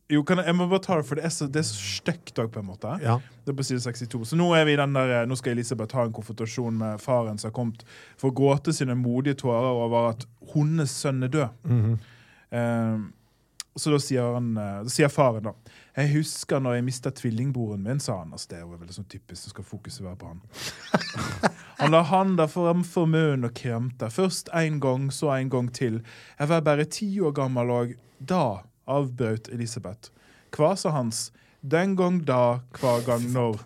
Jo, 0.09 0.21
kan 0.23 0.39
jeg, 0.39 0.47
jeg 0.47 0.55
må 0.55 0.69
bare 0.71 0.83
ta 0.85 0.95
det, 0.95 1.03
for 1.07 1.19
det 1.19 1.25
er 1.27 1.31
så, 1.35 1.49
det 1.51 1.59
er 1.59 1.65
så 1.67 1.81
stygt 1.97 2.39
òg, 2.39 2.47
på 2.53 2.61
en 2.61 2.69
måte. 2.69 2.93
ja. 3.03 3.17
Det 3.43 3.51
er 3.51 3.57
på 3.59 3.63
side 3.63 3.79
62. 3.83 4.21
Så 4.27 4.37
nå 4.39 4.47
er 4.55 4.65
vi 4.67 4.73
i 4.75 4.79
den 4.79 4.95
der, 4.95 5.25
nå 5.27 5.35
skal 5.39 5.53
Elisabeth 5.55 5.95
ha 5.95 6.03
en 6.07 6.15
konfrontasjon 6.15 6.79
med 6.79 7.01
faren 7.03 7.39
som 7.39 7.49
har 7.49 7.55
kommet 7.55 7.83
for 8.19 8.31
å 8.31 8.35
gråte 8.35 8.73
sine 8.75 8.95
modige 8.99 9.39
tårer 9.43 9.67
over 9.71 10.09
at 10.13 10.25
hennes 10.53 10.91
sønn 10.91 11.23
er 11.27 11.31
død. 11.31 11.61
Mhm. 11.67 11.93
Eh, 12.55 12.97
så 13.77 13.91
da 13.93 13.99
sier, 14.01 14.33
han, 14.33 14.49
eh, 14.57 14.77
da 14.87 14.89
sier 14.89 15.11
faren 15.11 15.43
da 15.43 15.51
Jeg 15.97 16.09
husker 16.15 16.61
når 16.63 16.77
jeg 16.77 16.85
mista 16.87 17.11
tvillingbroren 17.13 17.83
min, 17.83 17.99
sa 18.01 18.19
han. 18.19 18.31
Altså, 18.33 18.49
det 18.49 18.57
er 18.57 18.63
jo 18.63 18.77
veldig 18.77 18.95
sånn 18.95 19.09
typisk, 19.09 19.41
så 19.43 19.51
skal 19.53 19.65
fokuset 19.65 20.05
være 20.05 20.19
på 20.21 20.31
han. 20.31 20.41
han 21.81 21.93
la 21.93 22.01
handa 22.05 22.45
framfor 22.49 23.07
munnen 23.09 23.47
og 23.49 23.55
kremte. 23.57 24.09
Først 24.13 24.51
én 24.53 24.79
gang, 24.83 25.07
så 25.13 25.31
en 25.35 25.49
gang 25.49 25.71
til. 25.73 26.01
Jeg 26.39 26.51
var 26.51 26.65
bare 26.65 26.85
ti 26.85 27.09
år 27.19 27.33
gammel, 27.37 27.73
og 27.73 27.95
da 28.19 28.43
avbrøt 28.87 29.49
Elisabeth. 29.53 30.11
Kvasa 30.55 30.91
hans. 30.95 31.27
Den 31.67 31.95
gang 31.99 32.21
da, 32.25 32.59
hver 32.79 33.01
gang 33.07 33.23
når. 33.33 33.59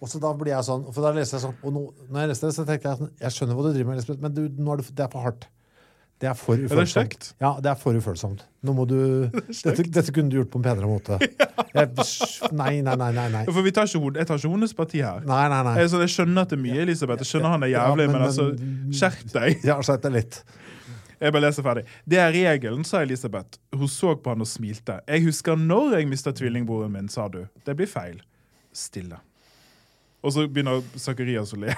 Og 0.00 0.08
så 0.10 0.18
da 0.20 0.32
blir 0.36 0.52
jeg 0.54 0.66
sånn, 0.66 0.86
for 0.92 1.04
da 1.04 1.12
leser 1.16 1.36
jeg 1.38 1.44
sånn, 1.46 1.58
og 1.64 1.72
nå, 1.72 1.82
når 2.10 2.24
jeg 2.24 2.30
leste 2.32 2.48
det, 2.50 2.54
så 2.56 2.64
tenkte 2.68 2.90
jeg 2.90 2.98
at 3.08 3.26
jeg 3.26 3.36
skjønner 3.36 3.56
hva 3.58 3.66
du 3.68 3.72
driver 3.76 3.90
med, 3.92 3.98
Elisabeth, 4.00 4.22
men 4.24 4.34
du, 4.36 4.42
nå 4.64 4.72
er 4.74 4.82
det, 4.82 4.88
det 4.98 5.04
er 5.06 5.12
for 5.12 5.24
hardt. 5.28 5.46
Det 6.22 6.28
er 6.30 6.36
for 6.38 6.60
ufølsomt. 6.62 7.24
Ja, 7.42 7.50
det 7.60 7.68
er 7.72 7.78
for 7.78 7.96
ufølsomt. 7.98 8.44
Nå 8.64 8.72
må 8.76 8.84
du 8.88 8.96
dette, 9.66 9.84
dette 9.92 10.12
kunne 10.14 10.30
du 10.32 10.36
gjort 10.38 10.50
på 10.52 10.60
en 10.60 10.66
penere 10.66 10.88
måte. 10.88 11.18
Jeg, 11.74 11.90
nei, 12.54 12.76
nei, 12.86 12.94
nei, 12.94 13.08
nei. 13.16 13.24
Nei, 13.34 13.40
For 13.50 13.64
vi 13.66 13.72
tar 13.74 13.88
ikke, 13.90 14.12
Jeg 14.20 14.28
tar 14.30 14.38
ikke 14.38 14.50
hennes 14.52 14.74
parti 14.78 15.00
her. 15.02 15.24
nei, 15.26 15.40
nei. 15.50 15.58
nei. 15.66 15.72
Jeg, 15.82 15.90
så 15.90 15.98
jeg 16.04 16.12
skjønner 16.14 16.44
at 16.46 16.52
det 16.52 16.58
er 16.60 16.62
mye, 16.62 16.76
Elisabeth. 16.84 17.24
Jeg 17.24 17.30
skjønner 17.32 17.50
han 17.56 17.66
er 17.66 17.72
jævlig, 17.72 18.04
Ja, 18.06 18.12
men, 18.12 18.14
men- 18.14 18.26
altså, 18.28 18.46
skjerp 18.94 19.32
deg. 19.34 19.64
Ja, 19.66 19.80
skjerp 19.82 20.04
deg 20.06 20.14
litt. 20.20 20.38
Jeg 21.24 21.32
bare 21.32 21.46
leser 21.46 21.64
ferdig. 21.64 21.86
Det 22.04 22.18
er 22.20 22.34
regelen, 22.34 22.82
sa 22.84 23.00
Elisabeth. 23.00 23.56
Hun 23.72 23.88
så 23.88 24.12
på 24.20 24.34
han 24.34 24.44
og 24.44 24.48
smilte. 24.48 24.98
Jeg 25.08 25.24
husker 25.24 25.56
når 25.56 25.96
jeg 25.96 26.08
mista 26.10 26.34
tvillingbroren 26.36 26.92
min, 26.92 27.08
sa 27.08 27.30
du. 27.32 27.46
Det 27.64 27.76
blir 27.78 27.88
feil. 27.88 28.18
Stille. 28.76 29.22
Og 30.20 30.34
så 30.34 30.44
begynner 30.44 30.84
Zakarias 31.00 31.54
å 31.56 31.62
le. 31.64 31.72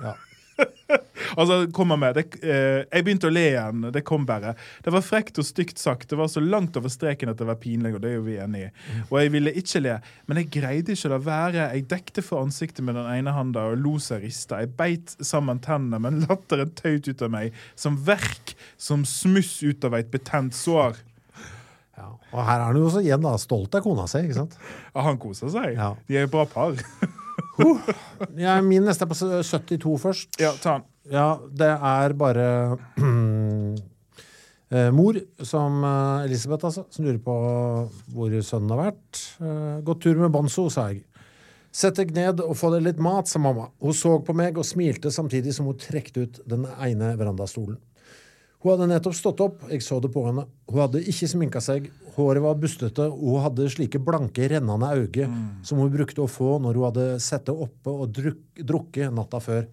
Ja. 0.00 0.14
altså, 1.36 1.58
kommer 1.74 1.98
med. 2.00 2.14
Det, 2.18 2.40
eh, 2.42 2.84
jeg 2.86 3.04
begynte 3.06 3.28
å 3.28 3.34
le 3.34 3.44
igjen. 3.50 3.88
Det 3.94 4.04
kom 4.06 4.26
bare. 4.28 4.54
Det 4.84 4.92
var 4.94 5.04
frekt 5.04 5.40
og 5.40 5.46
stygt 5.46 5.80
sagt. 5.82 6.08
Det 6.10 6.18
var 6.18 6.30
så 6.32 6.42
langt 6.44 6.76
over 6.80 6.92
streken 6.92 7.32
at 7.32 7.40
det 7.40 7.48
var 7.48 7.60
pinlig, 7.62 7.94
og 7.96 8.04
det 8.04 8.12
er 8.12 8.16
jo 8.18 8.26
vi 8.26 8.38
enig 8.42 8.64
i. 8.68 8.70
Og 9.08 9.18
jeg 9.22 9.34
ville 9.34 9.54
ikke 9.62 9.82
le, 9.84 9.98
men 10.28 10.42
jeg 10.42 10.50
greide 10.58 10.94
ikke 10.94 11.10
å 11.10 11.14
la 11.14 11.20
være. 11.28 11.68
Jeg 11.74 11.88
dekte 11.90 12.24
for 12.24 12.46
ansiktet 12.46 12.84
med 12.86 12.98
den 12.98 13.10
ene 13.12 13.34
handa 13.36 13.68
og 13.72 13.82
lo 13.82 13.96
seg 14.02 14.24
rista. 14.26 14.62
Jeg 14.62 14.74
beit 14.78 15.16
sammen 15.18 15.60
tennene, 15.64 16.00
men 16.02 16.22
latteren 16.28 16.72
tøyt 16.78 17.10
ut 17.10 17.26
av 17.26 17.34
meg 17.34 17.56
som 17.78 17.98
verk 18.06 18.54
som 18.80 19.04
smuss 19.08 19.58
ut 19.62 19.84
av 19.86 19.98
et 19.98 20.10
betent 20.12 20.56
sår. 20.56 20.98
Ja. 21.98 22.12
Og 22.30 22.42
her 22.44 22.60
er 22.60 22.66
han 22.68 22.78
jo 22.78 22.86
også 22.86 23.02
igjen 23.02 23.24
da, 23.24 23.34
stolt 23.40 23.74
av 23.74 23.82
kona 23.82 24.06
si, 24.10 24.22
ikke 24.26 24.38
sant? 24.42 24.58
Ja, 24.92 25.02
han 25.08 25.18
koser 25.20 25.50
seg. 25.52 25.72
Ja. 25.74 25.94
De 26.06 26.18
er 26.18 26.28
et 26.28 26.34
bra 26.34 26.46
par. 26.48 26.78
Ja, 28.38 28.58
min 28.62 28.84
neste 28.86 29.06
er 29.06 29.10
på 29.10 29.16
72 29.18 29.96
først. 30.02 30.38
Ja, 30.42 30.52
ta 30.62 30.78
han. 30.78 30.86
Ja, 31.08 31.38
det 31.48 31.70
er 31.72 32.14
bare 32.18 32.46
eh, 34.74 34.90
mor, 34.92 35.18
som 35.40 35.84
eh, 35.84 36.26
Elisabeth, 36.26 36.68
altså, 36.68 36.84
som 36.92 37.06
lurer 37.06 37.20
på 37.24 37.36
hvor 38.12 38.34
sønnen 38.44 38.74
har 38.74 38.82
vært. 38.90 39.22
Eh, 39.40 39.78
gått 39.86 40.04
tur 40.04 40.20
med 40.20 40.34
Banzo, 40.34 40.68
sa 40.72 40.90
jeg. 40.92 41.04
Sett 41.72 41.98
deg 42.00 42.14
ned 42.16 42.40
og 42.44 42.56
få 42.58 42.72
deg 42.74 42.84
litt 42.86 43.00
mat, 43.02 43.28
sa 43.28 43.40
mamma. 43.40 43.68
Hun 43.80 43.96
så 43.96 44.16
på 44.24 44.34
meg 44.36 44.56
og 44.58 44.66
smilte 44.66 45.12
samtidig 45.14 45.52
som 45.56 45.68
hun 45.68 45.78
trekte 45.80 46.26
ut 46.26 46.40
den 46.48 46.64
ene 46.76 47.12
verandastolen. 47.20 47.78
Hun 48.58 48.72
hadde 48.72 48.88
nettopp 48.90 49.14
stått 49.14 49.40
opp, 49.44 49.60
jeg 49.70 49.84
så 49.86 50.00
det 50.02 50.10
på 50.10 50.24
henne. 50.26 50.42
Hun 50.66 50.80
hadde 50.82 51.04
ikke 51.06 51.28
sminka 51.30 51.60
seg, 51.62 51.92
håret 52.16 52.42
var 52.42 52.56
bustete, 52.58 53.04
og 53.06 53.36
hun 53.36 53.44
hadde 53.44 53.68
slike 53.70 54.00
blanke, 54.02 54.48
rennende 54.50 54.88
øyne 54.98 55.28
som 55.62 55.78
hun 55.78 55.92
brukte 55.94 56.24
å 56.24 56.30
få 56.30 56.56
når 56.64 56.80
hun 56.80 56.88
hadde 56.88 57.06
sittet 57.22 57.54
oppe 57.54 57.94
og 57.94 58.10
druk, 58.16 58.40
drukket 58.58 59.14
natta 59.14 59.38
før. 59.44 59.68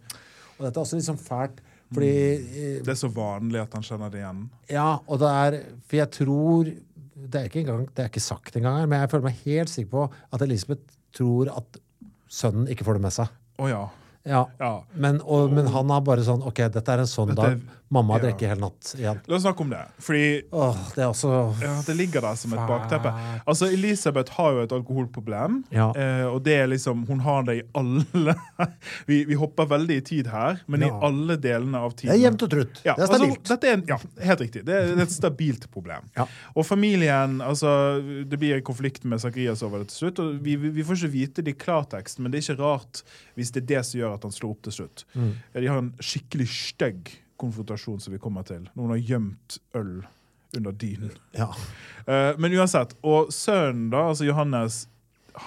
Og 0.58 0.68
dette 0.68 0.80
er 0.80 0.84
også 0.84 1.00
litt 1.00 1.08
sånn 1.08 1.22
fælt, 1.22 1.62
fordi 1.94 2.12
mm. 2.42 2.84
Det 2.86 2.94
er 2.96 2.98
så 2.98 3.12
vanlig 3.14 3.62
at 3.62 3.76
han 3.78 3.84
kjenner 3.86 4.12
det 4.12 4.22
igjen. 4.24 4.40
Ja, 4.74 4.88
og 5.06 5.20
det 5.22 5.30
er 5.30 5.58
For 5.86 6.00
jeg 6.00 6.10
tror 6.16 6.72
Det 6.72 7.38
er 7.38 7.46
ikke, 7.46 7.62
engang, 7.62 7.84
det 7.94 8.02
er 8.02 8.10
ikke 8.10 8.24
sagt 8.26 8.58
engang 8.58 8.80
her, 8.80 8.88
men 8.90 9.04
jeg 9.04 9.12
føler 9.12 9.28
meg 9.28 9.44
helt 9.46 9.72
sikker 9.72 9.92
på 9.92 10.08
at 10.34 10.46
Elisabeth 10.46 10.98
tror 11.16 11.52
at 11.54 11.78
sønnen 12.32 12.66
ikke 12.74 12.88
får 12.88 12.98
det 12.98 13.06
med 13.06 13.14
seg. 13.16 13.38
Å 13.62 13.70
ja. 13.70 13.84
Ja. 14.26 14.42
ja. 14.60 14.72
Men, 14.98 15.22
og, 15.22 15.54
men 15.54 15.70
han 15.72 15.94
har 15.94 16.02
bare 16.06 16.26
sånn 16.26 16.44
OK, 16.46 16.64
dette 16.74 16.94
er 16.96 17.04
en 17.04 17.10
sånn 17.10 17.32
Dette 17.32 17.54
dag. 17.54 17.64
Mamma 17.96 18.18
ja. 18.20 18.26
drikker 18.28 18.52
hele 18.52 18.62
natt 18.66 18.92
igjen. 19.00 19.20
La 19.32 19.38
oss 19.38 19.46
snakke 19.46 19.64
om 19.66 19.72
det. 19.72 19.82
Fordi 20.04 20.26
Åh, 20.52 20.80
det 20.98 21.06
også 21.08 21.32
ja, 21.64 21.74
det 21.88 21.96
ligger 21.98 22.26
der 22.26 22.36
som 22.40 22.54
et 22.56 22.64
bakteppe. 22.70 23.12
Altså, 23.48 23.70
Elisabeth 23.72 24.36
har 24.38 24.52
jo 24.58 24.64
et 24.66 24.76
alkoholproblem, 24.76 25.62
Ja. 25.74 25.90
eh, 25.96 26.26
og 26.28 26.42
det 26.46 26.58
er 26.62 26.68
liksom 26.72 27.06
Hun 27.08 27.20
har 27.26 27.44
det 27.48 27.56
i 27.60 27.64
alle 27.78 28.36
vi, 29.10 29.24
vi 29.30 29.38
hopper 29.40 29.68
veldig 29.72 29.98
i 30.02 30.04
tid 30.06 30.28
her, 30.32 30.60
men 30.68 30.84
i 30.84 30.90
alle 30.92 31.38
delene 31.42 31.80
av 31.80 31.94
tiden. 31.96 32.12
Det 32.14 32.18
er 32.20 32.24
jevnt 32.26 32.46
og 32.48 32.52
trutt. 32.56 32.82
Ja, 32.86 32.96
det 32.96 33.06
er 33.06 33.08
altså, 33.08 33.22
stabilt. 33.24 33.50
dette 33.50 33.70
er 33.72 33.78
en, 33.80 33.86
ja, 33.90 33.98
helt 34.30 34.42
riktig. 34.46 34.66
Det 34.68 34.76
er, 34.76 34.88
det 34.94 35.00
er 35.00 35.08
et 35.08 35.16
stabilt 35.16 35.68
problem. 35.74 36.08
Ja. 36.18 36.28
Og 36.56 36.66
familien 36.68 37.40
altså, 37.42 37.72
Det 38.30 38.40
blir 38.42 38.58
en 38.60 38.66
konflikt 38.66 39.04
med 39.06 39.22
Zakarias 39.24 39.64
over 39.66 39.84
det 39.84 39.90
til 39.94 40.06
slutt. 40.06 40.20
og 40.24 40.40
vi, 40.46 40.56
vi, 40.60 40.70
vi 40.76 40.84
får 40.88 41.00
ikke 41.04 41.14
vite 41.16 41.46
det 41.46 41.56
i 41.56 41.60
klartekst, 41.66 42.20
men 42.20 42.32
det 42.34 42.42
er 42.42 42.48
ikke 42.50 42.62
rart 42.64 43.04
hvis 43.36 43.52
det 43.56 43.64
er 43.64 43.70
det 43.76 43.84
som 43.88 44.00
gjør 44.00 44.16
at 44.18 44.26
han 44.28 44.34
slår 44.36 44.56
opp 44.56 44.64
til 44.68 44.76
slutt. 44.80 45.06
Mm. 45.16 45.32
De 45.56 45.68
har 45.72 45.82
en 45.84 45.94
skikkelig 46.04 46.48
stygg 46.52 47.14
konfrontasjon 47.42 48.00
som 48.00 48.14
vi 48.16 48.22
kommer 48.22 48.46
til. 48.48 48.68
Noen 48.76 48.96
har 48.96 49.02
gjemt 49.02 49.58
øl 49.76 49.96
under 50.56 50.72
dynen. 50.72 51.16
Ja. 51.36 51.50
Uh, 52.08 52.34
men 52.40 52.54
uansett. 52.56 52.96
Og 53.04 53.34
sønnen, 53.34 53.90
da, 53.94 54.06
altså 54.12 54.28
Johannes, 54.28 54.86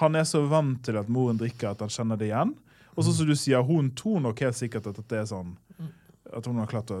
han 0.01 0.17
er 0.17 0.27
så 0.29 0.43
vant 0.49 0.83
til 0.85 0.99
at 1.01 1.09
moren 1.09 1.39
drikker 1.39 1.71
at 1.71 1.81
han 1.85 1.93
kjenner 1.93 2.19
det 2.19 2.29
igjen. 2.29 2.53
Og 2.95 3.05
så 3.05 3.13
som 3.15 3.29
du 3.29 3.35
sier, 3.37 3.63
hun 3.63 3.93
tror 3.97 4.21
nok 4.23 4.41
helt 4.43 4.57
sikkert 4.57 4.89
at 4.91 4.99
det 5.07 5.21
er 5.21 5.27
sånn 5.29 5.53
At 6.35 6.45
hun 6.45 6.59
har 6.59 6.67
klart 6.69 6.91
å 6.91 6.97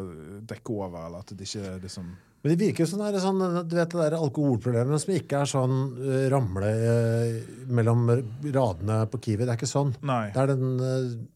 dekke 0.47 0.73
over, 0.73 1.05
eller 1.05 1.25
at 1.25 1.33
det 1.35 1.45
ikke 1.45 1.63
er 1.73 1.81
liksom 1.83 2.05
Men 2.39 2.53
det 2.53 2.59
virker 2.61 2.85
jo 2.85 2.91
sånn, 2.93 3.03
er 3.03 3.17
sånn 3.19 3.41
du 3.41 3.75
vet 3.75 3.91
det 3.91 4.05
der 4.05 4.15
alkoholproblemet 4.17 5.03
som 5.03 5.11
ikke 5.17 5.41
er 5.43 5.51
sånn 5.51 5.75
eh, 5.99 6.29
ramle 6.31 6.69
eh, 6.71 7.41
mellom 7.67 8.05
radene 8.45 9.01
på 9.11 9.19
Kiwi. 9.25 9.43
Det 9.43 9.51
er 9.51 9.59
ikke 9.59 9.69
sånn. 9.69 9.91
Nei. 10.07 10.29
Det 10.31 10.45
er 10.45 10.53
den 10.53 11.27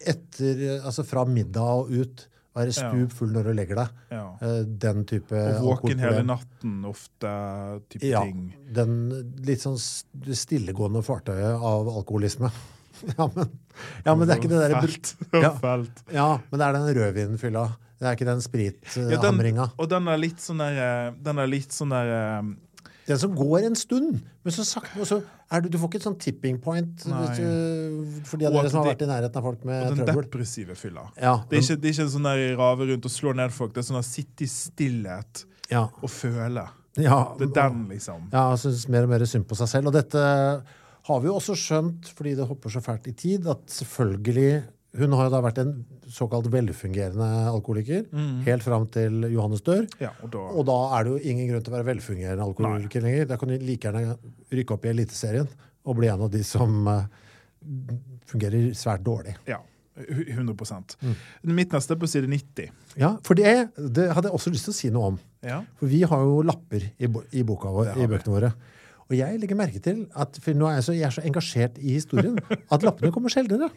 etter 0.00 0.64
Altså 0.78 1.04
fra 1.04 1.26
middag 1.28 1.84
og 1.84 1.92
ut. 1.92 2.24
Være 2.56 2.72
Ja. 2.72 2.88
stup 2.90 3.12
full 3.12 3.28
når 3.34 3.44
du 3.50 3.52
legger 3.58 3.76
deg. 3.82 3.88
Ja. 4.10 4.22
Eh, 4.40 4.62
Den 4.86 5.04
type 5.04 5.36
Og 5.60 5.82
våken 5.82 5.98
hele 6.00 6.22
natten, 6.24 6.78
ofte. 6.88 7.32
type 7.92 8.02
Ja. 8.08 8.22
ting. 8.24 8.54
Den 8.72 9.34
litt 9.44 9.60
sånn 9.60 9.76
stillegående 10.32 11.02
fartøyet 11.04 11.60
av 11.60 11.86
alkoholisme. 11.88 12.50
Ja, 13.18 13.26
men, 13.36 13.50
ja, 14.06 14.14
men 14.16 14.26
det 14.26 14.32
er 14.34 14.38
ikke 14.40 14.48
det 14.48 14.60
derre 14.70 14.80
bult. 14.80 15.10
Ja. 15.36 15.50
Ja, 16.10 16.28
men 16.50 16.58
det 16.62 16.66
er 16.66 16.72
den 16.72 16.94
rødvinfylla. 16.96 17.64
Det 18.00 18.06
er 18.08 18.14
ikke 18.16 18.24
den 18.28 18.40
Ja, 18.96 19.20
den, 19.20 19.68
og 19.78 19.88
den 19.92 20.08
er 20.08 20.16
litt 20.16 20.40
sånn 20.40 20.58
der 20.64 20.78
eh, 20.80 21.12
Den 21.22 21.38
er 21.38 21.46
litt 21.46 21.72
sånn 21.76 21.92
der 21.92 22.08
eh, 22.12 22.42
Den 23.06 23.18
som 23.22 23.34
går 23.38 23.66
en 23.68 23.76
stund, 23.78 24.16
men 24.42 24.54
så 24.54 24.64
sakte 24.66 24.98
og 25.00 25.06
så 25.06 25.20
er 25.54 25.60
du, 25.62 25.68
du 25.70 25.78
får 25.78 25.90
ikke 25.92 26.00
et 26.00 26.06
sånn 26.08 26.16
tipping 26.18 26.56
point 26.62 27.04
hvis 27.06 27.36
du, 27.38 28.22
for 28.26 28.40
de 28.40 28.48
av 28.48 28.56
dere 28.56 28.70
som 28.72 28.80
har 28.82 28.88
vært 28.90 29.04
i 29.06 29.10
nærheten 29.10 29.38
av 29.38 29.44
folk 29.46 29.62
med 29.68 29.84
Den 29.92 30.00
trøbbel. 30.00 30.24
depressive 30.26 30.74
fylla. 30.78 31.04
Ja, 31.22 31.36
Det 31.48 31.60
er 31.60 31.62
ikke, 31.62 31.76
det 31.82 31.90
er 31.92 31.94
ikke 31.94 32.08
sånn 32.16 32.26
der 32.26 32.42
rave 32.58 32.88
rundt 32.90 33.06
og 33.06 33.14
slå 33.14 33.34
ned 33.38 33.54
folk. 33.54 33.74
Det 33.76 33.84
er 33.84 33.88
sånn 33.92 34.00
å 34.00 34.06
sitte 34.06 34.42
i 34.46 34.50
stillhet 34.50 35.44
ja, 35.70 35.84
og 36.02 36.10
føle. 36.10 36.66
ja, 36.98 37.20
Det 37.38 37.46
er 37.52 37.54
den, 37.60 37.86
liksom. 37.94 38.26
Ja, 38.32 38.48
jeg 38.56 38.64
syns 38.64 38.88
mer 38.90 39.06
og 39.06 39.14
mer 39.14 39.24
synd 39.30 39.46
på 39.46 39.54
seg 39.58 39.70
selv. 39.70 39.92
Og 39.92 39.94
dette 39.94 40.18
har 41.06 41.20
vi 41.22 41.30
jo 41.30 41.36
også 41.38 41.54
skjønt, 41.54 42.08
fordi 42.18 42.34
det 42.34 42.46
hopper 42.50 42.74
så 42.74 42.82
fælt 42.82 43.06
i 43.06 43.14
tid, 43.14 43.46
at 43.46 43.62
selvfølgelig 43.70 44.64
Hun 44.96 45.12
har 45.18 45.28
jo 45.28 45.32
da 45.34 45.40
vært 45.44 45.58
en 45.62 45.72
såkalt 46.08 46.46
velfungerende 46.52 47.26
alkoholiker 47.50 48.06
helt 48.46 48.64
fram 48.64 48.86
til 48.94 49.26
Johannes 49.32 49.62
dør. 49.66 49.84
Ja, 50.00 50.12
og 50.22 50.30
da, 50.32 50.38
Og 50.56 50.66
da 50.68 50.76
er 50.98 51.04
det 51.04 51.12
jo 51.14 51.30
ingen 51.32 51.50
grunn 51.50 51.64
til 51.66 51.72
å 51.74 51.76
være 51.76 51.88
velfungerende 51.92 52.46
alkoholiker 52.46 53.04
lenger. 53.04 53.28
Da 53.30 53.36
kan 53.40 53.52
du 53.52 53.56
like 53.58 53.88
gjerne 53.88 54.16
rykke 54.52 54.76
opp 54.76 54.86
i 54.86 54.92
Eliteserien 54.94 55.48
og 55.86 55.96
bli 56.00 56.08
en 56.10 56.26
av 56.26 56.30
de 56.32 56.42
som 56.46 56.86
eh, 56.90 57.06
fungerer 58.30 58.70
svært 58.78 59.04
dårlig. 59.06 59.36
ja, 59.46 59.60
100 59.96 60.54
Mm. 61.00 61.14
Er 61.58 61.96
på 61.96 62.06
side 62.06 62.28
90. 62.28 62.70
Ja, 63.00 63.16
for 63.24 63.34
det, 63.34 63.70
det 63.76 64.10
hadde 64.12 64.28
jeg 64.28 64.34
også 64.36 64.50
lyst 64.52 64.64
til 64.68 64.74
å 64.74 64.76
si 64.76 64.90
noe 64.92 65.06
om. 65.12 65.18
Ja. 65.42 65.62
For 65.78 65.86
vi 65.88 66.02
har 66.02 66.20
jo 66.20 66.42
lapper 66.42 66.82
i, 66.98 67.06
i, 67.06 67.42
vår, 67.72 67.94
i 67.96 68.06
bøkene 68.06 68.34
våre. 68.34 68.52
Og 69.06 69.14
jeg 69.16 69.38
legger 69.40 69.56
merke 69.56 69.80
til 69.80 70.06
at 70.18 70.36
for 70.42 70.56
nå 70.58 70.66
er 70.68 70.80
jeg 70.80 70.84
så, 70.88 70.94
jeg 70.96 71.06
er 71.08 71.14
så 71.14 71.24
engasjert 71.24 71.78
i 71.78 71.94
historien 71.96 72.36
at 72.74 72.82
lappene 72.84 73.12
kommer 73.14 73.32
sjeldnere. 73.32 73.70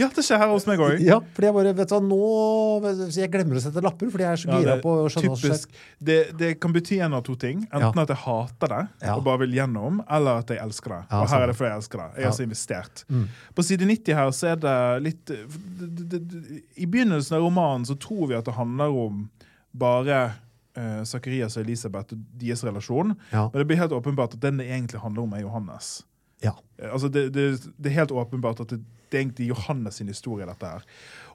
Ja, 0.00 0.08
det 0.10 0.22
skjer 0.24 0.40
her 0.40 0.48
hos 0.50 0.64
meg 0.66 0.80
òg. 0.82 0.96
Ja, 1.04 1.18
fordi 1.36 1.46
jeg 1.46 1.54
bare, 1.54 1.72
vet 1.76 1.90
du 1.90 1.94
hva, 1.94 2.00
nå 2.02 3.10
Jeg 3.14 3.30
glemmer 3.30 3.58
å 3.58 3.62
sette 3.62 3.82
lapper, 3.84 4.08
fordi 4.10 4.24
jeg 4.24 4.32
er 4.32 4.40
så 4.42 4.56
gira 4.58 4.76
på 4.82 4.94
å 5.04 5.10
skjønne 5.12 5.28
hva 5.30 5.36
som 5.36 5.42
skjer. 5.44 5.52
typisk. 5.54 5.76
Det, 6.08 6.16
det 6.40 6.48
kan 6.62 6.72
bety 6.74 6.98
en 7.04 7.14
av 7.18 7.22
to 7.28 7.36
ting. 7.38 7.60
Enten 7.68 7.94
Ja. 8.00 8.02
at 8.02 8.08
jeg 8.14 8.20
hater 8.24 8.68
det 8.74 8.80
Ja. 9.06 9.14
og 9.16 9.24
bare 9.28 9.38
vil 9.44 9.54
gjennom, 9.58 10.00
eller 10.10 10.38
at 10.42 10.48
jeg 10.48 10.58
elsker 10.64 10.88
det. 10.96 11.00
Ja, 11.10 11.20
og 11.22 11.28
her 11.28 11.42
er 11.42 11.46
det 11.52 11.56
fordi 11.56 11.70
jeg 11.70 11.78
elsker 11.82 11.98
det. 11.98 12.08
Jeg 12.16 12.24
har 12.24 12.28
Ja. 12.30 12.30
også 12.34 12.46
investert. 12.48 13.04
Mm. 13.08 13.28
På 13.54 13.62
side 13.64 13.86
90 13.86 14.14
her 14.14 14.30
så 14.30 14.48
er 14.52 14.56
det 14.56 15.02
litt 15.02 15.24
det, 15.26 16.08
det, 16.08 16.20
det, 16.28 16.62
I 16.76 16.86
begynnelsen 16.86 17.36
av 17.36 17.42
romanen 17.46 17.84
så 17.86 17.94
tror 17.98 18.26
vi 18.28 18.34
at 18.34 18.44
det 18.44 18.54
handler 18.54 18.88
om 19.06 19.30
bare 19.74 20.32
uh, 20.78 21.02
Zacharias 21.04 21.56
og 21.56 21.64
Elisabeth 21.66 22.14
og 22.14 22.18
deres 22.40 22.64
relasjon. 22.64 23.14
Ja. 23.32 23.48
Men 23.52 23.58
det 23.62 23.66
blir 23.68 23.76
helt 23.78 23.92
åpenbart 23.92 24.34
at 24.34 24.40
den 24.40 24.58
det 24.58 24.66
egentlig 24.70 25.00
handler 25.02 25.22
om, 25.22 25.32
er 25.34 25.40
Johannes. 25.46 26.02
Ja. 26.42 26.52
Eh, 26.78 26.90
Altså 26.92 27.08
det, 27.10 27.32
det, 27.34 27.60
det 27.78 27.90
er 27.92 27.94
helt 28.00 28.10
åpenbart 28.14 28.60
at 28.60 28.68
det, 28.68 28.80
det 29.10 29.18
er 29.18 29.22
egentlig 29.24 29.48
Johannes 29.48 29.94
sin 30.00 30.08
historie, 30.08 30.46
dette 30.46 30.66
her. 30.66 30.82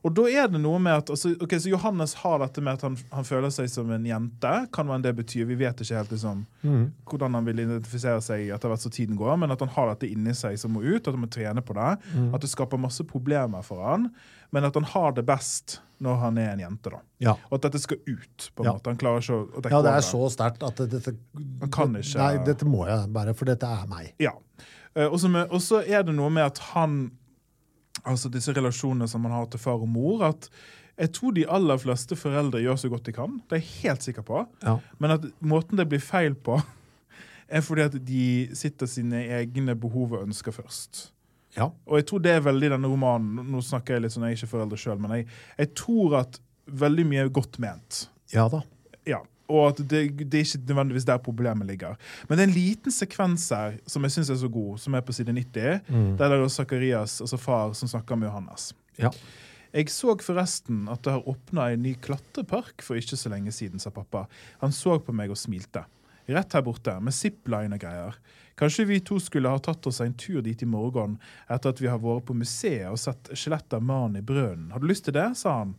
Og 0.04 0.12
da 0.14 0.24
er 0.28 0.50
det 0.52 0.60
noe 0.60 0.80
med 0.84 0.98
at 1.00 1.10
altså, 1.14 1.32
ok, 1.42 1.54
Så 1.64 1.70
Johannes 1.72 2.14
har 2.20 2.40
dette 2.40 2.60
med 2.62 2.74
at 2.74 2.82
han, 2.82 2.98
han 3.14 3.24
føler 3.24 3.50
seg 3.56 3.70
som 3.72 3.90
en 3.96 4.04
jente. 4.06 4.52
Kan 4.76 4.86
man 4.90 5.02
det 5.02 5.14
betyr? 5.16 5.46
Vi 5.48 5.56
vet 5.56 5.80
ikke 5.80 5.96
helt 5.96 6.12
liksom, 6.12 6.46
Mm. 6.64 6.92
hvordan 7.08 7.34
han 7.34 7.46
vil 7.46 7.60
identifisere 7.60 8.22
seg 8.22 8.50
etter 8.52 8.70
hvert 8.70 8.80
som 8.84 8.92
tiden 8.92 9.16
går, 9.20 9.38
men 9.40 9.52
at 9.52 9.60
han 9.60 9.70
har 9.70 9.94
dette 9.94 10.10
inni 10.12 10.34
seg 10.36 10.58
som 10.60 10.72
må 10.76 10.84
ut, 10.84 11.08
at 11.08 11.14
han 11.14 11.22
må 11.24 11.30
trene 11.32 11.62
på 11.64 11.74
det. 11.74 11.98
Mm. 12.16 12.34
At 12.36 12.42
det 12.42 12.50
skaper 12.52 12.78
masse 12.80 13.04
problemer 13.08 13.64
for 13.64 13.84
han, 13.84 14.10
men 14.52 14.64
at 14.68 14.76
han 14.76 14.84
har 14.84 15.12
det 15.14 15.26
best 15.26 15.80
når 16.04 16.16
han 16.20 16.38
er 16.38 16.52
en 16.52 16.60
jente. 16.60 16.90
da. 16.92 17.00
Ja. 17.20 17.32
Og 17.50 17.56
at 17.58 17.62
dette 17.72 17.80
skal 17.80 17.98
ut. 18.06 18.50
på 18.56 18.64
en 18.64 18.66
Ja. 18.66 18.74
måte. 18.74 18.88
Han 18.92 18.98
klarer 18.98 19.22
ikke 19.24 19.40
å, 19.40 19.62
dekke 19.62 19.72
ja, 19.72 19.82
det 19.82 19.92
er 19.96 20.02
så 20.04 20.30
sterkt 20.30 20.64
at 20.68 20.76
dette 20.90 21.16
Han 21.62 21.70
kan 21.72 21.96
ikke- 21.96 22.18
Nei, 22.18 22.44
dette 22.44 22.66
må 22.66 22.86
jeg 22.88 23.14
bare, 23.14 23.34
for 23.34 23.46
dette 23.46 23.64
er 23.64 23.88
meg. 23.88 24.14
Ja. 24.20 24.32
Eh, 24.96 25.06
og 25.08 25.18
så 25.18 25.82
er 25.88 26.04
det 26.04 26.14
noe 26.14 26.30
med 26.30 26.44
at 26.46 26.58
han 26.76 27.12
Altså 28.10 28.32
disse 28.32 28.54
relasjonene 28.56 29.08
som 29.08 29.24
man 29.24 29.36
har 29.36 29.48
til 29.52 29.62
far 29.62 29.82
og 29.84 29.90
mor, 29.90 30.26
at 30.28 30.50
jeg 31.00 31.10
tror 31.16 31.34
de 31.34 31.46
aller 31.50 31.80
fleste 31.82 32.16
foreldre 32.20 32.62
gjør 32.62 32.78
så 32.78 32.90
godt 32.92 33.08
de 33.08 33.16
kan. 33.16 33.40
Det 33.50 33.58
er 33.58 33.64
jeg 33.64 33.80
helt 33.82 34.06
sikker 34.06 34.26
på. 34.28 34.44
Ja. 34.62 34.78
Men 35.02 35.16
at 35.16 35.26
måten 35.42 35.80
det 35.80 35.88
blir 35.90 36.04
feil 36.04 36.36
på, 36.36 36.60
er 37.54 37.66
fordi 37.66 37.88
at 37.88 37.98
de 38.06 38.28
sitter 38.58 38.90
sine 38.90 39.24
egne 39.40 39.76
behov 39.80 40.14
og 40.14 40.28
ønsker 40.28 40.56
først. 40.56 41.08
Ja. 41.58 41.70
Og 41.90 42.00
jeg 42.00 42.08
tror 42.10 42.22
det 42.26 42.34
er 42.34 42.46
veldig 42.46 42.72
denne 42.74 42.90
romanen 42.90 43.52
Nå 43.54 43.60
snakker 43.62 43.94
jeg 43.94 44.02
litt 44.06 44.14
sånn, 44.16 44.24
jeg 44.26 44.34
er 44.34 44.40
ikke 44.40 44.54
forelder 44.56 44.80
sjøl, 44.82 45.02
men 45.02 45.20
jeg, 45.20 45.28
jeg 45.60 45.70
tror 45.78 46.16
at 46.24 46.40
veldig 46.66 47.06
mye 47.10 47.26
er 47.28 47.34
godt 47.34 47.60
ment. 47.62 48.08
ja 48.34 48.48
da. 48.50 48.64
Ja, 49.06 49.20
og 49.52 49.68
at 49.70 49.82
det, 49.84 50.02
det 50.20 50.40
er 50.40 50.46
ikke 50.46 50.68
nødvendigvis 50.70 51.08
der 51.08 51.18
problemet 51.24 51.68
ligger. 51.68 51.96
Men 52.28 52.38
det 52.38 52.44
er 52.44 52.50
en 52.50 52.56
liten 52.56 52.92
sekvens 52.92 53.50
her 53.52 53.78
som 53.88 54.06
jeg 54.06 54.16
syns 54.16 54.32
er 54.34 54.40
så 54.40 54.50
god, 54.52 54.78
som 54.80 54.96
er 54.96 55.04
på 55.06 55.16
side 55.16 55.34
90. 55.34 55.90
Mm. 55.90 56.12
Der 56.18 56.30
er 56.30 56.42
det 56.42 56.52
Zakarias, 56.52 57.22
altså 57.22 57.38
far, 57.38 57.74
som 57.74 57.92
snakker 57.92 58.16
med 58.16 58.30
Johannes. 58.30 58.72
Ja. 59.00 59.12
Jeg 59.74 59.90
så 59.90 60.14
forresten 60.22 60.86
at 60.92 61.02
det 61.04 61.16
har 61.16 61.30
åpna 61.30 61.72
en 61.74 61.82
ny 61.82 61.96
klatrepark 61.98 62.84
for 62.86 63.00
ikke 63.00 63.18
så 63.18 63.32
lenge 63.34 63.52
siden, 63.52 63.82
sa 63.82 63.90
pappa. 63.90 64.28
Han 64.62 64.72
så 64.72 65.00
på 65.02 65.16
meg 65.16 65.34
og 65.34 65.40
smilte. 65.40 65.82
Rett 66.30 66.54
her 66.56 66.64
borte, 66.64 66.94
med 67.04 67.16
zipline 67.16 67.76
og 67.76 67.82
greier. 67.82 68.20
Kanskje 68.56 68.86
vi 68.86 69.00
to 69.02 69.18
skulle 69.20 69.50
ha 69.50 69.58
tatt 69.60 69.88
oss 69.90 70.00
en 70.04 70.14
tur 70.14 70.44
dit 70.46 70.62
i 70.62 70.70
morgen 70.70 71.18
etter 71.50 71.74
at 71.74 71.82
vi 71.82 71.90
har 71.90 71.98
vært 72.00 72.28
på 72.28 72.36
museet 72.38 72.92
og 72.92 73.02
sett 73.02 73.34
skjelettet 73.34 73.80
av 73.80 73.84
mannen 73.84 74.22
i 74.22 74.26
brønnen. 74.26 74.70
Har 74.72 74.80
du 74.80 74.86
lyst 74.88 75.08
til 75.10 75.18
det? 75.18 75.32
sa 75.40 75.58
han. 75.64 75.74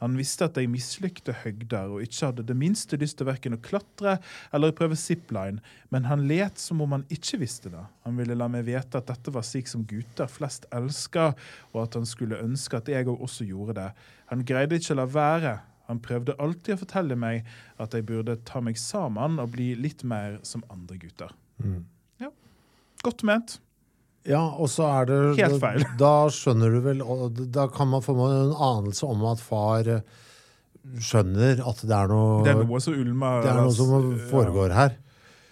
Han 0.00 0.16
visste 0.18 0.48
at 0.48 0.58
jeg 0.58 0.70
mislykte 0.72 1.34
høgder 1.42 1.92
og 1.94 2.04
ikke 2.04 2.30
hadde 2.30 2.46
det 2.48 2.56
minste 2.58 2.98
lyst 3.00 3.18
til 3.20 3.28
verken 3.28 3.56
å 3.56 3.60
klatre 3.62 4.16
eller 4.56 4.74
prøve 4.76 4.98
zipline, 4.98 5.60
men 5.92 6.08
han 6.08 6.26
let 6.30 6.60
som 6.60 6.80
om 6.84 6.96
han 6.96 7.06
ikke 7.12 7.40
visste 7.42 7.72
det. 7.72 7.84
Han 8.08 8.16
ville 8.20 8.36
la 8.38 8.48
meg 8.50 8.66
vite 8.68 9.00
at 9.00 9.10
dette 9.12 9.34
var 9.34 9.46
slik 9.46 9.70
som 9.70 9.84
gutter 9.88 10.30
flest 10.30 10.68
elsker, 10.76 11.36
og 11.74 11.82
at 11.84 11.98
han 12.00 12.08
skulle 12.08 12.40
ønske 12.40 12.80
at 12.80 12.88
jeg 12.90 13.08
også 13.10 13.46
gjorde 13.48 13.76
det. 13.80 13.90
Han 14.32 14.44
greide 14.48 14.80
ikke 14.80 14.96
å 14.96 15.02
la 15.02 15.08
være. 15.10 15.54
Han 15.90 16.00
prøvde 16.02 16.38
alltid 16.38 16.76
å 16.76 16.82
fortelle 16.84 17.16
meg 17.18 17.48
at 17.82 17.94
jeg 17.96 18.06
burde 18.06 18.38
ta 18.46 18.62
meg 18.62 18.78
sammen 18.78 19.40
og 19.42 19.52
bli 19.56 19.72
litt 19.78 20.04
mer 20.06 20.38
som 20.46 20.62
andre 20.70 21.00
gutter. 21.02 21.32
Mm. 21.60 21.82
Godt 23.00 23.24
ment. 23.24 23.60
Ja, 24.28 24.42
og 24.60 24.68
så 24.68 24.84
er 24.84 25.06
det 25.08 25.18
Helt 25.38 25.60
feil. 25.62 25.84
Da, 25.84 25.94
da 26.00 26.14
skjønner 26.34 26.74
du 26.74 26.80
vel 26.84 26.98
Da 27.54 27.68
kan 27.72 27.88
man 27.88 28.02
få 28.04 28.16
en 28.28 28.50
anelse 28.52 29.08
om 29.08 29.22
at 29.30 29.40
far 29.40 29.88
eh, 29.88 30.02
skjønner 31.00 31.62
at 31.64 31.84
det 31.86 31.94
er 31.96 32.10
noe 32.10 32.42
Det 32.44 32.52
er 32.52 32.64
noe 32.64 32.80
som 32.84 32.96
ulmer. 33.00 33.44
det 33.44 33.52
er 33.52 33.62
noe 33.62 33.76
som 33.76 34.10
foregår 34.30 34.74
her. 34.76 34.98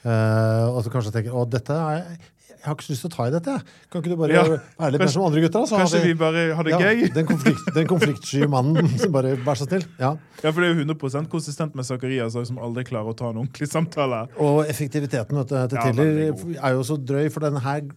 Uh, 0.05 0.69
og 0.77 0.83
så 0.85 0.93
kanskje 0.95 1.11
tenker 1.16 1.35
Å, 1.35 1.43
dette 1.51 1.75
er 1.75 2.05
Jeg 2.07 2.61
har 2.62 2.77
ikke 2.77 2.85
så 2.87 2.93
lyst 2.93 3.03
til 3.05 3.11
å 3.11 3.14
ta 3.16 3.25
i 3.29 3.33
dette. 3.35 3.55
Kan 3.91 4.03
ikke 4.03 4.12
du 4.12 4.21
bare 4.21 4.37
Ja. 4.37 4.45
være 4.79 4.93
litt 4.95 5.03
mer 5.03 5.11
som 5.14 5.25
andre 5.27 5.43
gutter? 5.43 5.61
da? 5.64 5.69
Så 5.71 5.79
Kanskje 5.81 6.01
vi 6.05 6.14
bare 6.19 6.45
har 6.59 6.66
det 6.66 6.73
ja, 6.75 6.79
gøy? 6.79 7.03
Den, 7.14 7.27
konflikt, 7.27 7.69
den 7.75 7.87
konfliktsky 7.91 8.49
mannen 8.51 8.89
som 9.03 9.14
bare 9.14 9.37
bærer 9.37 9.62
seg 9.62 9.73
til 9.75 9.87
Ja. 9.99 10.12
Ja, 10.43 10.51
for 10.51 10.61
det 10.61 10.69
er 10.69 10.75
jo 10.75 10.85
100% 10.85 11.31
konsistent 11.33 11.79
med 11.79 11.87
Zakarias 11.89 12.37
som 12.37 12.59
aldri 12.62 12.85
klarer 12.89 13.14
å 13.14 13.16
ta 13.16 13.31
en 13.31 13.41
ordentlig 13.45 13.71
samtale. 13.71 14.27
Og 14.43 14.64
effektiviteten 14.69 15.39
vet 15.41 15.55
til 15.55 15.81
Tiller 15.83 16.12
er 16.59 16.77
jo 16.77 16.85
så 16.87 16.99
drøy, 16.99 17.31
for 17.33 17.47
den 17.47 17.59
her 17.64 17.89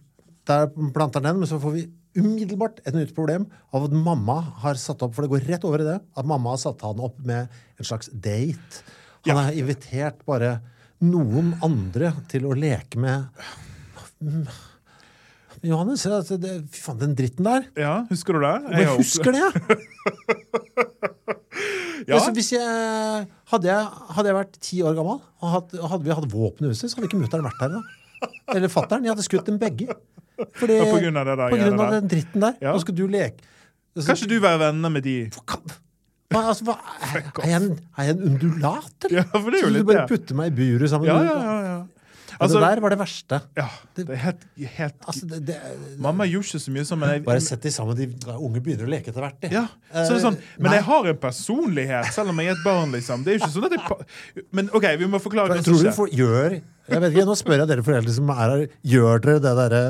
der 0.48 0.66
planter 0.94 1.22
den, 1.24 1.38
men 1.38 1.48
så 1.48 1.58
får 1.62 1.72
vi 1.76 1.84
umiddelbart 2.18 2.80
et 2.84 2.94
nytt 2.96 3.14
problem 3.16 3.46
av 3.72 3.86
at 3.86 3.94
mamma 3.96 4.34
har 4.64 4.76
satt 4.80 5.00
opp 5.06 5.14
For 5.16 5.24
det 5.24 5.30
går 5.32 5.46
rett 5.48 5.62
over 5.64 5.80
i 5.80 5.86
det. 5.86 6.00
At 6.18 6.26
mamma 6.28 6.52
har 6.52 6.60
satt 6.60 6.82
han 6.84 7.00
opp 7.00 7.16
med 7.24 7.48
en 7.78 7.88
slags 7.88 8.10
date. 8.12 8.82
Han 9.24 9.36
Ja. 9.36 9.38
har 9.46 9.52
invitert 9.56 10.24
bare 10.26 10.56
noen 11.00 11.54
andre 11.62 12.12
til 12.28 12.44
å 12.50 12.52
leke 12.58 12.98
med. 12.98 13.26
Johannes, 15.62 16.02
det, 16.42 16.52
fy 16.74 16.80
faen, 16.82 16.98
den 16.98 17.14
dritten 17.14 17.46
der. 17.46 17.66
Ja, 17.78 17.94
Husker 18.10 18.34
du 18.34 18.40
det? 18.42 18.54
Jeg, 18.72 18.82
jeg 18.82 18.96
husker 18.98 19.32
det! 19.32 19.48
Ja. 22.10 22.18
Hvis 22.34 22.50
jeg, 22.50 23.26
hadde, 23.52 23.68
jeg, 23.70 23.82
hadde 24.16 24.30
jeg 24.32 24.36
vært 24.40 24.56
ti 24.64 24.80
år 24.82 24.96
gammel, 24.98 25.20
og 25.42 25.52
hadde, 25.54 25.82
hadde 25.92 26.06
vi 26.08 26.16
hatt 26.18 26.26
våpen 26.32 26.66
i 26.66 26.72
huset, 26.72 26.90
så 26.90 26.98
hadde 26.98 27.06
ikke 27.12 27.20
mutter'n 27.22 27.46
vært 27.46 27.62
her. 27.62 27.76
da. 27.78 28.28
Eller 28.56 28.72
fatter'n. 28.72 29.06
Jeg 29.06 29.14
hadde 29.14 29.26
skutt 29.26 29.46
dem 29.46 29.60
begge. 29.62 29.94
Fordi, 30.58 30.76
Ja, 30.80 30.88
på 30.90 30.98
grunn 31.04 31.16
av 31.22 31.26
det 31.30 31.36
der 31.42 31.54
på 31.54 31.60
grunn 31.62 31.80
av 31.86 31.94
den 31.98 32.10
dritten 32.12 32.46
der. 32.48 32.58
Ja. 32.64 32.72
Nå 32.76 32.82
skal 32.84 32.98
du 32.98 33.06
leke. 33.10 33.48
Altså, 33.96 34.06
Kan 34.08 34.16
ikke 34.22 34.30
du 34.34 34.38
være 34.40 34.58
venner 34.66 34.92
med 34.98 35.02
de? 35.04 35.16
hva, 36.32 36.42
altså, 36.48 36.64
hva, 36.64 36.78
er, 37.04 37.16
er, 37.20 37.48
jeg 37.50 37.56
en, 37.60 37.72
er 37.98 38.06
jeg 38.08 38.14
en 38.16 38.22
undulat, 38.30 38.94
eller? 39.04 39.18
Ja, 39.20 39.24
for 39.34 39.50
det 39.52 39.58
er 39.60 39.66
jo 39.66 39.72
litt 39.74 39.82
du 39.84 39.90
bare 39.92 40.06
putter 40.08 40.38
meg 40.38 40.52
i 40.52 40.54
buret 40.62 40.88
sammen 40.92 41.10
Ja, 41.10 41.18
ja, 41.26 41.34
ja. 41.44 41.58
ja. 41.66 41.80
Altså, 42.42 42.56
det 42.58 42.68
der 42.72 42.80
var 42.80 42.90
det 42.90 42.96
verste. 42.98 43.38
ja, 43.60 43.66
det 43.94 44.06
er 44.08 44.16
helt, 44.22 44.46
helt 44.78 45.04
Altså, 45.06 45.26
det, 45.28 45.42
det, 45.46 45.56
Mamma 46.02 46.24
gjorde 46.26 46.48
ikke 46.48 46.60
så 46.64 46.72
mye 46.74 46.86
sånn, 46.88 46.98
men 47.02 47.10
jeg, 47.12 47.22
bare 47.26 47.42
sett 47.44 47.62
de 47.62 47.70
sammen. 47.70 47.98
De 48.00 48.06
unge 48.32 48.62
begynner 48.64 48.88
å 48.88 48.90
leke 48.90 49.12
etter 49.12 49.22
hvert. 49.22 49.44
ja, 49.52 49.66
så 49.92 50.06
det 50.08 50.16
er 50.16 50.22
sånn, 50.24 50.38
Eh, 50.40 50.56
Men 50.56 50.70
nei. 50.72 50.78
jeg 50.78 50.86
har 50.88 51.10
en 51.12 51.20
personlighet, 51.22 52.08
selv 52.16 52.32
om 52.32 52.40
jeg 52.40 52.48
er 52.48 52.56
et 52.56 52.64
barn. 52.64 52.90
liksom. 52.96 53.22
Det 53.22 53.34
er 53.34 53.36
jo 53.36 53.42
ikke 53.44 53.52
sånn 53.52 53.68
at 53.68 53.76
jeg... 53.76 54.44
Men 54.58 54.72
OK, 54.72 54.88
vi 55.04 55.10
må 55.12 55.20
forklare 55.22 55.52
hva 55.52 55.60
som 55.60 55.68
tror 55.68 55.84
du 55.84 55.90
skjer. 55.92 56.16
gjør 56.22 56.56
Jeg 56.56 57.04
vet 57.04 57.12
ikke, 57.12 57.26
Nå 57.28 57.36
spør 57.38 57.60
jeg 57.60 57.70
dere 57.74 57.84
foreldre 57.86 58.16
som 58.16 58.32
er 58.34 58.42
her. 58.42 58.64
Gjør 58.96 59.22
dere 59.28 59.44
det 59.44 59.54
derre 59.60 59.84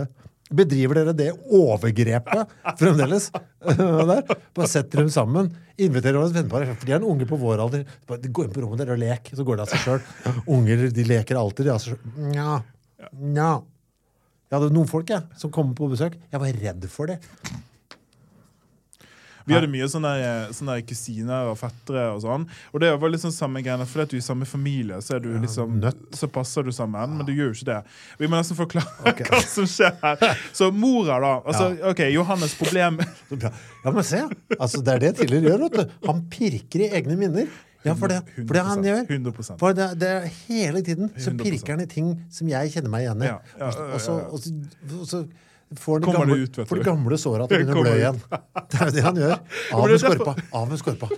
Bedriver 0.52 1.00
dere 1.00 1.14
det 1.16 1.30
overgrepet 1.48 2.54
fremdeles? 2.80 3.30
der? 4.12 4.22
Bare 4.54 4.68
setter 4.70 5.02
dem 5.02 5.10
sammen. 5.12 5.50
Inviterer 5.80 6.20
oss 6.20 6.34
vennepar. 6.34 6.66
For 6.74 6.88
de 6.88 6.94
er 6.94 7.00
en 7.00 7.08
unge 7.08 7.28
på 7.28 7.38
vår 7.40 7.64
alder. 7.64 7.84
Bare, 8.08 8.28
Gå 8.28 8.46
inn 8.46 8.54
på 8.54 8.64
rommet 8.64 8.82
deres 8.82 8.96
og 8.96 9.02
lek, 9.02 9.32
så 9.32 9.46
går 9.48 9.58
det 9.58 9.66
av 9.66 9.72
seg 9.72 9.84
sjøl. 9.86 10.40
Unger 10.52 10.86
de 10.92 11.06
leker 11.08 11.40
alltid. 11.40 11.72
Nja. 12.30 12.60
Nja. 13.18 13.52
Jeg 14.52 14.58
hadde 14.58 14.74
noen 14.76 14.90
folk 14.90 15.08
jeg, 15.08 15.24
som 15.40 15.52
kom 15.54 15.70
på 15.76 15.88
besøk. 15.88 16.18
Jeg 16.28 16.42
var 16.42 16.58
redd 16.66 16.88
for 16.92 17.08
det. 17.08 17.16
Vi 19.46 19.56
hadde 19.56 19.70
mye 19.72 19.88
sånne, 19.90 20.12
sånne 20.54 20.76
kusiner 20.86 21.50
og 21.50 21.58
fettere 21.60 22.08
og 22.14 22.22
sånn. 22.24 22.46
Og 22.72 22.82
det 22.82 22.92
var 22.94 23.16
sånn 23.22 23.34
samme 23.34 23.62
greiene, 23.64 23.86
fordi 23.88 24.06
at 24.06 24.12
du 24.12 24.16
er 24.18 24.22
i 24.22 24.26
samme 24.26 24.48
familie, 24.48 25.00
så, 25.04 25.18
du 25.22 25.30
liksom, 25.42 25.80
så 26.16 26.28
passer 26.32 26.66
du 26.66 26.72
sammen. 26.74 27.18
Men 27.18 27.28
du 27.28 27.34
gjør 27.34 27.50
jo 27.52 27.58
ikke 27.58 27.70
det. 27.72 27.80
Vi 28.20 28.30
må 28.30 28.38
nesten 28.38 28.58
forklare 28.58 29.16
hva 29.28 29.42
som 29.46 29.68
skjer 29.68 29.98
her. 30.02 30.38
Så 30.54 30.70
mora, 30.74 31.18
da. 31.22 31.34
Altså, 31.42 31.72
ok, 31.92 32.06
Johannes' 32.14 32.56
problem 32.60 33.00
Ja, 33.82 33.90
men 33.90 34.04
se. 34.06 34.22
Altså, 34.58 34.82
det 34.84 34.94
er 34.94 35.04
det 35.06 35.12
tidligere 35.20 35.52
gjør. 35.52 35.66
vet 35.66 35.78
du. 35.80 36.00
Han 36.08 36.24
pirker 36.30 36.86
i 36.86 36.90
egne 37.00 37.18
minner. 37.18 37.50
Ja, 37.82 37.96
for 37.98 38.12
det, 38.12 38.20
for 38.36 38.54
det 38.54 38.62
han 38.62 38.84
gjør. 38.86 39.00
100%. 39.10 39.56
For 39.58 39.74
det, 39.74 39.88
det 39.98 40.10
Hele 40.46 40.82
tiden 40.86 41.10
så 41.18 41.32
pirker 41.34 41.74
han 41.74 41.82
i 41.82 41.88
ting 41.90 42.12
som 42.30 42.50
jeg 42.50 42.70
kjenner 42.76 42.92
meg 42.92 43.08
igjen 43.08 43.24
i. 43.24 43.30
Ja, 43.32 43.40
ja, 43.58 43.70
ja, 43.74 43.88
Og, 43.96 44.00
så, 44.04 44.18
og, 44.28 44.38
så, 44.38 45.00
og 45.00 45.08
så 45.10 45.24
får 45.80 45.92
han 45.98 46.02
de 46.04 46.12
gamle, 46.12 46.36
det 46.36 46.42
ut, 46.48 46.58
vet 46.58 46.68
får 46.68 46.82
gamle 46.86 47.18
såra 47.20 47.46
til 47.48 47.56
å 47.56 47.60
begynne 47.62 47.78
å 47.78 47.84
blø 47.84 47.94
igjen. 47.98 48.20
Det 48.72 48.80
er 48.80 48.90
det 48.96 49.04
han 49.06 49.20
gjør. 49.22 49.34
Av 49.78 49.84
med 49.88 50.00
skorpa. 50.02 50.34
Av 50.60 50.68
med 50.70 50.80
skorpa. 50.80 51.08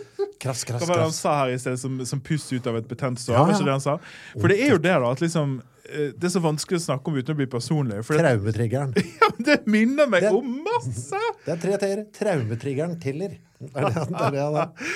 Krass, 0.45 0.65
krass, 0.65 0.65
krafs, 0.67 0.89
var 0.89 0.99
det 1.01 1.05
han 1.07 1.15
sa 1.17 1.35
her 1.39 1.55
i 1.55 1.59
stedet, 1.61 1.81
som, 1.81 2.01
som 2.07 2.21
puss 2.21 2.45
ut 2.53 2.67
av 2.69 2.77
et 2.77 2.89
betent 2.89 3.21
sår? 3.23 3.37
Ja, 3.37 3.45
ja. 3.49 3.61
det 3.65 3.77
han 3.77 3.85
sa? 3.85 3.95
For 4.35 4.53
det 4.53 4.59
er 4.61 4.75
jo 4.75 4.81
det, 4.83 4.93
da, 4.93 5.13
at 5.15 5.23
liksom 5.25 5.55
eh, 5.89 6.11
Det 6.13 6.29
er 6.29 6.35
så 6.35 6.43
vanskelig 6.45 6.83
å 6.83 6.85
snakke 6.85 7.11
om 7.11 7.17
uten 7.17 7.33
å 7.33 7.39
bli 7.39 7.47
personlig. 7.55 8.03
Traumetriggeren. 8.11 8.93
ja, 9.23 9.31
det 9.49 9.63
minner 9.71 10.11
meg 10.11 10.27
Det- 10.27 10.35
om 10.37 10.59
masse! 10.67 11.23
Det 11.47 11.55
er 11.57 11.63
tre 11.65 11.79
t-er. 11.81 12.05
Traumetriggeren 12.19 12.99
Tiller. 13.01 13.39
Det 13.73 13.83
er 13.83 13.89
det, 13.89 14.05
det 14.11 14.21
er 14.21 14.31
det 14.31 14.63
er. 14.63 14.91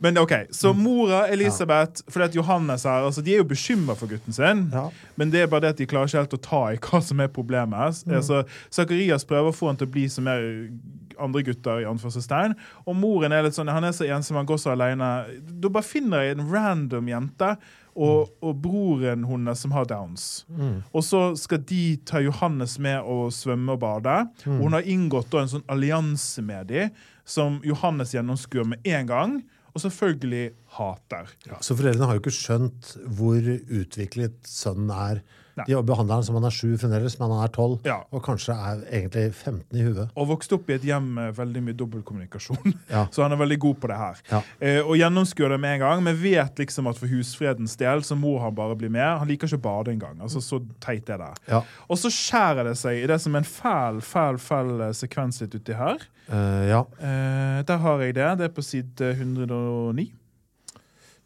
Men 0.00 0.18
ok, 0.18 0.32
Så 0.50 0.72
Mm. 0.72 0.82
mora 0.82 1.26
Elisabeth 1.28 2.02
fordi 2.08 2.24
at 2.24 2.34
Johannes 2.36 2.82
her, 2.84 3.04
altså 3.04 3.22
de 3.22 3.34
er 3.34 3.36
jo 3.42 3.44
bekymra 3.44 3.94
for 3.96 4.06
gutten 4.06 4.32
sin. 4.32 4.70
Ja. 4.72 4.88
Men 5.16 5.30
det 5.30 5.42
er 5.42 5.46
bare 5.46 5.60
det 5.60 5.68
at 5.74 5.78
de 5.78 5.86
klarer 5.86 6.06
ikke 6.08 6.18
helt 6.24 6.34
å 6.38 6.42
ta 6.42 6.62
i 6.72 6.76
hva 6.76 7.02
som 7.02 7.20
er 7.20 7.28
problemet. 7.28 8.04
Mm. 8.06 8.14
Altså, 8.16 8.44
prøver 9.28 9.48
å 9.50 9.54
få 9.54 9.66
han 9.66 9.76
til 9.76 9.86
å 9.86 9.90
bli 9.90 10.08
som 10.08 10.24
mer 10.24 10.68
andre 11.20 11.42
gutter. 11.42 11.80
i 11.80 11.84
anførselstegn. 11.84 12.54
Og 12.86 12.96
moren 12.96 13.32
er 13.32 13.42
litt 13.46 13.54
sånn, 13.54 13.70
han 13.70 13.84
er 13.84 13.92
så 13.92 14.04
ensom, 14.10 14.36
han 14.36 14.46
går 14.46 14.58
så 14.58 14.72
alene. 14.74 15.26
Da 15.60 15.68
bare 15.68 15.82
finner 15.86 16.22
jeg 16.22 16.38
en 16.38 16.48
random 16.50 17.06
jente 17.08 17.56
og, 17.94 18.30
og 18.42 18.56
broren 18.62 19.24
hennes 19.24 19.58
som 19.62 19.70
har 19.72 19.84
downs. 19.86 20.44
Og 20.92 21.02
så 21.06 21.36
skal 21.38 21.58
de 21.58 21.96
ta 22.04 22.18
Johannes 22.18 22.78
med 22.82 23.00
og 23.06 23.30
svømme 23.32 23.76
og 23.76 23.80
bade. 23.84 24.16
Og 24.46 24.64
hun 24.66 24.72
har 24.72 24.82
inngått 24.82 25.30
da 25.30 25.44
en 25.44 25.52
sånn 25.52 25.66
allianse 25.70 26.42
med 26.42 26.66
dem 26.72 26.90
som 27.24 27.60
Johannes 27.64 28.14
gjennomskuer 28.14 28.66
med 28.68 28.84
en 28.88 29.10
gang. 29.10 29.36
Og 29.74 29.82
selvfølgelig 29.82 30.52
hater. 30.76 31.30
Så 31.58 31.74
foreldrene 31.74 32.06
har 32.06 32.18
jo 32.18 32.22
ikke 32.22 32.36
skjønt 32.36 32.92
hvor 33.18 33.42
utviklet 33.42 34.36
sønnen 34.46 34.92
er. 34.94 35.24
De 35.54 35.78
behandler 35.86 36.18
han 36.18 36.24
som 36.26 36.34
han 36.38 36.46
er 36.48 36.54
sju 36.54 36.74
fremdeles, 36.80 37.14
men 37.20 37.30
han 37.30 37.44
er 37.44 37.52
tolv. 37.54 37.76
Ja. 37.86 38.00
Og 38.10 38.24
kanskje 38.26 38.56
er 38.56 38.82
egentlig 38.88 39.28
15 39.30 39.78
i 39.78 39.84
huet. 39.86 40.10
Og 40.18 40.28
vokste 40.32 40.58
opp 40.58 40.70
i 40.70 40.74
et 40.76 40.86
hjem 40.88 41.06
med 41.18 41.36
veldig 41.38 41.62
mye 41.68 41.78
dobbeltkommunikasjon. 41.78 42.74
Ja. 42.94 43.06
Så 43.10 43.22
han 43.24 43.32
er 43.32 43.38
veldig 43.40 43.56
god 43.62 43.78
på 43.82 43.88
det 43.90 43.96
her. 43.98 44.18
Ja. 44.30 44.38
Eh, 44.62 44.80
og 44.82 44.98
gjennomskuer 44.98 45.54
det 45.54 45.56
med 45.62 45.76
en 45.76 45.80
gang, 45.82 46.02
men 46.04 46.18
vet 46.20 46.58
liksom 46.60 46.86
at 46.90 46.98
for 47.00 47.10
husfredens 47.10 47.74
del 47.80 48.02
så 48.06 48.14
må 48.18 48.34
han 48.42 48.54
bare 48.54 48.76
bli 48.78 48.90
med. 48.92 49.06
Han 49.22 49.30
liker 49.30 49.48
ikke 49.48 49.58
å 49.58 49.64
bade 49.64 49.94
engang. 49.94 50.18
Altså, 50.22 50.42
så 50.44 50.60
teit 50.84 51.08
er 51.10 51.22
det. 51.22 51.30
Ja. 51.50 51.62
Og 51.88 51.98
så 51.98 52.10
skjærer 52.12 52.68
det 52.68 52.76
seg 52.78 53.00
i 53.00 53.06
det 53.10 53.18
som 53.22 53.34
er 53.34 53.42
en 53.42 53.48
fæl, 53.48 54.02
fæl, 54.04 54.38
fæl 54.42 54.74
eh, 54.88 54.92
sekvens 54.94 55.40
litt 55.42 55.56
uti 55.56 55.78
her. 55.78 56.04
Uh, 56.28 56.62
ja. 56.68 56.82
Eh, 57.04 57.62
der 57.68 57.80
har 57.82 58.04
jeg 58.04 58.14
det. 58.16 58.28
Det 58.40 58.46
er 58.48 58.52
på 58.56 58.62
side 58.64 59.10
109. 59.16 60.06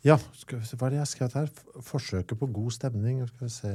ja. 0.06 0.16
Skal 0.34 0.60
vi 0.62 0.66
se, 0.66 0.78
hva 0.78 0.88
er 0.88 0.94
det 0.94 1.00
jeg 1.00 1.04
har 1.04 1.12
skrevet 1.12 1.36
her? 1.38 1.82
Forsøket 1.84 2.38
på 2.40 2.48
god 2.54 2.70
stemning. 2.74 3.20
Skal 3.28 3.46
vi 3.46 3.52
se 3.52 3.74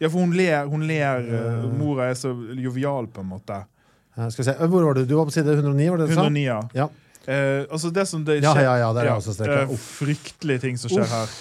Ja, 0.00 0.08
for 0.08 0.22
hun 0.22 0.32
ler. 0.32 0.64
Hun 0.70 0.86
ler 0.88 1.26
uh, 1.28 1.68
Mora 1.76 2.08
er 2.08 2.16
så 2.16 2.32
jovial, 2.56 3.08
på 3.12 3.20
en 3.20 3.28
måte. 3.34 3.58
Eh, 4.16 4.28
Skal 4.32 4.42
vi 4.42 4.46
se. 4.48 4.56
Hvor 4.72 4.86
var 4.88 4.96
du? 4.96 5.04
Du 5.04 5.14
var 5.18 5.28
på 5.28 5.34
side 5.34 5.52
109, 5.52 5.90
var 5.92 6.00
det 6.00 6.06
du 6.08 6.14
sa? 6.14 6.24
109, 6.24 6.44
ja. 6.46 6.60
Ja. 6.74 6.88
Uh, 7.28 7.66
altså 7.68 7.90
det 7.92 8.06
som 8.08 8.22
det 8.24 8.38
skjer- 8.40 8.64
ja, 8.64 8.76
ja, 8.80 8.86
det 8.96 9.02
er 9.04 9.10
også 9.12 9.34
er 9.44 9.74
fryktelige 9.76 10.62
ting 10.62 10.78
som 10.80 10.88
skjer 10.90 11.04
Uff. 11.04 11.12
her. 11.12 11.34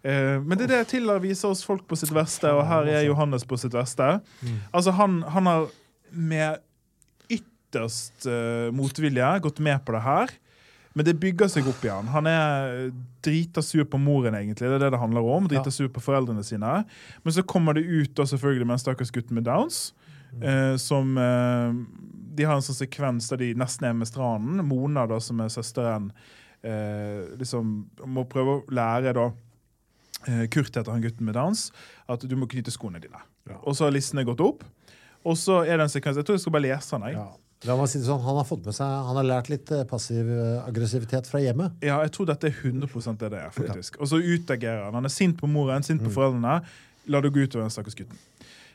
Uh, 0.00 0.40
men 0.40 0.56
det 0.56 0.64
er 0.64 0.78
det 0.78 0.88
Tiller 0.94 1.20
viser 1.20 1.52
oss 1.52 1.60
folk 1.66 1.84
på 1.86 1.98
sitt 2.00 2.12
verste, 2.16 2.48
og 2.56 2.64
her 2.66 2.88
er 2.88 3.04
Johannes 3.04 3.44
på 3.44 3.60
sitt 3.60 3.76
verste. 3.76 4.14
Mm. 4.40 4.56
Altså 4.72 4.96
han, 4.96 5.20
han 5.36 5.50
har 5.50 5.68
med 6.10 6.64
ytterst 7.36 8.24
motvilje 8.74 9.28
gått 9.44 9.60
med 9.62 9.84
på 9.84 9.92
det 9.94 10.00
her. 10.08 10.32
Men 10.98 11.06
det 11.06 11.14
bygger 11.22 11.46
seg 11.52 11.68
opp 11.70 11.84
igjen. 11.86 12.08
Han 12.10 12.26
er 12.26 12.90
drita 13.22 13.62
sur 13.62 13.84
på 13.86 13.98
moren, 14.02 14.34
egentlig. 14.34 14.66
Det 14.66 14.78
er 14.80 14.82
det 14.82 14.92
det 14.96 14.98
handler 14.98 15.26
om. 15.36 15.46
Drita 15.50 15.70
sur 15.70 15.86
på 15.92 16.02
foreldrene 16.02 16.42
sine. 16.46 16.72
Men 17.22 17.34
så 17.36 17.44
kommer 17.46 17.76
det 17.78 17.84
ut 17.86 18.14
da 18.18 18.26
selvfølgelig 18.26 18.66
med 18.66 18.74
en 18.74 18.82
stakkars 18.82 19.12
gutt 19.14 19.30
med 19.30 19.46
downs. 19.46 19.92
Eh, 20.42 20.76
som 20.78 21.16
eh, 21.18 21.72
De 22.38 22.44
har 22.46 22.54
en 22.58 22.62
sånn 22.62 22.78
sekvens 22.78 23.28
der 23.30 23.40
de 23.42 23.52
nesten 23.58 23.86
er 23.88 23.94
med 23.98 24.10
stranden. 24.10 24.64
Mona, 24.66 25.06
da, 25.10 25.20
som 25.22 25.40
er 25.42 25.50
søsteren, 25.54 26.10
eh, 26.62 27.22
liksom 27.38 27.72
må 28.06 28.26
prøve 28.30 28.56
å 28.58 28.64
lære 28.74 29.14
da 29.16 29.28
eh, 30.26 30.44
Kurt 30.50 30.74
heter 30.74 30.90
han 30.90 31.02
gutten 31.02 31.26
med 31.26 31.34
downs, 31.38 31.68
at 32.10 32.22
du 32.26 32.34
må 32.38 32.46
knyte 32.50 32.74
skoene 32.74 33.02
dine. 33.02 33.22
Ja. 33.50 33.58
Og 33.62 33.78
så 33.78 33.86
har 33.86 33.94
listene 33.94 34.26
gått 34.26 34.42
opp. 34.42 34.66
Og 35.26 35.36
så 35.38 35.62
er 35.66 35.76
det 35.76 35.86
en 35.86 35.92
sekvens 35.92 36.16
Jeg 36.16 36.26
tror 36.26 36.38
jeg 36.38 36.44
skal 36.46 36.54
bare 36.54 36.66
lese 36.68 36.96
den. 36.96 37.08
jeg. 37.10 37.18
Ja. 37.18 37.28
La 37.68 37.74
meg 37.76 37.90
si 37.92 37.98
det 38.00 38.06
sånn, 38.08 38.22
Han 38.24 38.38
har 38.40 38.46
fått 38.48 38.64
med 38.64 38.72
seg, 38.76 38.88
han 38.88 39.18
har 39.18 39.26
lært 39.26 39.50
litt 39.52 39.70
eh, 39.76 39.84
passiv 39.88 40.28
eh, 40.32 40.62
aggressivitet 40.64 41.28
fra 41.28 41.42
hjemmet. 41.42 41.74
Ja, 41.84 41.98
jeg 42.06 42.14
tror 42.16 42.30
dette 42.30 42.48
er 42.48 42.56
100 42.56 42.88
det 43.20 43.32
det 43.34 43.42
er. 43.42 43.50
faktisk. 43.52 44.00
Og 44.00 44.08
så 44.08 44.16
utagerer 44.16 44.86
han. 44.86 44.96
Han 44.96 45.04
er 45.04 45.12
sint 45.12 45.36
på 45.36 45.50
moren, 45.50 45.84
sint 45.84 46.00
på 46.00 46.12
foreldrene. 46.14 46.62
La 47.12 47.20
det 47.20 47.32
gå 47.34 47.44
utover 47.44 47.66
den 47.66 47.74
stakkars 47.74 47.98
gutten. 47.98 48.16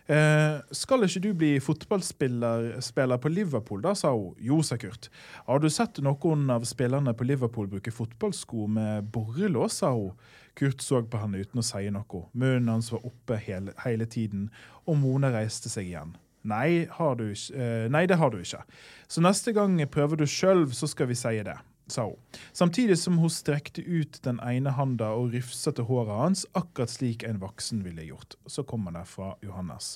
Eh, 0.05 0.59
skal 0.69 1.01
ikke 1.01 1.21
du 1.23 1.31
bli 1.33 1.51
fotballspiller 1.65 3.17
på 3.17 3.31
Liverpool, 3.33 3.81
da, 3.81 3.95
sa 3.97 4.11
hun. 4.13 4.35
Jo, 4.37 4.61
sa 4.61 4.77
Kurt. 4.77 5.09
Har 5.47 5.59
du 5.59 5.69
sett 5.69 5.97
noen 6.05 6.49
av 6.53 6.67
spillerne 6.69 7.15
på 7.17 7.25
Liverpool 7.25 7.67
bruke 7.71 7.91
fotballsko 7.93 8.67
med 8.67 9.09
borrelås, 9.09 9.81
sa 9.81 9.95
hun. 9.95 10.13
Kurt 10.55 10.85
så 10.85 11.01
på 11.01 11.19
henne 11.19 11.41
uten 11.41 11.59
å 11.59 11.65
si 11.65 11.89
noe. 11.89 12.21
Munnen 12.37 12.69
hans 12.69 12.91
var 12.93 13.01
oppe 13.09 13.41
hele, 13.41 13.73
hele 13.81 14.05
tiden, 14.05 14.51
og 14.85 15.01
Mona 15.01 15.33
reiste 15.33 15.73
seg 15.73 15.89
igjen. 15.89 16.13
Nei, 16.45 16.85
har 16.91 17.15
du 17.17 17.29
eh, 17.31 17.85
nei, 17.91 18.05
det 18.09 18.19
har 18.21 18.33
du 18.33 18.41
ikke. 18.41 18.61
Så 19.09 19.23
neste 19.25 19.53
gang 19.55 19.77
prøver 19.91 20.21
du 20.21 20.27
sjøl, 20.29 20.67
så 20.73 20.89
skal 20.89 21.09
vi 21.09 21.17
si 21.17 21.39
det, 21.45 21.57
sa 21.91 22.07
hun. 22.09 22.39
Samtidig 22.53 22.97
som 23.01 23.17
hun 23.21 23.33
strekte 23.33 23.81
ut 23.81 24.19
den 24.25 24.39
ene 24.45 24.75
handa 24.77 25.11
og 25.17 25.33
rufsa 25.33 25.73
til 25.75 25.87
håret 25.89 26.13
hans, 26.13 26.45
akkurat 26.53 26.93
slik 26.93 27.25
en 27.25 27.41
voksen 27.41 27.81
ville 27.85 28.05
gjort. 28.05 28.37
Så 28.45 28.65
kommer 28.67 28.93
det 28.95 29.07
fra 29.09 29.33
Johannes. 29.45 29.95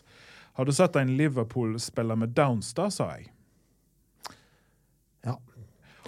Har 0.58 0.66
du 0.66 0.74
sett 0.76 0.98
en 1.00 1.14
Liverpool-spiller 1.18 2.18
med 2.20 2.34
downs, 2.36 2.74
da, 2.76 2.90
sa 2.92 3.12
jeg. 3.16 3.30
Ja. 5.28 5.38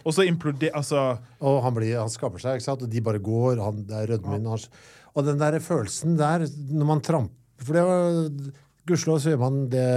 Og 0.02 0.16
så 0.16 0.26
imploderer 0.26 0.74
Altså, 0.78 1.20
Og 1.44 1.62
han, 1.66 1.76
blir, 1.76 1.94
han 2.00 2.10
skaper 2.10 2.42
seg, 2.42 2.58
ikke 2.58 2.66
sant? 2.70 2.84
og 2.86 2.92
de 2.92 3.04
bare 3.06 3.22
går. 3.22 3.62
Han, 3.62 3.86
det 3.88 4.00
er 4.00 4.12
rødmen 4.16 4.50
hans. 4.50 4.68
Og 5.14 5.28
den 5.28 5.40
der 5.42 5.60
følelsen 5.64 6.18
der, 6.20 6.48
når 6.72 6.90
man 6.90 7.04
tramper 7.06 7.38
For 7.62 7.78
det 7.78 7.84
var 7.86 8.52
Gudskjelov 8.90 9.20
så 9.22 9.34
gjør 9.34 9.42
man 9.44 9.58
det 9.70 9.88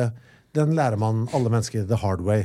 Den 0.54 0.74
lærer 0.78 0.96
man 1.00 1.26
alle 1.34 1.50
mennesker 1.50 1.86
the 1.90 1.98
hard 2.02 2.20
way. 2.26 2.44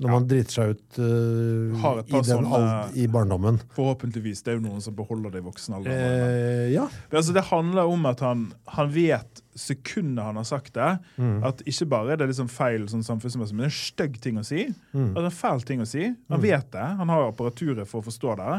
Når 0.00 0.08
man 0.14 0.26
driter 0.30 0.54
seg 0.54 0.70
ut 0.72 0.98
uh, 1.02 1.98
i, 2.08 2.20
den 2.24 2.46
ald- 2.48 2.94
i 2.96 3.04
barndommen. 3.12 3.58
forhåpentligvis. 3.76 4.40
Det 4.46 4.52
er 4.52 4.56
jo 4.56 4.62
noen 4.64 4.80
som 4.80 4.94
beholder 4.96 5.34
det 5.34 5.42
i 5.42 5.44
voksen 5.44 5.74
alder. 5.76 5.90
Eh, 5.92 6.68
ja. 6.72 6.86
Altså, 7.12 7.34
det 7.36 7.42
handler 7.50 7.90
om 7.90 8.06
at 8.08 8.22
han, 8.24 8.46
han 8.78 8.88
vet 8.94 9.42
sekundet 9.60 10.24
han 10.24 10.38
har 10.40 10.46
sagt 10.48 10.72
det, 10.78 10.88
Mm. 11.20 11.42
at 11.44 11.60
ikke 11.68 11.88
bare 11.90 12.14
er 12.14 12.16
det 12.22 12.30
liksom 12.30 12.48
feil 12.48 12.86
sånn 12.88 13.04
samfunnsmessig, 13.04 13.52
men 13.58 13.66
det 13.66 13.68
er 13.68 13.74
en 13.74 13.76
stygg 13.82 14.16
ting 14.24 14.40
å 14.40 14.44
si. 14.46 14.64
Mm. 14.94 15.10
Altså, 15.10 15.26
en 15.26 15.36
fæl 15.42 15.66
ting 15.68 15.84
å 15.84 15.88
si. 15.92 16.06
Han 16.32 16.40
vet 16.46 16.70
det. 16.72 16.86
Han 17.02 17.12
har 17.12 17.26
apparaturet 17.28 17.86
for 17.90 18.00
å 18.00 18.08
forstå 18.08 18.38
det. 18.40 18.56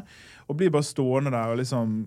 Og 0.47 0.59
blir 0.61 0.69
bare 0.77 0.85
stående 0.85 1.33
der 1.33 1.55
og 1.55 1.57
liksom 1.63 1.97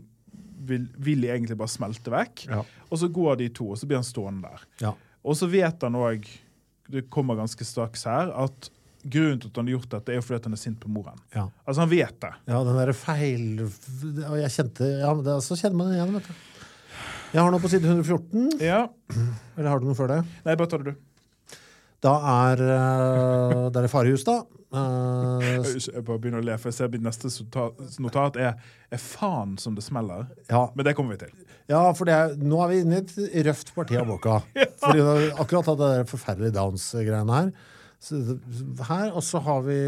vil, 0.70 0.86
vil 1.10 1.26
egentlig 1.26 1.58
bare 1.58 1.74
smelte 1.74 2.14
vekk. 2.14 2.46
Ja. 2.54 2.62
Og 2.86 3.02
så 3.02 3.10
går 3.10 3.42
de 3.42 3.50
to, 3.50 3.72
og 3.74 3.82
så 3.82 3.90
blir 3.90 3.98
han 3.98 4.06
stående 4.06 4.46
der. 4.46 4.62
Ja. 4.86 4.94
Og 5.24 5.34
så 5.42 5.50
vet 5.50 5.82
han 5.82 5.98
òg, 5.98 6.22
det 6.92 7.06
kommer 7.12 7.38
ganske 7.38 7.64
straks 7.66 8.04
her, 8.08 8.32
at 8.44 8.70
grunnen 9.04 9.40
til 9.40 9.50
at 9.50 9.60
han 9.60 9.68
har 9.68 9.76
gjort 9.76 9.90
dette, 9.92 10.14
er 10.14 10.24
fordi 10.24 10.38
at 10.40 10.48
han 10.48 10.56
er 10.56 10.60
sint 10.60 10.80
på 10.80 10.90
moren. 10.92 11.20
Ja. 11.34 11.46
Altså, 11.64 11.84
han 11.84 11.92
vet 11.92 12.18
det. 12.24 12.32
ja, 12.48 12.60
den 12.64 12.78
derre 12.78 12.96
feil 12.96 13.64
Og 13.64 14.36
jeg 14.40 14.52
kjente 14.54 14.88
ja, 15.02 15.10
det, 15.26 15.34
Så 15.44 15.58
kjenner 15.60 15.76
man 15.80 15.90
det 15.90 15.98
igjen, 15.98 16.14
vet 16.16 16.28
du. 16.28 16.50
Jeg 17.34 17.42
har 17.42 17.50
noe 17.50 17.62
på 17.62 17.70
side 17.72 17.88
114. 17.90 18.60
Ja. 18.62 18.84
Eller 19.58 19.68
har 19.72 19.82
du 19.82 19.88
noe 19.88 19.98
før 19.98 20.12
det? 20.12 20.20
Nei, 20.46 20.54
bare 20.54 20.70
ta 20.70 20.78
det, 20.78 20.94
du. 20.94 21.58
Da 22.04 22.12
er 22.30 22.60
uh, 22.62 23.62
Det 23.74 23.82
er 23.82 23.90
farehus, 23.90 24.24
da. 24.28 24.42
Eh, 24.74 25.66
Jeg 25.94 26.04
bare 26.04 26.18
begynner 26.18 26.40
å 26.42 26.44
le, 26.44 26.56
for 26.58 26.68
jeg 26.72 26.74
ser 26.78 26.88
mitt 26.90 27.04
neste 27.04 27.30
notat, 28.02 28.36
er, 28.42 28.56
er 28.90 28.98
faen 29.02 29.56
som 29.62 29.74
det 29.76 29.84
smeller. 29.86 30.26
ja, 30.50 30.64
Men 30.74 30.84
det 30.88 30.94
kommer 30.98 31.14
vi 31.14 31.26
til. 31.26 31.34
Ja, 31.70 31.92
for 31.96 32.04
det 32.08 32.14
er, 32.14 32.34
nå 32.36 32.58
er 32.64 32.68
vi 32.72 32.80
inne 32.82 32.98
i 32.98 33.02
et 33.04 33.46
røft 33.46 33.70
parti 33.76 33.96
av 33.96 34.06
boka. 34.10 34.40
Fordi 34.82 34.98
vi 34.98 35.04
har 35.06 35.40
akkurat 35.44 35.70
hatt 35.70 35.78
det 35.80 35.90
der 35.94 36.08
forferdelige 36.10 36.56
Downs-greiene 36.58 37.38
her. 37.38 37.52
Så 38.04 38.18
her, 38.88 39.12
Og 39.16 39.22
så 39.24 39.38
har 39.40 39.62
vi 39.64 39.78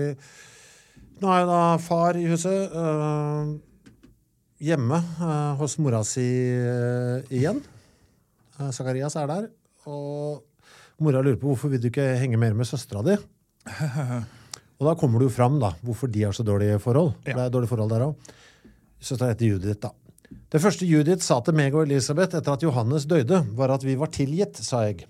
Nå 1.20 1.28
er 1.32 1.40
jo 1.42 1.48
da 1.48 1.60
far 1.80 2.16
i 2.16 2.26
huset. 2.28 2.70
øh, 2.76 3.56
hjemme 4.60 4.98
øh, 5.20 5.54
hos 5.60 5.78
mora 5.78 6.02
si 6.04 6.24
øh, 6.56 7.22
igjen. 7.30 7.62
Uh, 8.60 8.70
Zakarias 8.72 9.16
er 9.16 9.26
der. 9.26 9.46
Og 9.84 10.42
mora 11.00 11.20
lurer 11.22 11.36
på 11.40 11.46
hvorfor 11.50 11.68
vil 11.72 11.80
du 11.82 11.86
ikke 11.90 12.16
henge 12.20 12.36
mer 12.40 12.52
med 12.56 12.64
søstera 12.68 13.02
di. 13.04 13.16
Og 14.76 14.88
da 14.90 14.96
kommer 15.00 15.22
det 15.22 15.30
jo 15.30 15.36
fram 15.36 15.60
da, 15.62 15.72
hvorfor 15.84 16.10
de 16.12 16.26
har 16.26 16.34
så 16.36 16.44
dårlige 16.44 16.80
forhold. 16.82 17.14
Ja. 17.24 17.32
Det 17.32 17.44
er 17.46 17.54
dårlige 17.54 17.72
forhold 17.72 17.92
der 17.94 18.08
også. 18.10 18.34
Søstera 19.06 19.30
heter 19.32 19.54
Judith, 19.54 19.80
da. 19.80 19.92
Det 20.52 20.60
første 20.62 20.86
Judith 20.88 21.22
sa 21.24 21.38
til 21.44 21.54
meg 21.56 21.74
og 21.76 21.84
Elisabeth 21.86 22.36
etter 22.36 22.56
at 22.56 22.64
Johannes 22.64 23.06
døde, 23.08 23.42
var 23.56 23.72
at 23.74 23.84
vi 23.86 23.94
var 23.98 24.10
tilgitt, 24.14 24.58
sa 24.64 24.82
jeg. 24.88 25.06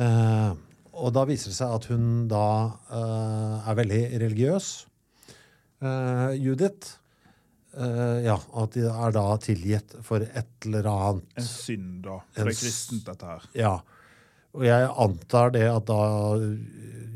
Eh, 0.00 0.52
og 1.00 1.12
da 1.14 1.24
viser 1.28 1.52
det 1.52 1.58
seg 1.58 1.74
at 1.76 1.86
hun 1.90 2.06
da 2.30 2.46
eh, 2.92 3.68
er 3.70 3.78
veldig 3.78 4.00
religiøs. 4.24 4.70
Eh, 5.80 6.32
Judith 6.40 6.96
eh, 7.76 8.18
Ja, 8.26 8.36
at 8.36 8.76
de 8.76 8.84
er 8.90 9.14
da 9.16 9.24
tilgitt 9.40 9.96
for 10.04 10.24
et 10.24 10.68
eller 10.68 10.90
annet. 10.92 11.30
En 11.40 11.48
synd, 11.48 12.02
da. 12.04 12.20
En 12.20 12.42
For 12.42 12.50
det 12.50 12.56
er 12.56 12.60
kristent, 12.60 13.06
dette 13.08 13.32
her. 13.32 13.48
Ja. 13.56 13.74
Og 14.54 14.64
jeg 14.66 14.88
antar 14.98 15.52
det 15.54 15.66
at 15.70 15.84
da 15.86 16.00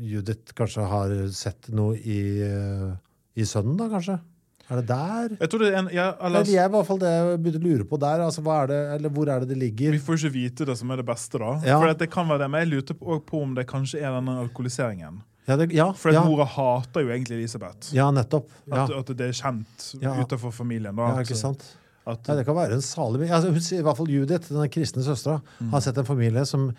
Judith 0.05 0.53
kanskje 0.55 0.85
har 0.87 1.11
sett 1.35 1.67
noe 1.75 1.97
i, 1.97 2.19
eh, 2.45 2.93
i 3.35 3.45
sønnen, 3.47 3.75
da, 3.79 3.89
kanskje? 3.91 4.19
Er 4.65 4.79
det 4.81 4.87
der? 4.89 5.35
Jeg 5.43 5.49
tror 5.51 5.61
det 5.61 5.67
er 5.69 5.75
en 5.77 5.89
ja, 5.93 6.05
eller, 6.25 6.47
jeg 6.49 6.65
i 6.65 6.71
hvert 6.73 6.87
fall 6.87 6.97
det 7.03 7.09
jeg 7.13 7.37
begynte 7.43 7.59
å 7.61 7.65
lure 7.67 7.85
på 7.85 7.99
der. 8.01 8.23
Altså, 8.25 8.41
er 8.49 8.71
det, 8.71 8.79
eller 8.95 9.09
hvor 9.13 9.29
er 9.29 9.43
det 9.43 9.49
det 9.53 9.59
ligger? 9.61 9.93
Vi 9.93 9.99
får 10.01 10.17
ikke 10.23 10.33
vite 10.33 10.65
det 10.65 10.75
som 10.79 10.89
er 10.95 11.01
det 11.03 11.05
beste, 11.05 11.37
da. 11.41 11.51
Ja. 11.67 11.77
For 11.83 11.93
det 12.01 12.07
kan 12.13 12.27
være 12.31 12.41
det, 12.45 12.49
Men 12.49 12.63
jeg 12.65 12.71
lurte 12.73 12.97
på, 12.97 13.19
på 13.29 13.43
om 13.45 13.53
det 13.57 13.67
kanskje 13.69 14.01
er 14.01 14.15
denne 14.17 14.39
alkoholiseringen. 14.41 15.21
Ja, 15.45 15.55
det, 15.61 15.67
ja, 15.77 15.91
For 15.93 16.09
ja, 16.15 16.23
mora 16.25 16.47
hater 16.49 17.05
jo 17.05 17.11
egentlig 17.13 17.37
Elisabeth. 17.43 17.91
ja 17.93 18.07
nettopp. 18.09 18.49
At, 18.73 18.89
at 18.89 19.11
det 19.13 19.27
er 19.29 19.37
kjent 19.37 19.91
Ja. 20.01 20.15
utenfor 20.17 20.49
familien. 20.51 20.95
da. 20.97 21.11
ja 21.13 21.21
ikke 21.27 21.37
sant? 21.37 21.61
At, 22.07 22.25
Ja, 22.27 22.35
det 22.39 22.45
kan 22.45 22.55
være 22.57 22.73
en 22.73 22.81
salig 22.85 23.29
altså, 23.33 23.49
i 23.77 23.81
hvert 23.85 23.97
fall 23.97 24.09
Judith, 24.09 24.49
den 24.53 24.69
kristne 24.73 25.01
søstera, 25.05 25.41
Mm. 25.61 25.69
har 25.71 25.81
sett 25.81 25.97
en 25.97 26.05
familie 26.05 26.45
som 26.45 26.69
eh, 26.69 26.75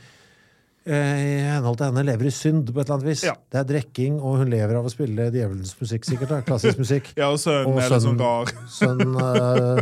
i 0.86 1.30
henhold 1.42 1.76
til 1.80 1.88
henne 1.88 2.04
lever 2.06 2.28
i 2.28 2.32
synd 2.34 2.68
på 2.70 2.78
et 2.80 2.84
eller 2.86 2.96
annet 3.00 3.08
vis. 3.08 3.22
Ja. 3.26 3.32
Det 3.50 3.58
er 3.58 3.68
drikking, 3.72 4.20
og 4.22 4.36
hun 4.42 4.50
lever 4.52 4.76
av 4.78 4.86
å 4.86 4.92
spille 4.92 5.28
djevelens 5.34 5.72
musikk, 5.80 6.04
sikkert. 6.06 6.28
da, 6.30 6.40
Klassisk 6.46 6.78
musikk. 6.82 7.12
Ja, 7.20 7.30
og 7.34 7.40
sønnen 7.42 7.72
Og 7.72 7.80
er 7.82 7.90
litt 7.90 8.04
sånn 8.04 8.20
sønnen- 8.20 8.22
rar. 8.22 8.52
Sønnen 8.78 9.16
øh, 9.18 9.80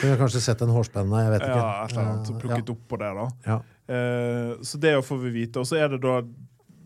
Hun 0.00 0.08
har 0.10 0.18
kanskje 0.24 0.42
sett 0.42 0.64
en 0.66 0.74
hårspenne, 0.74 1.20
jeg 1.26 1.34
vet 1.36 1.46
ikke. 1.46 1.60
Ja, 1.60 1.84
et 1.84 1.94
eller 1.94 2.08
annet. 2.08 2.26
plukket 2.32 2.48
Plukket 2.48 2.74
opp 2.74 2.82
på 2.90 3.00
det, 3.04 3.12
da. 3.20 3.28
Ja. 3.46 3.60
Eh, 3.94 4.50
så 4.66 4.80
det 4.82 4.96
får 5.06 5.22
vi 5.28 5.30
vite. 5.42 5.62
Og 5.62 5.70
så 5.70 5.78
er 5.78 5.94
det 5.94 6.00
da 6.02 6.16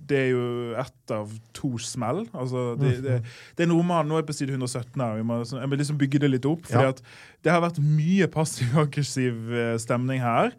Det 0.09 0.17
er 0.17 0.29
jo 0.33 0.45
ett 0.81 1.13
av 1.13 1.33
to 1.53 1.69
smell. 1.85 2.23
Altså, 2.33 2.63
det, 2.81 2.95
det, 3.05 3.17
det 3.57 3.65
er 3.65 3.69
en 3.69 3.75
roman, 3.77 4.07
Nå 4.09 4.17
er 4.17 4.23
jeg 4.23 4.29
på 4.31 4.37
side 4.39 4.55
117 4.57 4.97
her. 5.05 5.17
Vi 5.19 5.25
må, 5.29 5.37
liksom- 5.43 5.61
jeg 5.61 5.69
må 5.69 5.77
liksom 5.77 5.99
bygge 6.01 6.21
det 6.23 6.31
litt 6.33 6.47
opp. 6.49 6.63
Fordi 6.65 6.85
Ja. 6.87 6.95
at 6.97 7.03
det 7.47 7.53
har 7.55 7.63
vært 7.63 7.77
mye 7.79 8.27
passiv-aggressiv 8.35 9.53
eh, 9.55 9.75
stemning 9.79 10.19
her. 10.23 10.51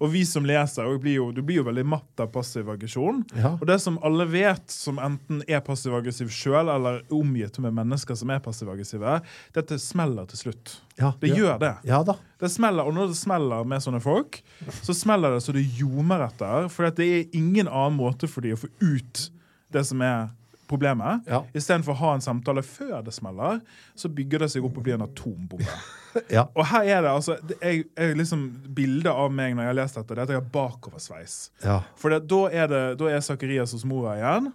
Og 0.00 0.12
vi 0.14 0.22
som 0.28 0.46
leser, 0.48 0.88
blir 1.02 1.18
jo, 1.18 1.26
du 1.34 1.42
blir 1.44 1.60
jo 1.60 1.66
veldig 1.66 1.84
matt 1.92 2.22
av 2.24 2.30
passiv 2.32 2.70
aggresjon. 2.72 3.20
Ja. 3.36 3.54
Og 3.58 3.66
det 3.68 3.76
som 3.84 3.98
alle 4.06 4.24
vet, 4.32 4.64
som 4.72 5.00
enten 5.02 5.42
er 5.46 5.60
passiv-aggressiv 5.66 6.32
sjøl, 6.32 6.70
eller 6.72 7.02
omgitt 7.12 7.58
med 7.62 7.76
mennesker 7.76 8.16
som 8.18 8.32
er 8.32 8.40
passiv-aggressive, 8.44 9.18
dette 9.56 9.78
smeller 9.82 10.28
til 10.32 10.44
slutt. 10.46 10.76
Ja, 10.98 11.12
Det 11.20 11.32
ja. 11.32 11.36
gjør 11.42 11.60
det. 11.62 11.72
Ja 11.88 12.02
da. 12.06 12.16
Det 12.42 12.50
smeller, 12.50 12.88
og 12.88 12.96
når 12.96 13.12
det 13.12 13.20
smeller 13.20 13.68
med 13.68 13.84
sånne 13.84 14.00
folk, 14.02 14.40
så 14.82 14.96
smeller 14.96 15.36
det 15.36 15.44
så 15.44 15.54
det 15.54 15.62
ljomer 15.78 16.24
etter. 16.26 16.68
For 16.72 16.88
det 16.90 17.06
er 17.06 17.36
ingen 17.38 17.68
annen 17.68 18.00
måte 18.00 18.28
for 18.30 18.44
de 18.44 18.56
å 18.56 18.60
få 18.60 18.72
ut 18.82 19.28
det 19.72 19.84
som 19.88 20.00
er 20.04 20.30
problemet. 20.72 21.26
Ja. 21.30 21.42
Istedenfor 21.56 21.94
å 21.94 22.00
ha 22.02 22.12
en 22.16 22.24
samtale 22.24 22.64
før 22.66 23.02
det 23.06 23.12
smeller, 23.14 23.60
så 23.98 24.10
bygger 24.12 24.44
det 24.44 24.48
seg 24.54 24.64
opp 24.66 24.80
og 24.80 24.86
blir 24.88 24.98
en 24.98 25.06
atombombe. 25.08 25.68
Ja. 26.28 26.42
Og 26.52 26.66
her 26.68 26.84
er 26.84 26.98
det 27.06 27.08
altså 27.08 27.38
jeg, 27.62 27.86
er 27.96 28.10
liksom 28.18 28.42
Bildet 28.76 29.08
av 29.08 29.30
meg 29.32 29.54
når 29.56 29.64
jeg 29.64 29.70
har 29.70 29.76
lest 29.78 29.96
dette, 29.96 30.12
det 30.12 30.20
er 30.20 30.26
at 30.26 30.32
jeg 30.34 30.40
har 30.42 30.50
bakoversveis. 30.52 31.36
Ja. 31.64 31.78
For 31.96 32.12
det, 32.12 32.18
da 32.28 32.40
er 32.52 32.66
det 32.68 32.80
Da 33.00 33.08
er 33.08 33.22
Zakarias 33.24 33.72
hos 33.72 33.86
mora 33.88 34.18
igjen, 34.18 34.50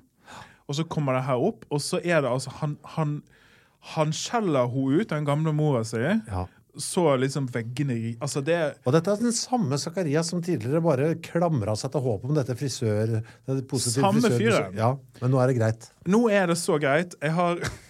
og 0.69 0.77
så 0.77 0.85
kommer 0.85 1.18
det 1.18 1.23
her 1.26 1.41
opp, 1.48 1.65
og 1.73 1.81
så 1.81 1.98
er 2.03 2.22
det 2.22 2.30
altså 2.30 2.53
Han, 2.60 2.76
han, 2.94 3.15
han 3.95 4.14
skjeller 4.14 4.69
henne 4.69 5.02
ut, 5.02 5.10
den 5.10 5.26
gamle 5.26 5.56
mora 5.57 5.81
si. 5.88 5.98
ja. 6.03 6.44
Så 6.82 7.04
liksom 7.20 7.48
veggene 7.52 7.95
i 7.98 8.14
Altså, 8.22 8.44
det 8.45 8.58
Og 8.86 8.94
dette 8.95 9.12
er 9.12 9.24
den 9.24 9.36
samme 9.36 9.80
Zakarias 9.82 10.32
som 10.34 10.44
tidligere 10.44 10.84
bare 10.84 11.10
klamra 11.24 11.76
seg 11.80 11.94
til 11.95 12.06
håpet 12.06 12.32
om 12.32 12.38
dette 12.38 12.58
frisør... 12.60 13.20
Samme 13.88 14.32
fyren. 14.36 14.78
Ja, 14.78 14.94
men 15.22 15.34
nå 15.34 15.41
er 15.41 15.52
det 15.52 15.60
greit. 15.60 15.91
Nå 16.10 16.28
er 16.34 16.49
det 16.52 16.58
så 16.62 16.78
greit. 16.82 17.18
Jeg 17.24 17.36
har 17.38 17.62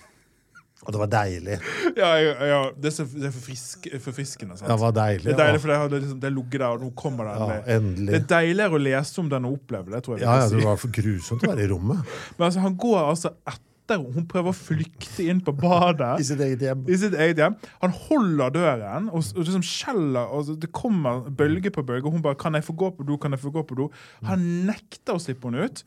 Og 0.87 0.93
det 0.95 0.99
var 1.01 1.09
deilig. 1.11 1.55
Ja, 1.97 2.09
ja, 2.21 2.33
ja 2.47 2.59
det 2.79 2.91
er, 2.91 2.93
så, 2.95 3.03
det 3.11 3.27
er 3.27 3.33
for 3.35 3.43
frisk, 3.43 3.87
forfriskende. 3.99 4.55
Sant? 4.55 4.69
Det 4.71 4.77
var 4.79 4.93
deilig. 4.95 5.25
det 5.25 5.33
er 5.33 5.39
deilig, 5.41 5.61
for 5.63 5.73
det 5.73 5.79
har 5.81 5.91
liksom, 5.91 6.19
det 6.23 6.31
ligget 6.31 6.61
der, 6.61 6.67
og 6.69 6.85
nå 6.85 6.91
kommer 6.95 7.27
det 7.27 7.33
Ja, 7.41 7.57
endelig. 7.75 8.13
Det 8.13 8.19
er 8.21 8.27
deiligere 8.31 8.77
å 8.77 8.83
lese 8.85 9.19
om 9.23 9.31
den 9.33 9.49
og 9.49 9.57
oppleve 9.57 9.91
det, 9.91 10.03
tror 10.05 10.15
jeg. 10.15 10.23
Ja, 10.23 10.37
ja, 10.43 10.51
det 10.53 10.63
var 10.63 10.79
for 10.79 10.93
grusomt 10.95 11.43
å 11.43 11.51
være 11.51 11.65
i 11.65 11.71
rommet. 11.73 12.13
Men 12.37 12.47
altså, 12.47 12.63
han 12.63 12.77
går 12.79 12.99
altså 13.01 13.33
etter 13.35 13.65
Hun 13.95 14.25
prøver 14.27 14.51
å 14.51 14.57
flykte 14.57 15.27
inn 15.29 15.39
på 15.43 15.53
badet. 15.55 16.17
I 16.19 16.25
sitt 16.27 16.41
eget 16.43 16.65
hjem. 16.65 16.83
I 16.89 16.97
sitt 16.99 17.15
eget 17.15 17.39
hjem. 17.41 17.55
Han 17.83 17.95
holder 18.07 18.53
døren 18.55 19.07
og, 19.11 19.23
og 19.35 19.43
liksom 19.43 19.63
skjeller. 19.65 20.33
Og 20.35 20.51
det 20.61 20.71
kommer 20.75 21.27
bølge 21.29 21.71
på 21.73 21.85
bølge. 21.87 22.05
Og 22.07 22.17
hun 22.17 22.25
bare 22.25 22.35
'Kan 22.35 22.53
jeg 22.59 22.67
få 22.67 22.75
gå 22.75 22.91
på 22.97 23.07
do?' 23.07 23.17
Kan 23.17 23.31
jeg 23.31 23.39
få 23.39 23.51
gå 23.51 23.63
på 23.63 23.75
do? 23.75 23.89
Han 24.27 24.67
nekter 24.67 25.15
å 25.15 25.21
slippe 25.21 25.47
henne 25.47 25.65
ut. 25.65 25.83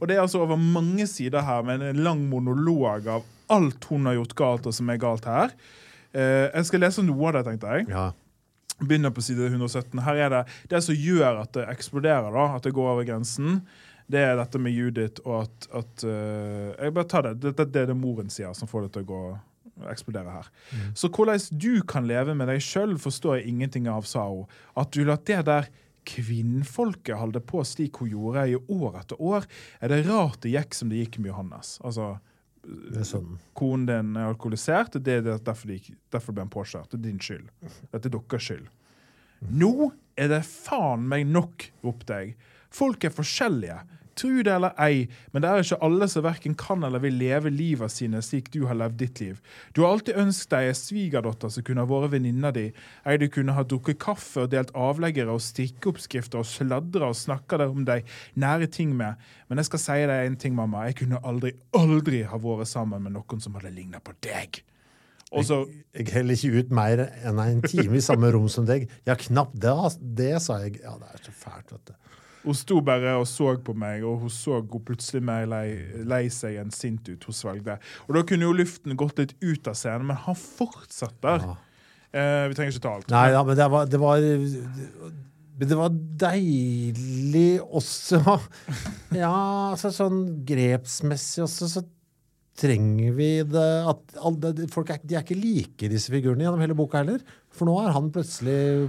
Og 0.00 0.08
det 0.08 0.16
er 0.16 0.22
altså 0.22 0.42
over 0.42 0.56
mange 0.56 1.06
sider 1.06 1.42
her 1.42 1.62
med 1.62 1.82
en 1.82 2.02
lang 2.04 2.28
monolog 2.28 3.06
av 3.06 3.22
alt 3.48 3.84
hun 3.90 4.06
har 4.06 4.14
gjort 4.18 4.34
galt, 4.34 4.66
og 4.66 4.74
som 4.74 4.90
er 4.90 5.00
galt 5.00 5.24
her. 5.24 5.54
Uh, 6.14 6.50
jeg 6.54 6.68
skal 6.68 6.80
lese 6.80 7.02
noe 7.04 7.28
av 7.28 7.38
det, 7.38 7.44
tenkte 7.48 7.72
jeg. 7.74 7.88
Ja. 7.90 8.12
Begynner 8.80 9.10
på 9.14 9.22
side 9.22 9.46
117. 9.46 9.98
Her 10.02 10.14
er 10.14 10.30
det 10.30 10.44
det 10.70 10.82
som 10.82 10.94
gjør 10.94 11.42
at 11.42 11.52
det 11.54 11.66
eksploderer, 11.70 12.30
da, 12.34 12.46
at 12.56 12.66
det 12.66 12.74
går 12.74 12.92
over 12.94 13.06
grensen. 13.06 13.62
Det 14.10 14.20
er 14.20 14.36
dette 14.36 14.60
med 14.60 14.74
Judith 14.74 15.22
og 15.24 15.46
at, 15.46 15.66
at 15.72 16.04
uh, 16.04 16.74
Jeg 16.76 16.94
bare 16.96 17.08
tar 17.08 17.28
det. 17.28 17.38
Dette 17.46 17.64
det 17.72 17.84
er 17.84 17.92
det 17.92 17.96
moren 17.96 18.30
sier, 18.32 18.52
som 18.56 18.68
får 18.68 18.86
det 18.86 18.94
til 18.96 19.06
å 19.06 19.10
gå 19.12 19.22
eksplodere 19.90 20.30
her. 20.30 20.50
Så 20.94 21.08
hvordan 21.10 21.40
du 21.58 21.82
kan 21.88 22.06
leve 22.06 22.34
med 22.38 22.46
deg 22.50 22.62
sjøl, 22.62 22.94
forstår 23.00 23.40
jeg 23.40 23.50
ingenting 23.50 23.88
av, 23.90 24.06
sa 24.06 24.28
hun. 24.28 24.44
At 24.78 24.92
du 24.94 25.02
lar 25.08 25.18
det 25.26 25.40
der 25.48 25.66
kvinnfolket 26.04 27.16
holde 27.16 27.40
på 27.40 27.64
slik 27.64 27.98
hun 28.02 28.12
gjorde 28.12 28.44
i 28.52 28.54
år 28.60 29.00
etter 29.00 29.20
år, 29.24 29.48
er 29.80 29.90
det 29.90 30.04
rart 30.06 30.42
det 30.44 30.52
gikk 30.52 30.76
som 30.76 30.92
det 30.92 31.00
gikk 31.00 31.18
med 31.22 31.32
Johannes. 31.32 31.78
Altså, 31.84 32.14
sånn. 33.08 33.38
konen 33.56 33.88
din 33.88 34.16
er 34.20 34.30
alkoholisert, 34.30 34.98
det 35.04 35.18
er 35.20 35.26
derfor, 35.26 35.72
de, 35.72 35.96
derfor 36.12 36.36
ble 36.36 36.44
han 36.44 36.52
påkjørt. 36.52 36.92
Det 36.92 37.00
er 37.00 37.06
din 37.08 37.22
skyld. 37.22 37.50
Dette 37.90 38.04
er 38.08 38.14
deres 38.14 38.48
skyld. 38.48 38.68
Nå 39.52 39.90
er 40.16 40.30
det 40.32 40.44
faen 40.46 41.08
meg 41.10 41.26
nok, 41.28 41.66
ropte 41.84 42.20
jeg. 42.20 42.36
Folk 42.74 43.04
er 43.06 43.14
forskjellige. 43.14 43.80
Tro 44.14 44.30
det 44.46 44.52
eller 44.54 44.74
ei, 44.78 45.08
men 45.32 45.42
det 45.42 45.48
er 45.50 45.64
ikke 45.64 45.80
alle 45.82 46.06
som 46.10 46.22
verken 46.22 46.54
kan 46.58 46.84
eller 46.86 47.02
vil 47.02 47.16
leve 47.18 47.50
livet 47.50 47.90
sine 47.90 48.20
slik 48.22 48.50
du 48.54 48.60
har 48.68 48.78
levd 48.78 48.98
ditt 49.00 49.22
liv. 49.22 49.40
Du 49.74 49.82
har 49.82 49.94
alltid 49.96 50.20
ønsket 50.22 50.52
deg 50.54 50.68
en 50.70 50.78
svigerdatter 50.78 51.50
som 51.50 51.66
kunne 51.66 51.82
ha 51.82 51.90
vært 51.90 52.12
venninna 52.14 52.52
di. 52.54 52.68
Ei 53.02 53.16
du 53.18 53.26
kunne 53.32 53.56
ha 53.56 53.64
drukket 53.66 53.98
kaffe 54.04 54.44
og 54.44 54.52
delt 54.54 54.70
avleggere 54.78 55.34
og 55.34 55.42
strikkeoppskrifter 55.42 56.42
og 56.42 56.46
sladra 56.50 57.10
og 57.10 57.18
snakka 57.18 57.58
om 57.66 57.82
de 57.88 58.00
nære 58.38 58.70
ting 58.70 58.94
med. 58.96 59.18
Men 59.48 59.62
jeg 59.62 59.70
skal 59.72 59.82
si 59.82 59.98
deg 60.12 60.28
en 60.28 60.38
ting, 60.38 60.54
mamma. 60.54 60.86
Jeg 60.90 61.00
kunne 61.02 61.22
aldri, 61.26 61.56
aldri 61.74 62.22
ha 62.28 62.38
vært 62.38 62.70
sammen 62.70 63.02
med 63.02 63.16
noen 63.18 63.42
som 63.42 63.58
hadde 63.58 63.74
ligna 63.74 64.02
på 64.04 64.14
deg. 64.22 64.62
Også, 65.34 65.64
jeg, 65.66 66.04
Jeg 66.04 66.14
heller 66.14 66.38
ikke 66.38 66.62
ut 66.62 66.74
mer 66.74 67.00
enn 67.26 67.40
en 67.42 67.62
time 67.66 67.98
i 67.98 68.04
samme 68.04 68.30
rom 68.30 68.46
som 68.52 68.66
deg. 68.68 68.86
Ja, 69.08 69.18
knapt 69.18 69.58
det, 69.58 69.74
det 70.20 70.34
sa 70.44 70.60
jeg. 70.62 70.78
Ja, 70.84 70.94
det 71.00 71.10
er 71.10 71.24
så 71.26 71.34
fælt, 71.34 71.74
vet 71.74 71.90
du. 71.90 72.03
Hun 72.44 72.56
sto 72.58 72.80
bare 72.84 73.16
og 73.16 73.26
så 73.28 73.54
på 73.64 73.74
meg, 73.78 74.04
og 74.04 74.24
hun 74.24 74.32
så 74.32 74.60
hun 74.60 74.86
plutselig 74.86 75.22
mer 75.24 75.46
lei, 75.48 75.66
lei 76.04 76.24
seg 76.32 76.58
enn 76.60 76.72
sint 76.74 77.08
ut. 77.08 77.24
Hun 77.24 77.36
svelgde. 77.36 77.78
Og 78.08 78.18
da 78.18 78.24
kunne 78.28 78.48
jo 78.48 78.56
luften 78.56 78.96
gått 79.00 79.22
litt 79.22 79.36
ut 79.40 79.70
av 79.70 79.78
scenen, 79.78 80.08
men 80.10 80.20
han 80.26 80.36
fortsetter. 80.38 81.46
Ja. 81.48 81.54
Eh, 82.14 82.46
vi 82.50 82.58
trenger 82.58 82.76
ikke 82.76 82.84
ta 82.84 82.96
alt. 82.98 83.14
Nei 83.14 83.28
ja, 83.34 83.44
men 83.46 83.58
det 83.58 83.70
var, 83.72 83.88
det 83.90 84.02
var 84.02 84.26
det 85.54 85.76
var 85.78 85.92
deilig 86.24 87.62
også. 87.62 88.20
Ja, 89.14 89.30
altså 89.70 89.92
sånn 89.94 90.22
grepsmessig 90.46 91.44
også, 91.44 91.68
så 91.70 91.82
trenger 92.58 93.12
vi 93.14 93.28
det 93.46 93.68
at 93.86 94.16
folk 94.74 94.90
er, 94.90 94.98
De 95.06 95.14
er 95.14 95.22
ikke 95.22 95.38
like, 95.38 95.90
disse 95.90 96.10
figurene, 96.10 96.42
gjennom 96.42 96.62
hele 96.64 96.74
boka 96.78 96.98
heller. 97.02 97.22
For 97.54 97.70
nå 97.70 97.76
er 97.84 97.94
han 97.94 98.10
plutselig 98.14 98.88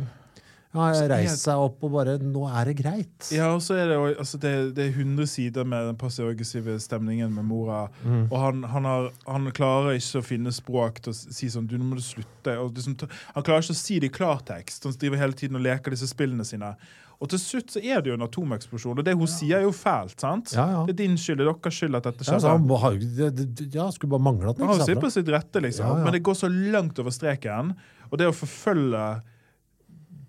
ja, 0.75 1.05
Reise 1.11 1.37
seg 1.39 1.61
opp 1.61 1.83
og 1.87 1.93
bare 1.93 2.17
Nå 2.21 2.45
er 2.49 2.69
det 2.69 2.75
greit. 2.81 3.29
Ja, 3.33 3.51
og 3.55 3.63
så 3.63 3.77
er 3.79 3.91
det, 3.91 3.99
altså 4.19 4.39
det, 4.41 4.51
det 4.77 4.89
er 4.89 4.99
100 4.99 5.29
sider 5.31 5.67
med 5.67 5.87
den 5.91 5.99
passiv-aggressive 6.01 6.75
stemningen 6.83 7.33
med 7.35 7.47
mora. 7.47 7.85
Mm. 8.03 8.25
Og 8.27 8.35
han, 8.41 8.63
han, 8.73 8.89
har, 8.89 9.09
han 9.29 9.51
klarer 9.55 9.99
ikke 9.99 10.21
å 10.21 10.25
finne 10.25 10.53
språk 10.55 11.01
til 11.05 11.13
å 11.13 11.17
si 11.17 11.49
sånn 11.53 11.69
Du, 11.69 11.77
nå 11.79 11.87
må 11.87 11.99
du 11.99 12.03
slutte. 12.05 12.57
Og 12.61 12.75
liksom, 12.75 12.97
han 13.07 13.47
klarer 13.47 13.65
ikke 13.65 13.77
å 13.77 13.81
si 13.85 14.01
det 14.03 14.11
i 14.11 14.15
klartekst. 14.19 14.85
Han 14.89 14.99
driver 15.01 15.23
hele 15.23 15.37
tiden 15.37 15.59
og 15.59 15.65
leker 15.65 15.95
disse 15.95 16.09
spillene 16.11 16.45
sine. 16.47 16.75
Og 17.23 17.29
til 17.31 17.39
slutt 17.39 17.71
så 17.71 17.81
er 17.81 18.01
det 18.03 18.11
jo 18.11 18.17
en 18.17 18.25
atomeksplosjon. 18.25 18.99
Og 18.99 19.05
det 19.07 19.15
hun 19.15 19.29
sier, 19.31 19.61
er 19.61 19.67
jo 19.67 19.73
fælt. 19.75 20.17
sant? 20.21 20.51
Ja, 20.55 20.65
ja. 20.73 20.81
Det 20.87 20.95
er 20.95 21.01
din 21.05 21.15
skyld, 21.19 21.39
det 21.39 21.45
er 21.47 21.53
deres 21.53 21.77
skyld 21.79 21.99
at 21.99 22.09
dette 22.09 22.25
Ja, 22.25 22.27
skjedde. 22.33 22.41
så 22.43 22.81
han 22.83 22.99
det, 22.99 23.29
det, 23.61 23.69
ja, 23.75 23.87
skulle 23.95 24.17
bare 24.17 24.25
mangle 24.27 24.51
at 24.51 24.59
Han 24.59 24.67
han 24.67 24.73
har 24.73 24.81
jo 24.81 24.83
ikke 24.83 24.91
sitt 24.91 25.05
på 25.05 25.13
sitt 25.15 25.31
rette, 25.31 25.63
liksom. 25.63 25.87
Ja, 25.87 25.97
ja. 25.99 26.03
Men 26.03 26.17
det 26.17 26.23
går 26.27 26.37
så 26.41 26.49
langt 26.51 26.99
over 26.99 27.15
streken. 27.15 27.71
Og 28.11 28.19
det 28.19 28.27
å 28.27 28.35
forfølge 28.35 29.05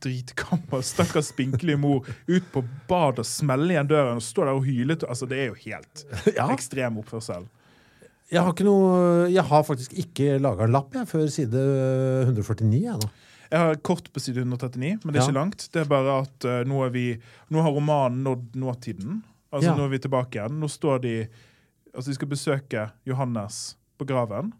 dritgammel, 0.01 0.83
stakkars 0.83 1.31
spinkelige 1.33 1.79
mor 1.81 2.07
ut 2.29 2.49
på 2.53 2.63
badet 2.89 3.19
og 3.25 3.27
smelle 3.29 3.71
igjen 3.75 3.89
døren 3.91 4.17
og 4.21 4.25
stå 4.25 4.45
der 4.47 4.55
og 4.57 4.65
hyle 4.67 4.97
til- 4.97 5.09
altså 5.09 5.29
Det 5.29 5.39
er 5.39 5.47
jo 5.47 5.55
helt 5.67 6.05
Ja. 6.37 6.49
ekstrem 6.53 6.99
oppførsel. 6.99 7.47
Jeg 8.31 8.43
har, 8.43 8.53
noe, 8.67 9.29
jeg 9.31 9.45
har 9.45 9.63
faktisk 9.63 9.93
ikke 9.95 10.41
laga 10.43 10.65
en 10.67 10.73
lapp 10.75 10.93
jeg, 10.95 11.07
før 11.07 11.29
side 11.31 11.61
149. 12.27 12.81
Jeg, 12.83 12.99
nå. 12.99 13.11
Jeg 13.53 13.59
har 13.63 13.77
kort 13.87 14.09
på 14.13 14.19
side 14.21 14.41
139, 14.43 14.99
men 15.05 15.13
det 15.15 15.21
er 15.21 15.23
Ja. 15.23 15.29
ikke 15.29 15.39
langt. 15.39 15.69
Det 15.73 15.81
er 15.85 15.89
bare 15.89 16.17
at 16.25 16.45
uh, 16.45 16.65
nå, 16.67 16.81
er 16.85 16.91
vi, 16.91 17.05
nå 17.51 17.63
har 17.63 17.71
romanen 17.71 18.25
nådd 18.27 18.57
nåtiden. 18.59 19.23
Altså 19.53 19.71
Ja. 19.71 19.77
Nå 19.79 19.85
er 19.87 19.89
vi 19.95 19.99
tilbake 20.03 20.35
igjen. 20.41 20.59
Nå 20.61 20.69
står 20.69 20.99
de 21.03 21.29
Altså 21.97 22.11
De 22.11 22.15
skal 22.15 22.29
besøke 22.29 22.91
Johannes 23.07 23.77
på 23.99 24.05
graven, 24.05 24.51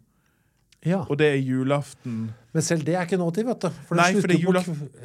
Ja. 0.87 1.03
og 1.05 1.17
det 1.19 1.27
er 1.35 1.39
julaften. 1.41 2.27
Men 2.57 2.63
selv 2.65 2.85
det 2.87 2.95
er 2.97 3.05
ikke 3.05 3.19
nåtid, 3.21 3.45
vet 3.45 3.65
du. 3.67 3.75
For 3.85 3.99
Nei, 3.99 4.07
fordi 4.17 4.37
på 4.41 4.53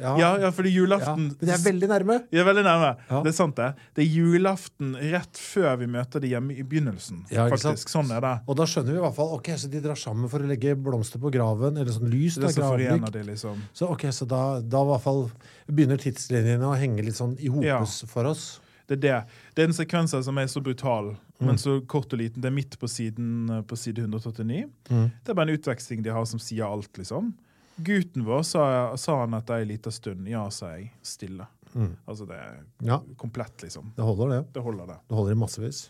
Ja, 0.01 0.13
Ja, 0.17 0.29
ja, 0.41 0.49
fordi 0.55 0.71
julaften 0.73 1.27
Men 1.27 1.35
det 1.37 1.53
er 1.53 1.61
veldig 1.61 1.89
nærme. 1.91 2.15
Er 2.33 2.47
veldig 2.47 2.63
nærme. 2.65 2.89
Det 3.11 3.29
er 3.29 3.35
sant, 3.37 3.55
det. 3.59 3.67
Det 3.93 4.05
er 4.05 4.09
julaften 4.09 4.95
rett 5.11 5.37
før 5.37 5.77
vi 5.83 5.89
møter 5.93 6.23
de 6.23 6.31
hjemme 6.31 6.55
i 6.55 6.63
begynnelsen. 6.63 7.25
Ja, 7.29 7.45
ikke 7.45 7.61
sant? 7.61 7.83
Sånn 7.83 8.09
er 8.15 8.23
det. 8.25 8.33
Og 8.47 8.57
da 8.57 8.65
skjønner 8.65 8.95
vi 8.95 9.01
i 9.01 9.03
hvert 9.05 9.17
fall 9.19 9.35
ok, 9.37 9.51
så 9.59 9.69
de 9.69 9.83
drar 9.83 9.99
sammen 9.99 10.31
for 10.31 10.41
å 10.41 10.49
legge 10.49 10.73
blomster 10.73 11.21
på 11.21 11.29
graven, 11.35 11.77
eller 11.77 11.93
sånn 11.93 12.09
lys. 12.09 12.39
Det 12.41 12.55
som 12.55 12.73
de, 12.79 13.23
liksom. 13.29 13.61
Så 13.75 13.91
ok, 13.93 14.07
så 14.15 14.25
da, 14.25 14.41
da 14.61 14.81
i 14.81 14.91
hvert 14.93 15.05
fall 15.05 15.25
begynner 15.69 16.01
tidslinjene 16.01 16.65
å 16.65 16.73
henge 16.79 17.05
litt 17.05 17.19
sånn 17.19 17.37
i 17.37 17.53
hopes 17.53 18.01
for 18.09 18.33
oss. 18.33 18.47
Det 18.87 18.97
er 18.97 19.01
det. 19.03 19.17
Det 19.55 19.63
er 19.63 19.67
en 19.69 19.73
sekvens 19.77 20.11
som 20.25 20.37
er 20.37 20.47
så 20.51 20.61
brutal, 20.63 21.15
Mm. 21.43 21.47
men 21.47 21.57
så 21.57 21.81
kort 21.87 22.13
og 22.13 22.19
liten. 22.19 22.39
Det 22.41 22.47
er 22.47 22.55
midt 22.55 22.77
på 22.79 22.87
siden 22.87 23.49
eh, 23.49 23.61
på 23.67 23.75
side 23.75 23.99
139. 24.05 24.69
Mm. 24.89 25.09
Det 25.23 25.29
er 25.29 25.33
bare 25.35 25.49
en 25.49 25.57
utveksling 25.57 26.03
de 26.05 26.09
har 26.13 26.25
som 26.29 26.39
sier 26.39 26.63
alt, 26.65 26.91
liksom. 26.97 27.33
Gutten 27.83 28.23
vår 28.23 28.43
sa, 28.47 28.63
sa 28.95 29.17
han 29.23 29.33
etter 29.33 29.55
ei 29.59 29.65
lita 29.65 29.91
stund. 29.91 30.27
Ja, 30.29 30.45
sa 30.53 30.69
jeg. 30.77 30.91
Stille. 31.03 31.47
Altså 32.07 32.27
det 32.29 32.35
er 32.37 32.59
Ja, 32.85 32.99
komplett, 33.17 33.57
liksom. 33.63 33.91
det 33.97 34.03
holder, 34.05 34.29
det. 34.29 34.53
Det 34.53 34.61
holder, 34.63 34.85
det. 34.87 34.97
Det 35.09 35.15
holder 35.17 35.31
i 35.31 35.39
massevis. 35.41 35.89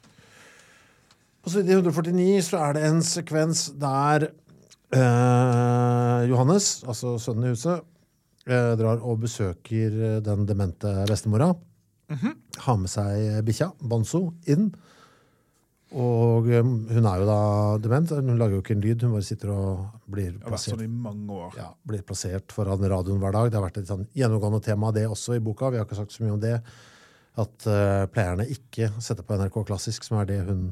På 1.43 1.49
side 1.51 1.67
149 1.75 2.41
så 2.47 2.61
er 2.69 2.73
det 2.77 2.83
en 2.87 3.01
sekvens 3.03 3.65
der 3.77 4.29
eh, 4.95 6.29
Johannes, 6.31 6.83
altså 6.87 7.17
sønnen 7.19 7.49
i 7.49 7.53
huset, 7.53 7.83
eh, 8.47 8.73
drar 8.79 9.01
og 9.03 9.19
besøker 9.25 9.91
eh, 10.15 10.19
den 10.23 10.45
demente 10.49 10.91
bestemora. 11.09 11.51
Har 12.09 12.77
med 12.77 12.89
seg 12.91 13.39
bikkja, 13.47 13.71
Banzo, 13.81 14.33
inn. 14.51 14.71
Og 15.93 16.47
eh, 16.49 16.63
hun 16.65 17.05
er 17.05 17.19
jo 17.21 17.25
da 17.29 17.39
dement. 17.83 18.09
Hun 18.17 18.37
lager 18.39 18.57
jo 18.57 18.61
ikke 18.63 18.73
en 18.75 18.81
lyd, 18.81 19.03
hun 19.05 19.13
bare 19.13 19.25
sitter 19.27 19.51
og 19.53 19.83
blir 20.09 20.39
plassert 20.41 20.73
sånn 20.75 20.85
i 20.87 20.89
mange 20.89 21.35
år. 21.37 21.51
ja, 21.59 21.67
blir 21.85 22.01
plassert 22.07 22.53
foran 22.55 22.81
radioen 22.81 23.21
hver 23.21 23.35
dag. 23.35 23.51
Det 23.53 23.59
har 23.59 23.65
vært 23.67 23.77
et 23.83 23.91
sånn 23.91 24.07
gjennomgående 24.17 24.61
tema 24.65 24.89
det 24.95 25.05
også 25.09 25.37
i 25.37 25.43
boka. 25.45 25.69
Vi 25.73 25.77
har 25.81 25.85
ikke 25.85 25.99
sagt 26.01 26.15
så 26.15 26.25
mye 26.25 26.33
om 26.33 26.41
det. 26.41 26.55
At 27.37 27.65
uh, 27.65 28.05
pleierne 28.13 28.45
ikke 28.53 28.91
setter 29.01 29.25
på 29.25 29.37
NRK 29.39 29.55
Klassisk, 29.65 30.03
som 30.05 30.19
er 30.21 30.27
det 30.29 30.41
hun 30.45 30.67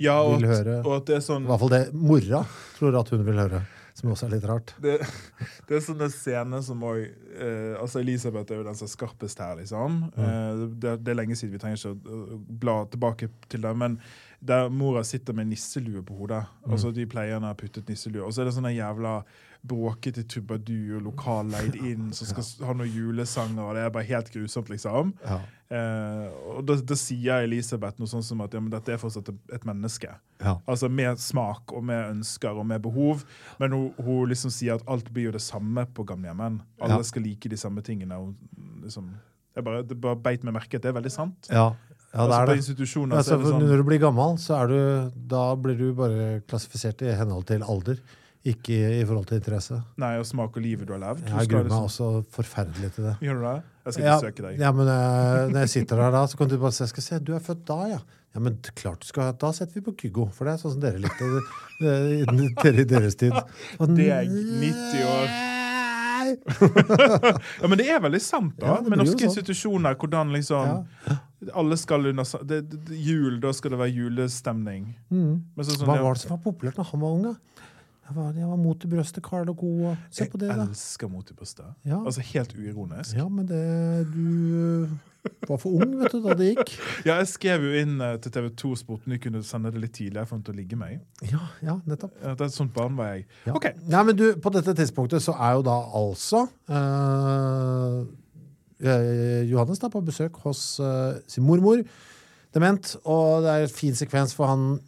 Ja, 0.00 0.14
og, 0.22 0.38
Vil 0.40 0.48
at- 0.48 0.54
høre. 0.62 0.76
og 0.84 0.94
at 0.96 1.08
det 1.10 1.16
er 1.18 1.24
sånn 1.26 1.44
I 1.44 1.50
hvert 1.50 1.60
fall 1.60 1.72
det 1.74 1.82
mora 1.92 2.38
tror 2.78 2.96
at 3.00 3.10
hun 3.12 3.24
vil 3.26 3.40
høre. 3.42 3.58
Som 3.94 4.10
også 4.10 4.26
er 4.26 4.32
litt 4.34 4.46
rart. 4.50 4.74
det, 4.82 4.96
det 5.68 5.76
er 5.76 5.82
sånne 5.86 6.08
scener 6.10 6.62
som 6.66 6.82
òg 6.82 7.04
eh, 7.04 7.74
Altså 7.78 8.00
Elisabeth 8.02 8.50
er 8.50 8.58
jo 8.58 8.66
den 8.66 8.78
som 8.78 8.88
er 8.88 8.92
skarpest 8.94 9.42
her, 9.42 9.54
liksom. 9.60 10.00
Eh, 10.18 10.64
det, 10.82 10.96
det 11.06 11.12
er 11.12 11.20
lenge 11.20 11.38
siden, 11.38 11.54
vi 11.54 11.62
trenger 11.62 11.78
ikke 11.78 11.94
å 11.94 12.38
bla 12.64 12.76
tilbake 12.90 13.30
til 13.52 13.62
det. 13.62 13.74
Men 13.78 14.00
der 14.44 14.68
mora 14.68 15.04
sitter 15.06 15.36
med 15.36 15.48
nisselue 15.52 16.02
på 16.04 16.18
hodet, 16.18 16.42
og 16.66 16.76
så 16.80 16.90
de 16.92 17.06
pleierne 17.08 17.48
har 17.48 17.56
puttet 17.56 17.88
nisselue, 17.88 18.26
og 18.26 18.34
så 18.34 18.42
er 18.42 18.50
det 18.50 18.56
sånne 18.58 18.74
jævla 18.74 19.20
bråkete 19.64 20.26
tubadur, 20.28 20.98
lokalleid 21.00 21.78
inn, 21.78 22.10
som 22.12 22.28
skal 22.28 22.44
ja. 22.58 22.66
ha 22.68 22.74
noen 22.76 22.92
julesanger, 22.92 23.62
og 23.64 23.78
det 23.78 23.86
er 23.86 23.94
bare 23.94 24.10
helt 24.10 24.28
grusomt, 24.34 24.68
liksom. 24.74 25.14
Ja. 25.24 25.38
Eh, 25.72 26.26
og 26.52 26.64
da, 26.68 26.76
da 26.84 26.96
sier 26.98 27.46
Elisabeth 27.46 27.96
noe 27.98 28.10
sånt 28.10 28.26
som 28.26 28.42
at 28.44 28.52
ja, 28.52 28.60
men 28.60 28.72
dette 28.72 28.92
er 28.92 29.00
fortsatt 29.00 29.30
et, 29.32 29.64
menneske. 29.64 30.10
Ja. 30.42 30.58
Altså 30.70 30.90
med 30.92 31.20
smak 31.22 31.72
og 31.72 31.86
med 31.88 32.10
ønsker 32.12 32.60
og 32.60 32.66
med 32.68 32.82
behov. 32.84 33.24
Men 33.62 33.74
hun, 33.76 33.88
hun 34.04 34.28
liksom 34.30 34.52
sier 34.54 34.76
at 34.78 34.84
alt 34.90 35.08
blir 35.14 35.30
jo 35.30 35.36
det 35.38 35.42
samme 35.44 35.86
på 35.96 36.06
gamlehjemmen. 36.08 36.60
Alle 36.80 37.00
Ja. 37.00 37.08
skal 37.08 37.24
like 37.24 37.48
de 37.48 37.58
samme 37.60 37.82
tingene. 37.82 38.20
Og 38.20 38.34
liksom, 38.84 39.10
jeg 39.56 39.64
bare, 39.64 39.82
det 39.82 40.00
bare 40.00 40.20
beit 40.20 40.44
meg 40.44 40.58
merke 40.60 40.76
at 40.76 40.84
det 40.84 40.92
er 40.92 40.98
veldig 41.00 41.14
sant. 41.14 41.48
Ja, 41.50 41.70
ja 42.12 42.26
det 42.28 42.28
altså, 42.28 42.40
er 42.40 42.46
det. 42.46 42.58
Altså, 42.58 42.74
så 43.24 43.38
det 43.40 43.52
sånn 43.54 43.64
Når 43.64 43.80
du 43.80 43.88
blir 43.88 44.04
gammel, 44.04 44.36
så 44.38 44.60
du, 44.68 44.78
da 45.32 45.46
blir 45.56 45.80
du 45.80 45.88
bare 45.96 46.42
klassifisert 46.44 47.02
i 47.02 47.16
henhold 47.16 47.48
til 47.48 47.64
alder. 47.64 48.02
Ikke 48.44 48.76
i 49.00 49.04
forhold 49.08 49.24
til 49.30 49.38
interesse. 49.40 49.78
Nei, 49.96 50.18
og 50.20 50.26
smak 50.28 50.52
og 50.52 50.60
livet 50.60 50.84
du 50.84 50.92
har 50.92 51.00
levd. 51.00 51.24
Jeg 51.24 51.48
gruer 51.48 51.64
meg 51.64 51.72
liksom- 51.72 51.86
også 51.88 52.24
forferdelig 52.28 52.90
til 52.92 53.04
det. 53.08 53.14
Gjør 53.24 53.40
du 53.40 53.46
det? 53.46 53.62
Jeg 53.84 53.92
skal 53.96 54.04
Ja, 54.06 54.16
besøke 54.20 54.42
deg. 54.46 54.58
ja, 54.60 54.70
men 54.72 54.86
uh, 54.88 55.48
når 55.52 55.58
jeg 55.66 55.72
sitter 55.74 55.96
der 56.00 56.10
da, 56.14 56.22
så 56.30 56.38
kan 56.40 56.48
du 56.48 56.56
bare 56.58 56.72
se, 56.72 56.86
skal 56.88 57.02
se, 57.04 57.18
du 57.20 57.34
er 57.36 57.42
født 57.44 57.64
da, 57.68 57.80
ja. 57.94 57.98
Ja, 58.34 58.40
men 58.42 58.56
klart 58.74 59.04
du 59.04 59.06
skal, 59.06 59.32
da 59.38 59.50
setter 59.54 59.76
vi 59.78 59.82
på 59.86 59.92
Kygo, 60.00 60.24
for 60.34 60.48
det 60.48 60.54
er 60.56 60.62
sånn 60.64 60.72
som 60.74 60.80
dere 60.82 60.98
likte 60.98 61.28
det, 61.78 62.72
i 62.80 62.86
deres 62.90 63.14
tid. 63.20 63.36
Og 63.78 63.92
Det 63.94 64.08
er 64.10 64.24
90 64.26 65.04
år. 65.06 65.28
Ja, 66.24 67.68
Men 67.68 67.76
det 67.76 67.84
er 67.92 68.00
veldig 68.00 68.20
sant, 68.24 68.54
da. 68.56 68.78
Ja, 68.78 68.80
med 68.88 68.96
norske 69.02 69.18
sånn. 69.18 69.28
institusjoner. 69.28 69.96
Hvordan 70.00 70.30
liksom 70.32 70.86
Alle 71.52 71.76
skal 71.76 72.06
under 72.10 72.24
det, 72.48 72.62
det, 72.72 72.96
Jul, 73.04 73.36
da 73.42 73.52
skal 73.52 73.74
det 73.74 73.80
være 73.82 73.92
julestemning. 73.92 74.86
Så, 75.12 75.74
sånn, 75.76 75.84
Hva 75.90 75.98
var 76.00 76.16
det 76.16 76.22
som 76.24 76.32
var 76.36 76.40
populært 76.46 76.80
da 76.80 76.86
han 76.88 77.02
var 77.04 77.18
ung, 77.18 77.26
da? 77.28 77.34
Jeg 78.04 78.16
var, 78.16 78.32
jeg 78.36 78.46
var 78.48 78.56
mot 78.60 78.84
i 78.84 78.88
brøstet, 78.88 79.22
Carl 79.24 79.48
og 79.48 79.56
Co. 79.56 79.68
og- 79.90 79.96
Se 80.10 80.26
på 80.28 80.36
det, 80.38 80.48
Jeg 80.48 80.56
da. 80.58 80.64
elsker 80.68 81.08
Mot 81.08 81.30
i 81.30 81.34
brøstet. 81.34 81.64
Ja. 81.86 82.02
Altså 82.04 82.20
helt 82.20 82.52
uironisk. 82.54 83.16
Ja, 83.16 83.28
men 83.28 83.46
det 83.48 84.06
Du 84.12 84.88
var 85.48 85.56
for 85.56 85.70
ung, 85.80 85.94
vet 86.02 86.12
du, 86.12 86.18
da 86.22 86.34
det 86.36 86.50
gikk. 86.56 86.74
Ja, 87.08 87.14
jeg 87.16 87.28
skrev 87.28 87.62
jo 87.64 87.70
inn 87.80 87.94
eh, 88.04 88.18
til 88.20 88.30
TV 88.32 88.50
2 88.60 88.74
Sporten 88.76 89.12
de 89.14 89.18
kunne 89.18 89.40
sende 89.42 89.70
det 89.72 89.80
litt 89.80 89.94
tidligere 89.96 90.26
for 90.28 90.36
å 90.36 90.52
ligge 90.54 90.76
meg. 90.76 91.00
Ja, 91.24 91.40
ja, 91.62 91.78
nettopp. 91.88 92.12
Ja, 92.22 92.34
Det 92.34 92.40
er 92.44 92.50
et 92.52 92.58
sånt 92.58 92.74
barn 92.74 92.94
var 92.96 93.14
jeg. 93.14 93.24
Ja. 93.46 93.54
Ok, 93.56 93.70
Nei, 93.88 94.02
men 94.04 94.16
du, 94.16 94.26
på 94.36 94.52
dette 94.52 94.74
tidspunktet 94.76 95.22
så 95.24 95.32
er 95.40 95.54
jo 95.56 95.62
da 95.64 95.78
altså 95.96 96.44
eh, 96.68 98.04
eh, 98.84 99.42
Johannes 99.48 99.80
da 99.80 99.88
på 99.88 100.02
besøk 100.04 100.36
hos 100.44 100.78
eh, 100.80 101.14
sin 101.26 101.44
mormor, 101.46 101.80
dement, 102.54 102.96
og 103.04 103.42
det 103.42 103.50
er 103.50 103.64
en 103.66 103.72
fin 103.72 103.96
sekvens, 103.98 104.34
for 104.36 104.46
han 104.52 104.78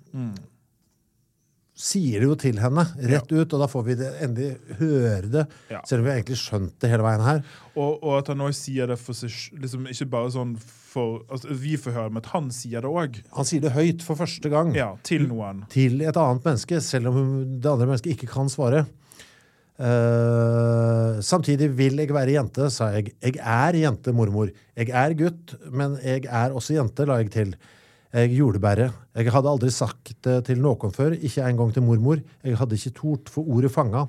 sier 1.76 2.22
det 2.22 2.28
jo 2.30 2.34
til 2.40 2.56
henne 2.56 2.86
rett 3.10 3.28
ut, 3.34 3.52
og 3.52 3.60
da 3.60 3.66
får 3.68 3.82
vi 3.84 3.94
det 4.00 4.08
endelig 4.24 4.78
høre 4.78 5.28
det, 5.28 5.42
Ja. 5.68 5.82
selv 5.84 6.00
om 6.00 6.06
vi 6.08 6.14
egentlig 6.14 6.38
skjønt 6.40 6.72
det 6.80 6.88
hele 6.88 7.04
veien 7.04 7.20
her. 7.26 7.42
og, 7.76 7.98
og 8.02 8.14
at 8.22 8.30
han 8.32 8.40
også 8.46 8.62
sier 8.70 8.86
det 8.88 8.96
for 8.98 9.12
seg 9.12 9.30
liksom 9.60 9.84
Ikke 9.92 10.08
bare 10.08 10.30
sånn 10.32 10.54
for 10.56 11.20
altså, 11.28 11.52
Vi 11.52 11.74
får 11.76 11.92
høre, 11.92 12.10
men 12.14 12.22
at 12.24 12.30
han 12.32 12.48
sier 12.50 12.80
det 12.80 12.88
òg. 12.88 13.18
Han 13.36 13.44
sier 13.44 13.60
det 13.60 13.74
høyt 13.76 14.00
for 14.02 14.16
første 14.16 14.48
gang. 14.48 14.72
Ja, 14.74 14.94
til 15.04 15.28
noen. 15.28 15.66
til 15.68 16.00
et 16.00 16.16
annet 16.16 16.44
menneske, 16.48 16.80
selv 16.80 17.08
om 17.12 17.26
det 17.60 17.68
andre 17.68 17.86
mennesket 17.90 18.16
ikke 18.16 18.32
kan 18.32 18.48
svare. 18.48 18.86
Uh, 19.76 21.20
samtidig 21.20 21.68
vil 21.76 21.98
jeg 22.00 22.08
være 22.14 22.32
jente, 22.38 22.70
sa 22.72 22.88
jeg. 22.96 23.12
Jeg 23.20 23.36
er 23.42 23.76
jente, 23.82 24.12
mormor. 24.16 24.48
Jeg 24.78 24.88
er 24.88 25.12
gutt, 25.18 25.52
men 25.70 25.98
jeg 26.00 26.24
er 26.24 26.54
også 26.56 26.78
jente, 26.78 27.04
la 27.08 27.18
jeg 27.20 27.30
til. 27.34 27.52
Jeg 28.14 28.36
jordbære. 28.38 28.90
Jeg 29.18 29.32
hadde 29.34 29.50
aldri 29.50 29.70
sagt 29.74 30.12
det 30.24 30.36
til 30.46 30.60
noen 30.62 30.92
før, 30.94 31.16
ikke 31.16 31.46
engang 31.46 31.72
til 31.74 31.84
mormor. 31.84 32.20
Jeg 32.44 32.58
hadde 32.60 32.78
ikke 32.78 32.94
tort, 33.00 33.32
for 33.32 33.48
ordet 33.50 33.72
fanga. 33.74 34.06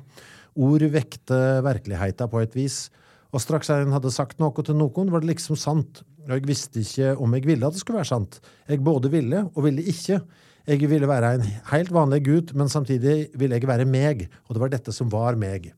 Ord 0.57 0.85
vekte 0.93 1.39
virkeligheta 1.65 2.27
på 2.29 2.41
et 2.43 2.55
vis. 2.55 2.87
Og 3.33 3.41
straks 3.43 3.69
jeg 3.69 3.89
hadde 3.91 4.13
sagt 4.13 4.39
noe 4.39 4.63
til 4.63 4.77
noen, 4.77 5.11
var 5.11 5.23
det 5.23 5.33
liksom 5.33 5.57
sant. 5.59 6.03
Og 6.27 6.35
jeg 6.35 6.47
visste 6.47 6.83
ikke 6.83 7.15
om 7.23 7.33
jeg 7.35 7.47
ville 7.47 7.67
at 7.67 7.75
det 7.75 7.81
skulle 7.81 8.01
være 8.01 8.11
sant. 8.13 8.39
Jeg 8.69 8.83
både 8.83 9.11
ville 9.11 9.45
og 9.53 9.65
ville 9.65 9.83
ikke. 9.83 10.21
Jeg 10.67 10.89
ville 10.91 11.07
være 11.07 11.35
en 11.37 11.45
helt 11.71 11.91
vanlig 11.95 12.23
gutt, 12.25 12.55
men 12.55 12.69
samtidig 12.69 13.29
ville 13.39 13.55
jeg 13.55 13.67
være 13.67 13.85
meg. 13.87 14.27
Og 14.47 14.55
det 14.55 14.63
var 14.63 14.73
dette 14.73 14.95
som 14.95 15.11
var 15.11 15.39
meg. 15.39 15.71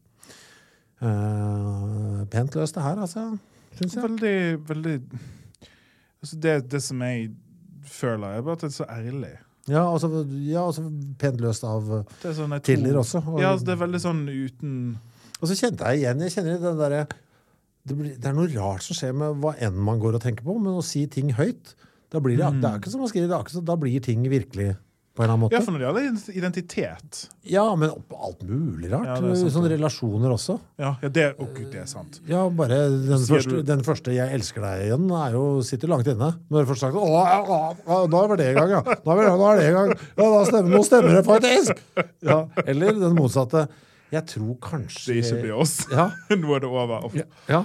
Uh, 1.00 2.26
pent 2.32 2.58
løst 2.58 2.76
det 2.76 2.84
her, 2.84 2.98
altså. 3.00 3.30
Syns 3.78 3.96
jeg. 3.96 4.04
Veldig, 4.04 4.40
veldig 4.68 4.96
altså 6.20 6.40
det, 6.44 6.56
det 6.72 6.82
som 6.84 7.06
jeg 7.06 7.30
føler, 7.86 8.34
jeg 8.36 8.44
bare 8.44 8.54
at 8.54 8.60
det 8.62 8.70
er 8.70 8.76
så 8.78 8.86
ærlig. 8.90 9.32
Ja, 9.70 9.84
altså, 9.94 10.08
ja, 10.50 10.64
altså 10.66 10.82
pent 11.20 11.42
løst 11.44 11.64
av 11.64 11.86
Det 12.24 12.32
sånn, 12.36 12.56
Tiller 12.64 12.96
også. 12.98 13.22
Og, 13.28 13.40
Ja, 13.42 13.52
altså, 13.54 13.66
det 13.66 13.74
er 13.76 13.86
veldig 13.86 14.00
sånn 14.02 14.24
uten 14.28 14.98
og 15.42 15.48
så 15.48 15.56
kjente 15.56 15.86
jeg 15.88 16.02
igjen 16.02 16.20
Jeg 16.20 16.32
kjenner 16.34 16.58
den 16.60 16.78
derre 16.80 17.08
det, 17.88 17.96
blir- 17.98 18.16
det 18.20 18.26
er 18.26 18.34
noe 18.34 18.48
rart 18.56 18.82
som 18.84 18.96
skjer 18.98 19.14
med 19.16 19.38
hva 19.40 19.54
enn 19.62 19.78
man 19.78 20.00
går 20.00 20.16
og 20.18 20.22
tenker 20.22 20.44
på, 20.44 20.58
men 20.60 20.74
å 20.74 20.84
si 20.84 21.06
ting 21.08 21.30
høyt 21.38 21.76
da 22.12 22.20
blir 22.20 22.36
det, 22.38 22.46
Mm. 22.46 22.62
det 22.62 22.70
er 22.72 22.80
ikke 22.80 22.90
som 22.92 23.02
å 23.02 23.08
skrive, 23.10 23.28
det 23.30 23.36
er 23.38 23.44
ikke 23.46 23.56
så, 23.60 23.64
da 23.64 23.76
blir 23.76 24.02
ting 24.02 24.24
virkelig 24.24 24.76
på 25.20 25.26
en 25.26 25.28
eller 25.28 25.36
annen 25.36 25.52
Ja, 25.52 25.60
for 25.60 25.76
når 25.76 25.82
det 25.82 25.88
gjelder 26.06 26.38
identitet. 26.40 27.18
Ja, 27.44 27.64
men 27.76 27.92
alt 27.92 28.44
mulig 28.48 28.88
rart. 28.88 29.10
Ja, 29.10 29.34
sant, 29.36 29.52
Sånne 29.52 29.68
det. 29.68 29.76
relasjoner 29.76 30.32
også. 30.32 30.56
Ja, 30.80 30.94
ja 31.04 31.10
det, 31.12 31.26
oh, 31.44 31.50
gud, 31.52 31.66
det 31.74 31.82
er 31.82 31.90
sant. 31.92 32.22
Ja, 32.30 32.46
bare 32.48 32.78
den 33.04 33.26
første, 33.28 33.60
den 33.68 33.84
første 33.84 34.16
'jeg 34.16 34.32
elsker 34.38 34.64
deg' 34.64 34.86
igjen 34.86 35.12
er 35.12 35.36
jo, 35.36 35.44
sitter 35.68 35.92
langt 35.92 36.08
inne. 36.08 36.32
Når 36.48 36.64
du 36.64 36.72
først 36.72 36.86
sagt 36.86 36.96
'Å, 36.96 37.04
å, 37.04 37.60
å 37.84 38.00
da 38.08 38.24
var 38.32 38.40
det 38.40 38.48
i 38.48 38.56
gang', 38.56 38.72
ja. 38.78 38.80
Da 38.80 39.18
er, 39.18 39.28
er 39.28 39.60
det 39.60 39.68
i 39.68 39.76
gang. 39.76 39.92
Ja, 40.16 40.46
stemmer, 40.48 40.72
nå 40.72 40.84
stemmer 40.88 41.20
det 41.20 41.26
faktisk! 41.28 41.84
Ja, 42.24 42.46
eller 42.64 42.96
den 42.96 43.20
motsatte. 43.20 43.68
Jeg 44.12 44.26
tror 44.26 44.56
kanskje 44.64 45.14
Det 45.14 45.18
ikke 45.24 45.42
blir 45.44 45.56
oss. 45.62 45.76
Ja. 45.94 46.08
Nå 46.42 46.54
er 46.56 46.64
det 46.64 46.70
over. 46.70 47.06
Oh, 47.06 47.16
Ja, 47.18 47.26
ja. 47.48 47.64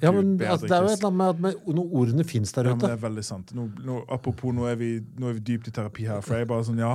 ja 0.00 0.12
men 0.12 0.34
altså, 0.40 0.66
det 0.66 0.76
er 0.78 0.86
jo 0.86 0.92
et 0.92 0.98
eller 0.98 1.08
annet 1.10 1.18
med 1.20 1.28
at 1.28 1.40
med, 1.46 1.74
når 1.76 1.96
ordene 2.02 2.24
fins 2.24 2.52
der 2.56 2.70
Ja, 2.70 2.76
men 2.76 2.84
det 2.86 2.94
er 2.94 3.02
veldig 3.02 3.24
sant. 3.28 3.52
Nå, 3.56 3.68
nå, 3.84 3.98
apropos, 4.08 4.54
nå 4.56 4.64
er, 4.70 4.78
vi, 4.80 4.94
nå 5.18 5.28
er 5.28 5.36
vi 5.40 5.44
dypt 5.52 5.68
i 5.68 5.74
terapi 5.76 6.08
her. 6.08 6.22
For 6.24 6.38
jeg 6.38 6.46
er 6.48 6.54
bare 6.54 6.64
sånn, 6.70 6.80
ja 6.80 6.94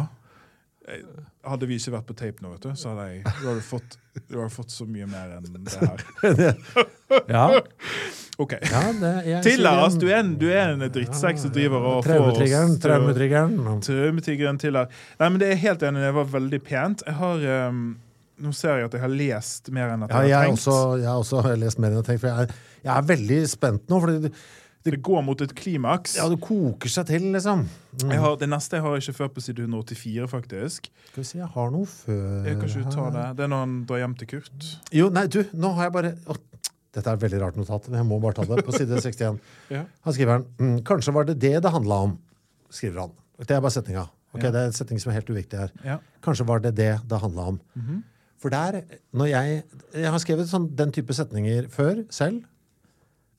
Hadde 1.43 1.67
vi 1.67 1.75
ikke 1.75 1.91
vært 1.97 2.05
på 2.07 2.15
tape 2.15 2.43
nå, 2.43 2.49
vet 2.53 2.63
du, 2.63 2.69
så 2.79 2.93
hadde 2.93 3.05
jeg 3.11 3.23
Du 3.41 3.47
hadde 3.49 3.63
fått, 3.67 3.97
du 4.29 4.37
hadde 4.39 4.53
fått 4.53 4.71
så 4.71 4.85
mye 4.87 5.03
mer 5.11 5.33
enn 5.35 5.47
det 5.67 5.73
her. 5.81 6.05
Ja, 7.31 7.43
OK. 8.39 8.53
ja, 8.61 8.81
det, 8.95 9.11
jeg 9.27 9.43
Til 9.43 9.53
sier 9.57 9.63
deg, 9.63 9.67
det. 9.67 9.83
altså, 9.83 9.99
du 9.99 10.07
er 10.07 10.17
en, 10.21 10.31
du 10.39 10.45
er 10.51 10.73
en 10.73 10.83
drittsekk 10.95 11.39
som 11.43 11.51
driver 11.55 11.85
og 11.91 12.01
Traumetriggeren. 12.07 12.73
til 12.79 12.91
å- 12.91 13.77
Traumetriggeren. 13.83 14.59
Tiller. 14.63 14.89
Nei, 15.19 15.29
men 15.29 15.39
det 15.43 15.51
er 15.53 15.61
helt 15.63 15.83
enig, 15.87 16.03
det 16.07 16.13
var 16.17 16.27
veldig 16.37 16.59
pent. 16.67 17.03
Jeg 17.07 17.15
har 17.19 17.45
ehm, 17.55 17.83
Nå 18.39 18.51
ser 18.53 18.77
jeg 18.77 18.85
at 18.85 18.93
jeg 18.93 19.01
har 19.01 19.09
lest 19.09 19.71
mer 19.73 19.89
enn 19.95 20.03
at 20.05 20.11
Ja, 20.13 20.21
jeg 20.21 20.29
jeg 20.29 20.37
har 20.37 20.45
tenkt. 20.51 20.61
også, 20.67 20.99
jeg 21.01 21.07
har 21.09 21.19
også 21.23 21.57
lest 21.57 21.79
mer 21.81 21.87
enn 21.89 21.97
jeg 21.97 22.03
har 22.03 22.07
tenkt, 22.11 22.21
for 22.21 22.27
jeg 22.29 22.37
er, 22.47 22.55
jeg 22.83 22.93
er 22.97 23.05
veldig 23.11 23.39
spent 23.49 23.87
nå. 23.89 23.99
fordi 24.03 24.19
det, 24.27 24.31
Det 24.87 25.01
går 25.03 25.23
mot 25.25 25.41
et 25.41 25.53
klimaks. 25.57 26.15
ja, 26.15 26.27
det 26.29 26.37
koker 26.39 26.87
seg 26.89 27.07
til, 27.09 27.25
liksom. 27.33 27.65
Mm. 28.03 28.11
Jeg 28.13 28.19
har, 28.23 28.35
det 28.39 28.47
neste 28.49 28.77
jeg 28.77 28.83
har 28.85 28.95
ikke 29.01 29.13
før 29.17 29.27
på 29.35 29.41
side 29.43 29.59
184, 29.65 30.27
faktisk. 30.31 30.87
Skal 31.09 31.23
vi 31.23 31.27
se, 31.27 31.37
jeg 31.41 31.49
har 31.55 31.71
noe 31.73 31.85
før 31.89 32.45
Jeg 32.47 32.59
kan 32.61 32.69
ikke 32.69 32.83
du 32.85 32.91
ta 32.95 33.09
det? 33.17 33.25
Det 33.37 33.43
er 33.43 33.51
når 33.51 33.63
han 33.65 33.73
drar 33.89 33.97
hjem 34.03 34.15
til 34.21 34.27
Kurt. 34.31 34.67
Jo, 34.95 35.09
nei, 35.09 35.25
du, 35.27 35.41
nå 35.53 35.73
har 35.75 35.89
jeg 35.89 35.95
bare 35.97 36.13
å, 36.29 36.37
Dette 36.97 37.09
er 37.11 37.17
et 37.17 37.21
veldig 37.25 37.39
rart 37.41 37.57
notat, 37.59 37.89
men 37.91 37.99
jeg 37.99 38.07
må 38.07 38.19
bare 38.23 38.33
ta 38.39 38.45
det. 38.47 38.63
På 38.65 38.71
side 38.73 38.95
61. 39.01 39.41
Ja. 39.75 39.83
Han 40.05 40.13
skriver 40.15 40.31
han, 40.37 40.45
mm, 40.61 40.77
Kanskje 40.87 41.13
var 41.13 41.25
det 41.27 41.35
det 41.41 41.55
det 41.61 41.71
handla 41.73 41.97
om, 42.07 42.13
skriver 42.73 43.01
han. 43.03 43.11
Det 43.43 43.51
er 43.57 43.61
bare 43.65 43.73
setninga. 43.75 44.05
Okay, 44.33 44.45
Ja. 44.47 44.51
Det 44.53 44.61
er 44.61 44.69
en 44.71 44.77
setning 44.77 44.99
som 45.03 45.11
er 45.11 45.17
helt 45.19 45.29
uviktig 45.33 45.59
her. 45.59 45.73
Ja. 45.83 45.97
Kanskje 46.23 46.45
var 46.47 46.59
det 46.63 46.75
det 46.77 46.93
det 47.09 47.19
handla 47.21 47.49
om. 47.51 47.59
Mhm. 47.75 48.03
For 48.37 48.53
der, 48.53 48.83
når 49.17 49.31
jeg 49.31 49.63
Jeg 49.93 50.11
har 50.13 50.21
skrevet 50.21 50.49
sånn, 50.49 50.69
den 50.77 50.91
type 50.93 51.13
setninger 51.13 51.69
før 51.73 52.03
selv. 52.13 52.43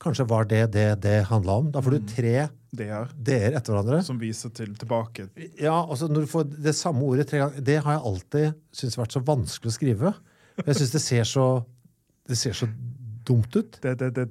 Kanskje 0.03 0.29
var 0.31 0.47
det 0.47 0.73
det 0.75 0.87
det 1.03 1.17
handla 1.27 1.59
om? 1.63 1.71
Da 1.75 1.83
får 1.83 1.97
du 1.97 2.07
tre 2.07 2.49
Det 2.75 2.87
er 2.87 3.09
d-er 3.15 3.57
etter 3.59 3.73
hverandre. 3.75 4.03
som 4.05 4.19
viser 4.21 4.51
til 4.55 4.75
tilbake. 4.79 5.29
Ja, 5.59 5.81
altså 5.83 6.07
Når 6.09 6.21
du 6.27 6.27
får 6.27 6.45
det 6.63 6.75
samme 6.75 7.03
ordet 7.03 7.27
tre 7.29 7.39
ganger 7.39 7.61
Det 7.65 7.79
har 7.83 7.97
jeg 7.97 8.03
alltid 8.05 8.55
syntes 8.73 8.99
vært 8.99 9.17
så 9.17 9.25
vanskelig 9.25 9.73
å 9.73 9.79
skrive. 9.79 10.15
Jeg 10.67 10.75
syns 10.79 10.95
det 10.95 11.03
ser 11.03 11.25
så 11.25 11.49
Det 12.29 12.37
ser 12.39 12.53
så 12.53 12.69
dumt 13.29 13.57
ut. 13.57 13.79
Det, 13.83 13.99
det, 13.99 14.25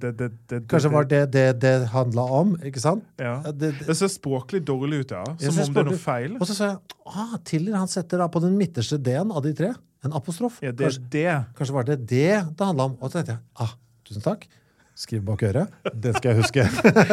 det, 0.49 0.61
Kanskje 0.69 0.89
var 0.89 1.05
det 1.05 1.31
det 1.33 1.61
det 1.61 1.73
handla 1.93 2.23
om, 2.33 2.55
ikke 2.65 2.81
sant? 2.81 3.03
Ja. 3.21 3.43
Det 3.53 3.93
ser 3.93 4.09
språklig 4.09 4.63
dårlig 4.65 5.03
ut, 5.03 5.11
ja. 5.13 5.23
Som 5.37 5.59
om 5.61 5.73
det 5.75 5.83
er 5.83 5.89
noe 5.91 5.99
feil. 6.01 6.37
og 6.39 6.47
så 6.49 6.55
sa 6.57 6.69
jeg 6.71 6.79
ah, 7.05 7.35
Tiller 7.45 7.77
han 7.77 7.87
setter 7.91 8.17
da 8.23 8.27
på 8.27 8.41
den 8.41 8.57
midterste 8.57 8.97
d-en 8.97 9.31
av 9.31 9.43
de 9.45 9.53
tre 9.53 9.73
en 10.05 10.13
apostrof. 10.13 10.59
Ja, 10.61 10.71
det 10.71 10.85
kanskje, 10.91 11.09
det. 11.09 11.33
kanskje 11.57 11.73
var 11.73 11.83
det 11.89 11.97
det 12.07 12.29
det 12.57 12.65
handla 12.65 12.83
om. 12.91 12.97
Og 13.01 13.09
så 13.11 13.19
tenkte 13.19 13.37
jeg 13.37 13.41
ah, 13.65 13.73
tusen 14.07 14.21
takk. 14.25 14.47
Skriv 14.97 15.21
bak 15.21 15.43
øret. 15.45 15.69
Det 15.93 16.15
skal 16.17 16.33
jeg 16.33 16.41
huske. 16.41 16.63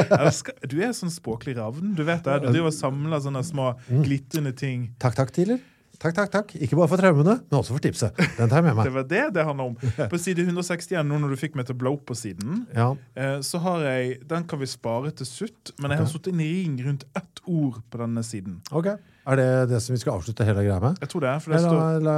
Du 0.71 0.79
er 0.81 0.95
sånn 0.97 1.13
språklig 1.13 1.53
ravn. 1.59 1.93
Du 1.97 2.01
vet 2.07 2.23
det. 2.25 2.39
Du 2.41 2.49
driver 2.49 2.71
og 2.71 2.77
samler 2.77 3.21
sånne 3.21 3.43
små 3.45 3.75
Mm. 3.91 4.03
glitrende 4.07 4.53
ting. 4.57 4.87
takk, 4.99 5.15
takk, 5.19 5.33
Tiller. 5.37 5.59
Takk, 6.05 6.13
takk, 6.19 6.31
takk. 6.35 6.51
Ikke 6.61 6.77
bare 6.77 6.91
for 6.93 7.01
traumene, 7.01 7.39
men 7.49 7.57
også 7.57 7.73
for 7.73 7.81
tipset. 7.81 8.13
Den 8.37 8.51
tar 8.53 8.61
jeg 8.61 8.67
med 8.67 8.77
meg. 8.77 8.85
Det 8.91 8.93
var 8.93 9.07
det 9.09 9.23
det 9.39 9.45
handler 9.49 9.71
om. 9.71 9.77
På 10.13 10.19
side 10.21 10.45
161, 10.45 11.01
nå 11.09 11.17
når 11.23 11.33
du 11.33 11.39
fikk 11.41 11.55
meg 11.57 11.65
til 11.65 11.73
å 11.79 11.81
blow 11.81 11.97
på 12.05 12.13
siden, 12.19 12.67
Ja, 12.77 12.91
eh, 13.17 13.39
så 13.41 13.61
har 13.65 13.81
jeg 13.87 14.19
Den 14.29 14.45
kan 14.51 14.61
vi 14.61 14.69
spare 14.69 15.15
til 15.17 15.25
slutt, 15.31 15.73
men 15.81 15.95
jeg 15.95 16.03
har 16.03 16.05
Ok. 16.11 16.13
satt 16.13 16.29
en 16.35 16.43
ring 16.45 16.77
rundt 16.85 17.07
ett 17.17 17.41
ord 17.49 17.81
på 17.91 18.03
denne 18.05 18.21
siden. 18.27 18.61
ok. 18.71 18.93
Er 19.25 19.39
det 19.41 19.47
det 19.71 19.79
som 19.81 19.95
vi 19.95 19.99
skal 20.03 20.19
avslutte 20.19 20.45
hele 20.45 20.61
greia 20.67 20.77
med? 20.85 20.99
Jeg 21.01 21.09
tror 21.09 21.23
det 21.25 21.31
er, 21.31 21.39
for 21.41 21.55
det 21.55 21.61
La, 21.65 21.69
står 21.73 22.03
la 22.05 22.17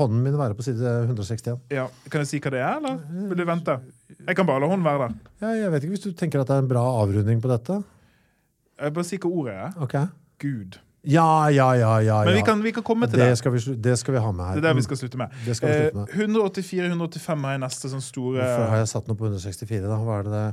hånden 0.00 0.22
min 0.24 0.34
være 0.40 0.56
på 0.58 0.64
side 0.66 0.82
161. 1.06 1.60
ja, 1.70 1.84
Kan 2.10 2.24
jeg 2.24 2.26
si 2.32 2.40
hva 2.42 2.50
det 2.50 2.58
er, 2.66 2.80
eller 2.80 2.98
vil 3.30 3.38
du 3.38 3.44
vente? 3.46 3.76
Jeg 4.26 4.34
kan 4.34 4.48
bare 4.50 4.58
la 4.64 4.66
hånden 4.72 4.82
være 4.88 5.04
der. 5.06 5.14
Ja, 5.44 5.52
jeg 5.60 5.70
vet 5.76 5.86
ikke 5.86 5.94
hvis 5.94 6.02
du 6.08 6.10
tenker 6.18 6.42
at 6.42 6.50
det 6.50 6.56
er 6.58 6.64
en 6.64 6.72
bra 6.74 6.82
avrunding 7.04 7.38
på 7.40 7.52
dette? 7.54 7.78
Jeg 8.82 8.94
bare 8.98 9.06
si 9.06 9.20
hva 9.22 9.30
ordet 9.30 9.54
er. 9.54 9.78
Ok. 9.86 9.94
Gud. 10.42 10.80
Ja, 11.08 11.48
ja, 11.48 11.70
ja, 11.78 11.92
ja. 12.04 12.16
Men 12.28 12.34
vi 12.36 12.42
kan, 12.44 12.60
vi 12.62 12.72
kan 12.76 12.84
komme 12.84 13.06
til 13.08 13.18
det, 13.22 13.30
det. 13.32 13.38
skal 13.40 13.54
vi, 13.54 13.60
det 13.80 13.94
skal 13.98 14.14
vi 14.14 14.20
ha 14.20 14.32
med 14.32 14.44
her. 14.44 14.58
Det 14.58 14.64
er 14.64 14.68
der 14.68 14.74
vi 14.76 14.82
skal 14.84 14.98
slutte 15.00 15.16
med. 15.16 15.32
Vi 15.46 15.50
Eh, 15.50 15.56
slutte 15.56 15.96
med. 15.96 16.12
184-185 16.12 17.46
er 17.54 17.62
neste 17.62 17.88
sånn 17.88 18.04
store 18.04 18.42
Hvorfor 18.42 18.68
har 18.74 18.82
jeg 18.82 18.90
satt 18.92 19.08
noe 19.08 19.16
på 19.16 19.30
164, 19.30 19.80
da? 19.88 19.96
Hva 19.96 20.18
er 20.20 20.28
det 20.28 20.32
det 20.36 20.44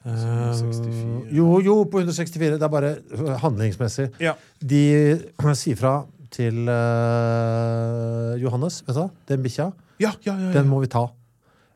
Uh, 0.00 1.26
jo, 1.28 1.58
jo, 1.60 1.74
på 1.84 2.00
164. 2.00 2.54
Det 2.56 2.64
er 2.64 2.70
bare 2.72 2.94
øh, 3.12 3.34
handlingsmessig. 3.42 4.06
Ja. 4.16 4.32
De 4.64 4.78
sier 5.60 5.76
fra 5.76 5.90
til 6.32 6.62
uh, 6.64 8.32
Johannes. 8.40 8.80
Vet 8.86 8.96
du? 8.96 9.10
Den 9.28 9.42
bikkja, 9.44 9.66
Ja, 10.00 10.14
ja, 10.24 10.32
ja. 10.38 10.46
ja. 10.46 10.52
den 10.56 10.70
må 10.70 10.80
vi 10.80 10.88
ta. 10.88 11.02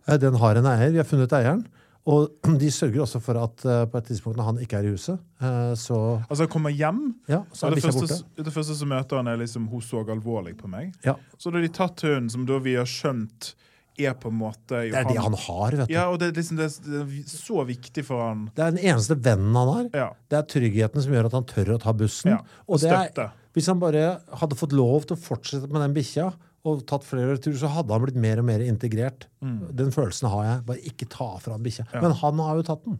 Eh, 0.08 0.16
Den 0.20 0.38
har 0.40 0.56
en 0.56 0.64
eier. 0.72 0.90
Vi 0.94 1.02
har 1.02 1.04
funnet 1.08 1.32
eieren. 1.36 1.66
Og 2.04 2.28
de 2.62 2.70
sørger 2.72 3.04
også 3.04 3.20
for 3.24 3.40
at 3.40 3.64
eh, 3.64 3.82
på 3.88 4.00
et 4.00 4.08
tidspunkt 4.10 4.38
når 4.40 4.50
han 4.50 4.62
ikke 4.64 4.80
er 4.80 4.88
i 4.88 4.94
huset, 4.94 5.20
eh, 5.40 5.72
så 5.80 5.98
Altså, 6.28 6.48
kommer 6.52 6.74
hjem, 6.74 7.06
ja, 7.30 7.42
så 7.52 7.68
er 7.68 7.76
det 7.78 7.84
første, 7.86 8.22
det 8.36 8.52
første 8.52 8.76
som 8.76 8.90
møter 8.92 9.20
han, 9.20 9.30
er 9.32 9.40
liksom 9.40 9.68
hun 9.72 9.84
så 9.84 10.04
alvorlig 10.04 10.56
på 10.60 10.70
meg. 10.70 10.92
Ja. 11.06 11.16
Så 11.38 11.50
da 11.50 11.60
har 11.60 11.66
de 11.66 11.72
tatt 11.72 12.04
hunden, 12.04 12.28
som 12.32 12.44
da 12.48 12.60
vi 12.64 12.76
har 12.76 12.88
skjønt 12.88 13.54
er 13.94 14.14
på 14.18 14.30
en 14.32 14.38
måte 14.40 14.80
Det 14.90 14.98
er 14.98 15.06
det 15.06 15.20
han 15.22 15.36
har, 15.38 15.76
vet 15.78 15.88
du. 15.88 15.94
Ja, 15.94 16.08
og 16.10 16.18
det 16.18 16.32
er 16.32 16.38
liksom 16.40 16.58
det 16.58 16.66
er, 16.66 17.12
så 17.30 17.62
viktig 17.68 18.02
for 18.08 18.24
han. 18.24 18.48
Det 18.56 18.64
er 18.64 18.74
den 18.74 18.82
eneste 18.82 19.16
vennen 19.22 19.54
han 19.54 19.70
har. 19.70 19.90
Ja. 19.94 20.08
Det 20.30 20.40
er 20.40 20.48
tryggheten 20.50 21.04
som 21.04 21.14
gjør 21.14 21.28
at 21.30 21.36
han 21.38 21.46
tør 21.50 21.76
å 21.76 21.80
ta 21.82 21.94
bussen. 21.96 22.32
ja. 22.34 22.40
Og 22.66 22.82
det 22.82 22.90
er, 22.90 23.30
hvis 23.54 23.70
han 23.70 23.78
bare 23.82 24.16
hadde 24.40 24.58
fått 24.58 24.74
lov 24.74 25.06
til 25.06 25.14
å 25.14 25.20
fortsette 25.20 25.70
med 25.70 25.78
den 25.84 25.94
bikkja, 25.94 26.32
og 26.64 26.86
tatt 26.88 27.04
flere 27.04 27.36
turer, 27.36 27.58
så 27.60 27.68
hadde 27.68 27.92
han 27.92 28.02
blitt 28.06 28.16
mer 28.16 28.38
og 28.40 28.46
mer 28.48 28.62
integrert. 28.64 29.26
Den 29.42 29.90
følelsen 29.92 30.30
har 30.32 30.44
jeg. 30.48 30.62
Bare 30.66 30.80
ikke 30.90 31.08
ta 31.12 31.26
fra 31.38 31.52
han 31.58 31.62
bikkja. 31.66 31.84
Mm. 31.90 31.94
Ja. 31.94 32.00
Men 32.06 32.12
han 32.22 32.38
har 32.46 32.56
jo 32.56 32.62
tatt 32.70 32.84
den. 32.86 32.98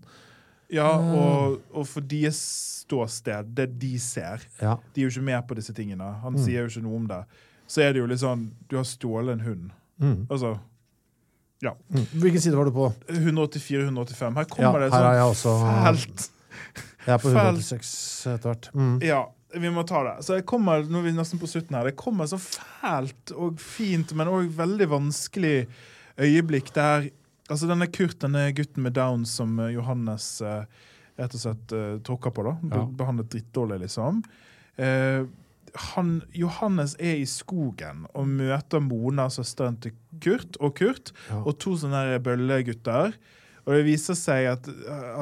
Ja, 0.74 0.90
og, 0.98 1.60
og 1.72 1.86
for 1.86 2.00
deres 2.00 2.38
ståsted, 2.84 3.50
det 3.54 3.78
de 3.78 3.94
ser 4.00 4.40
Ja. 4.60 4.76
De 4.94 5.00
er 5.00 5.06
jo 5.08 5.12
ikke 5.12 5.24
med 5.28 5.46
på 5.48 5.54
disse 5.56 5.72
tingene. 5.76 6.06
Han 6.22 6.34
Mm. 6.34 6.42
sier 6.44 6.64
jo 6.64 6.68
ikke 6.72 6.82
noe 6.84 6.96
om 6.96 7.06
det. 7.08 7.22
Så 7.68 7.80
er 7.84 7.92
det 7.92 8.00
jo 8.02 8.06
litt 8.06 8.20
sånn 8.20 8.50
Du 8.68 8.76
har 8.76 8.84
stjålet 8.84 9.32
en 9.38 9.40
hund. 9.40 9.70
Mm. 10.00 10.26
Altså 10.28 10.58
Ja. 11.62 11.72
Mm. 11.92 12.04
Hvilken 12.20 12.40
side 12.40 12.56
var 12.56 12.64
du 12.68 12.72
på? 12.72 12.92
184-185. 13.08 14.34
Her 14.34 14.44
Ja, 14.44 14.44
kommer 14.44 14.80
det 14.80 14.92
her 14.92 15.00
er 15.00 15.04
felt. 15.04 15.14
jeg 15.14 15.28
også. 15.30 15.54
fælt 15.84 16.30
Jeg 17.06 17.14
er 17.14 17.18
på 17.18 17.28
Fæl. 17.30 17.54
186 17.54 18.26
etter 18.34 18.48
hvert. 18.50 18.68
Mm. 18.74 18.98
Ja, 19.04 19.22
vi 19.60 19.70
må 19.70 19.82
ta 19.86 20.02
det. 20.06 20.16
Så 20.26 20.38
jeg 20.38 20.46
kommer, 20.50 20.82
nå 20.88 20.98
er 21.00 21.06
vi 21.08 21.12
nesten 21.16 21.40
på 21.40 21.48
slutten 21.50 21.76
her, 21.76 21.84
det 21.90 21.96
kommer 22.00 22.26
så 22.30 22.38
fælt 22.40 23.32
og 23.36 23.60
fint, 23.62 24.12
men 24.18 24.30
òg 24.32 24.48
veldig 24.56 24.88
vanskelig 24.94 25.66
øyeblikk 26.20 26.72
der 26.76 27.10
Altså 27.52 27.66
denne 27.68 27.84
Kurt, 27.92 28.14
denne 28.22 28.46
gutten 28.56 28.80
med 28.86 28.94
Downs 28.96 29.34
som 29.36 29.58
eh, 29.60 29.74
Johannes 29.74 30.40
eh, 30.40 30.62
rett 31.20 31.34
og 31.36 31.42
slett 31.42 31.74
eh, 31.76 31.98
tråkker 32.00 32.32
på, 32.32 32.40
da. 32.46 32.54
Ja. 32.72 32.84
Behandlet 32.88 33.28
drittdårlig, 33.34 33.82
liksom. 33.82 34.22
Eh, 34.80 35.26
han, 35.90 36.14
Johannes 36.32 36.94
er 36.96 37.18
i 37.20 37.26
skogen 37.28 38.06
og 38.16 38.30
møter 38.32 38.80
Mona, 38.80 39.26
søsteren 39.28 39.76
til 39.84 39.92
Kurt, 40.24 40.56
og 40.64 40.72
Kurt, 40.80 41.12
Ja. 41.28 41.42
og 41.44 41.58
to 41.60 41.74
sånne 41.76 42.16
bøllegutter. 42.24 43.12
Og 43.64 43.72
det 43.72 43.84
viser 43.86 44.16
seg 44.18 44.46
at, 44.50 44.66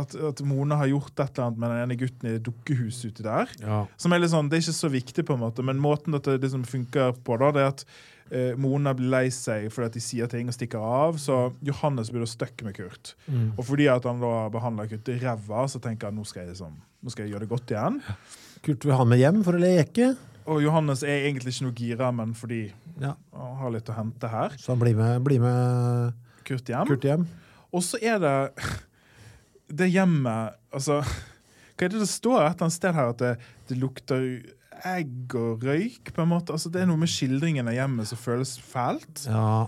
at, 0.01 0.15
at 0.33 0.41
Mona 0.47 0.75
har 0.81 0.89
gjort 0.91 1.13
et 1.23 1.29
eller 1.37 1.45
annet 1.47 1.61
med 1.63 1.71
den 1.71 1.83
ene 1.85 1.97
gutten 2.01 2.27
i 2.29 2.33
det 2.37 2.43
dukkehuset 2.49 3.13
uti 3.13 3.23
der. 3.27 3.53
Ja. 3.63 3.83
Som 4.03 4.15
er 4.17 4.23
litt 4.23 4.33
sånn, 4.33 4.49
Det 4.51 4.59
er 4.59 4.65
ikke 4.65 4.75
så 4.81 4.91
viktig, 4.91 5.25
på 5.29 5.37
en 5.37 5.45
måte, 5.45 5.63
men 5.63 5.79
måten 5.83 6.17
dette 6.17 6.35
liksom 6.43 6.65
funker 6.67 7.15
på, 7.23 7.37
da, 7.39 7.53
det 7.55 7.63
er 7.63 7.71
at 7.71 7.85
eh, 8.33 8.57
Mona 8.59 8.95
blir 8.99 9.13
lei 9.15 9.29
seg 9.31 9.69
fordi 9.71 9.87
at 9.93 9.99
de 9.99 10.03
sier 10.03 10.31
ting 10.33 10.51
og 10.51 10.57
stikker 10.57 10.83
av. 10.83 11.21
Så 11.23 11.39
Johannes 11.63 12.11
blir 12.11 12.25
da 12.25 12.31
stuck 12.33 12.65
med 12.67 12.75
Kurt. 12.81 13.15
Mm. 13.29 13.53
Og 13.55 13.63
fordi 13.69 13.87
at 13.93 14.09
han 14.11 14.19
da 14.25 14.33
behandler 14.55 14.91
Kurt 14.91 15.13
i 15.15 15.21
ræva, 15.23 15.63
så 15.71 15.79
tenker 15.85 16.11
han 16.11 16.19
nå 16.19 16.27
skal 16.27 16.43
jeg 16.43 16.57
liksom, 16.57 16.75
nå 17.03 17.15
skal 17.15 17.27
jeg 17.29 17.37
gjøre 17.37 17.47
det 17.47 17.53
godt 17.55 17.75
igjen. 17.77 18.01
Kurt 18.67 18.87
vil 18.89 18.99
ha 18.99 19.07
med 19.07 19.23
hjem 19.23 19.43
for 19.47 19.59
å 19.59 19.63
leke. 19.63 20.13
Og 20.51 20.59
Johannes 20.65 21.05
er 21.07 21.29
egentlig 21.29 21.53
ikke 21.55 21.69
noe 21.69 21.79
gira, 21.79 22.11
men 22.15 22.35
fordi 22.35 22.65
Ja. 22.99 23.15
han 23.39 23.55
har 23.61 23.71
litt 23.71 23.87
å 23.87 23.95
hente 23.95 24.29
her. 24.29 24.59
Så 24.59 24.73
han 24.75 24.83
blir 24.83 24.97
med, 24.99 25.23
blir 25.23 25.39
med 25.43 26.19
Kurt 26.43 26.67
hjem. 26.67 26.91
Kurt 26.91 27.07
hjem. 27.07 27.29
Og 27.73 27.83
så 27.87 27.99
er 28.05 28.19
det 28.23 28.37
det 29.73 29.89
hjemmet 29.95 30.59
Altså, 30.73 30.99
hva 31.03 31.87
er 31.87 31.93
det 31.93 32.01
det 32.03 32.09
står 32.11 32.39
et 32.43 32.51
eller 32.55 32.67
annet 32.67 32.77
sted 32.77 32.95
her? 32.97 33.13
At 33.15 33.21
det, 33.23 33.31
det 33.69 33.79
lukter 33.81 34.27
egg 34.89 35.35
og 35.39 35.63
røyk, 35.67 36.11
på 36.17 36.25
en 36.25 36.31
måte. 36.33 36.53
Altså, 36.55 36.71
det 36.73 36.81
er 36.83 36.89
noe 36.91 37.01
med 37.01 37.11
skildringen 37.13 37.69
av 37.71 37.77
hjemmet 37.77 38.09
som 38.11 38.19
føles 38.21 38.55
fælt. 38.61 39.25
Ja. 39.29 39.67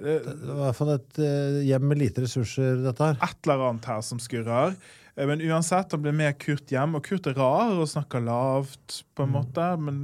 Eh, 0.00 0.18
Det 0.26 0.48
var 0.48 0.56
i 0.56 0.64
hvert 0.66 0.78
fall 0.80 0.92
et 0.96 1.20
eh, 1.22 1.60
hjem 1.68 1.86
med 1.90 2.00
lite 2.02 2.24
ressurser, 2.26 2.80
dette 2.84 3.10
her. 3.12 3.20
Et 3.24 3.46
eller 3.48 3.64
annet 3.70 3.88
her 3.92 4.02
som 4.06 4.20
skurrer. 4.22 4.74
Eh, 5.16 5.26
Men 5.26 5.40
uansett, 5.40 5.92
han 5.92 6.02
blir 6.02 6.12
med 6.16 6.38
Kurt 6.38 6.70
hjem, 6.70 6.94
og 6.96 7.02
Kurt 7.06 7.26
er 7.26 7.34
rar 7.38 7.72
og 7.80 7.88
snakker 7.90 8.22
lavt, 8.24 9.02
på 9.16 9.24
en 9.26 9.32
måte. 9.34 9.66
Men 9.78 10.00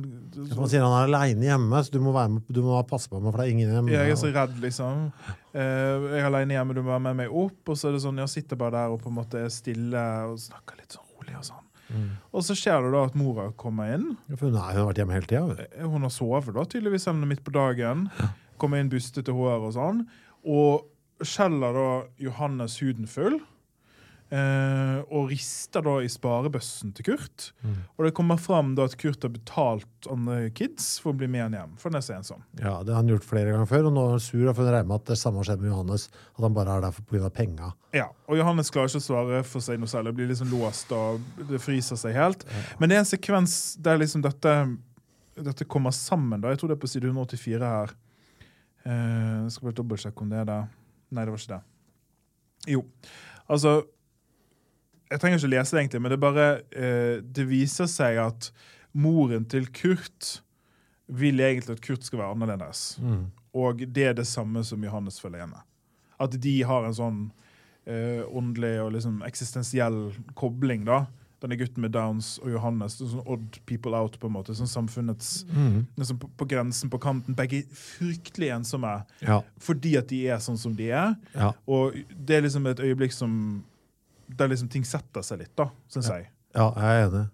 Man 0.57 0.69
sier 0.69 0.83
han 0.85 0.95
er 0.99 1.07
aleine 1.11 1.47
hjemme, 1.47 1.83
så 1.87 1.93
du 1.95 2.01
må, 2.01 2.13
være 2.17 2.31
med, 2.37 2.43
du 2.49 2.63
må 2.63 2.79
passe 2.89 3.09
på 3.09 3.21
meg, 3.21 3.31
for 3.33 3.43
det 3.43 3.47
er 3.49 3.55
ingen 3.55 3.73
hjemme. 3.75 3.91
jeg 3.95 4.11
er 4.11 4.21
så 4.21 4.33
redd, 4.35 4.57
liksom. 4.63 5.07
Eh, 5.55 6.09
Jeg 6.17 6.21
er 6.21 6.27
alene 6.31 6.55
hjemme, 6.59 6.75
du 6.75 6.83
må 6.83 6.91
være 6.95 7.05
med 7.11 7.17
meg 7.23 7.31
opp. 7.33 7.61
Og 7.69 7.77
så 7.79 7.89
er 7.89 7.93
det 7.97 8.03
sånn, 8.05 8.19
jeg 8.19 8.29
sitter 8.35 8.57
bare 8.61 8.77
der 8.79 8.93
og 8.97 9.01
på 9.03 9.09
en 9.13 9.19
måte 9.23 9.39
er 9.45 9.49
stille 9.49 10.03
og 10.31 10.39
snakker 10.43 10.77
litt 10.83 10.93
sånn 10.99 11.07
rolig 11.17 11.37
og 11.39 11.45
sånn. 11.53 11.63
Mm. 11.87 12.07
Og 12.35 12.43
så 12.43 12.55
skjer 12.59 12.83
det 12.83 12.89
da 12.97 13.05
at 13.07 13.15
mora 13.15 13.45
kommer 13.55 13.93
inn. 13.95 14.17
For 14.35 14.49
hun, 14.49 14.57
hun 14.59 14.63
har 14.81 14.89
vært 14.89 14.99
hjemme 14.99 15.15
hele 15.15 15.31
tida. 15.31 15.69
Eh, 15.79 15.87
Hun 15.87 16.03
har 16.03 16.11
sovet 16.11 16.53
da, 16.55 16.65
tydeligvis, 16.67 17.05
selv 17.07 17.15
om 17.15 17.21
det 17.23 17.29
er 17.29 17.35
midt 17.37 17.45
på 17.47 17.55
dagen. 17.55 18.09
Kommer 18.59 18.81
inn 18.83 18.91
bustete 18.91 19.31
hår 19.37 19.69
og 19.69 19.73
sånn. 19.77 20.01
Og 20.45 20.83
skjeller 21.23 21.73
da 21.79 21.87
Johannes 22.21 22.81
huden 22.83 23.07
full. 23.09 23.39
Eh, 24.27 24.97
og 25.15 25.29
rister 25.31 25.85
da 25.87 25.93
i 26.03 26.09
sparebøssen 26.11 26.91
til 26.97 27.07
Kurt. 27.13 27.51
Mm. 27.63 27.77
Og 27.95 28.07
det 28.09 28.13
kommer 28.17 28.41
fram 28.43 28.73
da 28.75 28.89
at 28.89 28.97
Kurt 28.99 29.23
har 29.23 29.31
betalt 29.31 30.09
andre 30.11 30.49
kids 30.51 30.97
for 31.03 31.13
å 31.13 31.19
bli 31.21 31.29
med 31.31 31.45
han 31.45 31.55
hjem. 31.55 31.77
For 31.79 31.93
han 31.93 32.01
er 32.01 32.07
så 32.07 32.17
ensom. 32.17 32.43
Ja, 32.59 32.81
det 32.83 32.95
har 32.95 33.05
han 33.05 33.13
gjort 33.13 33.29
flere 33.29 33.53
ganger 33.55 33.71
før, 33.71 33.87
og 33.87 33.95
nå 33.95 34.07
er 34.09 34.17
han 34.17 34.25
sur. 34.25 34.43
For 34.49 34.65
å 34.65 34.75
regner 34.75 34.91
med 34.91 34.99
at 34.99 35.13
det 35.13 35.19
samme 35.21 35.43
har 35.43 35.51
skjedd 35.51 35.63
med 35.63 35.71
Johannes. 35.71 36.09
At 36.35 36.43
han 36.43 36.59
bare 36.59 36.75
er 36.75 36.87
der 36.89 36.99
pga. 37.13 37.31
penga. 37.37 37.71
Ja, 37.95 38.09
og 38.27 38.41
Johannes 38.41 38.73
klarer 38.75 38.91
ikke 38.91 39.05
å 39.05 39.07
svare 39.07 39.45
for 39.47 39.63
seg 39.63 39.79
noe 39.79 39.95
særlig. 39.95 40.17
Blir 40.19 40.33
liksom 40.33 40.51
låst 40.51 40.91
og 40.97 41.23
det 41.47 41.63
fryser 41.63 42.01
seg 42.01 42.19
helt. 42.19 42.43
Men 42.81 42.91
det 42.91 42.99
er 42.99 43.05
en 43.05 43.13
sekvens 43.13 43.77
der 43.79 44.03
liksom 44.03 44.27
dette, 44.27 44.57
dette 45.39 45.71
kommer 45.71 45.95
sammen. 45.95 46.43
da. 46.43 46.51
Jeg 46.51 46.65
tror 46.65 46.75
det 46.75 46.81
er 46.81 46.83
på 46.83 46.91
side 46.91 47.13
184 47.15 47.75
her. 47.77 47.95
Eh, 48.87 49.47
skal 49.55 49.71
bare 49.71 49.79
dobbeltsjekke 49.79 50.27
om 50.27 50.35
det 50.35 50.43
er 50.43 50.51
det. 50.51 50.63
Nei, 51.15 51.23
det 51.23 51.31
var 51.31 51.45
ikke 51.45 51.55
det. 51.55 51.65
Jo. 52.75 52.83
Altså 53.47 53.85
Jeg 55.11 55.21
trenger 55.23 55.39
ikke 55.39 55.53
lese 55.53 55.77
det, 55.77 55.81
egentlig, 55.85 56.03
men 56.03 56.11
det 56.11 56.19
bare 56.21 56.47
eh, 56.73 57.21
Det 57.23 57.45
viser 57.49 57.87
seg 57.87 58.17
at 58.19 58.51
moren 58.97 59.45
til 59.45 59.67
Kurt 59.77 60.41
vil 61.07 61.39
egentlig 61.41 61.77
at 61.77 61.83
Kurt 61.85 62.03
skal 62.03 62.19
være 62.19 62.35
annerledes. 62.35 62.99
Mm. 62.99 63.27
Og 63.55 63.85
det 63.95 64.05
er 64.09 64.15
det 64.19 64.27
samme 64.27 64.65
som 64.67 64.83
Johannes 64.83 65.21
følger 65.23 65.45
hjemme. 65.45 65.61
At 66.19 66.35
de 66.43 66.55
har 66.67 66.85
en 66.89 66.97
sånn 66.97 67.21
eh, 67.87 68.25
åndelig 68.27 68.81
og 68.83 68.91
liksom 68.97 69.21
eksistensiell 69.23 70.01
kobling, 70.35 70.85
da. 70.89 71.05
Denne 71.45 71.59
gutten 71.61 71.85
med 71.85 71.93
Downs 71.95 72.39
og 72.43 72.49
Johannes. 72.51 72.97
Sånn 72.99 73.23
odd 73.29 73.61
people 73.69 73.95
out, 73.95 74.17
på 74.19 74.27
en 74.27 74.35
måte. 74.39 74.57
Sånn 74.57 74.67
samfunnets 74.73 75.45
Mm. 75.53 75.87
liksom 76.01 76.19
på, 76.19 76.31
på 76.41 76.49
grensen, 76.49 76.91
på 76.91 76.99
kanten. 76.99 77.37
Begge 77.37 77.63
fryktelig 77.71 78.51
ensomme 78.57 79.05
Ja. 79.23 79.43
fordi 79.61 79.97
at 79.99 80.09
de 80.09 80.25
er 80.27 80.39
sånn 80.43 80.59
som 80.59 80.75
de 80.75 80.91
er. 80.91 81.15
ja. 81.37 81.53
Og 81.69 81.93
det 82.17 82.37
er 82.37 82.43
liksom 82.49 82.67
et 82.67 82.81
øyeblikk 82.81 83.13
som 83.13 83.63
der 84.29 84.49
liksom 84.49 84.69
ting 84.73 84.85
setter 84.85 85.23
seg 85.23 85.39
litt, 85.45 85.53
da, 85.57 85.69
syns 85.89 86.09
jeg. 86.09 86.29
Ja, 86.57 86.71
jeg 86.77 87.03
er 87.03 87.09
enig. 87.09 87.25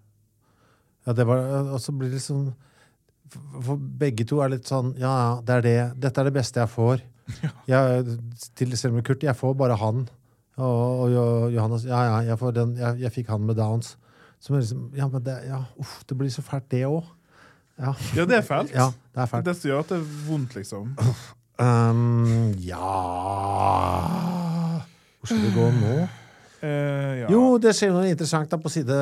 Ja, 1.07 1.13
det 1.13 1.25
var, 1.27 1.37
og 1.73 1.79
så 1.83 1.91
blir 1.95 2.09
det 2.11 2.19
liksom 2.19 2.53
for- 3.63 3.77
begge 3.77 4.25
to 4.29 4.39
er 4.43 4.49
litt 4.53 4.67
sånn 4.69 4.93
Ja, 4.99 5.09
ja, 5.09 5.41
det 5.41 5.55
er 5.55 5.61
det. 5.61 5.99
Dette 5.99 6.21
er 6.21 6.23
det 6.29 6.33
beste 6.33 6.59
jeg 6.61 6.69
får. 6.69 7.01
Jeg, 7.71 8.17
til 8.55 8.75
selv 8.77 8.93
med 8.97 9.05
Kurt, 9.07 9.23
jeg 9.23 9.35
får 9.35 9.53
bare 9.55 9.77
han. 9.79 10.01
Og, 10.57 11.07
og, 11.09 11.51
Johannes 11.53 11.85
Ja, 11.87 12.01
ja, 12.03 12.17
jeg, 12.27 12.37
får 12.37 12.51
den, 12.53 12.73
jeg, 12.77 12.99
jeg 12.99 13.11
fikk 13.15 13.27
han 13.31 13.41
med 13.47 13.55
downs. 13.57 13.95
Som 14.43 14.55
er 14.57 14.59
liksom 14.61 14.89
Ja, 14.95 15.07
men 15.07 15.23
det, 15.23 15.37
ja, 15.47 15.61
uff, 15.79 16.03
det 16.05 16.17
blir 16.19 16.29
så 16.29 16.43
fælt, 16.43 16.67
det 16.71 16.83
òg. 16.85 17.03
Ja, 17.79 17.93
Ja, 18.15 18.25
det 18.29 18.37
er 18.37 18.41
fælt. 18.45 18.71
ja, 18.75 18.89
det 18.91 19.15
Det 19.15 19.21
er 19.23 19.25
fælt. 19.31 19.45
det 19.45 19.55
som 19.57 19.69
gjør 19.71 19.79
at 19.79 19.89
det 19.89 19.97
er 19.97 20.09
vondt, 20.27 20.55
liksom. 20.55 20.91
Um, 21.59 22.51
ja 22.59 22.91
Hvor 25.19 25.27
skal 25.31 25.41
vi 25.41 25.51
gå 25.55 25.67
nå? 25.79 25.95
Eh, 26.63 27.23
ja. 27.23 27.27
Jo, 27.31 27.57
det 27.61 27.73
skjer 27.75 27.91
noe 27.91 28.07
interessant 28.11 28.51
da 28.51 28.59
på 28.61 28.71
side 28.71 28.97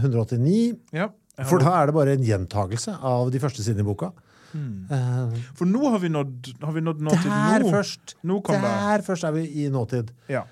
189. 0.00 0.78
Ja. 0.96 1.10
For 1.46 1.62
da 1.62 1.76
er 1.78 1.90
det 1.90 1.94
bare 1.94 2.16
en 2.16 2.24
gjentagelse 2.26 2.96
av 3.06 3.28
de 3.30 3.40
første 3.42 3.62
sidene 3.62 3.84
i 3.84 3.88
boka. 3.88 4.10
Eh, 4.56 5.40
For 5.58 5.68
nå 5.68 5.90
har 5.92 6.00
vi 6.02 6.10
nådd, 6.10 6.52
har 6.64 6.72
vi 6.72 6.82
nådd 6.82 7.02
nåtid. 7.04 7.28
der 7.28 7.66
nå. 7.66 7.72
først! 7.74 8.16
Nå 8.24 8.40
der 8.48 8.62
det. 8.64 9.04
Først 9.06 9.28
er 9.28 9.36
vi 9.36 9.44
i 9.64 9.68
nåtid. 9.70 10.10
Ja. 10.32 10.46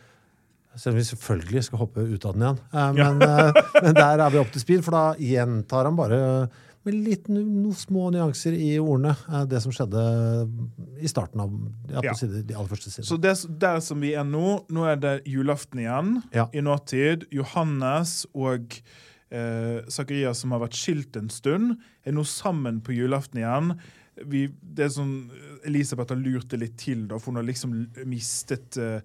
Selv 0.76 0.92
om 0.92 1.00
vi 1.00 1.06
selvfølgelig 1.08 1.62
skal 1.64 1.80
hoppe 1.80 2.04
ut 2.04 2.24
av 2.28 2.36
den 2.36 2.44
igjen. 2.44 2.58
Uh, 2.68 2.90
men, 2.92 3.22
men 3.80 3.94
der 3.96 4.20
er 4.20 4.30
vi 4.34 4.40
opp 4.42 4.50
til 4.52 4.60
speed, 4.60 4.82
for 4.84 4.92
da 4.92 5.04
gjentar 5.16 5.88
han 5.88 5.96
bare 5.96 6.18
med 6.86 6.96
litt 7.06 7.26
noen 7.32 7.74
små 7.76 8.08
nyanser 8.14 8.54
i 8.56 8.76
ordene 8.78 9.12
er 9.28 9.48
det 9.50 9.60
som 9.64 9.74
skjedde 9.74 10.02
i 11.02 11.10
starten 11.10 11.42
av 11.42 11.52
ja, 11.92 12.14
side, 12.16 12.44
de 12.48 12.54
aller 12.56 12.70
første 12.70 12.92
sidene. 12.92 13.08
Så 13.08 13.18
det, 13.20 13.34
der 13.62 13.80
som 13.84 14.00
vi 14.02 14.14
er 14.16 14.24
nå, 14.26 14.60
nå 14.72 14.86
er 14.88 15.00
det 15.02 15.14
julaften 15.28 15.82
igjen 15.82 16.14
Ja. 16.34 16.46
i 16.54 16.62
nåtid. 16.64 17.26
Johannes 17.34 18.22
og 18.34 18.78
eh, 19.30 19.82
Zakarias, 19.90 20.40
som 20.44 20.54
har 20.54 20.62
vært 20.64 20.78
skilt 20.78 21.18
en 21.18 21.28
stund, 21.32 21.76
er 22.06 22.14
nå 22.16 22.24
sammen 22.26 22.80
på 22.86 22.94
julaften 22.96 23.42
igjen. 23.42 23.74
Vi, 24.24 24.46
det 24.62 24.86
er 24.86 24.88
sånn, 24.94 25.10
Elisabeth 25.68 26.14
har 26.14 26.20
lurt 26.22 26.48
det 26.48 26.60
litt 26.62 26.76
til, 26.80 27.02
da, 27.10 27.18
for 27.20 27.32
hun 27.34 27.36
har 27.42 27.44
liksom 27.44 27.74
mistet 28.08 28.78
uh, 28.80 29.00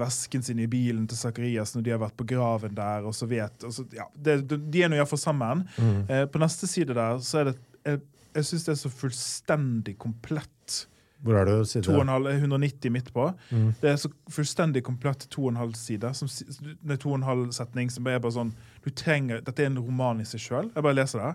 vesken 0.00 0.42
sin 0.42 0.62
i 0.64 0.66
bilen 0.72 1.04
til 1.10 1.18
Zakarias 1.20 1.74
når 1.76 1.84
de 1.84 1.92
har 1.92 2.00
vært 2.00 2.16
på 2.16 2.24
graven 2.30 2.72
der. 2.78 3.04
og 3.04 3.12
så 3.14 3.28
vet, 3.28 3.66
og 3.68 3.74
så, 3.76 3.84
ja, 3.92 4.06
det, 4.16 4.38
De 4.48 4.82
er 4.82 4.88
nå 4.88 4.96
iallfall 4.96 5.20
sammen. 5.20 5.66
Eh, 6.08 6.24
på 6.32 6.40
neste 6.40 6.66
side 6.70 6.96
der 6.96 7.18
så 7.20 7.42
er 7.42 7.50
det 7.50 7.56
Jeg, 7.84 8.00
jeg 8.34 8.44
syns 8.48 8.64
det 8.64 8.72
er 8.72 8.80
så 8.86 8.90
fullstendig 8.90 9.98
komplett 10.00 10.86
Hvor 11.24 11.36
er 11.42 11.44
du? 11.48 11.64
Side? 11.68 11.84
2,5 11.84 12.30
190 12.40 12.90
midt 12.92 13.12
på. 13.14 13.26
Det 13.80 13.90
er 13.92 13.96
så 14.00 14.08
fullstendig 14.32 14.82
komplett 14.84 15.28
2,5 15.32 15.74
side. 15.76 16.10
Som, 16.16 16.28
si- 16.28 16.44
nei, 16.82 16.96
2,5 17.00 17.50
setning 17.56 17.90
som 17.92 18.06
er 18.08 18.18
bare 18.20 18.32
sånn 18.36 18.50
du 18.84 18.90
trenger, 18.90 19.40
Dette 19.44 19.62
er 19.64 19.70
en 19.70 19.78
roman 19.80 20.20
i 20.20 20.24
seg 20.28 20.40
sjøl. 20.40 20.70
Jeg 20.74 20.82
bare 20.84 20.96
leser 20.98 21.20
det. 21.22 21.34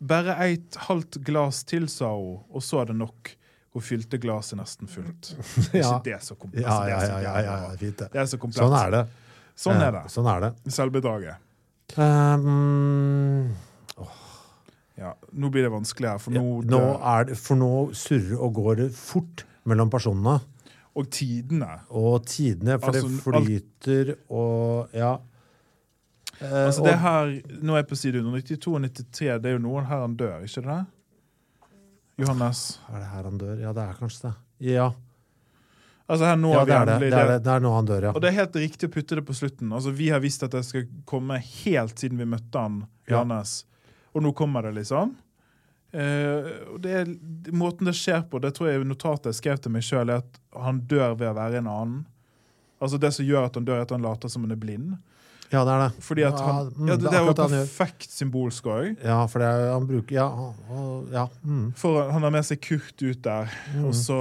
Bare 0.00 0.34
et 0.50 0.76
halvt 0.88 1.18
glass 1.24 1.62
til, 1.64 1.86
sa 1.88 2.10
hun, 2.12 2.40
og 2.52 2.62
så 2.62 2.82
er 2.82 2.90
det 2.90 2.96
nok. 2.96 3.30
Hun 3.76 3.82
fylte 3.84 4.18
glasset 4.20 4.58
nesten 4.58 4.88
fullt. 4.88 5.34
Er 5.72 5.78
Ja. 5.82 5.98
ikke 5.98 6.04
det 6.04 6.18
så 6.24 6.34
komplett? 6.36 6.64
Ja, 6.64 6.72
Altså, 6.72 6.88
ja, 6.88 6.98
så 7.00 7.22
ja, 7.22 7.32
ja, 7.40 7.56
ja, 7.64 7.76
fint 7.80 7.98
det. 7.98 8.08
Det 8.12 8.20
er 8.20 8.26
så 8.26 8.38
komplett. 8.40 8.62
Sånn 8.64 8.76
er 8.80 8.90
det. 8.94 9.02
Sånn 9.56 9.80
er 9.80 9.90
det. 9.92 10.02
Eh, 10.04 10.12
Sånn 10.12 10.28
er 10.34 10.40
det. 10.46 10.52
Selvbedraget. 10.72 11.36
Um, 11.96 13.54
Ja, 14.96 15.10
nå 15.36 15.50
blir 15.52 15.66
det 15.66 15.70
vanskelig 15.74 16.08
her, 16.08 16.18
for 16.24 16.32
ja, 16.32 16.40
nå, 16.40 16.62
nå 16.72 16.78
er 17.04 17.26
det, 17.28 17.34
for 17.36 17.58
nå 17.60 17.68
surrer 17.92 18.38
og 18.40 18.54
går 18.56 18.78
det 18.80 18.86
fort 18.96 19.42
mellom 19.68 19.90
personene. 19.92 20.38
Og 20.96 21.10
tidene. 21.12 21.68
Og 21.92 22.22
tidene, 22.24 22.78
for 22.80 22.96
Altså, 22.96 23.10
det 23.12 23.20
flyter 23.26 24.14
og 24.32 24.94
Ja. 24.96 25.18
Eh, 26.40 26.66
Altså 26.66 26.84
det 26.84 26.98
her, 27.00 27.32
Nå 27.62 27.72
er 27.74 27.82
jeg 27.82 27.88
på 27.88 27.96
side 27.96 28.20
192 28.20 28.74
og 28.74 28.82
93. 28.84 29.38
Det 29.42 29.50
er 29.50 29.56
jo 29.56 29.62
noen 29.64 29.86
her 29.88 30.04
han 30.04 30.16
dør, 30.20 30.44
ikke 30.44 30.64
det? 30.66 30.78
Johannes. 32.18 32.78
er 32.88 33.00
det 33.02 33.08
her 33.12 33.28
han 33.28 33.38
dør? 33.40 33.58
Ja, 33.60 33.72
det 33.76 33.82
er 33.82 33.98
kanskje 34.00 34.28
det. 34.28 34.34
Ja, 34.72 34.90
Altså 36.06 36.22
her 36.28 36.36
nå 36.38 36.52
ja 36.54 36.60
det 36.64 36.74
er 36.76 36.84
det. 36.86 36.96
Det 37.02 37.18
er, 37.18 37.30
det. 37.32 37.38
det 37.42 37.50
er 37.50 37.62
nå 37.64 37.70
han 37.74 37.86
dør, 37.88 38.04
ja. 38.08 38.10
Og 38.14 38.22
det 38.22 38.28
er 38.30 38.36
helt 38.36 38.56
riktig 38.62 38.86
å 38.86 38.92
putte 38.94 39.16
det 39.18 39.24
på 39.26 39.34
slutten. 39.34 39.72
Altså 39.74 39.90
Vi 39.90 40.10
har 40.14 40.20
visst 40.22 40.44
at 40.46 40.54
det 40.54 40.62
skal 40.68 40.84
komme 41.08 41.38
helt 41.42 41.98
siden 41.98 42.20
vi 42.20 42.28
møtte 42.30 42.62
han, 42.62 42.84
Ja. 43.06 43.16
Johannes. 43.16 43.64
Og 44.14 44.22
nå 44.22 44.30
kommer 44.38 44.62
det, 44.62 44.76
liksom. 44.78 45.16
Eh, 45.92 46.46
og 46.72 46.78
det 46.82 46.92
er, 47.00 47.10
måten 47.54 47.90
det 47.90 47.96
skjer 47.98 48.22
på, 48.30 48.38
det 48.42 48.54
tror 48.56 48.70
jeg 48.70 48.86
notatet 48.86 49.32
jeg 49.32 49.40
skrev 49.40 49.58
til 49.62 49.74
meg 49.74 49.84
sjøl, 49.86 50.10
er 50.10 50.22
at 50.22 50.40
han 50.54 50.80
dør 50.88 51.16
ved 51.18 51.28
å 51.32 51.36
være 51.36 51.60
en 51.60 51.70
annen. 51.72 52.00
Altså 52.82 52.98
Det 53.02 53.10
som 53.16 53.26
gjør 53.26 53.48
at 53.48 53.58
han 53.58 53.66
dør, 53.66 53.80
er 53.80 53.86
at 53.88 53.94
han 53.94 54.04
later 54.06 54.30
som 54.30 54.46
han 54.46 54.54
er 54.54 54.62
blind. 54.62 54.94
Ja, 55.52 55.64
det 55.64 55.72
er 55.72 55.82
det. 55.88 56.02
Fordi 56.02 56.22
at 56.26 56.40
han, 56.40 56.56
ja, 56.56 56.76
mm, 56.76 56.86
det, 56.86 56.96
det 57.04 57.12
er 57.12 57.24
jo 57.24 57.32
gjør. 57.32 57.50
perfekt 57.50 58.10
symbolsk 58.10 58.64
òg. 58.66 58.96
Ja, 59.04 59.18
for 59.30 59.38
det 59.38 59.46
er, 59.48 59.72
han 59.72 59.86
bruker 59.86 60.12
Ja. 60.16 60.26
og- 60.26 61.06
ja 61.12 61.26
mm. 61.44 61.72
For 61.76 62.10
han 62.10 62.22
har 62.22 62.30
med 62.30 62.44
seg 62.44 62.60
Kurt 62.60 63.02
ut 63.02 63.22
der, 63.22 63.48
og 63.84 63.92
så 63.94 64.18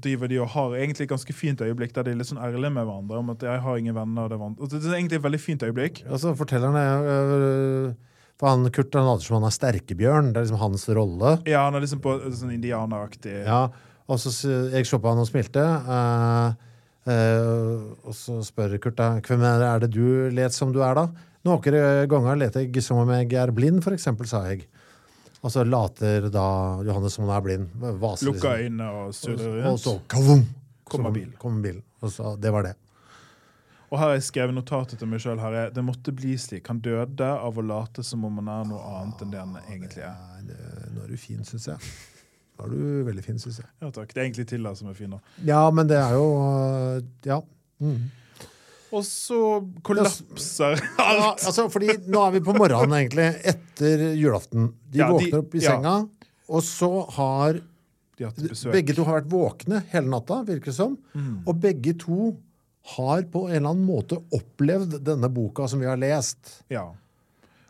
driver 0.00 0.28
de 0.28 0.38
og 0.40 0.48
har 0.48 0.76
egentlig 0.76 1.06
et 1.08 1.08
ganske 1.14 1.32
fint 1.34 1.58
øyeblikk 1.60 1.92
der 1.94 2.02
de 2.04 2.10
er 2.10 2.14
litt 2.20 2.26
sånn 2.28 2.42
ærlige 2.42 2.72
med 2.72 2.84
hverandre 2.84 3.18
om 3.18 3.30
at 3.30 3.38
'jeg 3.38 3.60
har 3.60 3.76
ingen 3.76 3.94
venner'. 3.94 4.24
og 4.24 4.28
Det 4.30 4.36
er, 4.36 4.62
og 4.62 4.68
det 4.70 4.84
er 4.84 4.94
egentlig 4.96 5.16
et 5.16 5.22
veldig 5.22 5.40
fint 5.40 5.62
øyeblikk. 5.62 6.02
Og 6.10 6.18
så 6.20 6.34
forteller 6.36 6.70
han 6.70 6.74
det 6.74 7.08
øh, 7.08 7.94
For 8.38 8.46
han 8.48 8.70
Kurt 8.70 8.94
han 8.94 9.04
later 9.04 9.24
som 9.24 9.42
han 9.42 9.48
er 9.48 9.50
sterkebjørn. 9.50 10.32
Det 10.32 10.36
er 10.36 10.44
liksom 10.46 10.58
hans 10.60 10.88
rolle. 10.88 11.42
Ja, 11.46 11.64
han 11.64 11.74
er 11.74 11.80
liksom 11.80 12.00
på 12.00 12.20
sånn 12.30 12.52
indianeraktig 12.54 13.44
Ja, 13.46 13.68
og 14.08 14.18
så 14.18 14.30
jeg 14.70 14.84
så 14.86 14.98
på 15.00 15.08
han 15.08 15.18
og 15.18 15.26
smilte. 15.26 15.58
eh, 15.58 16.52
eh, 17.10 17.86
og 18.04 18.14
så 18.16 18.38
spør 18.46 18.76
Kurt 18.82 18.98
da, 18.98 19.10
hvem 19.24 19.44
er 19.48 19.62
det, 19.64 19.88
det 19.88 19.90
du 19.96 20.28
let 20.34 20.54
som 20.56 20.72
du 20.74 20.82
er 20.84 20.98
da? 20.98 21.06
Noen 21.46 22.08
ganger 22.10 22.40
leter 22.40 22.66
jeg 22.66 22.82
som 22.84 23.00
om 23.00 23.10
jeg 23.14 23.32
er 23.38 23.52
blind, 23.54 23.80
for 23.84 23.96
eksempel, 23.96 24.28
sa 24.28 24.42
jeg. 24.50 24.66
Og 25.38 25.52
så 25.54 25.62
later 25.62 26.26
da 26.34 26.48
Johannes 26.86 27.14
som 27.14 27.28
han 27.28 27.36
er 27.36 27.44
blind. 27.44 27.68
Vaser 28.02 28.26
Lukka 28.26 28.56
liksom. 28.56 28.64
øynene 28.64 28.88
og 28.90 29.14
surrer 29.14 29.46
Og 29.60 29.64
rundt. 29.68 29.84
så 29.84 29.94
kavum, 30.10 30.44
Kommer 30.88 31.14
bilen. 31.14 31.34
Kom 31.38 31.62
bilen. 31.62 31.82
Og 32.02 32.12
så, 32.12 32.34
det 32.40 32.50
var 32.52 32.66
det. 32.66 32.74
Og 33.88 33.96
her 33.96 34.10
har 34.10 34.16
jeg 34.18 34.26
skrevet 34.26 34.56
notatet 34.56 35.00
til 35.00 35.08
meg 35.08 35.22
sjøl. 35.22 35.40
Det 35.72 35.84
måtte 35.84 36.12
bli 36.12 36.34
slik. 36.40 36.66
Han 36.68 36.80
døde 36.84 37.24
av 37.24 37.56
å 37.56 37.64
late 37.64 38.04
som 38.04 38.24
om 38.28 38.40
han 38.42 38.50
er 38.52 38.66
noe 38.68 38.80
annet 38.98 39.22
enn 39.24 39.32
det 39.32 39.40
han 39.40 39.54
egentlig 39.62 40.04
er. 40.04 40.16
Nei, 40.34 40.42
det, 40.50 40.58
nå 40.92 41.04
er 41.06 41.12
du 41.14 41.20
fin, 41.20 41.44
syns 41.46 41.68
jeg. 41.70 41.92
Nå 42.58 42.64
er 42.66 42.70
du 42.74 43.04
veldig 43.06 43.22
fin, 43.24 43.38
syns 43.38 43.60
jeg. 43.62 43.68
Ja, 43.82 43.90
takk. 43.94 44.10
Det 44.12 44.18
er 44.18 44.24
egentlig 44.26 44.46
Tilla 44.50 44.72
som 44.74 44.88
er 44.90 44.94
fin 44.98 45.10
nå. 45.14 45.20
Ja, 45.46 45.60
men 45.70 45.86
det 45.90 45.96
er 46.00 46.14
jo 46.18 46.24
Ja. 47.28 47.40
Mm. 47.80 48.10
Og 48.90 49.04
så 49.04 49.38
kollapser 49.84 50.78
Ja, 50.80 51.04
alt. 51.28 51.44
altså, 51.46 51.68
fordi 51.70 51.92
nå 52.08 52.22
er 52.26 52.32
vi 52.38 52.40
på 52.40 52.54
morgenen, 52.56 52.94
egentlig, 52.96 53.28
etter 53.44 54.04
julaften. 54.16 54.72
De 54.90 54.98
Ja, 54.98 55.08
de- 55.08 55.12
våkner 55.14 55.38
opp 55.44 55.54
i 55.54 55.58
ja. 55.62 55.76
senga, 55.76 56.08
og 56.48 56.62
så 56.64 56.90
har 57.12 57.60
De 58.18 58.72
begge 58.72 58.96
to 58.96 59.04
har 59.04 59.20
vært 59.20 59.28
våkne 59.30 59.82
hele 59.92 60.08
natta, 60.10 60.40
virker 60.42 60.72
det 60.72 60.74
som. 60.74 60.96
Mm. 61.14 61.44
Og 61.46 61.60
begge 61.60 61.92
to 62.00 62.36
har 62.96 63.22
på 63.30 63.44
en 63.50 63.54
eller 63.60 63.70
annen 63.70 63.86
måte 63.86 64.16
opplevd 64.34 64.98
denne 65.04 65.28
boka 65.30 65.68
som 65.68 65.78
vi 65.78 65.86
har 65.86 65.96
lest. 66.00 66.62
Ja. 66.72 66.88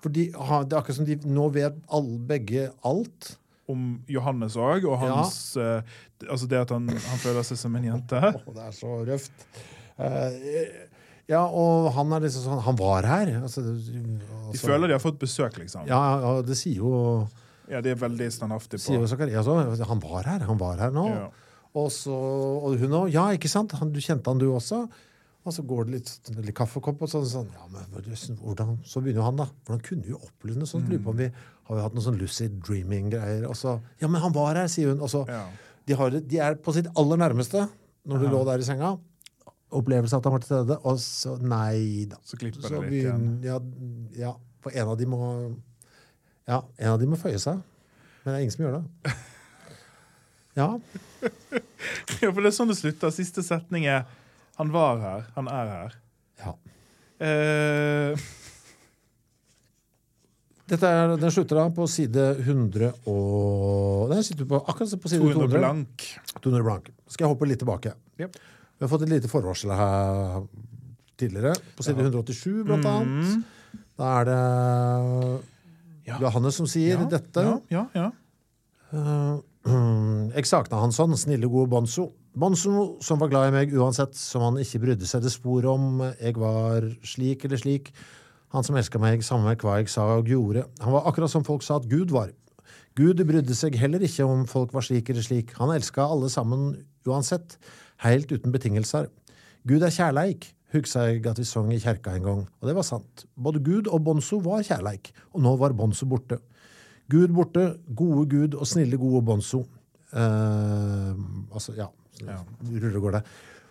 For 0.00 0.08
de 0.14 0.30
har, 0.32 0.62
det 0.64 0.72
er 0.72 0.80
akkurat 0.80 0.96
som 0.96 1.04
de 1.04 1.16
nå 1.26 1.48
vet 1.52 1.74
alle, 1.90 2.18
begge 2.18 2.70
alt. 2.86 3.36
Om 3.68 3.88
Johannes 4.08 4.56
òg, 4.56 4.86
og 4.88 5.00
hans 5.02 5.56
eh, 5.60 5.96
Altså 6.24 6.48
det 6.50 6.62
at 6.64 6.70
han, 6.74 6.86
han 6.88 7.20
føler 7.22 7.44
seg 7.46 7.60
som 7.60 7.74
en 7.78 7.84
jente. 7.84 8.20
Oh, 8.38 8.54
det 8.56 8.64
er 8.64 8.72
så 8.74 8.94
røft. 9.06 9.44
Uh, 9.98 10.86
ja, 11.28 11.42
og 11.44 11.90
han 11.96 12.14
er 12.16 12.22
liksom 12.24 12.44
sånn 12.46 12.62
Han 12.64 12.78
var 12.78 13.04
her. 13.04 13.34
Altså, 13.42 13.60
De 13.60 13.74
altså, 14.22 14.62
føler 14.62 14.88
de 14.88 14.96
har 14.96 15.02
fått 15.02 15.18
besøk, 15.20 15.58
liksom. 15.60 15.84
Ja, 15.90 16.00
ja, 16.22 16.30
det 16.46 16.56
sier 16.58 16.80
jo 16.80 16.92
Ja, 17.68 17.82
de 17.84 17.92
er 17.92 18.00
veldig 18.00 18.30
standhaftige 18.32 18.80
sier 18.80 18.96
på 18.96 19.04
òg. 19.04 19.84
Han 19.90 20.00
var 20.00 20.30
her. 20.30 20.46
Han 20.48 20.60
var 20.60 20.80
her 20.80 20.94
nå. 20.94 21.04
Ja. 21.12 21.28
Og, 21.76 21.90
så, 21.92 22.14
og 22.14 22.78
hun 22.80 22.96
òg. 23.02 23.12
Ja, 23.12 23.28
ikke 23.36 23.50
sant? 23.52 23.76
Han, 23.76 23.92
du 23.92 24.00
kjente 24.00 24.32
han, 24.32 24.40
du 24.40 24.48
også? 24.48 24.86
Og 25.46 25.54
så 25.54 25.62
går 25.64 25.86
det 25.86 25.98
litt, 25.98 26.30
litt 26.44 26.56
kaffekopp, 26.56 27.04
og 27.04 27.10
sånn, 27.12 27.28
sånn 27.28 27.52
ja, 27.54 27.66
men 27.72 27.86
hvordan, 27.92 28.74
Så 28.84 29.00
begynner 29.00 29.22
jo 29.22 29.28
han, 29.28 29.38
da. 29.38 29.46
Hvordan 29.64 29.84
kunne 29.84 30.08
vi 30.08 30.16
oppleve 30.16 30.60
noe 30.60 30.68
sånt? 30.68 30.88
Lurer 30.90 31.04
på 31.04 31.12
om 31.14 31.20
vi 31.20 31.28
har 31.68 31.76
vi 31.76 31.82
hatt 31.84 31.94
noe 31.96 32.02
sånn 32.04 32.18
lucid 32.18 32.60
dreaming-greier. 32.64 33.44
Og 33.48 33.54
så 33.58 33.80
Ja, 34.00 34.08
men 34.08 34.20
han 34.22 34.32
var 34.32 34.54
her, 34.56 34.66
sier 34.72 34.88
hun. 34.94 35.00
Og 35.04 35.10
så 35.12 35.26
Ja. 35.28 35.44
de, 35.86 35.94
har, 35.94 36.10
de 36.10 36.38
er 36.40 36.54
på 36.56 36.72
sitt 36.74 36.86
aller 36.96 37.16
nærmeste 37.20 37.68
når 38.08 38.18
du 38.24 38.28
lå 38.32 38.44
der 38.48 38.58
i 38.58 38.66
senga. 38.66 38.98
Opplevelse 39.70 40.14
av 40.16 40.20
at 40.22 40.24
han 40.24 40.32
var 40.32 40.40
til 40.40 40.48
stede, 40.48 40.78
og 40.82 40.96
så 40.98 41.34
Nei 41.44 42.06
da. 42.08 42.16
Så 42.24 42.38
klipper 42.40 42.62
Så 42.64 42.68
det 42.80 42.90
litt 42.90 43.04
igjen. 43.04 43.42
ja, 43.44 43.58
ja, 44.16 44.32
for 44.64 44.72
en 44.72 44.88
av 44.88 44.96
de 44.98 45.04
må 45.06 45.20
Ja, 46.48 46.62
en 46.78 46.88
av 46.94 46.98
de 47.00 47.06
må 47.06 47.16
føye 47.20 47.38
seg. 47.38 47.60
Men 48.24 48.32
det 48.32 48.34
er 48.34 48.40
ingen 48.46 48.50
som 48.56 48.64
gjør 48.64 48.78
det. 48.82 49.12
Ja. 50.58 50.72
Ja, 52.18 52.32
for 52.32 52.40
det 52.42 52.48
er 52.50 52.56
sånn 52.56 52.66
det 52.72 52.74
slutter. 52.80 53.12
Siste 53.14 53.44
setning 53.46 53.84
er 53.86 54.06
'Han 54.58 54.72
var 54.72 54.98
her. 54.98 55.26
Han 55.36 55.46
er 55.46 55.68
her'. 55.70 55.92
ja. 56.40 56.54
Eh, 57.20 58.16
Dette 60.68 60.84
er, 60.92 61.14
den 61.16 61.32
slutter 61.32 61.56
da 61.62 61.66
på 61.72 61.86
side 61.88 62.24
100 62.44 62.90
og 63.08 64.10
Den 64.12 64.22
sitter 64.26 64.44
på 64.50 64.58
akkurat 64.68 64.98
på 65.00 65.08
side 65.10 65.22
200 65.22 65.48
200. 65.48 65.60
blank. 65.62 66.06
200 66.44 66.64
blank. 66.66 66.90
Skal 67.08 67.24
jeg 67.26 67.32
hoppe 67.32 67.48
litt 67.48 67.62
tilbake. 67.62 67.94
Yep. 68.20 68.36
Vi 68.78 68.84
har 68.84 68.90
fått 68.92 69.04
et 69.06 69.12
lite 69.14 69.30
forvarsel 69.32 69.72
her 69.74 70.42
tidligere. 71.18 71.54
På 71.78 71.86
side 71.86 72.04
187, 72.04 72.64
blant 72.68 72.84
annet. 72.86 73.32
Mm. 73.38 73.78
Da 73.98 74.10
er 74.20 74.28
det 74.28 74.42
Ja. 76.08 76.16
Johannes 76.22 76.56
som 76.56 76.66
sier 76.70 76.96
Ja, 77.00 77.04
dette. 77.10 77.42
Ja, 77.44 77.56
ja, 77.70 77.86
ja. 77.94 78.10
Eh, 78.92 80.34
Jeg 80.36 80.46
sakna 80.48 80.80
han 80.80 80.92
sånn, 80.94 81.12
snille, 81.18 81.48
gode 81.50 81.68
Bonzo. 81.68 82.12
Bonzo 82.38 82.96
som 83.04 83.18
var 83.18 83.28
glad 83.28 83.48
i 83.48 83.50
meg 83.56 83.72
uansett, 83.74 84.14
som 84.14 84.42
han 84.46 84.54
ikke 84.62 84.80
brydde 84.80 85.06
seg 85.08 85.22
det 85.22 85.32
spor 85.34 85.66
om 85.66 85.98
jeg 86.20 86.36
var 86.40 86.86
slik 87.02 87.44
eller 87.44 87.58
slik. 87.60 87.90
Han 88.54 88.64
som 88.64 88.76
elska 88.80 89.00
meg, 89.02 89.24
samme 89.24 89.54
hva 89.60 89.78
jeg 89.78 89.90
sa 89.92 90.06
og 90.16 90.28
gjorde. 90.30 90.64
Han 90.80 90.94
var 90.94 91.08
akkurat 91.08 91.32
som 91.32 91.44
folk 91.44 91.64
sa 91.64 91.76
at 91.80 91.88
Gud 91.90 92.14
var. 92.14 92.30
Gud 92.98 93.20
brydde 93.28 93.54
seg 93.54 93.76
heller 93.78 94.02
ikke 94.02 94.26
om 94.26 94.46
folk 94.48 94.72
var 94.74 94.86
slik 94.86 95.10
eller 95.12 95.24
slik. 95.24 95.52
Han 95.60 95.74
elska 95.74 96.06
alle 96.08 96.30
sammen 96.32 96.70
uansett, 97.08 97.58
helt 98.04 98.32
uten 98.32 98.54
betingelser. 98.54 99.08
Gud 99.68 99.84
er 99.84 99.92
kjærleik, 99.92 100.48
hugsa 100.74 101.06
jeg 101.08 101.22
at 101.28 101.40
vi 101.40 101.46
sang 101.48 101.70
i 101.72 101.80
kjerka 101.82 102.14
en 102.16 102.24
gang, 102.26 102.40
og 102.48 102.68
det 102.68 102.74
var 102.76 102.86
sant. 102.86 103.24
Både 103.36 103.62
Gud 103.64 103.88
og 103.92 104.02
Bonzo 104.04 104.40
var 104.44 104.64
kjærleik, 104.66 105.12
og 105.32 105.44
nå 105.44 105.54
var 105.60 105.76
Bonzo 105.76 106.08
borte. 106.08 106.40
Gud 107.08 107.32
borte, 107.36 107.70
gode 107.96 108.26
Gud 108.32 108.56
og 108.58 108.66
snille, 108.68 108.98
gode 109.00 109.22
Bonzo. 109.24 109.62
Eh, 110.12 111.12
altså, 111.52 111.76
ja. 111.76 111.88
Ruller 112.68 113.00
går 113.00 113.18
det. 113.18 113.22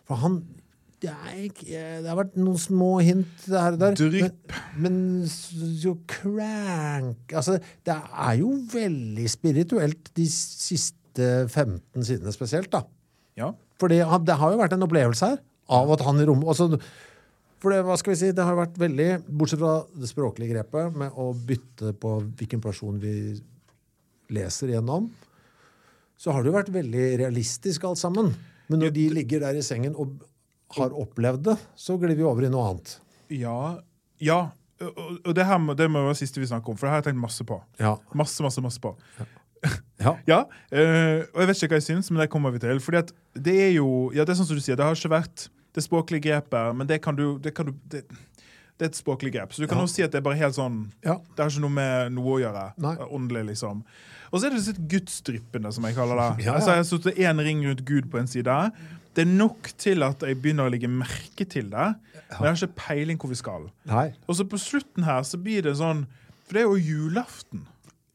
For 0.08 0.22
han 0.24 0.40
det, 1.04 1.12
ikke, 1.46 1.82
det 2.02 2.10
har 2.10 2.18
vært 2.18 2.38
noen 2.42 2.58
små 2.58 2.88
hint 3.06 3.44
her 3.52 3.76
og 3.76 3.82
der. 3.84 3.98
Drypp. 4.00 4.54
Men, 4.82 4.96
men 4.98 5.28
så 5.30 5.94
crank 6.10 7.36
Altså, 7.38 7.60
det 7.86 7.94
er 7.98 8.38
jo 8.40 8.54
veldig 8.74 9.28
spirituelt 9.30 10.10
de 10.18 10.26
siste 10.34 11.28
15 11.50 12.06
sidene 12.06 12.34
spesielt, 12.34 12.72
da. 12.74 12.84
ja. 13.38 13.52
For 13.78 13.94
det, 13.94 14.00
har- 14.10 14.24
det 14.26 14.34
har 14.42 14.52
jo 14.56 14.58
vært 14.58 14.74
en 14.74 14.86
opplevelse 14.88 15.28
her 15.30 15.38
av 15.70 15.92
at 15.94 16.02
han 16.08 16.18
i 16.22 16.26
rommet 16.26 16.48
altså, 16.50 16.80
For 17.62 17.74
det, 17.74 17.84
hva 17.86 17.98
skal 18.02 18.14
vi 18.14 18.20
si, 18.24 18.32
det 18.34 18.46
har 18.46 18.58
vært 18.58 18.78
veldig, 18.82 19.08
bortsett 19.38 19.62
fra 19.62 19.76
det 19.98 20.10
språklige 20.10 20.54
grepet 20.56 20.98
med 20.98 21.14
å 21.18 21.28
bytte 21.34 21.92
på 22.02 22.16
hvilken 22.40 22.62
person 22.62 22.98
vi 23.02 23.14
leser 24.34 24.74
gjennom, 24.76 25.08
så 26.18 26.34
har 26.34 26.42
det 26.44 26.50
jo 26.52 26.56
vært 26.58 26.72
veldig 26.74 27.06
realistisk 27.22 27.86
alt 27.88 28.02
sammen. 28.02 28.34
Men 28.70 28.82
når 28.84 28.94
de 28.98 29.06
ligger 29.14 29.42
der 29.46 29.58
i 29.58 29.64
sengen 29.66 29.94
og 29.98 30.18
har 30.76 30.96
opplevd 30.96 31.46
det, 31.48 31.58
så 31.76 31.98
glir 32.02 32.18
vi 32.18 32.26
over 32.28 32.48
i 32.48 32.52
noe 32.52 32.72
annet. 32.72 32.98
Ja. 33.34 33.58
ja. 34.24 34.40
Og, 34.84 35.34
det 35.36 35.48
her 35.48 35.60
det 35.80 35.90
må 35.90 36.04
være 36.04 36.16
det 36.16 36.22
siste 36.22 36.42
vi 36.42 36.50
snakker 36.50 36.74
om, 36.74 36.78
for 36.78 36.88
det 36.88 36.94
har 36.94 37.02
jeg 37.02 37.10
tenkt 37.10 37.24
masse 37.24 37.46
på. 37.48 37.60
Ja. 37.82 37.96
Masse, 38.18 38.44
masse, 38.46 38.64
masse 38.64 38.84
på. 38.84 38.96
ja. 39.20 39.28
Ja, 40.30 40.44
eh, 40.70 41.24
og 41.34 41.40
jeg 41.42 41.48
vet 41.50 41.62
ikke 41.64 41.72
hva 41.72 41.80
jeg 41.80 41.88
syns, 41.88 42.12
men 42.12 42.22
det 42.22 42.30
kommer 42.30 42.54
vi 42.54 42.62
til. 42.62 42.78
Fordi 42.84 43.00
at 43.00 43.14
det 43.34 43.56
er 43.64 43.72
jo 43.80 44.12
Ja, 44.14 44.22
det 44.22 44.36
er 44.36 44.38
sånn 44.38 44.52
som 44.52 44.60
du 44.60 44.62
sier, 44.62 44.78
det 44.78 44.86
har 44.86 44.94
ikke 44.94 45.16
vært 45.16 45.48
det 45.74 45.84
språklige 45.86 46.28
grepet, 46.28 46.76
men 46.78 46.90
det 46.90 47.00
kan 47.02 47.18
du, 47.18 47.40
det 47.42 47.56
kan 47.58 47.70
du 47.70 47.74
det, 47.90 48.04
det 48.78 48.86
er 48.86 48.92
et 48.92 49.00
språklig 49.00 49.32
grep. 49.34 49.54
Så 49.54 49.62
du 49.64 49.68
kan 49.68 49.78
Ja. 49.80 49.84
også 49.88 49.96
si 49.96 50.04
at 50.04 50.12
det 50.12 50.20
er 50.20 50.26
bare 50.28 50.38
helt 50.38 50.56
sånn 50.56 50.92
Ja. 51.04 51.16
Det 51.36 51.40
har 51.44 51.50
ikke 51.50 51.62
noe 51.66 51.70
med 51.74 52.12
noe 52.14 52.36
å 52.38 52.42
gjøre. 52.42 52.74
Nei. 52.78 52.96
Åndelig, 53.10 53.46
liksom. 53.48 53.84
Og 54.32 54.40
så 54.42 54.46
er 54.46 54.50
det 54.52 54.60
disse 54.60 54.74
gudsdryppene, 54.92 55.72
som 55.74 55.84
jeg 55.86 55.96
kaller 55.96 56.16
det. 56.16 56.30
Ja, 56.46 56.52
ja. 56.52 56.54
Altså, 56.58 56.70
jeg 56.70 56.78
har 56.78 56.84
satt 56.84 57.18
én 57.18 57.44
ring 57.44 57.64
rundt 57.66 57.86
Gud 57.86 58.10
på 58.12 58.20
en 58.20 58.28
side. 58.28 58.72
Det 59.16 59.24
er 59.26 59.32
nok 59.32 59.72
til 59.80 60.04
at 60.04 60.20
jeg 60.22 60.38
begynner 60.42 60.68
å 60.68 60.72
legge 60.72 60.88
merke 60.88 61.48
til 61.50 61.72
det, 61.72 61.96
men 62.38 62.44
jeg 62.44 62.52
har 62.52 62.68
ikke 62.68 62.76
peiling 62.88 63.18
hvor 63.18 63.30
vi 63.30 63.36
skal. 63.40 63.72
Nei. 63.90 64.14
Og 64.30 64.36
så 64.36 64.44
på 64.46 64.60
slutten 64.62 65.04
her 65.08 65.24
så 65.24 65.42
blir 65.42 65.64
det 65.64 65.74
sånn 65.80 66.06
For 66.48 66.54
det 66.54 66.62
er 66.62 66.70
jo 66.70 66.78
julaften. 66.78 67.66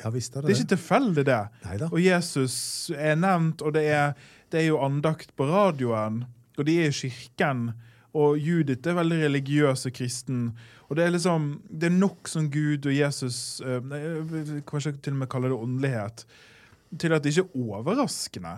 Ja 0.02 0.10
visst 0.10 0.36
er 0.36 0.42
Det 0.42 0.48
det 0.48 0.56
er 0.56 0.60
ikke 0.62 0.76
tilfeldig, 0.76 1.24
det. 1.26 1.40
Neida. 1.64 1.88
Og 1.92 2.00
Jesus 2.00 2.90
er 2.96 3.14
nevnt, 3.16 3.60
og 3.62 3.72
det 3.74 3.82
er, 3.92 4.14
det 4.50 4.60
er 4.62 4.66
jo 4.68 4.78
andakt 4.78 5.34
på 5.36 5.44
radioen, 5.50 6.24
og 6.58 6.64
de 6.66 6.78
er 6.84 6.88
i 6.88 6.92
kirken. 6.92 7.72
Og 8.14 8.36
Judith 8.36 8.88
er 8.88 8.98
veldig 8.98 9.18
religiøs 9.22 9.86
og 9.88 9.94
kristen. 9.96 10.42
Og 10.90 10.96
det 10.98 11.06
er 11.06 11.14
liksom, 11.14 11.46
det 11.70 11.88
er 11.88 11.94
nok 11.96 12.28
som 12.28 12.50
Gud 12.52 12.84
og 12.90 12.92
Jesus 12.92 13.62
eh, 13.64 13.78
nei, 13.88 14.02
Jeg 14.02 14.64
kanskje 14.68 14.92
til 15.00 15.14
og 15.16 15.22
med 15.22 15.30
kalle 15.32 15.48
det 15.48 15.56
åndelighet. 15.56 16.24
Til 17.00 17.14
at 17.16 17.24
det 17.24 17.32
ikke 17.32 17.46
er 17.48 17.62
overraskende. 17.78 18.54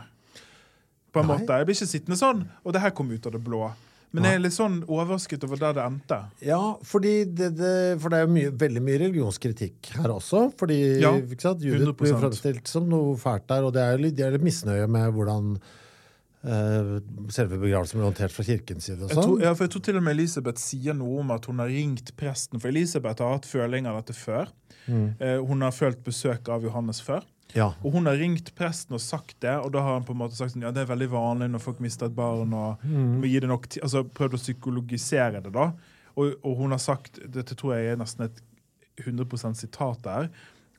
På 1.15 1.23
en 1.23 1.29
Nei. 1.31 1.37
måte. 1.39 1.55
Jeg 1.61 1.69
blir 1.69 1.77
ikke 1.79 1.87
sittende 1.93 2.19
sånn, 2.19 2.41
og 2.65 2.75
det 2.75 2.83
her 2.83 2.91
kom 2.99 3.13
ut 3.15 3.27
av 3.31 3.37
det 3.37 3.43
blå. 3.47 3.69
Men 4.15 4.27
jeg 4.29 4.39
er 4.39 4.43
litt 4.45 4.55
sånn 4.55 4.77
overrasket 4.87 5.43
over 5.47 5.59
der 5.59 5.73
det 5.75 5.85
endte. 5.85 6.19
Ja, 6.47 6.59
det, 7.03 7.15
det, 7.35 7.71
for 8.03 8.11
det 8.15 8.19
er 8.19 8.27
jo 8.27 8.35
mye, 8.35 8.51
veldig 8.63 8.83
mye 8.87 8.99
religionskritikk 9.03 9.91
her 9.97 10.13
også. 10.15 10.45
Fordi 10.59 10.77
Ja, 11.03 11.11
Judith 11.15 11.97
blir 11.99 12.13
100%. 12.15 12.21
fremstilt 12.23 12.71
som 12.71 12.87
noe 12.91 13.17
fælt 13.19 13.49
der, 13.51 13.67
og 13.67 13.75
det 13.75 13.83
er 13.83 13.99
litt, 14.03 14.15
de 14.19 14.23
er 14.27 14.37
litt 14.37 14.47
misnøye 14.47 14.87
med 14.91 15.11
hvordan 15.17 15.57
eh, 15.59 15.73
selve 16.45 17.57
begravelsen 17.61 17.99
ble 18.01 18.07
håndtert 18.09 18.33
fra 18.35 18.45
kirkens 18.45 18.85
side. 18.89 19.01
Jeg 19.09 19.17
tror, 19.17 19.23
sånn. 19.37 19.45
ja, 19.45 19.53
for 19.57 19.65
jeg 19.67 19.73
tror 19.75 19.85
til 19.87 19.97
og 20.01 20.05
med 20.07 20.17
Elisabeth 20.19 20.61
sier 20.61 20.97
noe 20.99 21.21
om 21.23 21.31
at 21.35 21.47
hun 21.49 21.63
har 21.63 21.71
ringt 21.73 22.13
presten. 22.21 22.61
For 22.61 22.69
Elisabeth 22.73 23.23
har 23.25 23.39
hatt 23.39 23.49
føling 23.49 23.89
av 23.91 24.01
dette 24.03 24.17
før. 24.19 24.53
Eh, 24.89 25.39
hun 25.41 25.65
har 25.65 25.73
følt 25.73 26.03
besøk 26.05 26.51
av 26.53 26.67
Johannes 26.67 27.01
før. 27.05 27.25
Ja. 27.55 27.71
Og 27.87 27.95
hun 27.95 28.09
har 28.11 28.19
ringt 28.19 28.51
presten 28.59 28.97
og 28.97 29.01
sagt 29.01 29.37
det, 29.45 29.53
og 29.63 29.71
da 29.73 29.81
har 29.87 29.95
han 29.99 30.05
på 30.05 30.13
en 30.13 30.19
måte 30.25 30.35
sagt 30.37 30.53
sånn, 30.57 30.65
ja, 30.67 30.73
det 30.75 30.83
er 30.85 30.91
veldig 30.91 31.09
vanlig 31.13 31.49
når 31.53 31.63
folk 31.63 31.81
mister 31.85 32.11
et 32.11 32.17
barn. 32.17 32.53
og 32.53 32.83
Mm. 32.85 33.21
må 33.23 33.29
gi 33.31 33.39
det 33.41 33.49
nok 33.49 33.69
altså 33.81 34.03
Prøvd 34.05 34.35
å 34.35 34.43
psykologisere 34.43 35.41
det, 35.45 35.53
da. 35.55 35.71
Og, 36.17 36.35
og 36.45 36.57
hun 36.59 36.71
har 36.75 36.79
sagt, 36.83 37.21
dette 37.31 37.55
tror 37.55 37.77
jeg 37.77 37.93
er 37.93 37.97
nesten 37.97 38.27
et 38.27 38.43
100 39.07 39.55
sitat 39.59 40.03
der, 40.03 40.29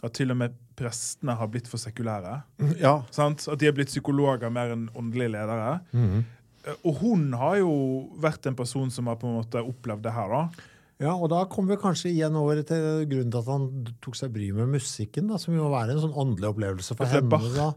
at 0.06 0.14
til 0.14 0.32
og 0.32 0.38
med 0.38 0.54
prestene 0.78 1.36
har 1.40 1.48
blitt 1.52 1.68
for 1.72 1.78
sekulære. 1.82 2.38
ja. 2.80 3.02
Sant? 3.12 3.48
At 3.52 3.60
de 3.60 3.68
er 3.68 3.76
blitt 3.76 3.90
psykologer 3.92 4.50
mer 4.52 4.72
enn 4.76 4.88
åndelige 4.96 5.32
ledere. 5.38 5.80
Mm 5.94 6.24
Eh, 6.66 6.74
Og 6.84 6.96
hun 6.98 7.28
har 7.38 7.60
jo 7.60 8.10
vært 8.18 8.48
en 8.50 8.56
person 8.58 8.90
som 8.90 9.06
har 9.06 9.20
på 9.22 9.28
en 9.30 9.36
måte 9.38 9.62
opplevd 9.62 10.02
det 10.02 10.14
her, 10.16 10.32
da. 10.32 10.64
ja, 10.98 11.12
og 11.14 11.30
da 11.30 11.44
kommer 11.46 11.76
vi 11.76 11.82
kanskje 11.84 12.10
igjen 12.10 12.34
over 12.36 12.58
til 12.66 13.06
grunnen 13.06 13.30
til 13.30 13.38
at 13.38 13.52
han 13.52 13.68
tok 14.02 14.16
seg 14.18 14.32
bry 14.34 14.48
med 14.52 14.72
musikken, 14.74 15.28
da, 15.30 15.38
som 15.38 15.54
jo 15.54 15.62
må 15.62 15.70
være 15.70 15.94
en 15.94 16.02
sånn 16.02 16.16
åndelig 16.18 16.50
opplevelse 16.50 16.96
for 16.98 17.06
det 17.06 17.20
henne. 17.22 17.54
Da. 17.54 17.68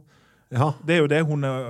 Ja, 0.56 0.70
Det 0.86 0.94
er 0.96 1.02
jo 1.02 1.06
det 1.12 1.20
hun 1.28 1.44
er 1.44 1.68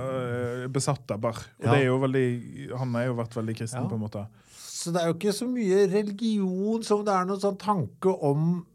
øh, 0.63 0.67
besatt 0.71 1.11
av, 1.11 1.19
Barr. 1.19 1.41
Og 1.59 1.65
Ja. 1.67 1.73
det 1.75 1.81
er 1.89 1.99
veldig, 2.05 2.77
han 2.79 2.93
har 2.95 3.03
jo 3.09 3.15
vært 3.19 3.35
veldig 3.35 3.57
kristen, 3.57 3.83
Ja. 3.83 3.89
på 3.89 3.95
en 3.99 4.05
måte. 4.07 4.23
Så 4.55 4.93
det 4.95 5.01
er 5.03 5.07
jo 5.11 5.17
ikke 5.19 5.35
så 5.35 5.45
mye 5.51 5.91
religion 5.91 6.83
som 6.87 7.03
det 7.03 7.11
er 7.19 7.25
noen 7.27 7.41
sånn 7.43 7.59
tanke 7.59 8.15
om 8.23 8.65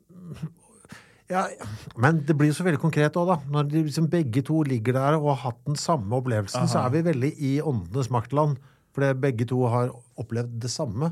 ja, 1.30 1.46
Men 1.96 2.18
det 2.26 2.36
blir 2.36 2.51
jo 2.51 2.56
så 2.56 2.66
veldig 2.66 2.80
konkret 2.82 3.16
òg, 3.16 3.30
da. 3.32 3.36
Når 3.51 3.68
de 3.70 3.84
liksom 3.86 4.09
begge 4.12 4.42
to 4.44 4.62
ligger 4.66 4.96
der 4.98 5.16
og 5.18 5.30
har 5.32 5.40
hatt 5.48 5.60
den 5.66 5.78
samme 5.80 6.18
opplevelsen, 6.18 6.68
så 6.68 6.82
er 6.84 6.90
vi 6.94 7.05
veldig 7.06 7.30
i 7.38 7.52
åndenes 7.64 8.10
maktland. 8.12 8.59
Fordi 8.94 9.14
begge 9.18 9.46
to 9.51 9.62
har 9.66 9.90
opplevd 10.20 10.60
det 10.62 10.70
samme. 10.70 11.10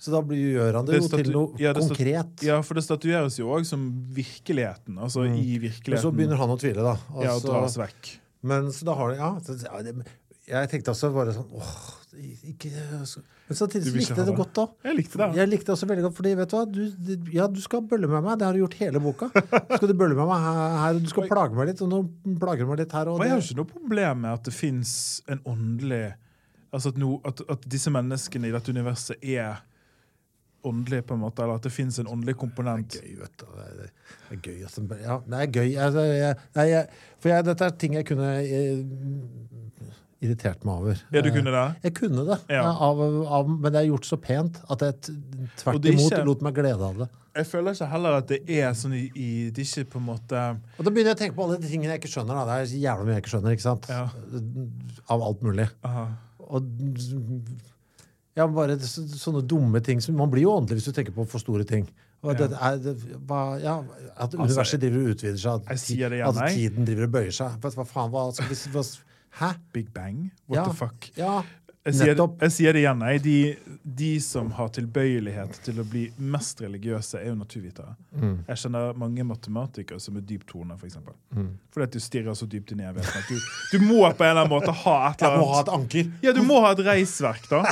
Så 0.00 0.14
da 0.14 0.22
blir, 0.24 0.54
gjør 0.56 0.78
han 0.78 0.86
det, 0.88 0.94
Det 0.96 1.02
jo 1.02 1.18
til 1.20 1.34
noe 1.34 1.60
ja, 1.60 1.74
konkret. 1.76 2.44
Ja, 2.46 2.60
for 2.64 2.78
det 2.78 2.86
statueres 2.86 3.36
jo 3.36 3.50
òg 3.52 3.66
som 3.68 3.82
virkeligheten. 4.16 4.96
Altså 4.96 5.26
i 5.28 5.58
virkeligheten. 5.60 5.98
Og 5.98 6.06
så 6.06 6.12
begynner 6.14 6.40
han 6.40 6.54
å 6.54 6.56
tvile, 6.60 6.86
da. 6.86 6.94
Altså, 7.10 7.26
ja, 7.26 7.34
så- 7.42 7.52
dras 7.52 7.76
vekk. 7.82 8.12
Men 8.42 8.70
så 8.72 8.86
da 8.88 8.94
har 8.96 9.10
det, 9.10 9.18
Ja, 9.18 9.30
så, 9.44 9.58
ja 9.66 9.82
det, 9.82 10.06
jeg 10.48 10.70
tenkte 10.70 10.94
altså 10.94 11.12
bare 11.12 11.34
sånn 11.36 11.50
åh, 11.52 11.99
ikke 12.18 12.70
Men 12.74 13.56
samtidig 13.58 13.86
så 13.86 13.94
likte 13.96 14.14
jeg 14.14 14.18
det 14.18 14.26
det? 14.26 14.36
godt 14.40 14.54
da. 14.56 14.64
Jeg 14.88 14.96
likte 14.98 15.18
det. 15.20 15.28
Jeg 15.38 15.50
likte 15.50 15.68
det 15.68 15.74
også 15.76 15.88
veldig 15.90 16.04
godt, 16.08 16.16
fordi 16.18 16.32
vet 16.40 16.50
du 16.50 16.56
hva, 16.56 16.64
du, 16.70 17.30
ja, 17.34 17.46
du 17.46 17.60
skal 17.62 17.84
bølle 17.90 18.10
med 18.10 18.24
meg. 18.26 18.38
Det 18.40 18.48
har 18.48 18.56
du 18.56 18.62
gjort 18.64 18.78
hele 18.80 19.02
boka. 19.04 19.30
Skal 19.76 19.88
du 19.90 19.94
bølle 19.94 20.18
med 20.18 20.26
meg 20.30 20.48
her, 20.48 20.98
og 20.98 21.04
du 21.04 21.10
skal 21.12 21.28
plage 21.30 21.58
meg 21.58 21.70
litt, 21.70 21.82
og 21.86 21.92
nå 21.92 22.02
plager 22.42 22.66
du 22.66 22.72
meg 22.72 22.82
litt 22.84 22.96
her. 22.98 23.12
Og 23.12 23.22
jeg 23.24 23.34
har 23.36 23.44
ikke 23.44 23.60
noe 23.62 23.72
problem 23.72 24.22
med 24.26 24.32
at 24.38 24.44
det 24.50 24.56
fins 24.56 24.92
en 25.30 25.42
åndelig 25.48 26.04
Altså 26.70 26.92
at, 26.92 26.98
no, 27.02 27.16
at, 27.26 27.40
at 27.50 27.64
disse 27.66 27.90
menneskene 27.90 28.46
i 28.46 28.52
dette 28.54 28.70
universet 28.70 29.24
er 29.26 29.56
åndelige, 30.62 31.02
på 31.02 31.16
en 31.16 31.22
måte. 31.24 31.42
Eller 31.42 31.58
at 31.58 31.64
det 31.66 31.72
fins 31.74 31.98
en 31.98 32.06
åndelig 32.06 32.36
komponent. 32.38 32.94
gøy, 33.00 33.16
vet 33.18 33.34
du. 33.40 33.46
Det 33.56 33.64
er, 33.64 33.90
det 34.28 34.36
er 34.36 34.42
gøy. 34.44 34.60
at 34.68 35.02
Ja, 35.02 35.16
det 35.26 35.40
er 35.40 35.50
gøy. 35.56 35.72
Altså, 35.86 36.04
jeg, 36.14 36.36
nei, 36.54 36.66
jeg, 36.70 37.00
for 37.18 37.32
jeg, 37.32 37.46
dette 37.48 37.64
er 37.66 37.76
ting 37.80 37.96
jeg 37.98 38.06
kunne 38.06 38.30
eh, 38.44 38.84
irritert 40.20 40.64
meg 40.64 40.74
over. 40.82 40.98
Ja, 41.12 41.22
du 41.22 41.28
Eh, 41.30 41.34
kunne 41.34 41.50
det? 41.54 41.76
Jeg 41.82 41.94
kunne 41.94 42.24
det, 42.26 42.38
Ja. 42.50 42.64
av, 42.70 43.00
av, 43.26 43.48
men 43.48 43.72
det 43.72 43.80
er 43.80 43.88
gjort 43.90 44.04
så 44.04 44.16
pent 44.20 44.60
at 44.68 44.80
jeg 44.80 45.00
tvert 45.56 45.84
er 45.84 45.92
imot 45.92 46.12
ikke- 46.12 46.24
lot 46.26 46.42
meg 46.42 46.54
glede 46.54 46.80
av 46.82 46.98
det. 46.98 47.08
Jeg 47.36 47.46
føler 47.46 47.70
ikke 47.72 47.88
heller 47.88 48.12
at 48.18 48.26
det 48.26 48.40
er 48.50 48.72
sånn 48.74 48.92
i, 48.92 49.04
i 49.14 49.50
Det 49.50 49.62
ikke 49.64 49.84
på 49.92 49.96
en 50.00 50.06
måte 50.06 50.58
Og 50.78 50.84
da 50.84 50.90
begynner 50.90 51.14
jeg 51.14 51.16
å 51.16 51.20
tenke 51.20 51.36
på 51.36 51.44
alle 51.44 51.58
de 51.58 51.68
tingene 51.68 51.92
jeg 51.94 52.00
ikke 52.02 52.10
skjønner. 52.10 52.34
Da. 52.34 52.44
Det 52.44 52.74
er 52.74 52.80
jævla 52.82 53.04
mye 53.06 53.14
jeg 53.14 53.22
ikke 53.22 53.32
skjønner. 53.34 53.52
ikke 53.54 53.62
sant? 53.62 53.86
Ja. 53.88 54.08
Av 55.08 55.22
alt 55.22 55.40
mulig. 55.42 55.68
aha. 55.84 56.08
Og 56.50 56.64
ja, 58.36 58.46
bare 58.46 58.76
så, 58.82 59.04
sånne 59.06 59.42
dumme 59.46 59.80
ting 59.84 60.00
som 60.02 60.16
Man 60.16 60.30
blir 60.30 60.42
jo 60.46 60.54
åndelig 60.56 60.80
hvis 60.80 60.90
du 60.90 60.96
tenker 60.96 61.14
på 61.14 61.26
for 61.28 61.38
store 61.42 61.64
ting. 61.64 61.86
Og 62.22 62.34
Ja. 62.38 62.46
det 62.46 62.58
er, 62.60 62.76
det, 62.78 62.96
hva, 63.26 63.60
ja, 63.62 63.82
At 64.18 64.34
universet 64.34 64.80
driver 64.80 64.98
og 65.06 65.14
utvider 65.14 65.38
seg. 65.38 65.62
At, 65.70 66.36
at 66.36 66.50
tiden 66.52 66.84
driver 66.84 67.04
og 67.04 67.12
bøyer 67.12 67.32
seg. 67.32 67.60
Hva 67.60 67.86
faen, 67.86 68.10
hva 68.10 68.26
skal 68.34 68.48
vi 68.48 68.54
hva, 68.74 68.84
Hæ? 69.38 69.52
Big 69.72 69.92
Bang? 69.94 70.30
What 70.48 70.56
Ja. 70.56 70.64
the 70.64 70.74
fuck? 70.74 71.10
Ja, 71.16 71.42
Jeg 71.86 71.94
sier, 71.96 72.14
jeg 72.42 72.52
sier 72.52 72.72
det 72.76 72.80
igjen. 72.82 73.00
Jeg. 73.08 73.20
De, 73.24 73.56
de 73.96 74.08
som 74.20 74.50
har 74.52 74.68
tilbøyelighet 74.68 75.54
til 75.64 75.78
å 75.80 75.84
bli 75.88 76.02
mest 76.18 76.60
religiøse, 76.60 77.16
er 77.22 77.30
jo 77.30 77.34
naturvitere. 77.40 77.94
Mm. 78.12 78.34
Jeg 78.50 78.56
kjenner 78.60 78.92
mange 79.00 79.24
matematikere 79.24 79.98
som 79.98 80.18
er 80.20 80.20
dypttorne, 80.28 80.76
f.eks. 80.76 80.80
For 80.80 80.86
eksempel. 80.90 81.14
Mm. 81.32 81.48
Fordi 81.72 81.86
at 81.88 81.92
du 81.96 81.98
stirrer 82.04 82.36
så 82.36 82.46
dypt 82.52 82.74
inn 82.76 82.82
i 82.84 82.84
evigheten 82.84 83.22
at 83.22 83.32
du, 83.32 83.40
du 83.72 83.86
må 83.86 84.02
på 84.12 84.26
en 84.26 84.30
eller 84.34 84.42
annen 84.44 84.52
måte 84.52 84.74
ha 84.82 84.98
et 85.08 85.20
Jeg 85.24 85.30
eller 85.30 85.40
må 85.40 85.48
ha 85.48 85.62
annet. 85.62 85.68
et 85.68 85.74
anker. 85.78 86.12
Ja, 86.28 86.32
du 86.36 86.42
må 86.44 86.60
ha 86.66 86.74
et 86.76 86.84
reisverk, 86.90 87.48
da. 87.48 87.62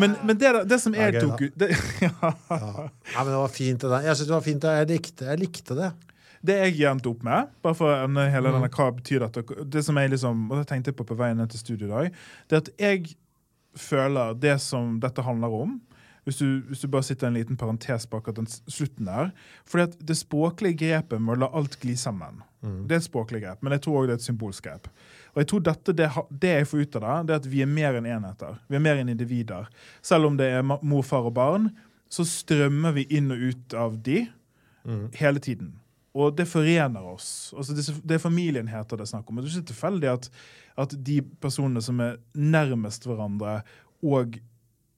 Men, 0.00 0.16
men 0.24 0.40
det, 0.40 0.54
det 0.72 0.80
som 0.80 0.96
jeg 0.96 1.20
tok 1.20 1.44
ut 1.44 1.52
det, 1.60 1.70
ja, 2.06 2.32
Ja. 2.48 2.88
Men 3.18 3.28
det 3.34 3.38
var 3.44 3.52
fint 3.60 3.84
det 3.84 3.90
der. 3.92 4.08
Jeg 4.08 4.16
synes 4.16 4.28
det 4.32 4.36
var 4.38 4.48
fint, 4.48 4.64
jeg 4.80 4.88
likte, 4.94 5.28
jeg 5.28 5.38
likte 5.44 5.76
det. 5.84 5.92
Det 6.44 6.56
jeg 6.76 6.90
endte 6.90 7.08
opp 7.08 7.22
med, 7.24 7.48
bare 7.64 7.74
for 7.78 7.94
en, 8.04 8.16
hele 8.16 8.50
Mm. 8.50 8.58
denne, 8.60 8.68
hva 8.68 8.90
betyr 8.98 9.20
dette 9.24 9.64
Det 9.70 9.84
som 9.84 9.96
jeg 9.96 10.10
liksom, 10.10 10.50
og 10.50 10.58
det 10.60 10.66
tenkte 10.68 10.90
jeg 10.92 10.96
på 10.98 11.06
på 11.08 11.16
veien 11.16 11.36
ned 11.40 11.48
til 11.50 11.58
studio 11.62 11.86
i 11.86 11.90
dag, 11.90 12.12
det 12.50 12.56
at 12.62 12.68
jeg 12.78 13.14
føler 13.76 14.34
det 14.38 14.60
som 14.60 15.00
dette 15.00 15.22
handler 15.24 15.48
om 15.64 15.80
hvis 16.24 16.38
du, 16.40 16.62
hvis 16.70 16.80
du 16.80 16.88
bare 16.88 17.04
sitter 17.04 17.26
en 17.28 17.34
liten 17.36 17.56
parentes 17.60 18.06
bak 18.08 18.28
at 18.30 18.36
den 18.38 18.46
slutten 18.48 19.04
der. 19.04 19.30
Fordi 19.68 19.82
at 19.90 19.96
det 20.08 20.14
språklige 20.16 20.78
grepet 20.80 21.20
med 21.20 21.34
å 21.36 21.40
la 21.42 21.50
alt 21.52 21.76
gli 21.82 21.92
sammen, 22.00 22.42
Mm. 22.64 22.86
det 22.88 22.94
er 22.94 22.96
et 22.96 23.04
språklig 23.12 23.42
grep, 23.42 23.58
men 23.62 23.72
jeg 23.72 23.82
tror 23.82 23.98
også 23.98 24.06
det 24.06 24.12
er 24.14 24.20
et 24.22 24.24
symbolsk 24.24 24.64
grep. 24.64 24.86
Og 25.34 25.42
jeg 25.42 25.46
tror 25.50 25.60
dette, 25.66 25.92
det, 25.92 26.06
det 26.40 26.48
jeg 26.54 26.66
får 26.70 26.80
ut 26.80 26.96
av 26.96 27.02
det, 27.02 27.26
det 27.26 27.34
er 27.34 27.36
at 27.42 27.46
vi 27.52 27.60
er 27.60 27.66
mer 27.66 27.98
enn 27.98 28.06
enheter. 28.08 28.56
Vi 28.70 28.76
er 28.76 28.80
mer 28.80 28.96
enn 29.02 29.10
individer. 29.12 29.66
Selv 30.00 30.24
om 30.30 30.36
det 30.38 30.46
er 30.48 30.62
mor, 30.64 31.02
far 31.04 31.26
og 31.28 31.34
barn, 31.36 31.66
så 32.08 32.24
strømmer 32.24 32.94
vi 32.96 33.04
inn 33.10 33.28
og 33.30 33.36
ut 33.50 33.74
av 33.76 33.98
de 34.02 34.22
hele 35.20 35.38
tiden. 35.44 35.74
Og 36.14 36.34
det 36.38 36.46
forener 36.46 37.02
oss. 37.10 37.52
Altså 37.56 37.74
det, 37.74 37.88
det 38.06 38.16
er 38.16 38.22
familienheter 38.22 38.98
det 38.98 39.06
er 39.06 39.12
snakk 39.16 39.30
om. 39.30 39.40
Det 39.40 39.48
er 39.48 39.58
ikke 39.58 39.72
tilfeldig 39.72 40.10
at, 40.12 40.28
at 40.78 40.94
de 41.06 41.20
personene 41.42 41.82
som 41.82 42.02
er 42.04 42.20
nærmest 42.38 43.08
hverandre, 43.08 43.62
og 44.04 44.38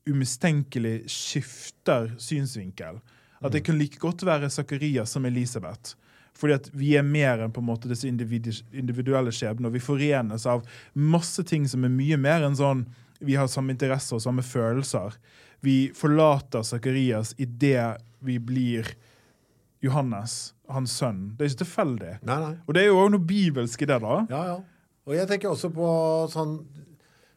umistenkelig 0.06 1.06
skifter 1.10 2.12
synsvinkel. 2.22 3.00
At 3.40 3.54
det 3.54 3.64
kan 3.66 3.78
like 3.78 3.98
godt 4.00 4.24
være 4.26 4.50
Zakarias 4.50 5.10
som 5.14 5.24
Elisabeth. 5.24 5.96
Fordi 6.36 6.52
at 6.52 6.68
vi 6.76 6.92
er 6.96 7.04
mer 7.06 7.40
enn 7.40 7.52
på 7.52 7.62
en 7.62 7.68
måte 7.70 7.88
disse 7.88 8.08
individuelle 8.08 9.32
skjebnene. 9.32 9.70
Og 9.70 9.76
Vi 9.76 9.84
forenes 9.84 10.46
av 10.46 10.66
masse 10.92 11.44
ting 11.48 11.64
som 11.68 11.84
er 11.84 11.92
mye 11.92 12.18
mer 12.20 12.44
enn 12.44 12.58
sånn 12.58 12.84
vi 13.24 13.38
har 13.38 13.48
samme 13.48 13.72
interesser 13.72 14.18
og 14.18 14.24
samme 14.24 14.44
følelser. 14.44 15.16
Vi 15.64 15.90
forlater 15.96 16.66
Zakarias 16.66 17.32
idet 17.40 17.96
vi 18.20 18.36
blir 18.38 18.90
Johannes, 19.80 20.52
hans 20.72 20.96
sønn. 21.00 21.20
Det 21.36 21.44
er 21.44 21.52
ikke 21.52 21.62
tilfeldig. 21.64 22.14
Nei, 22.26 22.38
nei. 22.42 22.54
Og 22.66 22.76
det 22.76 22.82
er 22.82 22.90
jo 22.90 22.98
også 23.00 23.14
noe 23.14 23.28
bibelsk 23.28 23.84
i 23.84 23.88
det, 23.90 24.00
da. 24.02 24.16
Ja, 24.32 24.42
ja. 24.52 24.56
Og 25.06 25.14
jeg 25.14 25.30
tenker 25.30 25.52
også 25.52 25.70
på 25.74 25.88
sånn 26.32 26.58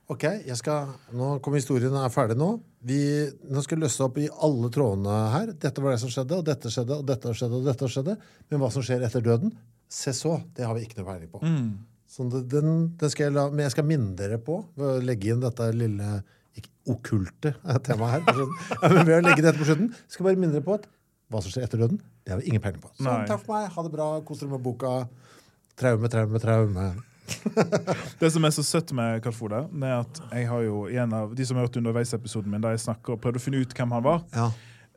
OK, 0.09 0.23
jeg 0.47 0.57
skal, 0.57 0.95
nå 1.13 1.35
kommer 1.45 1.61
historien 1.61 1.93
er 1.93 2.09
ferdig 2.09 2.33
nå. 2.39 2.55
Vi, 2.89 2.97
nå 3.45 3.61
skal 3.61 3.77
jeg 3.77 3.83
løse 3.83 4.01
opp 4.07 4.15
i 4.17 4.25
alle 4.41 4.71
trådene 4.73 5.17
her. 5.35 5.51
Dette 5.53 5.83
var 5.83 5.93
det 5.93 5.99
som 6.01 6.09
skjedde, 6.09 6.39
og 6.39 6.47
dette 6.47 6.71
skjedde, 6.73 6.97
og 6.97 7.05
dette 7.05 7.33
skjedde, 7.37 7.59
og 7.59 7.67
dette 7.67 7.89
skjedde. 7.93 8.15
Men 8.49 8.63
hva 8.63 8.71
som 8.73 8.85
skjer 8.85 9.05
etter 9.05 9.21
døden, 9.21 9.53
se 9.85 10.15
så, 10.17 10.39
det 10.57 10.65
har 10.65 10.73
vi 10.73 10.87
ikke 10.87 10.97
noe 10.97 11.11
peiling 11.11 11.29
på. 11.29 11.43
Mm. 11.45 11.69
Så 12.09 12.25
den, 12.25 12.73
den 12.97 13.13
jeg 13.21 13.35
la, 13.35 13.45
men 13.53 13.67
jeg 13.67 13.75
skal 13.75 13.85
minne 13.85 14.15
dere 14.17 14.39
på 14.41 14.63
ved 14.79 14.95
å 14.95 15.05
legge 15.05 15.29
inn 15.29 15.43
dette 15.43 15.69
lille 15.77 16.09
ikke, 16.57 16.71
okkulte 16.89 17.53
temaet 17.85 18.25
her. 18.31 18.41
ved 19.05 19.13
å 19.19 19.23
legge 19.27 19.45
dette 19.45 19.59
på 19.59 19.67
slutten, 19.69 19.91
skal 20.09 20.31
bare 20.31 20.41
minne 20.41 20.57
dere 20.57 20.65
på 20.65 20.79
at 20.79 20.89
hva 21.29 21.41
som 21.43 21.51
skjer 21.53 21.63
etter 21.67 21.77
døden, 21.83 21.99
det 22.25 22.33
har 22.33 22.39
vi 22.41 22.47
ingen 22.49 22.61
peiling 22.61 22.81
på. 22.81 22.89
Så 22.97 23.03
Nei. 23.05 23.25
takk 23.29 23.43
for 23.45 23.53
meg, 23.55 23.69
ha 23.75 23.83
det 23.85 23.91
bra, 23.93 24.07
kos 24.25 24.39
dere 24.41 24.49
med 24.55 24.63
boka. 24.65 25.07
Traume, 25.79 26.09
traume, 26.09 26.39
traume. 26.41 26.87
Det 28.19 28.31
som 28.33 28.43
er 28.47 28.49
så 28.55 28.63
søtt 28.65 28.89
med 28.97 29.21
Karl 29.21 29.35
Frode, 29.37 29.59
er 29.85 29.99
at 29.99 30.21
jeg 30.33 30.47
har 30.49 30.63
jo 30.65 30.87
en 30.89 31.13
av 31.13 31.35
de 31.37 31.45
som 31.45 31.59
har 31.59 31.67
hørt 31.67 31.77
underveisepisoden 31.77 32.49
min, 32.49 32.61
der 32.63 32.73
jeg 32.73 32.81
snakker 32.87 33.13
og 33.13 33.21
prøvde 33.21 33.37
å 33.37 33.43
finne 33.43 33.61
ut 33.61 33.75
hvem 33.77 33.93
han 33.93 34.03
var, 34.03 34.23
Ja. 34.33 34.47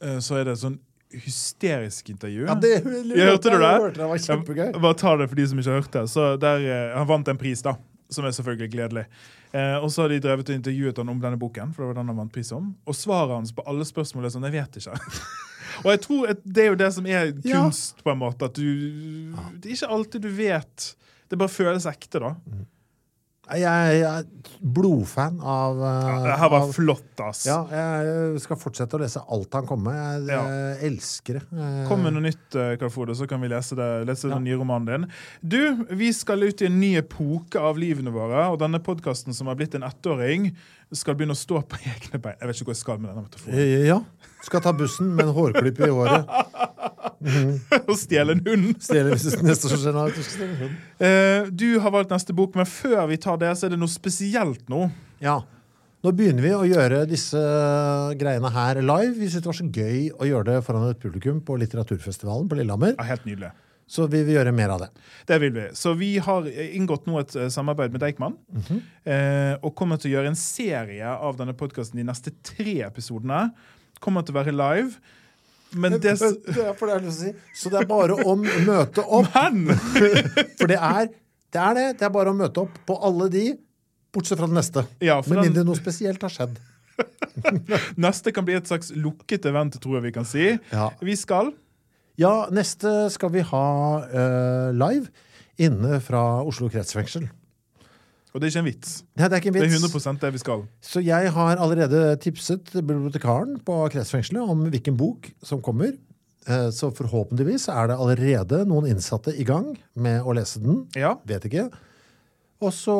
eh, 0.00 0.16
så 0.24 0.40
er 0.40 0.44
det 0.48 0.54
et 0.56 0.62
sånn 0.64 0.78
hysterisk 1.12 2.08
intervju. 2.08 2.46
Ja, 2.48 2.54
det, 2.56 2.70
Jeg 2.80 3.28
hørte 3.28 3.50
du 3.52 3.58
det? 3.58 3.68
Jeg 3.68 3.82
hørte 3.84 4.00
det 4.00 4.08
var 4.08 4.22
kjempegøy. 4.26 4.64
Jeg, 4.72 4.80
Bare 4.80 4.94
ta 4.96 5.16
det 5.20 5.28
for 5.28 5.36
de 5.36 5.46
som 5.50 5.58
ikke 5.60 5.70
har 5.74 5.82
hørt 5.82 5.92
det. 5.92 6.04
Så 6.08 6.36
der, 6.40 6.64
eh, 6.64 6.96
Han 6.96 7.06
vant 7.06 7.28
en 7.28 7.36
pris, 7.36 7.60
da, 7.62 7.76
som 8.08 8.24
er 8.24 8.30
selvfølgelig 8.32 8.70
gledelig. 8.72 9.04
Eh, 9.52 9.76
og 9.76 9.90
så 9.92 10.02
har 10.02 10.08
de 10.08 10.20
drevet 10.24 10.48
og 10.48 10.56
intervjuet 10.56 10.96
han 10.96 11.08
om 11.12 11.20
denne 11.20 11.36
boken, 11.38 11.74
for 11.74 11.82
det 11.84 11.88
var 11.92 12.00
den 12.00 12.08
han 12.08 12.16
vant 12.16 12.32
pris 12.32 12.50
om. 12.56 12.74
Og 12.88 12.94
svaret 12.96 13.36
hans 13.36 13.52
på 13.52 13.62
alle 13.68 13.84
spørsmål 13.84 14.24
er 14.24 14.30
sånn 14.32 14.48
'Jeg 14.48 14.52
vet 14.56 14.72
ikke'. 14.80 14.96
og 15.84 15.90
jeg 15.92 16.00
tror 16.06 16.28
at 16.30 16.42
det 16.44 16.64
er 16.64 16.70
jo 16.72 16.74
det 16.80 16.92
som 16.94 17.06
er 17.06 17.32
Ja. 17.44 17.62
kunst, 17.62 18.02
på 18.04 18.10
en 18.12 18.18
måte. 18.18 18.44
At 18.44 18.54
du 18.54 19.32
Det 19.60 19.66
er 19.70 19.74
ikke 19.76 19.90
alltid 19.90 20.20
du 20.22 20.28
vet. 20.28 20.94
Det 21.28 21.38
bare 21.38 21.48
føles 21.48 21.86
ekte, 21.86 22.20
da. 22.20 22.34
Jeg 23.52 23.98
jeg 23.98 24.02
er 24.06 24.22
blodfan 24.62 25.40
av 25.42 25.76
Ja, 25.76 25.94
uh, 26.14 26.22
det 26.24 26.36
her 26.38 26.48
var 26.48 26.60
av- 26.62 26.70
flott, 26.72 27.20
ass. 27.20 27.40
Ja, 27.44 27.66
jeg 27.68 28.40
skal 28.40 28.56
fortsette 28.56 28.94
å 28.96 29.00
lese 29.02 29.20
alt 29.28 29.52
han 29.52 29.66
kommer 29.66 29.90
med. 29.92 30.28
Jeg 30.28 30.36
Ja. 30.38 30.42
jeg 30.46 30.92
elsker 30.92 31.32
det. 31.40 31.42
Eh, 31.52 31.88
Kom 31.88 32.02
med 32.04 32.14
noe 32.14 32.22
nytt, 32.22 32.54
eh, 32.54 32.76
Karl 32.76 32.88
Frode, 32.88 33.16
så 33.18 33.26
kan 33.28 33.40
vi 33.42 33.48
lese, 33.48 33.74
det, 33.74 34.06
lese 34.06 34.28
Ja. 34.28 34.34
den 34.36 34.44
nye 34.44 34.56
romanen 34.56 34.86
din. 34.86 35.10
Du, 35.46 35.84
vi 35.90 36.12
skal 36.12 36.40
ut 36.44 36.62
i 36.62 36.66
en 36.66 36.78
ny 36.80 36.96
epoke 36.96 37.56
av 37.60 37.76
livene 37.76 38.12
våre, 38.12 38.48
og 38.52 38.60
denne 38.60 38.78
podkasten 38.78 39.34
som 39.34 39.48
har 39.48 39.56
blitt 39.56 39.74
en 39.74 39.82
ettåring, 39.82 40.54
skal 40.96 41.16
begynne 41.18 41.36
å 41.36 41.38
stå 41.40 41.62
på 41.68 41.78
egne 41.92 42.20
bein. 42.22 42.36
Jeg 42.40 42.48
vet 42.50 42.58
ikke 42.60 42.68
hvor 42.70 42.76
jeg 42.76 42.82
skal 42.82 42.98
med 43.00 43.10
denne 43.12 43.24
metaforen. 43.26 43.58
eh, 43.58 43.86
Ja. 43.88 44.00
Skal 44.42 44.60
ta 44.64 44.72
bussen 44.74 45.12
med 45.14 45.28
en 45.28 45.34
hårklipp 45.36 45.78
i 45.86 45.88
håret. 45.92 46.26
Og 47.88 47.94
stjele 48.00 48.34
en 48.34 48.42
hund. 48.46 48.72
Stjele 48.82 49.12
neste 49.14 49.70
som 49.70 49.78
skjer 49.78 49.94
du 50.16 50.22
stjele 50.26 50.56
hund. 50.58 50.76
Eh, 50.98 51.50
du 51.54 51.66
har 51.84 51.94
valgt 51.94 52.10
neste 52.10 52.34
bok, 52.34 52.56
men 52.58 52.66
før 52.66 53.06
vi 53.12 53.20
tar 53.22 53.38
det, 53.38 53.52
så 53.58 53.68
er 53.68 53.74
det 53.76 53.80
noe 53.82 53.92
spesielt 53.92 54.64
nå. 54.72 54.88
Ja. 55.22 55.38
Nå 56.02 56.10
begynner 56.18 56.42
vi 56.42 56.50
å 56.56 56.64
gjøre 56.66 57.04
disse 57.06 57.38
greiene 58.18 58.50
her 58.50 58.80
live. 58.82 59.12
Vi 59.20 59.28
syntes 59.30 59.44
det 59.44 59.50
var 59.52 59.58
så 59.60 59.68
gøy 59.70 60.08
å 60.18 60.26
gjøre 60.26 60.48
det 60.48 60.56
foran 60.66 60.88
et 60.90 60.98
publikum 61.02 61.38
på 61.46 61.54
Litteraturfestivalen 61.62 62.48
på 62.50 62.58
Lillehammer. 62.58 62.96
Ja, 62.98 63.06
helt 63.12 63.28
nydelig. 63.28 63.52
Så 63.92 64.06
vi 64.08 64.22
vil 64.24 64.38
gjøre 64.38 64.54
mer 64.56 64.70
av 64.72 64.80
det. 64.86 64.88
Det 65.28 65.36
vil 65.42 65.50
vi. 65.52 65.64
Så 65.76 65.92
vi 66.00 66.14
har 66.24 66.46
inngått 66.48 67.04
nå 67.10 67.18
et 67.20 67.34
eh, 67.36 67.50
samarbeid 67.52 67.92
med 67.92 68.00
Deichman. 68.00 68.38
eh, 69.04 69.58
og 69.60 69.74
kommer 69.76 70.00
til 70.00 70.12
å 70.12 70.14
gjøre 70.16 70.30
en 70.32 70.38
serie 70.38 71.10
av 71.12 71.36
denne 71.36 71.52
podkasten 71.58 72.00
de 72.00 72.06
neste 72.08 72.32
tre 72.46 72.78
episodene. 72.86 73.50
Kommer 74.00 74.24
til 74.24 74.32
å 74.34 74.38
være 74.40 74.54
live. 74.56 74.96
Men 75.76 75.98
det 76.00 76.14
s- 76.16 76.38
Det 76.56 76.64
er 76.70 76.72
for 76.78 76.88
det 76.88 77.02
lyst 77.04 77.20
til 77.20 77.30
å 77.30 77.34
si. 77.34 77.58
Så 77.60 77.72
det 77.72 77.82
er 77.82 77.90
bare 77.90 78.16
å 78.24 78.34
møte 78.40 79.04
opp. 79.04 79.28
Men! 79.36 79.76
For 80.58 80.68
det 80.72 80.78
er, 80.80 81.12
det 81.52 81.60
er 81.66 81.76
det. 81.78 81.86
Det 82.00 82.08
er 82.08 82.12
bare 82.16 82.32
å 82.32 82.36
møte 82.36 82.64
opp 82.64 82.74
på 82.88 82.96
alle 83.08 83.28
de, 83.32 83.44
bortsett 84.12 84.40
fra 84.40 84.48
den 84.48 84.56
neste. 84.56 84.86
Ja, 85.04 85.18
for 85.24 85.34
Med 85.34 85.42
den- 85.42 85.50
mindre 85.52 85.64
noe 85.68 85.76
spesielt 85.80 86.20
har 86.24 86.32
skjedd. 86.32 86.56
Neste 88.00 88.32
kan 88.36 88.44
bli 88.48 88.54
et 88.58 88.68
slags 88.68 88.90
lukket 88.96 89.46
event, 89.48 89.76
tror 89.82 89.98
jeg 89.98 90.06
vi 90.08 90.12
kan 90.16 90.26
si. 90.28 90.48
Ja. 90.72 90.90
Vi 91.00 91.16
skal 91.16 91.52
Ja, 92.20 92.48
neste 92.52 93.08
skal 93.12 93.32
vi 93.32 93.44
ha 93.48 93.66
uh, 94.04 94.68
live 94.76 95.08
inne 95.62 96.00
fra 96.04 96.42
Oslo 96.44 96.68
kretsfengsel. 96.72 97.28
Og 98.32 98.40
det 98.40 98.48
er 98.48 98.52
ikke 98.52 98.62
en 98.62 98.68
vits. 98.70 98.92
Nei, 99.20 99.26
det 99.28 99.36
er 99.36 99.42
ikke 99.42 99.50
en 99.50 99.56
vits. 99.58 99.66
Det 99.66 99.76
er 99.76 99.90
100% 99.92 100.22
det 100.22 100.30
vi 100.32 100.40
skal. 100.40 100.62
Så 100.80 101.02
jeg 101.04 101.32
har 101.34 101.60
allerede 101.60 102.00
tipset 102.24 102.72
bibliotekaren 102.78 103.58
på 103.64 103.76
kretsfengselet 103.92 104.54
om 104.54 104.64
hvilken 104.72 104.96
bok 104.96 105.28
som 105.44 105.60
kommer. 105.64 105.92
Eh, 106.48 106.70
Så 106.72 106.90
forhåpentligvis 106.96 107.68
er 107.68 107.92
det 107.92 107.98
allerede 108.00 108.62
noen 108.66 108.88
innsatte 108.88 109.34
i 109.36 109.44
gang 109.44 109.76
med 109.94 110.24
å 110.24 110.32
lese 110.32 110.62
den. 110.64 110.86
Ja. 110.96 111.18
Vet 111.28 111.44
ikke. 111.44 111.68
Og 112.62 112.72
så 112.72 112.96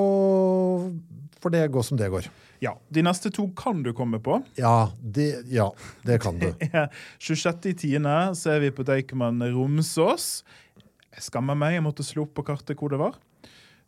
får 1.41 1.55
det 1.57 1.65
gå 1.73 1.83
som 1.83 1.97
det 1.97 2.11
går. 2.13 2.29
Ja. 2.63 2.77
De 2.95 3.03
neste 3.03 3.33
to 3.35 3.49
kan 3.59 3.83
du 3.83 3.91
komme 3.97 4.21
på. 4.23 4.39
Ja, 4.61 4.93
det, 5.03 5.45
ja, 5.51 5.67
det 6.07 6.21
kan 6.23 6.39
du. 6.39 6.53
26.10. 7.19 8.35
så 8.39 8.55
er 8.55 8.63
vi 8.63 8.71
på 8.75 8.87
Deichman 8.87 9.43
Romsås. 9.55 10.45
Jeg 11.13 11.27
skammer 11.27 11.59
meg, 11.59 11.77
jeg 11.77 11.85
måtte 11.85 12.07
slå 12.07 12.29
opp 12.29 12.37
på 12.39 12.47
kartet 12.47 12.79
hvor 12.79 12.95
det 12.95 13.03
var. 13.03 13.19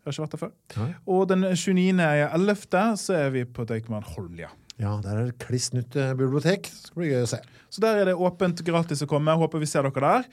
Jeg 0.04 0.10
har 0.10 0.12
ikke 0.12 0.24
vært 0.26 0.34
der 0.34 0.42
før. 0.42 0.50
Nei. 0.82 0.90
Og 1.08 1.22
den 1.30 1.46
29.11. 1.48 2.98
så 3.00 3.16
er 3.16 3.30
vi 3.32 3.46
på 3.48 3.64
Deichman 3.68 4.04
Holmlia. 4.10 4.50
Ja, 4.82 4.96
der 4.98 5.18
er 5.20 5.28
det 5.28 5.36
kliss 5.38 5.68
nytt 5.74 5.94
eh, 5.94 6.14
bibliotek. 6.18 6.66
Det 6.66 6.88
skal 6.88 6.98
bli 6.98 7.12
gøy 7.12 7.22
å 7.22 7.30
se. 7.30 7.38
Så 7.70 7.82
der 7.82 8.00
er 8.00 8.08
det 8.10 8.14
åpent 8.18 8.58
gratis 8.66 9.04
å 9.04 9.08
komme. 9.10 9.34
Håper 9.38 9.62
vi 9.62 9.68
ser 9.70 9.86
dere 9.86 10.02
der. 10.02 10.24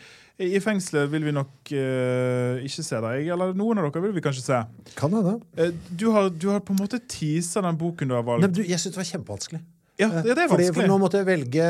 I 0.41 0.61
fengselet 0.61 1.09
vil 1.11 1.27
vi 1.27 1.33
nok 1.35 1.71
uh, 1.73 2.61
ikke 2.65 2.85
se 2.85 3.01
deg, 3.03 3.27
eller 3.33 3.51
noen 3.57 3.81
av 3.81 3.87
dere 3.87 4.01
vil 4.07 4.15
vi 4.15 4.23
kanskje 4.25 4.43
se. 4.45 4.61
Kan 4.97 5.13
hende. 5.13 5.35
Uh, 5.57 5.69
du, 5.89 6.07
har, 6.13 6.31
du 6.33 6.47
har 6.49 6.63
på 6.65 6.73
en 6.73 6.81
måte 6.81 6.97
teasa 7.09 7.61
den 7.65 7.77
boken 7.77 8.09
du 8.09 8.15
har 8.17 8.25
valgt. 8.25 8.47
Nei, 8.47 8.49
du, 8.57 8.63
jeg 8.65 8.81
syns 8.81 8.95
det 8.95 9.01
var 9.03 9.09
kjempevanskelig. 9.11 9.61
ja, 10.01 10.09
det, 10.09 10.23
det 10.23 10.33
er 10.33 10.49
Fordi, 10.49 10.65
vanskelig. 10.69 10.73
for 10.79 10.89
nå 10.89 10.97
måtte 11.01 11.21
jeg 11.21 11.27
velge 11.27 11.65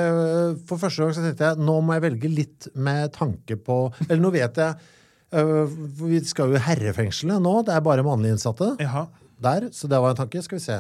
For 0.70 0.80
første 0.80 1.04
gang 1.04 1.16
så 1.18 1.24
tenkte 1.26 1.50
jeg 1.50 1.64
nå 1.68 1.74
må 1.84 1.98
jeg 1.98 2.04
velge 2.06 2.30
litt 2.32 2.68
med 2.80 3.12
tanke 3.12 3.58
på 3.60 3.78
Eller 4.06 4.22
nå 4.24 4.30
vet 4.32 4.60
jeg 4.62 4.78
uh, 5.36 5.74
Vi 6.00 6.22
skal 6.30 6.54
jo 6.54 6.60
i 6.60 6.64
herrefengselet 6.64 7.44
nå. 7.44 7.58
Det 7.68 7.76
er 7.76 7.84
bare 7.84 8.06
mannlige 8.08 8.38
innsatte 8.38 8.74
Jaha. 8.80 9.10
der. 9.44 9.68
Så 9.76 9.92
det 9.92 10.00
var 10.00 10.16
en 10.16 10.22
tanke. 10.24 10.44
Skal 10.46 10.62
vi 10.62 10.64
se. 10.64 10.80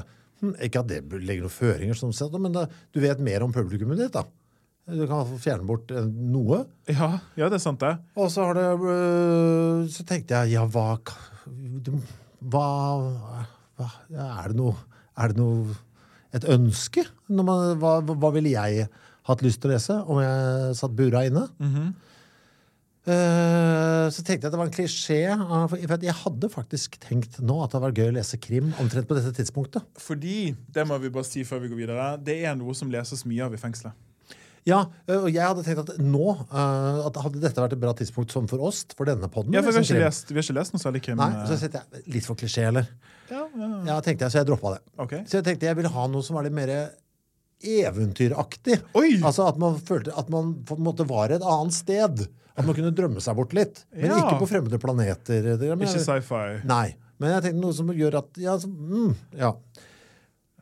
Ikke 0.63 0.81
at 0.81 0.89
det 0.89 1.01
legger 1.22 1.45
noen 1.45 1.53
føringer, 1.53 1.97
sånn 1.97 2.13
sett, 2.15 2.34
men 2.41 2.53
da, 2.55 2.65
du 2.93 3.01
vet 3.03 3.22
mer 3.23 3.45
om 3.45 3.53
publikummet 3.55 3.99
ditt. 4.01 4.15
da. 4.15 4.26
Du 4.91 5.03
kan 5.07 5.30
fjerne 5.39 5.68
bort 5.68 5.91
eh, 5.93 6.07
noe. 6.07 6.63
Ja, 6.89 7.11
ja, 7.38 7.47
det 7.51 7.59
er 7.59 7.63
sant, 7.63 7.80
det. 7.84 7.93
Og 8.18 8.31
så 8.34 8.47
har 8.49 8.57
det 8.57 8.65
øh, 8.81 9.85
Så 9.93 10.03
tenkte 10.09 10.39
jeg 10.41 10.55
ja, 10.57 10.65
hva 10.65 10.97
Hva, 12.41 12.65
hva 13.77 13.89
Er 14.41 14.51
det 14.51 14.57
noe 14.57 14.73
Er 15.15 15.31
det 15.31 15.38
noe 15.39 15.77
et 16.31 16.45
ønske. 16.47 17.03
Når 17.27 17.43
man, 17.43 17.61
hva, 17.81 17.97
hva 18.07 18.30
ville 18.31 18.53
jeg 18.53 18.85
hatt 19.27 19.41
lyst 19.43 19.59
til 19.61 19.68
å 19.68 19.73
lese 19.73 19.97
om 20.07 20.22
jeg 20.23 20.77
satt 20.80 20.93
bura 20.95 21.26
inne? 21.27 21.41
Eh, 21.59 21.89
så 23.06 24.22
tenkte 24.22 24.45
jeg 24.45 24.49
at 24.52 24.53
det 24.53 24.60
var 24.60 24.68
en 24.69 24.76
klisjé. 24.76 25.19
ah, 25.34 25.65
for- 25.68 25.78
Jeg 25.82 26.14
hadde 26.14 26.49
faktisk 26.53 26.99
tenkt 27.02 27.40
nå 27.41 27.64
at 27.64 27.72
det 27.72 27.80
hadde 27.80 27.88
vært 27.91 27.98
gøy 28.02 28.11
å 28.11 28.18
lese 28.19 28.38
krim 28.40 28.73
omtrent 28.80 29.07
på 29.10 29.15
dette 29.18 29.34
tidspunktet. 29.40 29.82
Fordi, 29.98 30.56
det 30.72 30.86
må 30.88 30.99
vi 31.02 31.10
bare 31.10 31.26
si 31.26 31.41
før 31.44 31.61
vi 31.64 31.69
går 31.69 31.82
videre, 31.88 32.23
det 32.23 32.44
er 32.45 32.56
noe 32.56 32.73
som 32.78 32.91
leses 32.91 33.26
mye 33.26 33.41
av 33.45 33.53
i 33.53 33.57
fengselet. 33.57 33.94
Ja, 34.64 34.84
eh, 35.10 35.18
og 35.18 35.32
jeg 35.34 35.41
hadde 35.41 35.64
tenkt 35.65 35.80
at 35.90 35.98
nå 35.98 36.36
eh, 36.38 37.07
at 37.07 37.15
Hadde 37.18 37.41
dette 37.41 37.57
vært 37.64 37.73
et 37.73 37.80
bra 37.82 37.94
tidspunkt 37.98 38.30
sånn 38.30 38.45
for 38.48 38.61
oss, 38.61 38.84
for 38.95 39.06
denne 39.10 39.26
podden 39.28 39.56
Ja, 39.57 39.64
for 39.64 39.72
vi 39.73 39.80
har 39.82 39.88
ikke 39.88 40.03
lest, 40.06 40.30
vi 40.30 40.36
har 40.38 40.44
ikke 40.45 40.53
lest 40.60 40.73
noe 40.76 40.84
særlig 40.84 41.02
krim. 41.02 41.18
Nei, 41.18 41.32
eh, 41.34 41.48
så 41.49 41.57
tenkte 41.57 41.82
jeg 41.82 42.14
litt 42.14 42.28
for 42.30 42.36
klisjé, 42.38 42.68
eller? 42.69 42.86
ja, 43.32 43.48
ja, 43.57 43.69
Ja, 43.88 43.95
tenkte 44.06 44.28
jeg, 44.28 44.30
så 44.36 44.38
jeg 44.44 44.45
droppa 44.52 44.76
det. 44.76 44.82
Okay. 44.99 45.23
Så 45.26 45.40
jeg 45.41 45.45
tenkte 45.49 45.65
jeg 45.65 45.76
ville 45.82 45.90
ha 45.90 46.06
noe 46.14 46.22
som 46.22 46.36
var 46.38 46.44
litt 46.45 46.53
mer 46.53 46.91
eventyraktig. 47.65 48.78
Oi! 48.98 49.18
Altså 49.26 49.48
at 49.49 49.57
man 49.61 49.80
følte 49.82 50.14
at 50.18 50.30
man 50.34 50.53
på 50.65 50.78
en 50.78 50.86
måte 50.86 51.07
var 51.10 51.34
et 51.34 51.41
annet 51.41 51.73
sted. 51.73 52.28
At 52.57 52.65
man 52.68 52.76
kunne 52.76 52.91
drømme 52.91 53.22
seg 53.23 53.36
bort 53.38 53.53
litt. 53.56 53.86
Men 53.95 54.10
Ja. 54.11 54.18
ikke 54.19 54.40
på 54.41 54.48
fremmede 54.49 54.80
planeter. 54.82 55.41
Men- 55.76 55.88
Ikke 55.88 56.03
sci-fi. 56.03 56.64
Nei. 56.65 56.95
Men 57.19 57.32
jeg 57.36 57.44
tenkte 57.44 57.61
noe 57.61 57.73
som 57.73 57.88
gjør 57.88 58.18
at 58.18 58.38
Ja. 58.38 58.57
Så, 58.57 58.68
mm, 58.68 59.15
ja. 59.38 59.52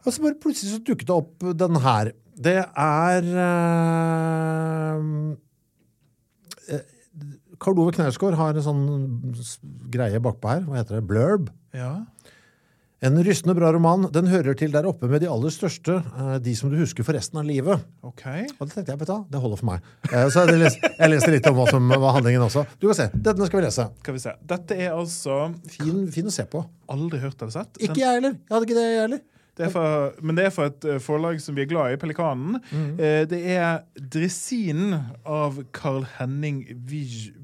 Og 0.06 0.14
så 0.14 0.22
bare 0.22 0.36
plutselig 0.40 0.74
så 0.76 0.84
dukket 0.84 1.08
det 1.08 1.16
opp 1.16 1.40
den 1.58 1.76
her. 1.76 2.12
Det 2.40 2.56
er 2.78 3.24
eh, 6.70 6.80
Karl 7.60 7.80
Ove 7.84 7.92
Knausgård 7.98 8.38
har 8.40 8.56
en 8.56 8.64
sånn 8.64 8.84
greie 9.92 10.22
bakpå 10.24 10.48
her. 10.54 10.62
Hva 10.68 10.78
heter 10.80 11.00
det? 11.00 11.08
Blurb. 11.10 11.50
Ja. 11.76 12.06
En 13.02 13.16
rystende 13.24 13.54
bra 13.56 13.70
roman. 13.72 14.10
Den 14.12 14.28
hører 14.28 14.58
til 14.60 14.74
der 14.74 14.84
oppe 14.90 15.08
med 15.08 15.22
de 15.24 15.30
aller 15.32 15.54
største. 15.56 16.02
eh, 16.20 16.34
De 16.44 16.52
som 16.56 16.70
du 16.70 16.76
husker 16.82 17.06
for 17.08 17.16
resten 17.16 17.40
av 17.40 17.46
livet. 17.48 17.80
OK. 18.04 18.26
Og 18.60 18.68
det 18.68 18.74
tenkte 18.76 18.92
jeg, 18.92 19.00
vet 19.00 19.08
du 19.08 19.26
det 19.32 19.40
holder 19.40 19.58
for 19.62 19.66
meg. 19.70 19.82
Eh, 20.12 20.28
Så 20.28 20.44
jeg 20.50 20.60
leste, 20.60 20.92
jeg 21.00 21.10
leste 21.14 21.32
litt 21.32 21.48
om 21.48 21.56
hva 21.56 21.70
som 21.72 21.88
var 21.88 22.14
handlingen 22.18 22.44
også. 22.44 22.66
Du 22.80 22.88
kan 22.90 22.96
se. 23.00 23.08
Denne 23.16 23.48
skal 23.48 23.62
vi 23.62 23.66
lese. 23.66 23.86
Skal 24.04 24.14
vi 24.18 24.20
se. 24.20 24.34
Dette 24.46 24.76
er 24.76 24.92
altså 24.98 25.40
Fin, 25.70 26.08
fin 26.12 26.28
å 26.28 26.32
se 26.32 26.44
på. 26.52 26.66
Aldri 26.92 27.20
hørt 27.24 27.40
eller 27.42 27.52
sett. 27.56 27.80
Ikke 27.80 28.02
jeg 28.04 28.20
heller. 28.20 28.36
Jeg 28.36 28.56
hadde 28.58 28.68
ikke 28.68 28.80
det, 28.82 28.88
jeg 28.92 29.02
heller. 29.08 29.22
Det 29.60 29.66
er 29.68 29.72
fra, 29.74 29.88
men 30.24 30.36
det 30.38 30.46
er 30.46 30.52
fra 30.56 30.66
et 30.70 30.86
eh, 30.88 31.00
forlag 31.04 31.40
som 31.44 31.56
vi 31.56 31.62
er 31.66 31.68
glad 31.72 31.92
i, 31.96 31.98
Pelikanen. 32.00 32.60
Eh, 33.00 33.24
det 33.28 33.40
er 33.58 33.82
'Dresinen' 34.00 35.00
av 35.26 35.64
Carl 35.74 36.06
Henning 36.18 36.66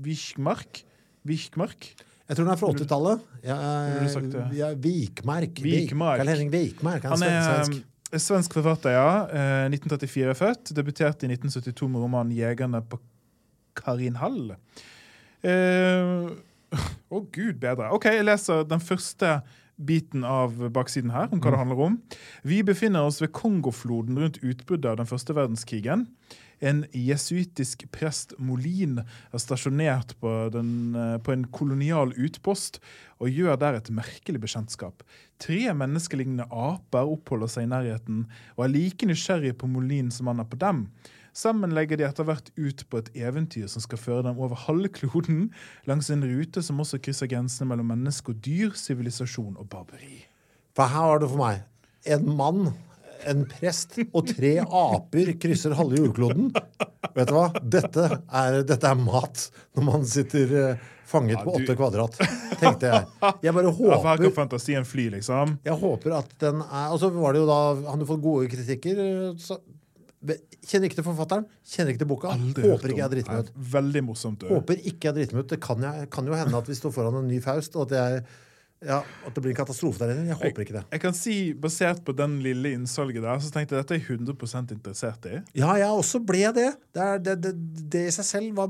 Wichmark. 0.03 0.83
Wichmark? 1.25 1.93
Jeg 2.27 2.37
tror 2.37 2.45
den 2.47 2.53
er 2.53 2.57
fra 2.57 2.67
80-tallet. 2.73 3.19
Jeg- 3.43 3.93
Ville 3.93 4.07
du 4.07 4.13
sagt 4.13 4.31
det? 4.31 4.45
jeg- 4.57 4.77
Vikmark. 4.83 5.59
Vikmark. 5.61 6.17
Karl 6.17 6.27
Henning 6.27 6.51
Vikmark. 6.51 7.03
Han 7.03 7.21
er 7.21 7.27
er 7.29 7.63
svensk. 7.63 7.83
eh, 8.13 8.19
svensk 8.19 8.53
forfatter, 8.53 8.89
ja. 8.89 9.25
Eh, 9.29 9.69
1934 9.69 10.33
født. 10.35 10.73
Debuterte 10.75 11.23
i 11.25 11.27
1972 11.29 11.87
med 11.89 12.01
romanen 12.01 12.31
'Jegerne 12.33 12.81
på 12.81 12.99
Karinhall'. 13.75 14.55
Eh, 15.43 16.29
Å, 17.11 17.21
gud 17.31 17.59
bedre. 17.61 17.91
OK, 17.93 18.05
jeg 18.05 18.25
leser 18.25 18.63
den 18.67 18.79
første 18.83 19.41
biten 19.85 20.23
av 20.23 20.55
baksiden 20.73 21.11
her, 21.11 21.27
om 21.31 21.39
hva 21.43 21.51
det 21.51 21.59
handler 21.59 21.81
om. 21.85 21.97
Vi 22.47 22.61
befinner 22.63 23.05
oss 23.05 23.19
ved 23.21 23.33
Kongofloden 23.35 24.17
rundt 24.17 24.39
utbruddet 24.43 24.85
av 24.93 24.97
den 24.97 25.05
første 25.09 25.35
verdenskrigen. 25.35 26.07
En 26.63 26.85
jesuitisk 26.95 27.83
prest 27.91 28.35
Molin 28.39 29.01
er 29.01 29.41
stasjonert 29.41 30.15
på, 30.21 30.31
den, 30.53 30.95
eh, 30.95 31.17
på 31.19 31.33
en 31.33 31.45
kolonial 31.51 32.13
utpost 32.15 32.79
og 33.19 33.31
gjør 33.31 33.59
der 33.59 33.79
et 33.79 33.91
merkelig 33.91 34.41
bekjentskap. 34.43 35.03
Tre 35.39 35.73
menneskelignende 35.75 36.47
aper 36.51 37.11
oppholder 37.11 37.51
seg 37.51 37.67
i 37.67 37.71
nærheten 37.73 38.25
og 38.55 38.65
er 38.65 38.73
like 38.73 39.07
nysgjerrige 39.07 39.57
på 39.59 39.67
Molin 39.71 40.11
som 40.11 40.31
han 40.31 40.39
er 40.39 40.49
på 40.49 40.59
dem. 40.61 40.87
Sammen 41.35 41.73
legger 41.75 41.99
de 41.99 42.05
etter 42.07 42.23
hvert 42.23 42.47
ut 42.55 42.85
på 42.87 43.01
et 43.01 43.09
eventyr 43.19 43.67
som 43.67 43.83
skal 43.83 43.99
føre 43.99 44.23
dem 44.29 44.37
over 44.39 44.55
halve 44.55 44.87
kloden, 44.95 45.49
langs 45.83 46.07
en 46.13 46.23
rute 46.23 46.63
som 46.63 46.79
også 46.79 47.01
krysser 47.03 47.27
grensene 47.27 47.67
mellom 47.67 47.91
menneske 47.91 48.31
og 48.31 48.39
dyr, 48.45 48.71
sivilisasjon 48.79 49.57
og 49.59 49.67
barbari. 49.67 50.23
For 50.75 50.87
her 50.87 51.11
var 51.11 51.19
det 51.19 51.29
for 51.33 51.41
meg. 51.43 51.65
En 52.07 52.29
mann, 52.37 52.71
en 53.31 53.45
prest 53.49 53.97
og 54.05 54.27
tre 54.29 54.55
aper 54.63 55.33
krysser 55.41 55.75
halve 55.77 55.99
jordkloden. 56.01 56.51
Vet 57.15 57.29
du 57.29 57.35
hva? 57.35 57.45
Dette 57.61 58.09
er, 58.15 58.59
dette 58.67 58.91
er 58.91 58.99
mat 58.99 59.47
når 59.77 59.87
man 59.87 60.05
sitter 60.09 60.55
eh, 60.61 60.83
fanget 61.09 61.43
på 61.45 61.53
du- 61.53 61.61
åtte 61.61 61.77
kvadrat, 61.77 62.17
tenkte 62.59 62.91
jeg. 62.91 63.07
Jeg 63.45 63.55
bare 63.55 63.69
Ja, 63.71 63.71
for 63.71 64.09
her 64.09 64.17
håper 64.17 64.27
kan 64.29 64.37
fantasien 64.41 64.87
fly, 64.89 65.09
liksom. 65.17 65.57
Jeg 65.65 65.79
håper 65.81 66.17
at 66.19 66.35
den 66.41 66.61
er 66.65 66.91
Og 66.95 66.99
så 67.01 67.11
var 67.13 67.35
det 67.35 67.43
jo 67.43 67.47
da 67.49 67.59
Han 67.91 68.01
har 68.01 68.09
fått 68.09 68.23
gode 68.25 68.49
kritikker. 68.51 69.01
Så, 69.41 69.59
kjenner 70.65 70.89
ikke 70.89 70.99
til 70.99 71.05
forfatteren, 71.05 71.45
kjenner 71.69 71.93
ikke 71.93 72.01
til 72.03 72.09
boka. 72.09 72.33
Aldri 72.33 72.69
håper 72.69 72.93
ikke 72.93 73.03
jeg 73.03 73.27
meg 73.27 73.45
ut. 73.45 73.51
Veldig 73.75 74.03
morsomt. 74.07 74.41
du. 74.41 74.49
Håper 74.49 74.81
ikke 74.81 75.11
jeg 75.11 75.29
meg 75.35 75.43
ut. 75.45 75.51
Det 75.53 75.59
kan, 75.63 75.85
jeg, 75.85 76.09
kan 76.13 76.29
jo 76.29 76.37
hende 76.37 76.57
at 76.61 76.69
vi 76.71 76.77
står 76.77 76.93
foran 76.95 77.19
en 77.21 77.29
ny 77.29 77.39
Faust, 77.43 77.75
og 77.77 77.91
at, 77.91 77.95
jeg, 77.99 78.25
ja, 78.85 79.01
at 79.01 79.35
det 79.35 79.41
blir 79.41 79.53
en 79.55 79.57
katastrofe 79.57 80.01
der 80.03 80.13
inne. 80.13 80.29
Jeg 80.29 80.39
håper 80.39 80.65
ikke 80.65 80.77
det. 80.77 80.83
Jeg 80.93 81.01
kan 81.03 81.15
si, 81.17 81.35
Basert 81.57 82.03
på 82.05 82.13
den 82.15 82.37
lille 82.45 82.75
innsalget 82.77 83.23
der, 83.25 83.41
så 83.41 83.51
tenkte 83.53 83.75
jeg 83.75 83.83
dette 83.83 83.97
er 83.97 84.03
jeg 84.03 84.19
100% 84.19 84.75
interessert 84.75 85.29
i. 85.29 85.39
Ja, 85.57 85.73
jeg 85.81 85.89
også 85.89 86.21
ble 86.25 86.43
det. 86.55 86.71
Det, 86.93 87.01
er, 87.01 87.23
det, 87.23 87.37
det, 87.43 87.53
det 87.91 88.03
i 88.09 88.13
seg 88.13 88.27
selv 88.27 88.59
var 88.59 88.69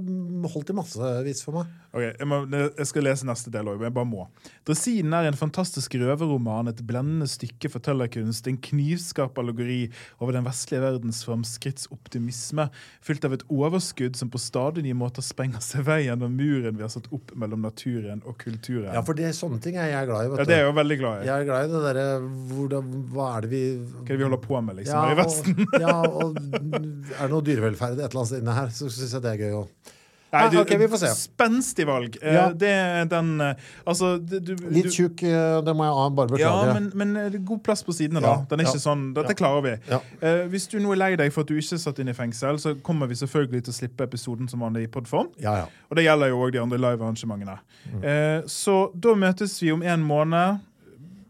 holdt 0.54 0.72
i 0.72 0.78
massevis 0.78 1.44
for 1.46 1.60
meg. 1.60 1.74
Ok, 1.96 2.04
jeg, 2.04 2.28
må, 2.28 2.42
jeg 2.52 2.88
skal 2.90 3.06
lese 3.08 3.28
neste 3.28 3.52
del 3.54 3.70
òg, 3.72 3.78
men 3.80 3.88
jeg 3.88 3.96
bare 3.96 4.10
må. 4.10 4.26
'Dresinen' 4.68 5.16
er 5.16 5.30
en 5.30 5.38
fantastisk 5.40 5.96
røverroman, 5.96 6.68
et 6.68 6.82
blendende 6.88 7.28
stykke 7.32 7.72
fortellerkunst, 7.72 8.50
en 8.52 8.60
knivskarp 8.60 9.38
allegori 9.40 9.86
over 10.20 10.36
den 10.36 10.44
vestlige 10.44 10.84
verdens 10.84 11.22
framskrittsoptimisme, 11.28 12.68
fylt 13.00 13.28
av 13.28 13.38
et 13.38 13.46
overskudd 13.48 14.20
som 14.20 14.32
på 14.32 14.42
stadig 14.44 14.84
nye 14.84 14.98
måter 14.98 15.24
sprenger 15.24 15.64
seg 15.64 15.88
vei 15.88 16.02
gjennom 16.10 16.36
muren 16.36 16.76
vi 16.76 16.84
har 16.84 16.92
satt 16.92 17.08
opp 17.16 17.32
mellom 17.40 17.64
naturen 17.64 18.24
og 18.26 18.36
kulturen. 18.44 18.92
Ja, 18.92 19.04
for 19.06 19.16
det, 19.16 19.30
er 19.30 19.38
sånne 19.38 19.62
ting 19.64 19.80
er 19.80 19.94
jeg 20.06 20.12
glad 20.14 20.26
i. 20.26 20.30
Vet 20.32 20.40
Ja, 20.40 20.46
det 20.50 20.56
er 20.56 20.62
jeg 20.64 20.70
jo 20.70 20.76
veldig 20.80 20.98
glad 21.02 21.18
i. 21.18 21.26
Jeg 21.28 21.36
er 21.36 21.48
glad 21.50 21.66
i 21.66 21.74
det 21.74 21.82
derre 21.90 22.06
hvordan- 22.54 22.94
Hva 23.16 23.28
er 23.36 23.42
det 23.46 23.50
vi 23.52 23.62
Hva 23.82 24.06
er 24.06 24.08
det 24.14 24.18
vi 24.22 24.28
holder 24.30 24.44
på 24.46 24.62
med, 24.70 24.76
liksom, 24.80 25.02
her 25.02 25.12
i 25.12 25.20
Vesten? 25.20 25.60
Og, 25.66 25.80
ja, 25.82 25.96
og 26.02 26.40
er 26.40 27.22
det 27.26 27.30
noe 27.36 27.46
dyrevelferd 27.50 28.00
et 28.00 28.06
eller 28.06 28.22
annet 28.22 28.32
sted 28.32 28.42
inne 28.46 28.58
her, 28.62 28.74
så 28.80 28.90
syns 28.94 29.14
jeg 29.18 29.22
det 29.26 29.34
er 29.36 29.44
gøy 29.46 29.54
òg. 29.64 29.94
Nei, 30.34 30.50
du, 30.52 30.58
okay, 30.60 30.78
vi 30.78 30.88
får 30.92 31.00
se. 31.00 31.10
Spenstig 31.16 31.86
valg. 31.88 32.18
Eh, 32.22 32.34
Ja. 32.36 32.46
Det 32.52 32.70
er 32.70 33.06
den 33.10 33.42
eh, 33.42 33.56
Altså, 33.88 34.18
du, 34.18 34.56
Litt 34.74 34.92
tjukk, 34.94 35.24
eh, 35.24 35.62
det 35.64 35.76
må 35.78 35.86
jeg 35.88 36.16
bare 36.18 36.40
Ja, 36.42 36.74
men, 36.74 36.90
men 36.98 37.40
god 37.46 37.62
plass 37.64 37.84
på 37.86 37.96
sidene, 37.96 38.22
da. 38.24 38.36
Den 38.50 38.60
er 38.60 38.68
ja. 38.68 38.74
ikke 38.74 38.84
sånn, 38.84 39.08
Dette 39.16 39.36
klarer 39.38 39.64
vi. 39.66 39.76
Eh, 40.20 40.44
hvis 40.52 40.68
du 40.72 40.78
nå 40.84 40.92
er 40.96 41.02
lei 41.02 41.12
deg 41.20 41.34
for 41.34 41.46
at 41.46 41.52
du 41.52 41.56
ikke 41.60 41.78
er 41.78 41.84
satt 41.86 42.02
inn 42.04 42.12
i 42.12 42.18
fengsel, 42.18 42.60
så 42.62 42.76
kommer 42.86 43.10
vi 43.12 43.18
selvfølgelig 43.22 43.66
til 43.68 43.76
å 43.76 43.78
slippe 43.80 44.08
episoden 44.10 44.52
som 44.52 44.66
vanlig 44.66 44.88
i 44.90 44.92
podform. 44.92 45.32
Ja, 45.42 45.58
ja. 45.64 45.68
Og 45.90 46.00
det 46.00 46.08
gjelder 46.08 46.34
jo 46.34 46.42
òg 46.44 46.56
de 46.56 46.64
andre 46.64 46.82
livearrangementene. 46.82 47.60
Mm. 47.94 48.00
Uh, 48.04 48.40
så 48.52 48.80
da 48.94 49.16
møtes 49.20 49.56
vi 49.62 49.72
om 49.74 49.84
en 49.86 50.04
måned 50.06 50.64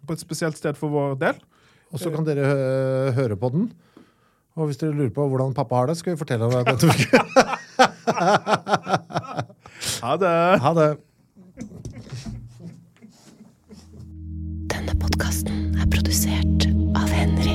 på 0.06 0.16
et 0.16 0.22
spesielt 0.22 0.58
sted 0.58 0.78
for 0.80 0.94
vår 0.94 1.18
del. 1.22 1.42
Og 1.94 2.02
så 2.02 2.12
kan 2.12 2.26
dere 2.28 2.48
hø 2.50 3.12
høre 3.16 3.38
på 3.40 3.50
den. 3.54 3.70
Og 4.56 4.70
hvis 4.70 4.78
dere 4.80 4.96
lurer 4.96 5.12
på 5.12 5.26
hvordan 5.28 5.54
pappa 5.56 5.82
har 5.82 5.90
det, 5.90 5.98
skal 6.00 6.14
vi 6.16 6.20
fortelle 6.22 6.48
deg 6.48 6.64
dette 6.70 6.88
uke. 6.88 7.20
Ha 10.06 10.14
det! 10.22 10.36
Ha 10.64 10.72
det. 10.78 10.88
Denne 14.72 14.96
podkasten 15.02 15.76
er 15.82 15.90
produsert 15.92 16.70
av 16.96 17.12
Henry. 17.12 17.55